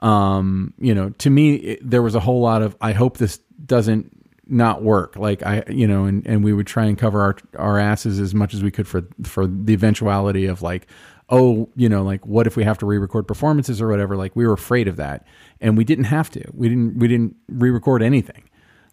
um, 0.00 0.74
you 0.78 0.94
know, 0.94 1.10
to 1.10 1.30
me, 1.30 1.54
it, 1.54 1.90
there 1.90 2.02
was 2.02 2.14
a 2.14 2.20
whole 2.20 2.40
lot 2.40 2.60
of 2.60 2.76
I 2.80 2.92
hope 2.92 3.18
this 3.18 3.38
doesn't 3.64 4.10
not 4.46 4.82
work. 4.82 5.16
Like 5.16 5.44
I, 5.44 5.62
you 5.68 5.86
know, 5.86 6.04
and 6.04 6.26
and 6.26 6.44
we 6.44 6.52
would 6.52 6.66
try 6.66 6.84
and 6.84 6.98
cover 6.98 7.22
our 7.22 7.36
our 7.56 7.78
asses 7.78 8.18
as 8.18 8.34
much 8.34 8.52
as 8.52 8.62
we 8.62 8.70
could 8.70 8.88
for 8.88 9.02
for 9.22 9.46
the 9.46 9.72
eventuality 9.72 10.46
of 10.46 10.60
like, 10.60 10.88
oh, 11.30 11.68
you 11.76 11.88
know, 11.88 12.02
like 12.02 12.26
what 12.26 12.48
if 12.48 12.56
we 12.56 12.64
have 12.64 12.78
to 12.78 12.86
re-record 12.86 13.28
performances 13.28 13.80
or 13.80 13.88
whatever? 13.88 14.16
Like 14.16 14.34
we 14.34 14.44
were 14.44 14.54
afraid 14.54 14.88
of 14.88 14.96
that, 14.96 15.24
and 15.60 15.78
we 15.78 15.84
didn't 15.84 16.04
have 16.04 16.30
to. 16.30 16.44
We 16.52 16.68
didn't 16.68 16.98
we 16.98 17.06
didn't 17.06 17.36
re-record 17.48 18.02
anything. 18.02 18.42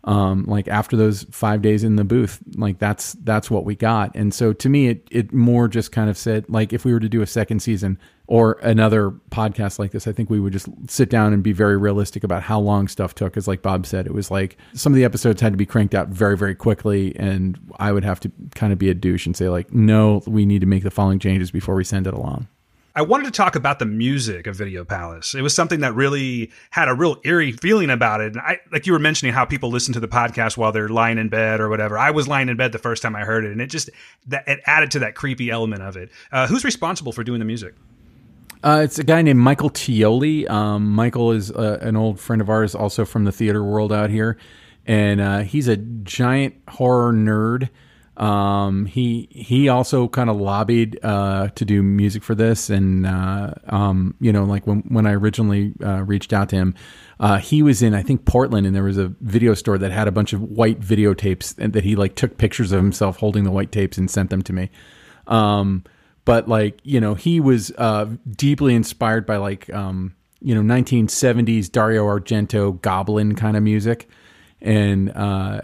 Um, 0.06 0.46
like 0.46 0.68
after 0.68 0.96
those 0.96 1.24
five 1.32 1.62
days 1.62 1.84
in 1.84 1.98
the 1.98 2.04
booth, 2.04 2.40
like 2.56 2.80
that's 2.80 3.14
that's 3.24 3.52
what 3.52 3.66
we 3.66 3.76
got. 3.76 4.16
And 4.16 4.34
so 4.34 4.54
to 4.54 4.70
me, 4.70 4.88
it 4.88 5.08
it 5.12 5.34
more 5.34 5.68
just 5.68 5.92
kind 5.92 6.10
of 6.10 6.18
said 6.18 6.46
like 6.48 6.72
if 6.72 6.86
we 6.86 6.94
were 6.94 7.02
to 7.02 7.10
do 7.10 7.22
a 7.22 7.28
second 7.28 7.60
season 7.60 8.00
or 8.26 8.54
another 8.62 9.12
podcast 9.32 9.78
like 9.78 9.92
this, 9.92 10.08
I 10.08 10.14
think 10.14 10.30
we 10.30 10.40
would 10.40 10.54
just 10.54 10.70
sit 10.88 11.10
down 11.10 11.34
and 11.34 11.44
be 11.44 11.52
very 11.52 11.76
realistic 11.78 12.24
about 12.24 12.44
how 12.44 12.60
long 12.60 12.88
stuff 12.88 13.14
took. 13.14 13.34
Because 13.34 13.48
like 13.48 13.62
Bob 13.62 13.86
said, 13.86 14.06
it 14.06 14.14
was 14.14 14.32
like 14.32 14.58
some 14.74 14.94
of 14.94 14.98
the 14.98 15.04
episodes 15.04 15.42
had 15.42 15.52
to 15.54 15.58
be 15.58 15.66
cranked 15.66 15.94
out 15.94 16.08
very 16.08 16.38
very 16.38 16.56
quickly, 16.56 17.14
and 17.18 17.60
I 17.78 17.92
would 17.92 18.06
have 18.06 18.22
to 18.22 18.32
kind 18.56 18.72
of 18.72 18.80
be 18.80 18.90
a 18.90 18.94
douche 18.94 19.26
and 19.26 19.36
say 19.36 19.50
like, 19.50 19.74
no, 19.74 20.24
we 20.26 20.46
need 20.46 20.62
to 20.62 20.68
make 20.68 20.84
the 20.84 20.92
following 20.92 21.20
changes 21.20 21.52
before 21.52 21.76
we 21.76 21.84
send 21.84 22.08
it 22.08 22.14
along. 22.14 22.48
I 22.96 23.04
wanted 23.04 23.26
to 23.26 23.32
talk 23.32 23.56
about 23.56 23.80
the 23.80 23.86
music 23.86 24.48
of 24.48 24.56
Video 24.56 24.84
Palace. 24.84 25.36
It 25.36 25.42
was 25.42 25.54
something 25.54 25.82
that 25.82 25.94
really 25.94 26.52
had 26.72 26.90
a 26.90 26.94
real 26.94 27.18
eerie 27.24 27.52
feeling 27.52 27.90
about 27.90 28.20
it. 28.20 28.34
And 28.34 28.42
I, 28.42 28.60
like 28.72 28.88
you 28.88 28.94
were 28.94 29.00
mentioning 29.00 29.34
how 29.34 29.46
people 29.46 29.70
listen 29.70 29.94
to 29.94 30.00
the 30.00 30.08
podcast 30.08 30.58
while 30.58 30.72
they're 30.72 30.90
lying 30.90 31.18
in 31.18 31.30
bed 31.30 31.60
or 31.62 31.70
whatever. 31.70 31.98
I 31.98 32.12
was 32.12 32.28
lying 32.28 32.50
in 32.50 32.58
bed 32.58 32.72
the 32.72 32.80
first 32.80 33.04
time 33.04 33.16
I 33.16 33.22
heard 33.22 33.46
it, 33.46 33.52
and 33.52 33.62
it 33.62 33.68
just 33.68 33.90
that 34.28 34.48
it 34.48 34.60
added 34.66 34.92
to 34.92 35.00
that 35.00 35.16
creepy 35.16 35.52
element 35.52 35.84
of 35.84 35.98
it. 35.98 36.10
Uh, 36.32 36.48
who's 36.48 36.64
responsible 36.64 37.12
for 37.12 37.24
doing 37.24 37.40
the 37.40 37.46
music? 37.46 37.76
Uh, 38.64 38.82
it's 38.84 39.00
a 39.00 39.04
guy 39.04 39.22
named 39.22 39.40
Michael 39.40 39.70
Tioli. 39.70 40.50
Um, 40.50 40.92
Michael 40.92 41.32
is 41.32 41.52
uh, 41.52 41.78
an 41.82 41.96
old 41.96 42.20
friend 42.20 42.42
of 42.42 42.50
ours, 42.50 42.76
also 42.76 43.06
from 43.06 43.24
the 43.24 43.32
theater 43.32 43.64
world 43.64 43.94
out 43.94 44.10
here, 44.10 44.38
and 44.86 45.22
uh, 45.22 45.40
he's 45.40 45.68
a 45.68 45.78
giant 45.78 46.56
horror 46.68 47.14
nerd. 47.14 47.70
Um, 48.20 48.86
he 48.86 49.30
he 49.32 49.70
also 49.70 50.10
kind 50.10 50.30
of 50.30 50.36
lobbied 50.36 51.00
uh, 51.04 51.48
to 51.56 51.64
do 51.64 51.82
music 51.82 52.22
for 52.22 52.36
this, 52.36 52.70
and 52.70 53.08
uh, 53.08 53.54
um, 53.68 54.14
you 54.20 54.34
know, 54.34 54.44
like 54.44 54.68
when 54.68 54.80
when 54.90 55.08
I 55.08 55.14
originally 55.14 55.74
uh, 55.82 56.04
reached 56.04 56.34
out 56.34 56.50
to 56.50 56.58
him, 56.58 56.76
uh, 57.22 57.38
he 57.38 57.64
was 57.64 57.82
in 57.82 57.94
I 57.94 58.04
think 58.04 58.26
Portland, 58.26 58.68
and 58.68 58.76
there 58.76 58.84
was 58.84 58.98
a 58.98 59.14
video 59.22 59.54
store 59.54 59.78
that 59.78 59.92
had 59.92 60.10
a 60.10 60.12
bunch 60.12 60.34
of 60.34 60.42
white 60.42 60.82
videotapes, 60.82 61.56
and 61.58 61.72
that 61.72 61.86
he 61.86 61.96
like 61.96 62.16
took 62.16 62.38
pictures 62.38 62.74
of 62.74 62.82
himself 62.82 63.18
holding 63.18 63.46
the 63.46 63.52
white 63.52 63.72
tapes 63.72 63.98
and 63.98 64.12
sent 64.12 64.32
them 64.32 64.42
to 64.44 64.54
me. 64.54 64.70
Um, 65.28 65.86
but 66.26 66.50
like 66.50 66.82
you 66.84 67.00
know, 67.00 67.14
he 67.14 67.40
was 67.40 67.72
uh, 67.78 68.08
deeply 68.30 68.76
inspired 68.76 69.26
by 69.26 69.38
like 69.38 69.74
um, 69.74 70.14
you 70.42 70.54
know 70.54 70.62
1970s 70.62 71.72
Dario 71.72 72.06
Argento 72.06 72.82
Goblin 72.82 73.36
kind 73.36 73.56
of 73.56 73.64
music 73.64 74.10
and 74.62 75.12
uh, 75.16 75.62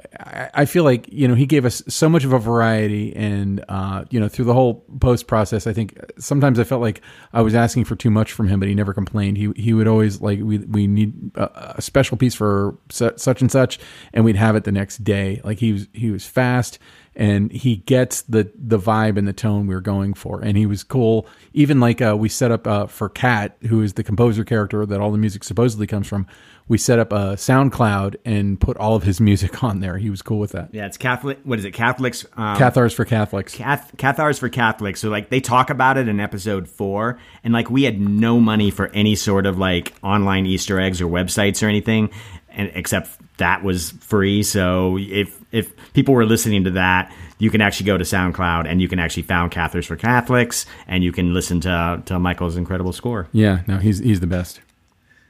I, 0.54 0.66
feel 0.66 0.86
like 0.86 1.12
you 1.12 1.28
know 1.28 1.36
he 1.36 1.46
gave 1.46 1.66
us 1.66 1.84
so 1.88 2.08
much 2.08 2.24
of 2.24 2.32
a 2.32 2.40
variety, 2.40 3.14
and 3.14 3.64
uh, 3.68 4.06
you 4.10 4.20
know 4.20 4.30
through 4.30 4.46
the 4.46 4.54
whole 4.54 4.86
post 5.02 5.28
process, 5.28 5.68
I 5.68 5.74
think 5.74 6.00
sometimes 6.18 6.60
I 6.60 6.64
felt 6.64 6.82
like 6.82 7.02
I 7.34 7.42
was 7.42 7.56
asking 7.56 7.86
for 7.86 7.98
too 7.98 8.10
much 8.10 8.32
from 8.32 8.48
him, 8.48 8.60
but 8.60 8.70
he 8.70 8.76
never 8.76 8.94
complained. 8.94 9.38
He 9.38 9.52
he 9.58 9.74
would 9.74 9.88
always 9.88 10.22
like 10.22 10.40
we 10.42 10.60
we 10.60 10.88
need 10.88 11.32
a, 11.36 11.76
a 11.78 11.82
special 11.82 12.16
piece 12.16 12.36
for 12.36 12.78
such 12.90 13.42
and 13.42 13.52
such, 13.52 13.80
and 14.14 14.24
we'd 14.24 14.38
have 14.38 14.56
it 14.56 14.64
the 14.64 14.72
next 14.72 15.04
day. 15.04 15.42
Like 15.44 15.60
he 15.60 15.74
was 15.74 15.88
he 15.92 16.10
was 16.10 16.26
fast 16.26 16.80
and 17.16 17.52
he 17.52 17.78
gets 17.78 18.22
the 18.24 18.52
the 18.56 18.78
vibe 18.78 19.18
and 19.18 19.28
the 19.28 19.34
tone 19.34 19.68
we 19.68 19.76
were 19.76 19.82
going 19.82 20.14
for. 20.14 20.42
And 20.42 20.58
he 20.58 20.66
was 20.66 20.84
cool. 20.84 21.28
Even 21.54 21.80
like 21.80 22.02
uh, 22.02 22.16
we 22.18 22.30
set 22.30 22.52
up 22.52 22.68
uh, 22.68 22.88
for 22.88 23.10
cat 23.10 23.58
who 23.68 23.82
is 23.82 23.94
the 23.94 24.04
composer 24.04 24.44
character 24.44 24.86
that 24.86 25.00
all 25.00 25.12
the 25.12 25.18
music 25.18 25.44
supposedly 25.44 25.88
comes 25.88 26.08
from 26.08 26.28
we 26.68 26.80
set 26.80 26.98
up 26.98 27.12
a 27.12 27.36
soundcloud 27.36 28.16
and 28.26 28.60
put 28.60 28.76
all 28.78 28.96
of 28.96 29.04
his 29.04 29.22
music 29.22 29.64
on 29.64 29.80
there. 29.82 29.98
He 29.98 30.10
was 30.10 30.22
cool 30.22 30.40
with 30.40 30.52
that. 30.52 30.70
Yeah 30.74 30.86
it's 30.86 30.98
catholic 30.98 31.40
what 31.44 31.60
is 31.60 31.66
it? 31.66 31.72
Catholics 31.72 32.26
um, 32.36 32.58
cathars 32.58 32.94
for 32.94 33.06
catholics. 33.06 33.56
Cath- 33.56 33.96
cathars 33.98 34.40
for 34.40 34.50
catholics. 34.50 35.00
So 35.00 35.10
like 35.10 35.30
they 35.30 35.40
talk 35.40 35.70
about 35.70 35.98
it 35.98 36.08
in 36.08 36.20
episode 36.20 36.68
four. 36.68 37.20
And 37.44 37.54
like 37.54 37.70
we 37.70 37.84
had 37.84 38.00
no 38.00 38.40
money 38.40 38.72
for 38.72 38.88
any 38.88 39.16
sort 39.16 39.46
of 39.46 39.58
like 39.58 39.94
online 40.04 40.46
easter 40.46 40.80
eggs 40.80 41.02
or 41.02 41.08
websites 41.08 41.64
or 41.64 41.68
anything 41.68 42.10
and 42.56 42.72
except 42.74 43.10
that 43.38 43.64
was 43.64 43.92
free. 43.92 44.44
So 44.44 44.98
if 44.98 45.40
if 45.52 45.74
people 45.94 46.14
were 46.14 46.26
listening 46.26 46.64
to 46.64 46.72
that, 46.72 47.14
you 47.38 47.50
can 47.50 47.62
actually 47.62 47.86
go 47.86 47.98
to 47.98 48.04
SoundCloud 48.04 48.68
and 48.68 48.82
you 48.82 48.88
can 48.88 49.00
actually 49.00 49.24
found 49.24 49.52
Cathars 49.52 49.86
for 49.86 49.96
Catholics, 49.96 50.66
and 50.88 51.04
you 51.04 51.12
can 51.12 51.34
listen 51.34 51.60
to 51.62 52.02
to 52.06 52.20
Michael's 52.20 52.58
incredible 52.58 52.94
score. 52.94 53.28
Yeah, 53.32 53.62
no, 53.68 53.78
he's 53.78 54.00
he's 54.00 54.20
the 54.20 54.28
best. 54.28 54.62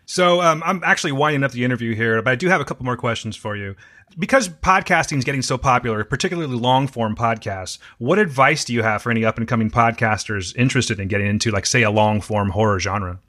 So 0.06 0.40
um, 0.42 0.62
I'm 0.64 0.84
actually 0.84 1.14
winding 1.14 1.44
up 1.44 1.52
the 1.52 1.66
interview 1.66 1.96
here, 1.96 2.22
but 2.22 2.32
I 2.32 2.36
do 2.36 2.48
have 2.48 2.62
a 2.62 2.66
couple 2.66 2.86
more 2.86 2.98
questions 2.98 3.36
for 3.36 3.56
you. 3.56 3.76
Because 4.18 4.48
podcasting 4.48 5.18
is 5.18 5.24
getting 5.24 5.42
so 5.42 5.58
popular, 5.58 6.04
particularly 6.04 6.56
long 6.56 6.88
form 6.88 7.16
podcasts, 7.16 7.80
what 7.98 8.20
advice 8.20 8.64
do 8.64 8.74
you 8.74 8.84
have 8.84 9.02
for 9.02 9.10
any 9.10 9.26
up 9.26 9.38
and 9.38 9.48
coming 9.48 9.70
podcasters 9.70 10.56
interested 10.56 11.00
in 11.00 11.08
getting 11.08 11.28
into, 11.28 11.52
like, 11.52 11.66
say, 11.66 11.82
a 11.82 11.90
long 11.90 12.22
form 12.22 12.52
horror 12.52 12.80
genre? 12.80 13.20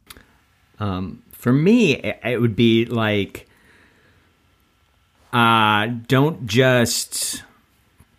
Um, 0.79 1.23
for 1.33 1.53
me, 1.53 1.95
it 1.95 2.41
would 2.41 2.55
be 2.55 2.85
like 2.85 3.46
uh, 5.37 5.93
don't 6.09 6.47
just 6.47 7.43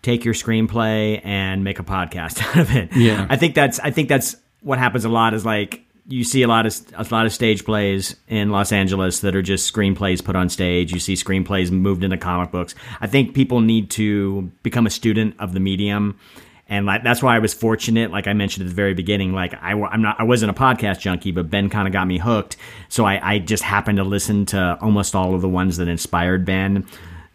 take 0.03 0.23
your 0.23 0.35
screenplay 0.35 1.19
and 1.25 1.63
make 1.63 1.79
a 1.79 1.83
podcast 1.83 2.41
out 2.47 2.57
of 2.59 2.75
it. 2.75 2.95
Yeah, 2.95 3.25
I 3.27 3.37
think 3.37 3.55
that's 3.55 3.79
I 3.79 3.89
think 3.89 4.07
that's 4.07 4.35
what 4.61 4.77
happens 4.77 5.03
a 5.03 5.09
lot. 5.09 5.33
Is 5.33 5.43
like 5.43 5.81
you 6.07 6.23
see 6.23 6.43
a 6.43 6.47
lot 6.47 6.67
of 6.67 6.79
a 6.93 7.05
lot 7.11 7.25
of 7.25 7.33
stage 7.33 7.65
plays 7.65 8.15
in 8.27 8.51
Los 8.51 8.71
Angeles 8.71 9.21
that 9.21 9.35
are 9.35 9.41
just 9.41 9.73
screenplays 9.73 10.23
put 10.23 10.35
on 10.35 10.47
stage. 10.47 10.93
You 10.93 10.99
see 10.99 11.13
screenplays 11.15 11.71
moved 11.71 12.03
into 12.03 12.17
comic 12.17 12.51
books. 12.51 12.75
I 13.01 13.07
think 13.07 13.33
people 13.33 13.61
need 13.61 13.89
to 13.91 14.51
become 14.61 14.85
a 14.85 14.91
student 14.91 15.35
of 15.39 15.53
the 15.53 15.59
medium 15.59 16.19
and 16.69 16.85
like, 16.85 17.03
that's 17.03 17.23
why 17.23 17.35
I 17.35 17.39
was 17.39 17.53
fortunate. 17.53 18.11
Like 18.11 18.27
I 18.27 18.33
mentioned 18.33 18.65
at 18.65 18.69
the 18.69 18.75
very 18.75 18.93
beginning, 18.93 19.33
like 19.33 19.53
I, 19.53 19.71
I'm 19.71 20.01
not, 20.01 20.19
I 20.19 20.23
wasn't 20.23 20.51
a 20.51 20.53
podcast 20.53 20.99
junkie, 20.99 21.31
but 21.31 21.49
Ben 21.49 21.69
kind 21.69 21.87
of 21.87 21.93
got 21.93 22.07
me 22.07 22.17
hooked. 22.17 22.57
So 22.89 23.05
I, 23.05 23.35
I 23.35 23.39
just 23.39 23.63
happened 23.63 23.97
to 23.97 24.03
listen 24.03 24.45
to 24.47 24.77
almost 24.81 25.15
all 25.15 25.33
of 25.33 25.41
the 25.41 25.49
ones 25.49 25.77
that 25.77 25.87
inspired 25.87 26.45
Ben 26.45 26.85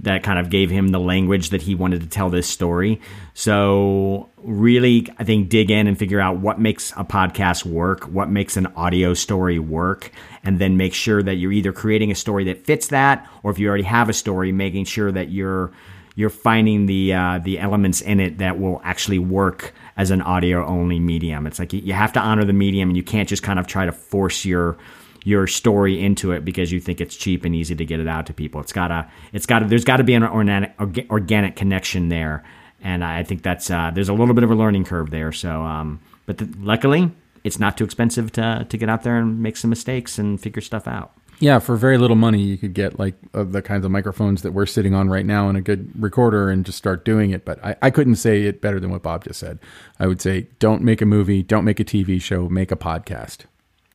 that 0.00 0.24
kind 0.24 0.38
of 0.38 0.50
gave 0.50 0.68
him 0.68 0.88
the 0.88 0.98
language 0.98 1.50
that 1.50 1.62
he 1.62 1.76
wanted 1.76 2.00
to 2.00 2.08
tell 2.08 2.28
this 2.28 2.48
story. 2.48 3.00
So 3.34 4.28
really, 4.38 5.06
I 5.18 5.24
think 5.24 5.48
dig 5.48 5.70
in 5.70 5.86
and 5.86 5.96
figure 5.96 6.20
out 6.20 6.38
what 6.38 6.60
makes 6.60 6.90
a 6.96 7.04
podcast 7.04 7.64
work, 7.64 8.04
what 8.04 8.28
makes 8.28 8.56
an 8.56 8.66
audio 8.74 9.14
story 9.14 9.60
work, 9.60 10.10
and 10.42 10.58
then 10.58 10.76
make 10.76 10.92
sure 10.92 11.22
that 11.22 11.36
you're 11.36 11.52
either 11.52 11.72
creating 11.72 12.10
a 12.10 12.16
story 12.16 12.44
that 12.44 12.66
fits 12.66 12.88
that, 12.88 13.28
or 13.44 13.52
if 13.52 13.60
you 13.60 13.68
already 13.68 13.84
have 13.84 14.08
a 14.08 14.12
story, 14.12 14.50
making 14.50 14.86
sure 14.86 15.12
that 15.12 15.30
you're 15.30 15.70
you're 16.14 16.30
finding 16.30 16.86
the 16.86 17.14
uh, 17.14 17.38
the 17.42 17.58
elements 17.58 18.00
in 18.00 18.20
it 18.20 18.38
that 18.38 18.58
will 18.58 18.80
actually 18.84 19.18
work 19.18 19.72
as 19.96 20.10
an 20.10 20.22
audio 20.22 20.64
only 20.66 20.98
medium. 20.98 21.46
It's 21.46 21.58
like 21.58 21.72
you 21.72 21.92
have 21.92 22.12
to 22.14 22.20
honor 22.20 22.44
the 22.44 22.52
medium, 22.52 22.90
and 22.90 22.96
you 22.96 23.02
can't 23.02 23.28
just 23.28 23.42
kind 23.42 23.58
of 23.58 23.66
try 23.66 23.86
to 23.86 23.92
force 23.92 24.44
your 24.44 24.76
your 25.24 25.46
story 25.46 26.02
into 26.02 26.32
it 26.32 26.44
because 26.44 26.72
you 26.72 26.80
think 26.80 27.00
it's 27.00 27.16
cheap 27.16 27.44
and 27.44 27.54
easy 27.54 27.74
to 27.74 27.84
get 27.84 28.00
it 28.00 28.08
out 28.08 28.26
to 28.26 28.34
people. 28.34 28.60
It's 28.60 28.72
gotta 28.72 29.08
it's 29.32 29.46
gotta 29.46 29.66
there's 29.66 29.84
got 29.84 29.98
to 29.98 30.04
be 30.04 30.14
an 30.14 30.24
organic 30.24 30.74
organic 31.10 31.56
connection 31.56 32.08
there, 32.08 32.44
and 32.82 33.04
I 33.04 33.22
think 33.22 33.42
that's 33.42 33.70
uh, 33.70 33.90
there's 33.94 34.08
a 34.08 34.14
little 34.14 34.34
bit 34.34 34.44
of 34.44 34.50
a 34.50 34.54
learning 34.54 34.84
curve 34.84 35.10
there. 35.10 35.32
So, 35.32 35.62
um, 35.62 36.00
but 36.26 36.38
the, 36.38 36.48
luckily, 36.58 37.10
it's 37.44 37.58
not 37.58 37.78
too 37.78 37.84
expensive 37.84 38.32
to 38.32 38.66
to 38.68 38.76
get 38.76 38.88
out 38.88 39.02
there 39.02 39.16
and 39.16 39.40
make 39.40 39.56
some 39.56 39.70
mistakes 39.70 40.18
and 40.18 40.40
figure 40.40 40.62
stuff 40.62 40.86
out. 40.86 41.12
Yeah, 41.38 41.58
for 41.58 41.74
very 41.74 41.98
little 41.98 42.16
money, 42.16 42.40
you 42.40 42.56
could 42.56 42.72
get 42.72 42.98
like 42.98 43.14
uh, 43.34 43.42
the 43.42 43.62
kinds 43.62 43.84
of 43.84 43.90
microphones 43.90 44.42
that 44.42 44.52
we're 44.52 44.66
sitting 44.66 44.94
on 44.94 45.08
right 45.08 45.26
now 45.26 45.48
and 45.48 45.58
a 45.58 45.60
good 45.60 45.90
recorder 46.00 46.50
and 46.50 46.64
just 46.64 46.78
start 46.78 47.04
doing 47.04 47.30
it. 47.30 47.44
But 47.44 47.64
I, 47.64 47.76
I 47.82 47.90
couldn't 47.90 48.16
say 48.16 48.44
it 48.44 48.60
better 48.60 48.78
than 48.78 48.90
what 48.90 49.02
Bob 49.02 49.24
just 49.24 49.40
said. 49.40 49.58
I 49.98 50.06
would 50.06 50.20
say, 50.20 50.46
don't 50.60 50.82
make 50.82 51.02
a 51.02 51.06
movie, 51.06 51.42
don't 51.42 51.64
make 51.64 51.80
a 51.80 51.84
TV 51.84 52.20
show, 52.22 52.48
make 52.48 52.70
a 52.70 52.76
podcast. 52.76 53.46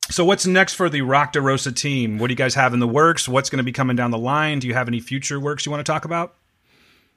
So, 0.09 0.23
what's 0.23 0.45
next 0.47 0.73
for 0.73 0.89
the 0.89 1.01
Rock 1.01 1.33
De 1.33 1.41
Rosa 1.41 1.71
team? 1.71 2.17
What 2.17 2.27
do 2.27 2.31
you 2.31 2.37
guys 2.37 2.55
have 2.55 2.73
in 2.73 2.79
the 2.79 2.87
works? 2.87 3.27
What's 3.27 3.49
going 3.49 3.57
to 3.57 3.63
be 3.63 3.73
coming 3.73 3.95
down 3.95 4.11
the 4.11 4.17
line? 4.17 4.59
Do 4.59 4.67
you 4.67 4.73
have 4.73 4.87
any 4.87 4.99
future 4.99 5.39
works 5.39 5.65
you 5.65 5.71
want 5.71 5.85
to 5.85 5.91
talk 5.91 6.05
about? 6.05 6.35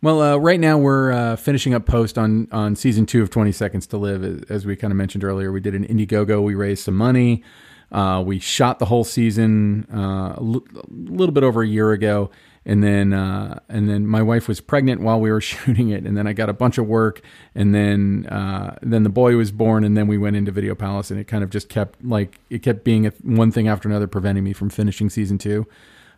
Well, 0.03 0.23
uh, 0.23 0.37
right 0.39 0.59
now 0.59 0.79
we're 0.79 1.13
uh, 1.13 1.37
finishing 1.37 1.75
up 1.75 1.87
post 1.87 2.19
on 2.19 2.49
on 2.51 2.75
season 2.75 3.07
two 3.07 3.23
of 3.23 3.31
Twenty 3.31 3.53
Seconds 3.53 3.87
to 3.89 3.97
Live. 3.97 4.51
As 4.51 4.67
we 4.67 4.75
kind 4.75 4.93
of 4.93 4.97
mentioned 4.97 5.23
earlier, 5.23 5.53
we 5.53 5.61
did 5.61 5.75
an 5.75 5.87
Indiegogo. 5.87 6.43
We 6.43 6.55
raised 6.55 6.85
some 6.85 6.97
money. 6.97 7.45
Uh, 7.93 8.23
we 8.25 8.39
shot 8.39 8.79
the 8.79 8.85
whole 8.85 9.05
season 9.05 9.87
uh, 9.93 10.37
little 10.39 11.33
bit 11.33 11.43
over 11.43 11.63
a 11.63 11.67
year 11.67 11.91
ago, 11.93 12.31
and 12.65 12.85
then 12.85 13.13
uh, 13.13 13.59
and 13.69 13.89
then 13.89 14.07
my 14.07 14.23
wife 14.23 14.47
was 14.47 14.61
pregnant 14.61 15.01
while 15.01 15.21
we 15.21 15.31
were 15.31 15.41
shooting 15.41 15.91
it, 15.91 16.05
and 16.05 16.17
then 16.17 16.27
I 16.27 16.33
got 16.33 16.49
a 16.49 16.53
bunch 16.53 16.79
of 16.79 16.87
work, 16.87 17.21
and 17.55 17.75
then 17.75 18.27
uh, 18.27 18.79
then 18.83 19.03
the 19.03 19.11
boy 19.11 19.37
was 19.37 19.51
born, 19.51 19.83
and 19.83 19.97
then 19.97 20.07
we 20.07 20.19
went 20.19 20.37
into 20.37 20.53
Video 20.53 20.75
Palace, 20.75 21.11
and 21.11 21.19
it 21.19 21.25
kind 21.25 21.43
of 21.43 21.51
just 21.51 21.69
kept 21.69 22.05
like 22.05 22.39
it 22.49 22.63
kept 22.63 22.85
being 22.85 23.07
one 23.23 23.51
thing 23.51 23.67
after 23.67 23.89
another, 23.89 24.07
preventing 24.07 24.45
me 24.45 24.53
from 24.53 24.71
finishing 24.71 25.11
season 25.11 25.39
two. 25.39 25.67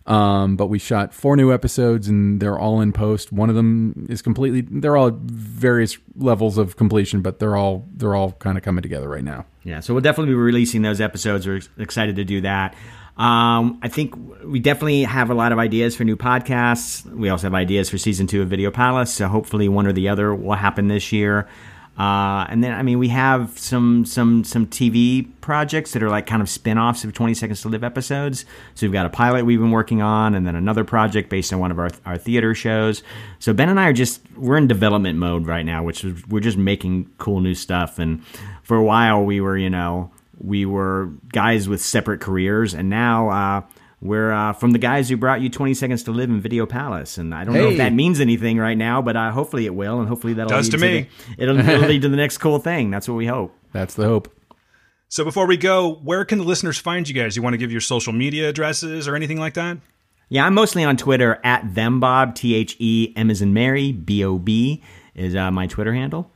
Um, 0.05 0.57
but 0.57 0.67
we 0.67 0.81
shot 0.81 1.15
four 1.15 1.37
new 1.37 1.53
episodes 1.53 2.09
and 2.09 2.41
they're 2.41 2.59
all 2.59 2.81
in 2.81 2.93
post. 2.93 3.33
One 3.33 3.49
of 3.49 3.55
them 3.55 4.07
is 4.11 4.21
completely, 4.21 4.63
they're 4.63 4.97
all 4.97 5.13
various 5.13 5.97
levels 6.17 6.59
of 6.59 6.77
completion, 6.77 7.23
but 7.23 7.39
they're 7.39 7.57
all, 7.57 7.87
they're 7.95 8.15
all 8.15 8.33
kind 8.33 8.59
of 8.59 8.65
coming 8.65 8.83
together 8.83 9.09
right 9.09 9.23
now. 9.23 9.47
Yeah. 9.63 9.81
So 9.81 9.95
we'll 9.95 10.01
definitely 10.01 10.33
be 10.33 10.39
releasing 10.39 10.83
those 10.83 11.01
episodes. 11.01 11.47
We're 11.47 11.61
excited 11.79 12.17
to 12.17 12.25
do 12.25 12.41
that. 12.41 12.75
Um, 13.17 13.79
I 13.83 13.89
think 13.89 14.15
we 14.43 14.59
definitely 14.59 15.05
have 15.05 15.31
a 15.31 15.35
lot 15.35 15.53
of 15.53 15.59
ideas 15.59 15.95
for 15.95 16.03
new 16.03 16.17
podcasts. 16.17 17.05
We 17.05 17.29
also 17.29 17.47
have 17.47 17.55
ideas 17.55 17.91
for 17.91 17.99
season 17.99 18.27
two 18.27 18.43
of 18.43 18.49
Video 18.49 18.71
Palace. 18.71 19.13
So 19.15 19.29
hopefully 19.29 19.69
one 19.69 19.87
or 19.87 19.93
the 19.93 20.09
other 20.09 20.35
will 20.35 20.57
happen 20.57 20.89
this 20.89 21.13
year. 21.13 21.47
Uh, 22.03 22.45
and 22.49 22.65
then, 22.65 22.73
I 22.73 22.83
mean, 22.83 22.99
we 22.99 23.07
have 23.11 23.57
some 23.57 24.05
some 24.05 24.43
some 24.43 24.67
TV 24.67 25.29
projects 25.41 25.93
that 25.93 26.03
are 26.03 26.09
like 26.09 26.27
kind 26.27 26.43
of 26.43 26.51
spin-offs 26.51 27.05
of 27.05 27.13
20 27.13 27.33
Seconds 27.33 27.63
to 27.63 27.69
Live 27.69 27.85
episodes. 27.85 28.45
So 28.75 28.87
we've 28.87 28.93
got 28.93 29.07
a 29.07 29.09
pilot 29.09 29.45
we've 29.45 29.61
been 29.61 29.71
working 29.71 30.03
on, 30.03 30.35
and 30.35 30.45
then 30.45 30.57
another 30.57 30.83
project 30.83 31.31
based 31.31 31.53
on 31.53 31.61
one 31.61 31.71
of 31.71 31.79
our 31.79 31.91
our 32.05 32.19
theater 32.19 32.57
shows. 32.57 33.05
So 33.39 33.53
Ben 33.53 33.69
and 33.69 33.79
I 33.79 33.87
are 33.87 33.93
just 33.93 34.21
we're 34.35 34.57
in 34.57 34.67
development 34.67 35.17
mode 35.17 35.47
right 35.47 35.65
now, 35.65 35.85
which 35.85 36.03
is 36.03 36.27
we're 36.27 36.41
just 36.41 36.59
making 36.59 37.09
cool 37.19 37.39
new 37.39 37.55
stuff. 37.55 38.01
And 38.01 38.25
for 38.65 38.77
a 38.77 38.83
while, 38.83 39.23
we 39.25 39.41
were 39.41 39.57
you 39.57 39.71
know 39.71 40.11
we 40.39 40.67
were 40.67 41.09
guys 41.29 41.69
with 41.69 41.81
separate 41.81 42.21
careers, 42.21 42.75
and 42.75 42.91
now. 42.91 43.29
Uh, 43.29 43.63
we're 44.03 44.33
uh, 44.33 44.53
from 44.53 44.73
the 44.73 44.79
guys 44.79 45.09
who 45.09 45.17
brought 45.17 45.41
you 45.41 45.49
20 45.49 45.75
Seconds 45.75 46.03
to 46.03 46.11
Live 46.11 46.29
in 46.29 46.41
Video 46.41 46.67
Palace. 46.67 47.19
And 47.19 47.33
I 47.33 47.45
don't 47.45 47.55
know 47.55 47.69
if 47.69 47.77
that 47.77 47.93
means 47.93 48.19
anything 48.19 48.59
right 48.59 48.77
now, 48.77 49.01
but 49.01 49.17
uh, 49.17 49.31
hopefully 49.31 49.65
it 49.65 49.75
will. 49.75 50.01
And 50.01 50.09
hopefully 50.09 50.35
that'll 50.35 50.51
Does 50.51 50.67
lead 50.67 50.79
to 50.79 50.79
me. 50.79 51.09
The, 51.37 51.43
it'll, 51.45 51.59
it'll 51.59 51.89
lead 51.89 52.03
to 52.03 52.09
the 52.09 52.17
next 52.17 52.39
cool 52.39 52.59
thing. 52.59 52.91
That's 52.91 53.09
what 53.09 53.15
we 53.15 53.27
hope. 53.27 53.57
That's 53.73 53.95
the 53.95 54.05
hope. 54.05 54.37
So 55.09 55.25
before 55.25 55.47
we 55.47 55.57
go, 55.57 55.95
where 56.03 56.25
can 56.25 56.39
the 56.39 56.45
listeners 56.45 56.79
find 56.79 57.09
you 57.09 57.15
guys? 57.15 57.37
You 57.37 57.43
want 57.43 57.55
to 57.55 57.59
give 57.59 57.71
your 57.71 57.81
social 57.81 58.13
media 58.13 58.49
addresses 58.49 59.07
or 59.07 59.15
anything 59.15 59.39
like 59.39 59.55
that? 59.55 59.79
Yeah, 60.29 60.47
I'm 60.47 60.55
mostly 60.55 60.83
on 60.83 60.97
Twitter 60.97 61.39
at 61.45 61.63
thembob, 61.75 62.35
T 62.35 62.55
H 62.55 62.77
E 62.81 63.13
M 63.15 63.31
as 63.31 63.41
in 63.41 63.53
Mary, 63.53 63.93
B 63.93 64.25
O 64.25 64.39
B 64.39 64.83
is 65.15 65.37
uh, 65.37 65.51
my 65.51 65.67
Twitter 65.67 65.93
handle. 65.93 66.31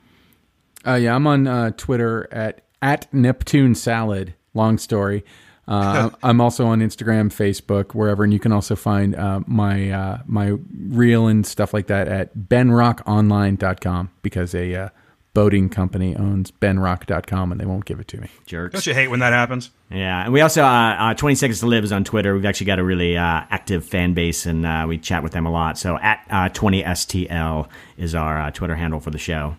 Uh, 0.86 0.94
yeah, 0.94 1.14
I'm 1.14 1.26
on 1.26 1.46
uh, 1.46 1.70
Twitter 1.70 2.28
at 2.30 2.60
at 2.82 3.12
Neptune 3.12 3.74
Salad. 3.74 4.34
Long 4.54 4.78
story. 4.78 5.24
Uh, 5.68 6.10
I'm 6.22 6.40
also 6.40 6.66
on 6.66 6.80
Instagram, 6.80 7.28
Facebook, 7.28 7.94
wherever, 7.94 8.24
and 8.24 8.32
you 8.32 8.38
can 8.38 8.52
also 8.52 8.76
find 8.76 9.14
uh, 9.14 9.40
my 9.46 9.90
uh, 9.90 10.18
my 10.26 10.56
reel 10.88 11.26
and 11.26 11.46
stuff 11.46 11.74
like 11.74 11.88
that 11.88 12.08
at 12.08 12.36
benrockonline.com 12.36 14.10
because 14.22 14.54
a 14.54 14.74
uh, 14.74 14.88
boating 15.36 15.68
company 15.68 16.16
owns 16.16 16.50
benrock.com 16.50 17.52
and 17.52 17.60
they 17.60 17.66
won't 17.66 17.84
give 17.84 18.00
it 18.00 18.08
to 18.08 18.18
me. 18.18 18.26
Jerks. 18.46 18.72
Don't 18.72 18.86
you 18.86 18.94
hate 18.94 19.08
when 19.08 19.20
that 19.20 19.34
happens? 19.34 19.70
Yeah, 19.90 20.24
and 20.24 20.32
we 20.32 20.40
also 20.40 20.64
uh, 20.64 20.96
uh, 20.98 21.14
20 21.14 21.34
Seconds 21.34 21.60
to 21.60 21.66
Live 21.66 21.84
is 21.84 21.92
on 21.92 22.04
Twitter. 22.04 22.34
We've 22.34 22.46
actually 22.46 22.68
got 22.68 22.78
a 22.78 22.84
really 22.84 23.18
uh, 23.18 23.42
active 23.50 23.84
fan 23.84 24.14
base, 24.14 24.46
and 24.46 24.64
uh, 24.64 24.86
we 24.88 24.96
chat 24.96 25.22
with 25.22 25.32
them 25.32 25.44
a 25.44 25.50
lot. 25.50 25.76
So 25.76 25.98
at 25.98 26.24
uh, 26.30 26.48
20STL 26.48 27.68
is 27.98 28.14
our 28.14 28.40
uh, 28.40 28.50
Twitter 28.50 28.76
handle 28.76 28.98
for 28.98 29.10
the 29.10 29.18
show. 29.18 29.58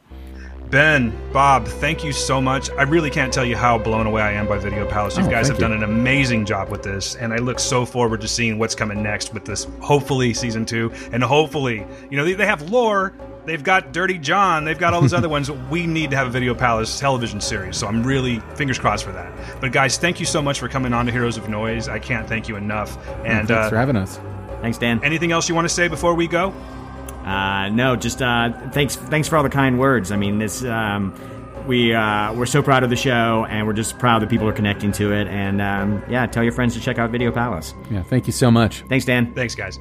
Ben, 0.70 1.18
Bob, 1.32 1.66
thank 1.66 2.04
you 2.04 2.12
so 2.12 2.42
much. 2.42 2.70
I 2.72 2.84
really 2.84 3.10
can't 3.10 3.32
tell 3.32 3.46
you 3.46 3.56
how 3.56 3.78
blown 3.78 4.06
away 4.06 4.22
I 4.22 4.34
am 4.34 4.48
by 4.48 4.58
Video 4.58 4.86
Palace. 4.86 5.18
You 5.18 5.24
Oh, 5.24 5.30
guys 5.30 5.48
have 5.48 5.56
you. 5.58 5.62
done 5.62 5.72
an 5.72 5.84
amazing 5.84 6.46
job 6.46 6.68
with 6.70 6.84
this, 6.84 7.16
and 7.16 7.32
I 7.34 7.38
look 7.38 7.58
so 7.60 7.86
forward 7.86 8.20
to 8.20 8.28
seeing 8.28 8.60
what's 8.60 8.76
coming 8.76 9.02
next 9.02 9.34
with 9.34 9.46
this. 9.46 9.66
Hopefully, 9.80 10.34
season 10.34 10.66
two, 10.66 10.92
and 11.14 11.24
hopefully, 11.24 11.86
you 12.10 12.18
know, 12.18 12.26
they, 12.26 12.34
they 12.34 12.46
have 12.46 12.70
lore. 12.70 13.14
They've 13.46 13.64
got 13.64 13.94
Dirty 13.94 14.18
John. 14.18 14.66
They've 14.66 14.78
got 14.78 14.94
all 14.94 15.00
those 15.00 15.14
other 15.14 15.30
ones. 15.38 15.50
We 15.50 15.88
need 15.88 16.10
to 16.12 16.18
have 16.18 16.28
a 16.28 16.32
Video 16.32 16.54
Palace 16.54 17.00
television 17.00 17.40
series, 17.40 17.78
so 17.78 17.88
I'm 17.88 18.04
really 18.04 18.40
fingers 18.56 18.78
crossed 18.78 19.06
for 19.06 19.14
that. 19.14 19.32
But 19.62 19.72
guys, 19.72 19.98
thank 19.98 20.20
you 20.20 20.26
so 20.26 20.42
much 20.42 20.60
for 20.60 20.68
coming 20.68 20.92
on 20.92 21.06
to 21.06 21.14
Heroes 21.14 21.38
of 21.38 21.48
Noise. 21.48 21.88
I 21.88 22.00
can't 22.00 22.28
thank 22.28 22.50
you 22.50 22.58
enough. 22.58 22.98
And 23.24 23.48
Thanks 23.48 23.52
uh, 23.52 23.70
for 23.70 23.78
having 23.78 23.96
us. 23.96 24.20
Thanks, 24.60 24.78
Dan. 24.78 25.00
anything 25.02 25.32
else 25.32 25.48
you 25.48 25.56
want 25.56 25.66
to 25.66 25.74
say 25.74 25.88
before 25.88 26.14
we 26.14 26.28
go? 26.28 26.54
Uh, 27.28 27.70
no, 27.70 27.96
just 27.98 28.22
uh, 28.22 28.70
thanks. 28.72 28.96
Thanks 28.96 29.28
for 29.28 29.36
all 29.36 29.44
the 29.44 29.50
kind 29.50 29.78
words. 29.78 30.12
I 30.12 30.16
mean, 30.16 30.40
this 30.40 30.64
um, 30.64 31.14
we 31.68 31.94
uh, 31.94 32.34
we're 32.34 32.46
so 32.46 32.64
proud 32.64 32.84
of 32.84 32.90
the 32.90 32.96
show, 32.96 33.46
and 33.50 33.68
we're 33.68 33.74
just 33.74 34.00
proud 34.00 34.22
that 34.22 34.30
people 34.30 34.48
are 34.48 34.54
connecting 34.54 34.94
to 34.94 35.12
it. 35.12 35.28
And 35.28 35.62
um, 35.62 36.04
yeah, 36.10 36.26
tell 36.26 36.44
your 36.44 36.54
friends 36.54 36.74
to 36.76 36.80
check 36.80 36.98
out 36.98 37.10
Video 37.10 37.32
Palace. 37.32 37.74
Yeah, 37.92 38.04
thank 38.04 38.28
you 38.28 38.34
so 38.34 38.50
much. 38.50 38.84
Thanks, 38.88 39.06
Dan. 39.06 39.34
Thanks, 39.34 39.56
guys. 39.56 39.78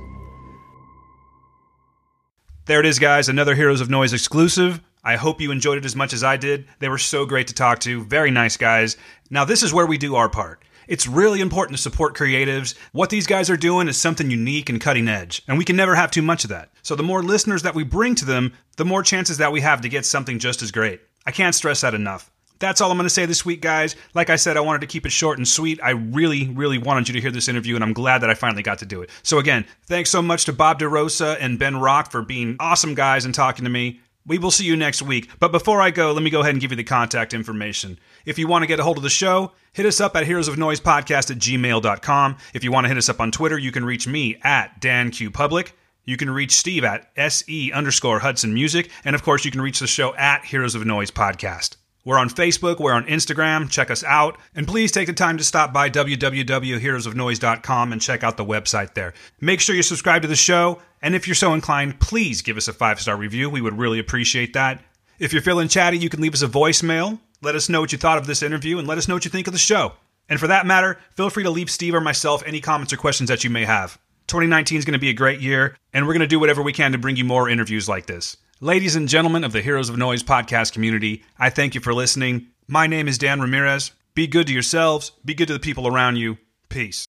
There 2.67 2.81
it 2.81 2.87
is, 2.87 2.99
guys. 2.99 3.29
Another 3.29 3.55
Heroes 3.55 3.81
of 3.81 3.89
Noise 3.89 4.13
exclusive. 4.13 4.81
I 5.05 5.15
hope 5.15 5.41
you 5.41 5.53
enjoyed 5.53 5.79
it 5.79 5.85
as 5.85 5.95
much 5.95 6.13
as 6.13 6.25
I 6.25 6.37
did. 6.37 6.67
They 6.81 6.89
were 6.89 6.99
so 6.99 7.27
great 7.27 7.47
to 7.47 7.55
talk 7.55 7.79
to. 7.81 8.03
Very 8.03 8.33
nice 8.33 8.57
guys. 8.57 8.97
Now, 9.31 9.45
this 9.45 9.63
is 9.63 9.73
where 9.73 9.87
we 9.87 9.99
do 9.99 10.17
our 10.17 10.29
part. 10.29 10.65
It's 10.89 11.07
really 11.07 11.41
important 11.41 11.77
to 11.77 11.83
support 11.83 12.17
creatives. 12.17 12.75
What 12.93 13.11
these 13.11 13.27
guys 13.27 13.51
are 13.51 13.57
doing 13.57 13.89
is 13.89 13.97
something 13.97 14.31
unique 14.31 14.69
and 14.69 14.81
cutting 14.81 15.09
edge, 15.09 15.43
and 15.49 15.59
we 15.59 15.65
can 15.65 15.77
never 15.77 15.95
have 15.95 16.11
too 16.11 16.23
much 16.23 16.45
of 16.45 16.51
that. 16.51 16.71
So, 16.83 16.95
the 16.95 17.03
more 17.03 17.23
listeners 17.23 17.63
that 17.63 17.75
we 17.75 17.85
bring 17.85 18.15
to 18.17 18.25
them, 18.25 18.53
the 18.77 18.85
more 18.85 19.03
chances 19.03 19.39
that 19.39 19.53
we 19.53 19.61
have 19.61 19.81
to 19.81 19.89
get 19.89 20.07
something 20.07 20.39
just 20.39 20.63
as 20.63 20.71
great. 20.71 21.01
I 21.27 21.33
can't 21.33 21.55
stress 21.55 21.81
that 21.81 21.95
enough. 21.95 22.31
That's 22.59 22.81
all 22.81 22.91
I'm 22.91 22.97
going 22.97 23.05
to 23.07 23.11
say 23.11 23.27
this 23.27 23.45
week, 23.45 23.61
guys. 23.61 23.97
Like 24.15 24.31
I 24.31 24.37
said, 24.37 24.57
I 24.57 24.61
wanted 24.61 24.81
to 24.81 24.87
keep 24.87 25.05
it 25.05 25.13
short 25.13 25.37
and 25.39 25.47
sweet. 25.47 25.79
I 25.83 25.91
really, 25.91 26.49
really 26.49 26.79
wanted 26.79 27.09
you 27.09 27.15
to 27.15 27.21
hear 27.21 27.31
this 27.31 27.49
interview, 27.49 27.75
and 27.75 27.85
I'm 27.85 27.93
glad 27.93 28.23
that 28.23 28.31
I 28.31 28.35
finally 28.35 28.63
got 28.63 28.79
to 28.79 28.87
do 28.87 29.03
it. 29.03 29.11
So, 29.23 29.39
again, 29.39 29.67
thanks 29.87 30.11
so 30.11 30.23
much 30.23 30.47
to 30.47 30.53
Bob 30.53 30.79
DeRosa 30.81 31.37
and 31.39 31.59
Ben 31.59 31.77
Rock 31.79 32.11
for 32.11 32.23
being 32.23 32.57
awesome 32.61 32.95
guys 32.95 33.25
and 33.25 33.35
talking 33.35 33.65
to 33.65 33.71
me. 33.71 34.01
We 34.27 34.39
will 34.39 34.51
see 34.51 34.65
you 34.65 34.77
next 34.77 35.03
week. 35.03 35.31
But 35.39 35.53
before 35.53 35.81
I 35.81 35.91
go, 35.91 36.13
let 36.13 36.23
me 36.23 36.31
go 36.31 36.41
ahead 36.41 36.55
and 36.55 36.61
give 36.61 36.73
you 36.73 36.77
the 36.77 36.85
contact 36.85 37.33
information. 37.33 37.99
If 38.25 38.39
you 38.39 38.49
want 38.49 38.63
to 38.63 38.67
get 38.67 38.81
a 38.81 38.83
hold 38.83 38.97
of 38.97 39.05
the 39.05 39.11
show, 39.11 39.53
hit 39.73 39.87
us 39.87 40.01
up 40.01 40.17
at 40.17 40.27
heroes 40.27 40.49
of 40.49 40.59
noise 40.59 40.81
podcast 40.81 41.31
at 41.31 41.39
gmail.com. 41.39 42.37
If 42.53 42.65
you 42.65 42.73
want 42.73 42.85
to 42.85 42.89
hit 42.89 42.99
us 42.99 43.09
up 43.09 43.21
on 43.21 43.31
Twitter, 43.31 43.59
you 43.59 43.71
can 43.71 43.85
reach 43.85 44.09
me 44.09 44.39
at 44.43 44.81
Dan 44.81 45.11
Q 45.11 45.31
Public. 45.31 45.77
You 46.05 46.17
can 46.17 46.31
reach 46.31 46.53
Steve 46.53 46.85
at 46.85 47.11
SE 47.17 47.73
underscore 47.73 48.21
Hudson 48.21 48.55
Music. 48.55 48.91
And 49.05 49.15
of 49.15 49.23
course, 49.23 49.45
you 49.45 49.51
can 49.51 49.61
reach 49.61 49.81
the 49.81 49.87
show 49.87 50.15
at 50.17 50.45
Heroes 50.45 50.75
of 50.75 50.85
Noise 50.85 51.11
Podcast. 51.11 51.77
We're 52.07 52.19
on 52.19 52.31
Facebook, 52.31 52.79
we're 52.79 52.93
on 52.93 53.05
Instagram, 53.07 53.69
check 53.69 53.91
us 53.91 54.05
out. 54.05 54.39
And 54.55 54.69
please 54.69 54.93
take 54.93 55.09
the 55.09 55.13
time 55.13 55.39
to 55.39 55.45
stop 55.45 55.73
by 55.73 55.91
www.heroesofnoise.com 55.91 57.93
and 57.93 58.01
check 58.01 58.23
out 58.23 58.37
the 58.37 58.45
website 58.45 58.95
there. 58.95 59.13
Make 59.41 59.61
sure 59.61 59.75
you 59.75 59.83
subscribe 59.83 60.23
to 60.23 60.29
the 60.29 60.37
show, 60.37 60.81
and 61.03 61.17
if 61.17 61.27
you're 61.27 61.35
so 61.35 61.53
inclined, 61.53 61.99
please 61.99 62.43
give 62.43 62.57
us 62.57 62.69
a 62.69 62.73
five 62.73 63.01
star 63.01 63.17
review. 63.17 63.51
We 63.51 63.61
would 63.61 63.77
really 63.77 63.99
appreciate 63.99 64.53
that. 64.53 64.85
If 65.19 65.33
you're 65.33 65.43
feeling 65.43 65.67
chatty, 65.67 65.99
you 65.99 66.09
can 66.09 66.21
leave 66.21 66.35
us 66.35 66.43
a 66.43 66.49
voicemail. 66.49 67.19
Let 67.43 67.57
us 67.57 67.69
know 67.69 67.81
what 67.81 67.91
you 67.91 67.99
thought 67.99 68.19
of 68.19 68.29
this 68.29 68.45
interview 68.45 68.79
and 68.79 68.87
let 68.87 68.99
us 68.99 69.09
know 69.09 69.15
what 69.15 69.25
you 69.25 69.31
think 69.33 69.49
of 69.49 69.53
the 69.53 69.59
show. 69.59 69.95
And 70.29 70.39
for 70.39 70.47
that 70.47 70.65
matter, 70.65 71.01
feel 71.15 71.29
free 71.29 71.43
to 71.43 71.51
leave 71.51 71.71
Steve 71.71 71.97
or 71.97 72.01
myself 72.01 72.45
any 72.47 72.61
comments 72.61 72.93
or 72.93 72.99
questions 72.99 73.31
that 73.31 73.43
you 73.43 73.51
may 73.51 73.65
have. 73.65 73.99
2019 74.29 74.79
is 74.79 74.85
going 74.85 74.93
to 74.93 75.01
be 75.01 75.11
a 75.11 75.13
great 75.13 75.41
year, 75.41 75.77
and 75.93 76.07
we're 76.07 76.13
going 76.13 76.21
to 76.21 76.29
do 76.29 76.39
whatever 76.39 76.63
we 76.63 76.73
can 76.73 76.93
to 76.93 76.99
bring 76.99 77.17
you 77.17 77.25
more 77.25 77.49
interviews 77.49 77.89
like 77.89 78.07
this. 78.07 78.37
Ladies 78.63 78.97
and 78.97 79.07
gentlemen 79.07 79.45
of 79.45 79.53
the 79.53 79.61
Heroes 79.61 79.91
of 79.91 79.99
Noise 79.99 80.23
podcast 80.23 80.73
community, 80.73 81.23
I 81.39 81.51
thank 81.51 81.75
you 81.75 81.83
for 81.83 81.93
listening. 81.93 82.47
My 82.67 82.87
name 82.87 83.07
is 83.07 83.19
Dan 83.19 83.39
Ramirez. 83.39 83.93
Be 84.15 84.27
good 84.27 84.47
to 84.47 84.53
yourselves, 84.55 85.13
be 85.27 85.35
good 85.35 85.49
to 85.49 85.53
the 85.53 85.61
people 85.61 85.87
around 85.87 86.17
you. 86.17 86.39
Peace. 86.71 87.05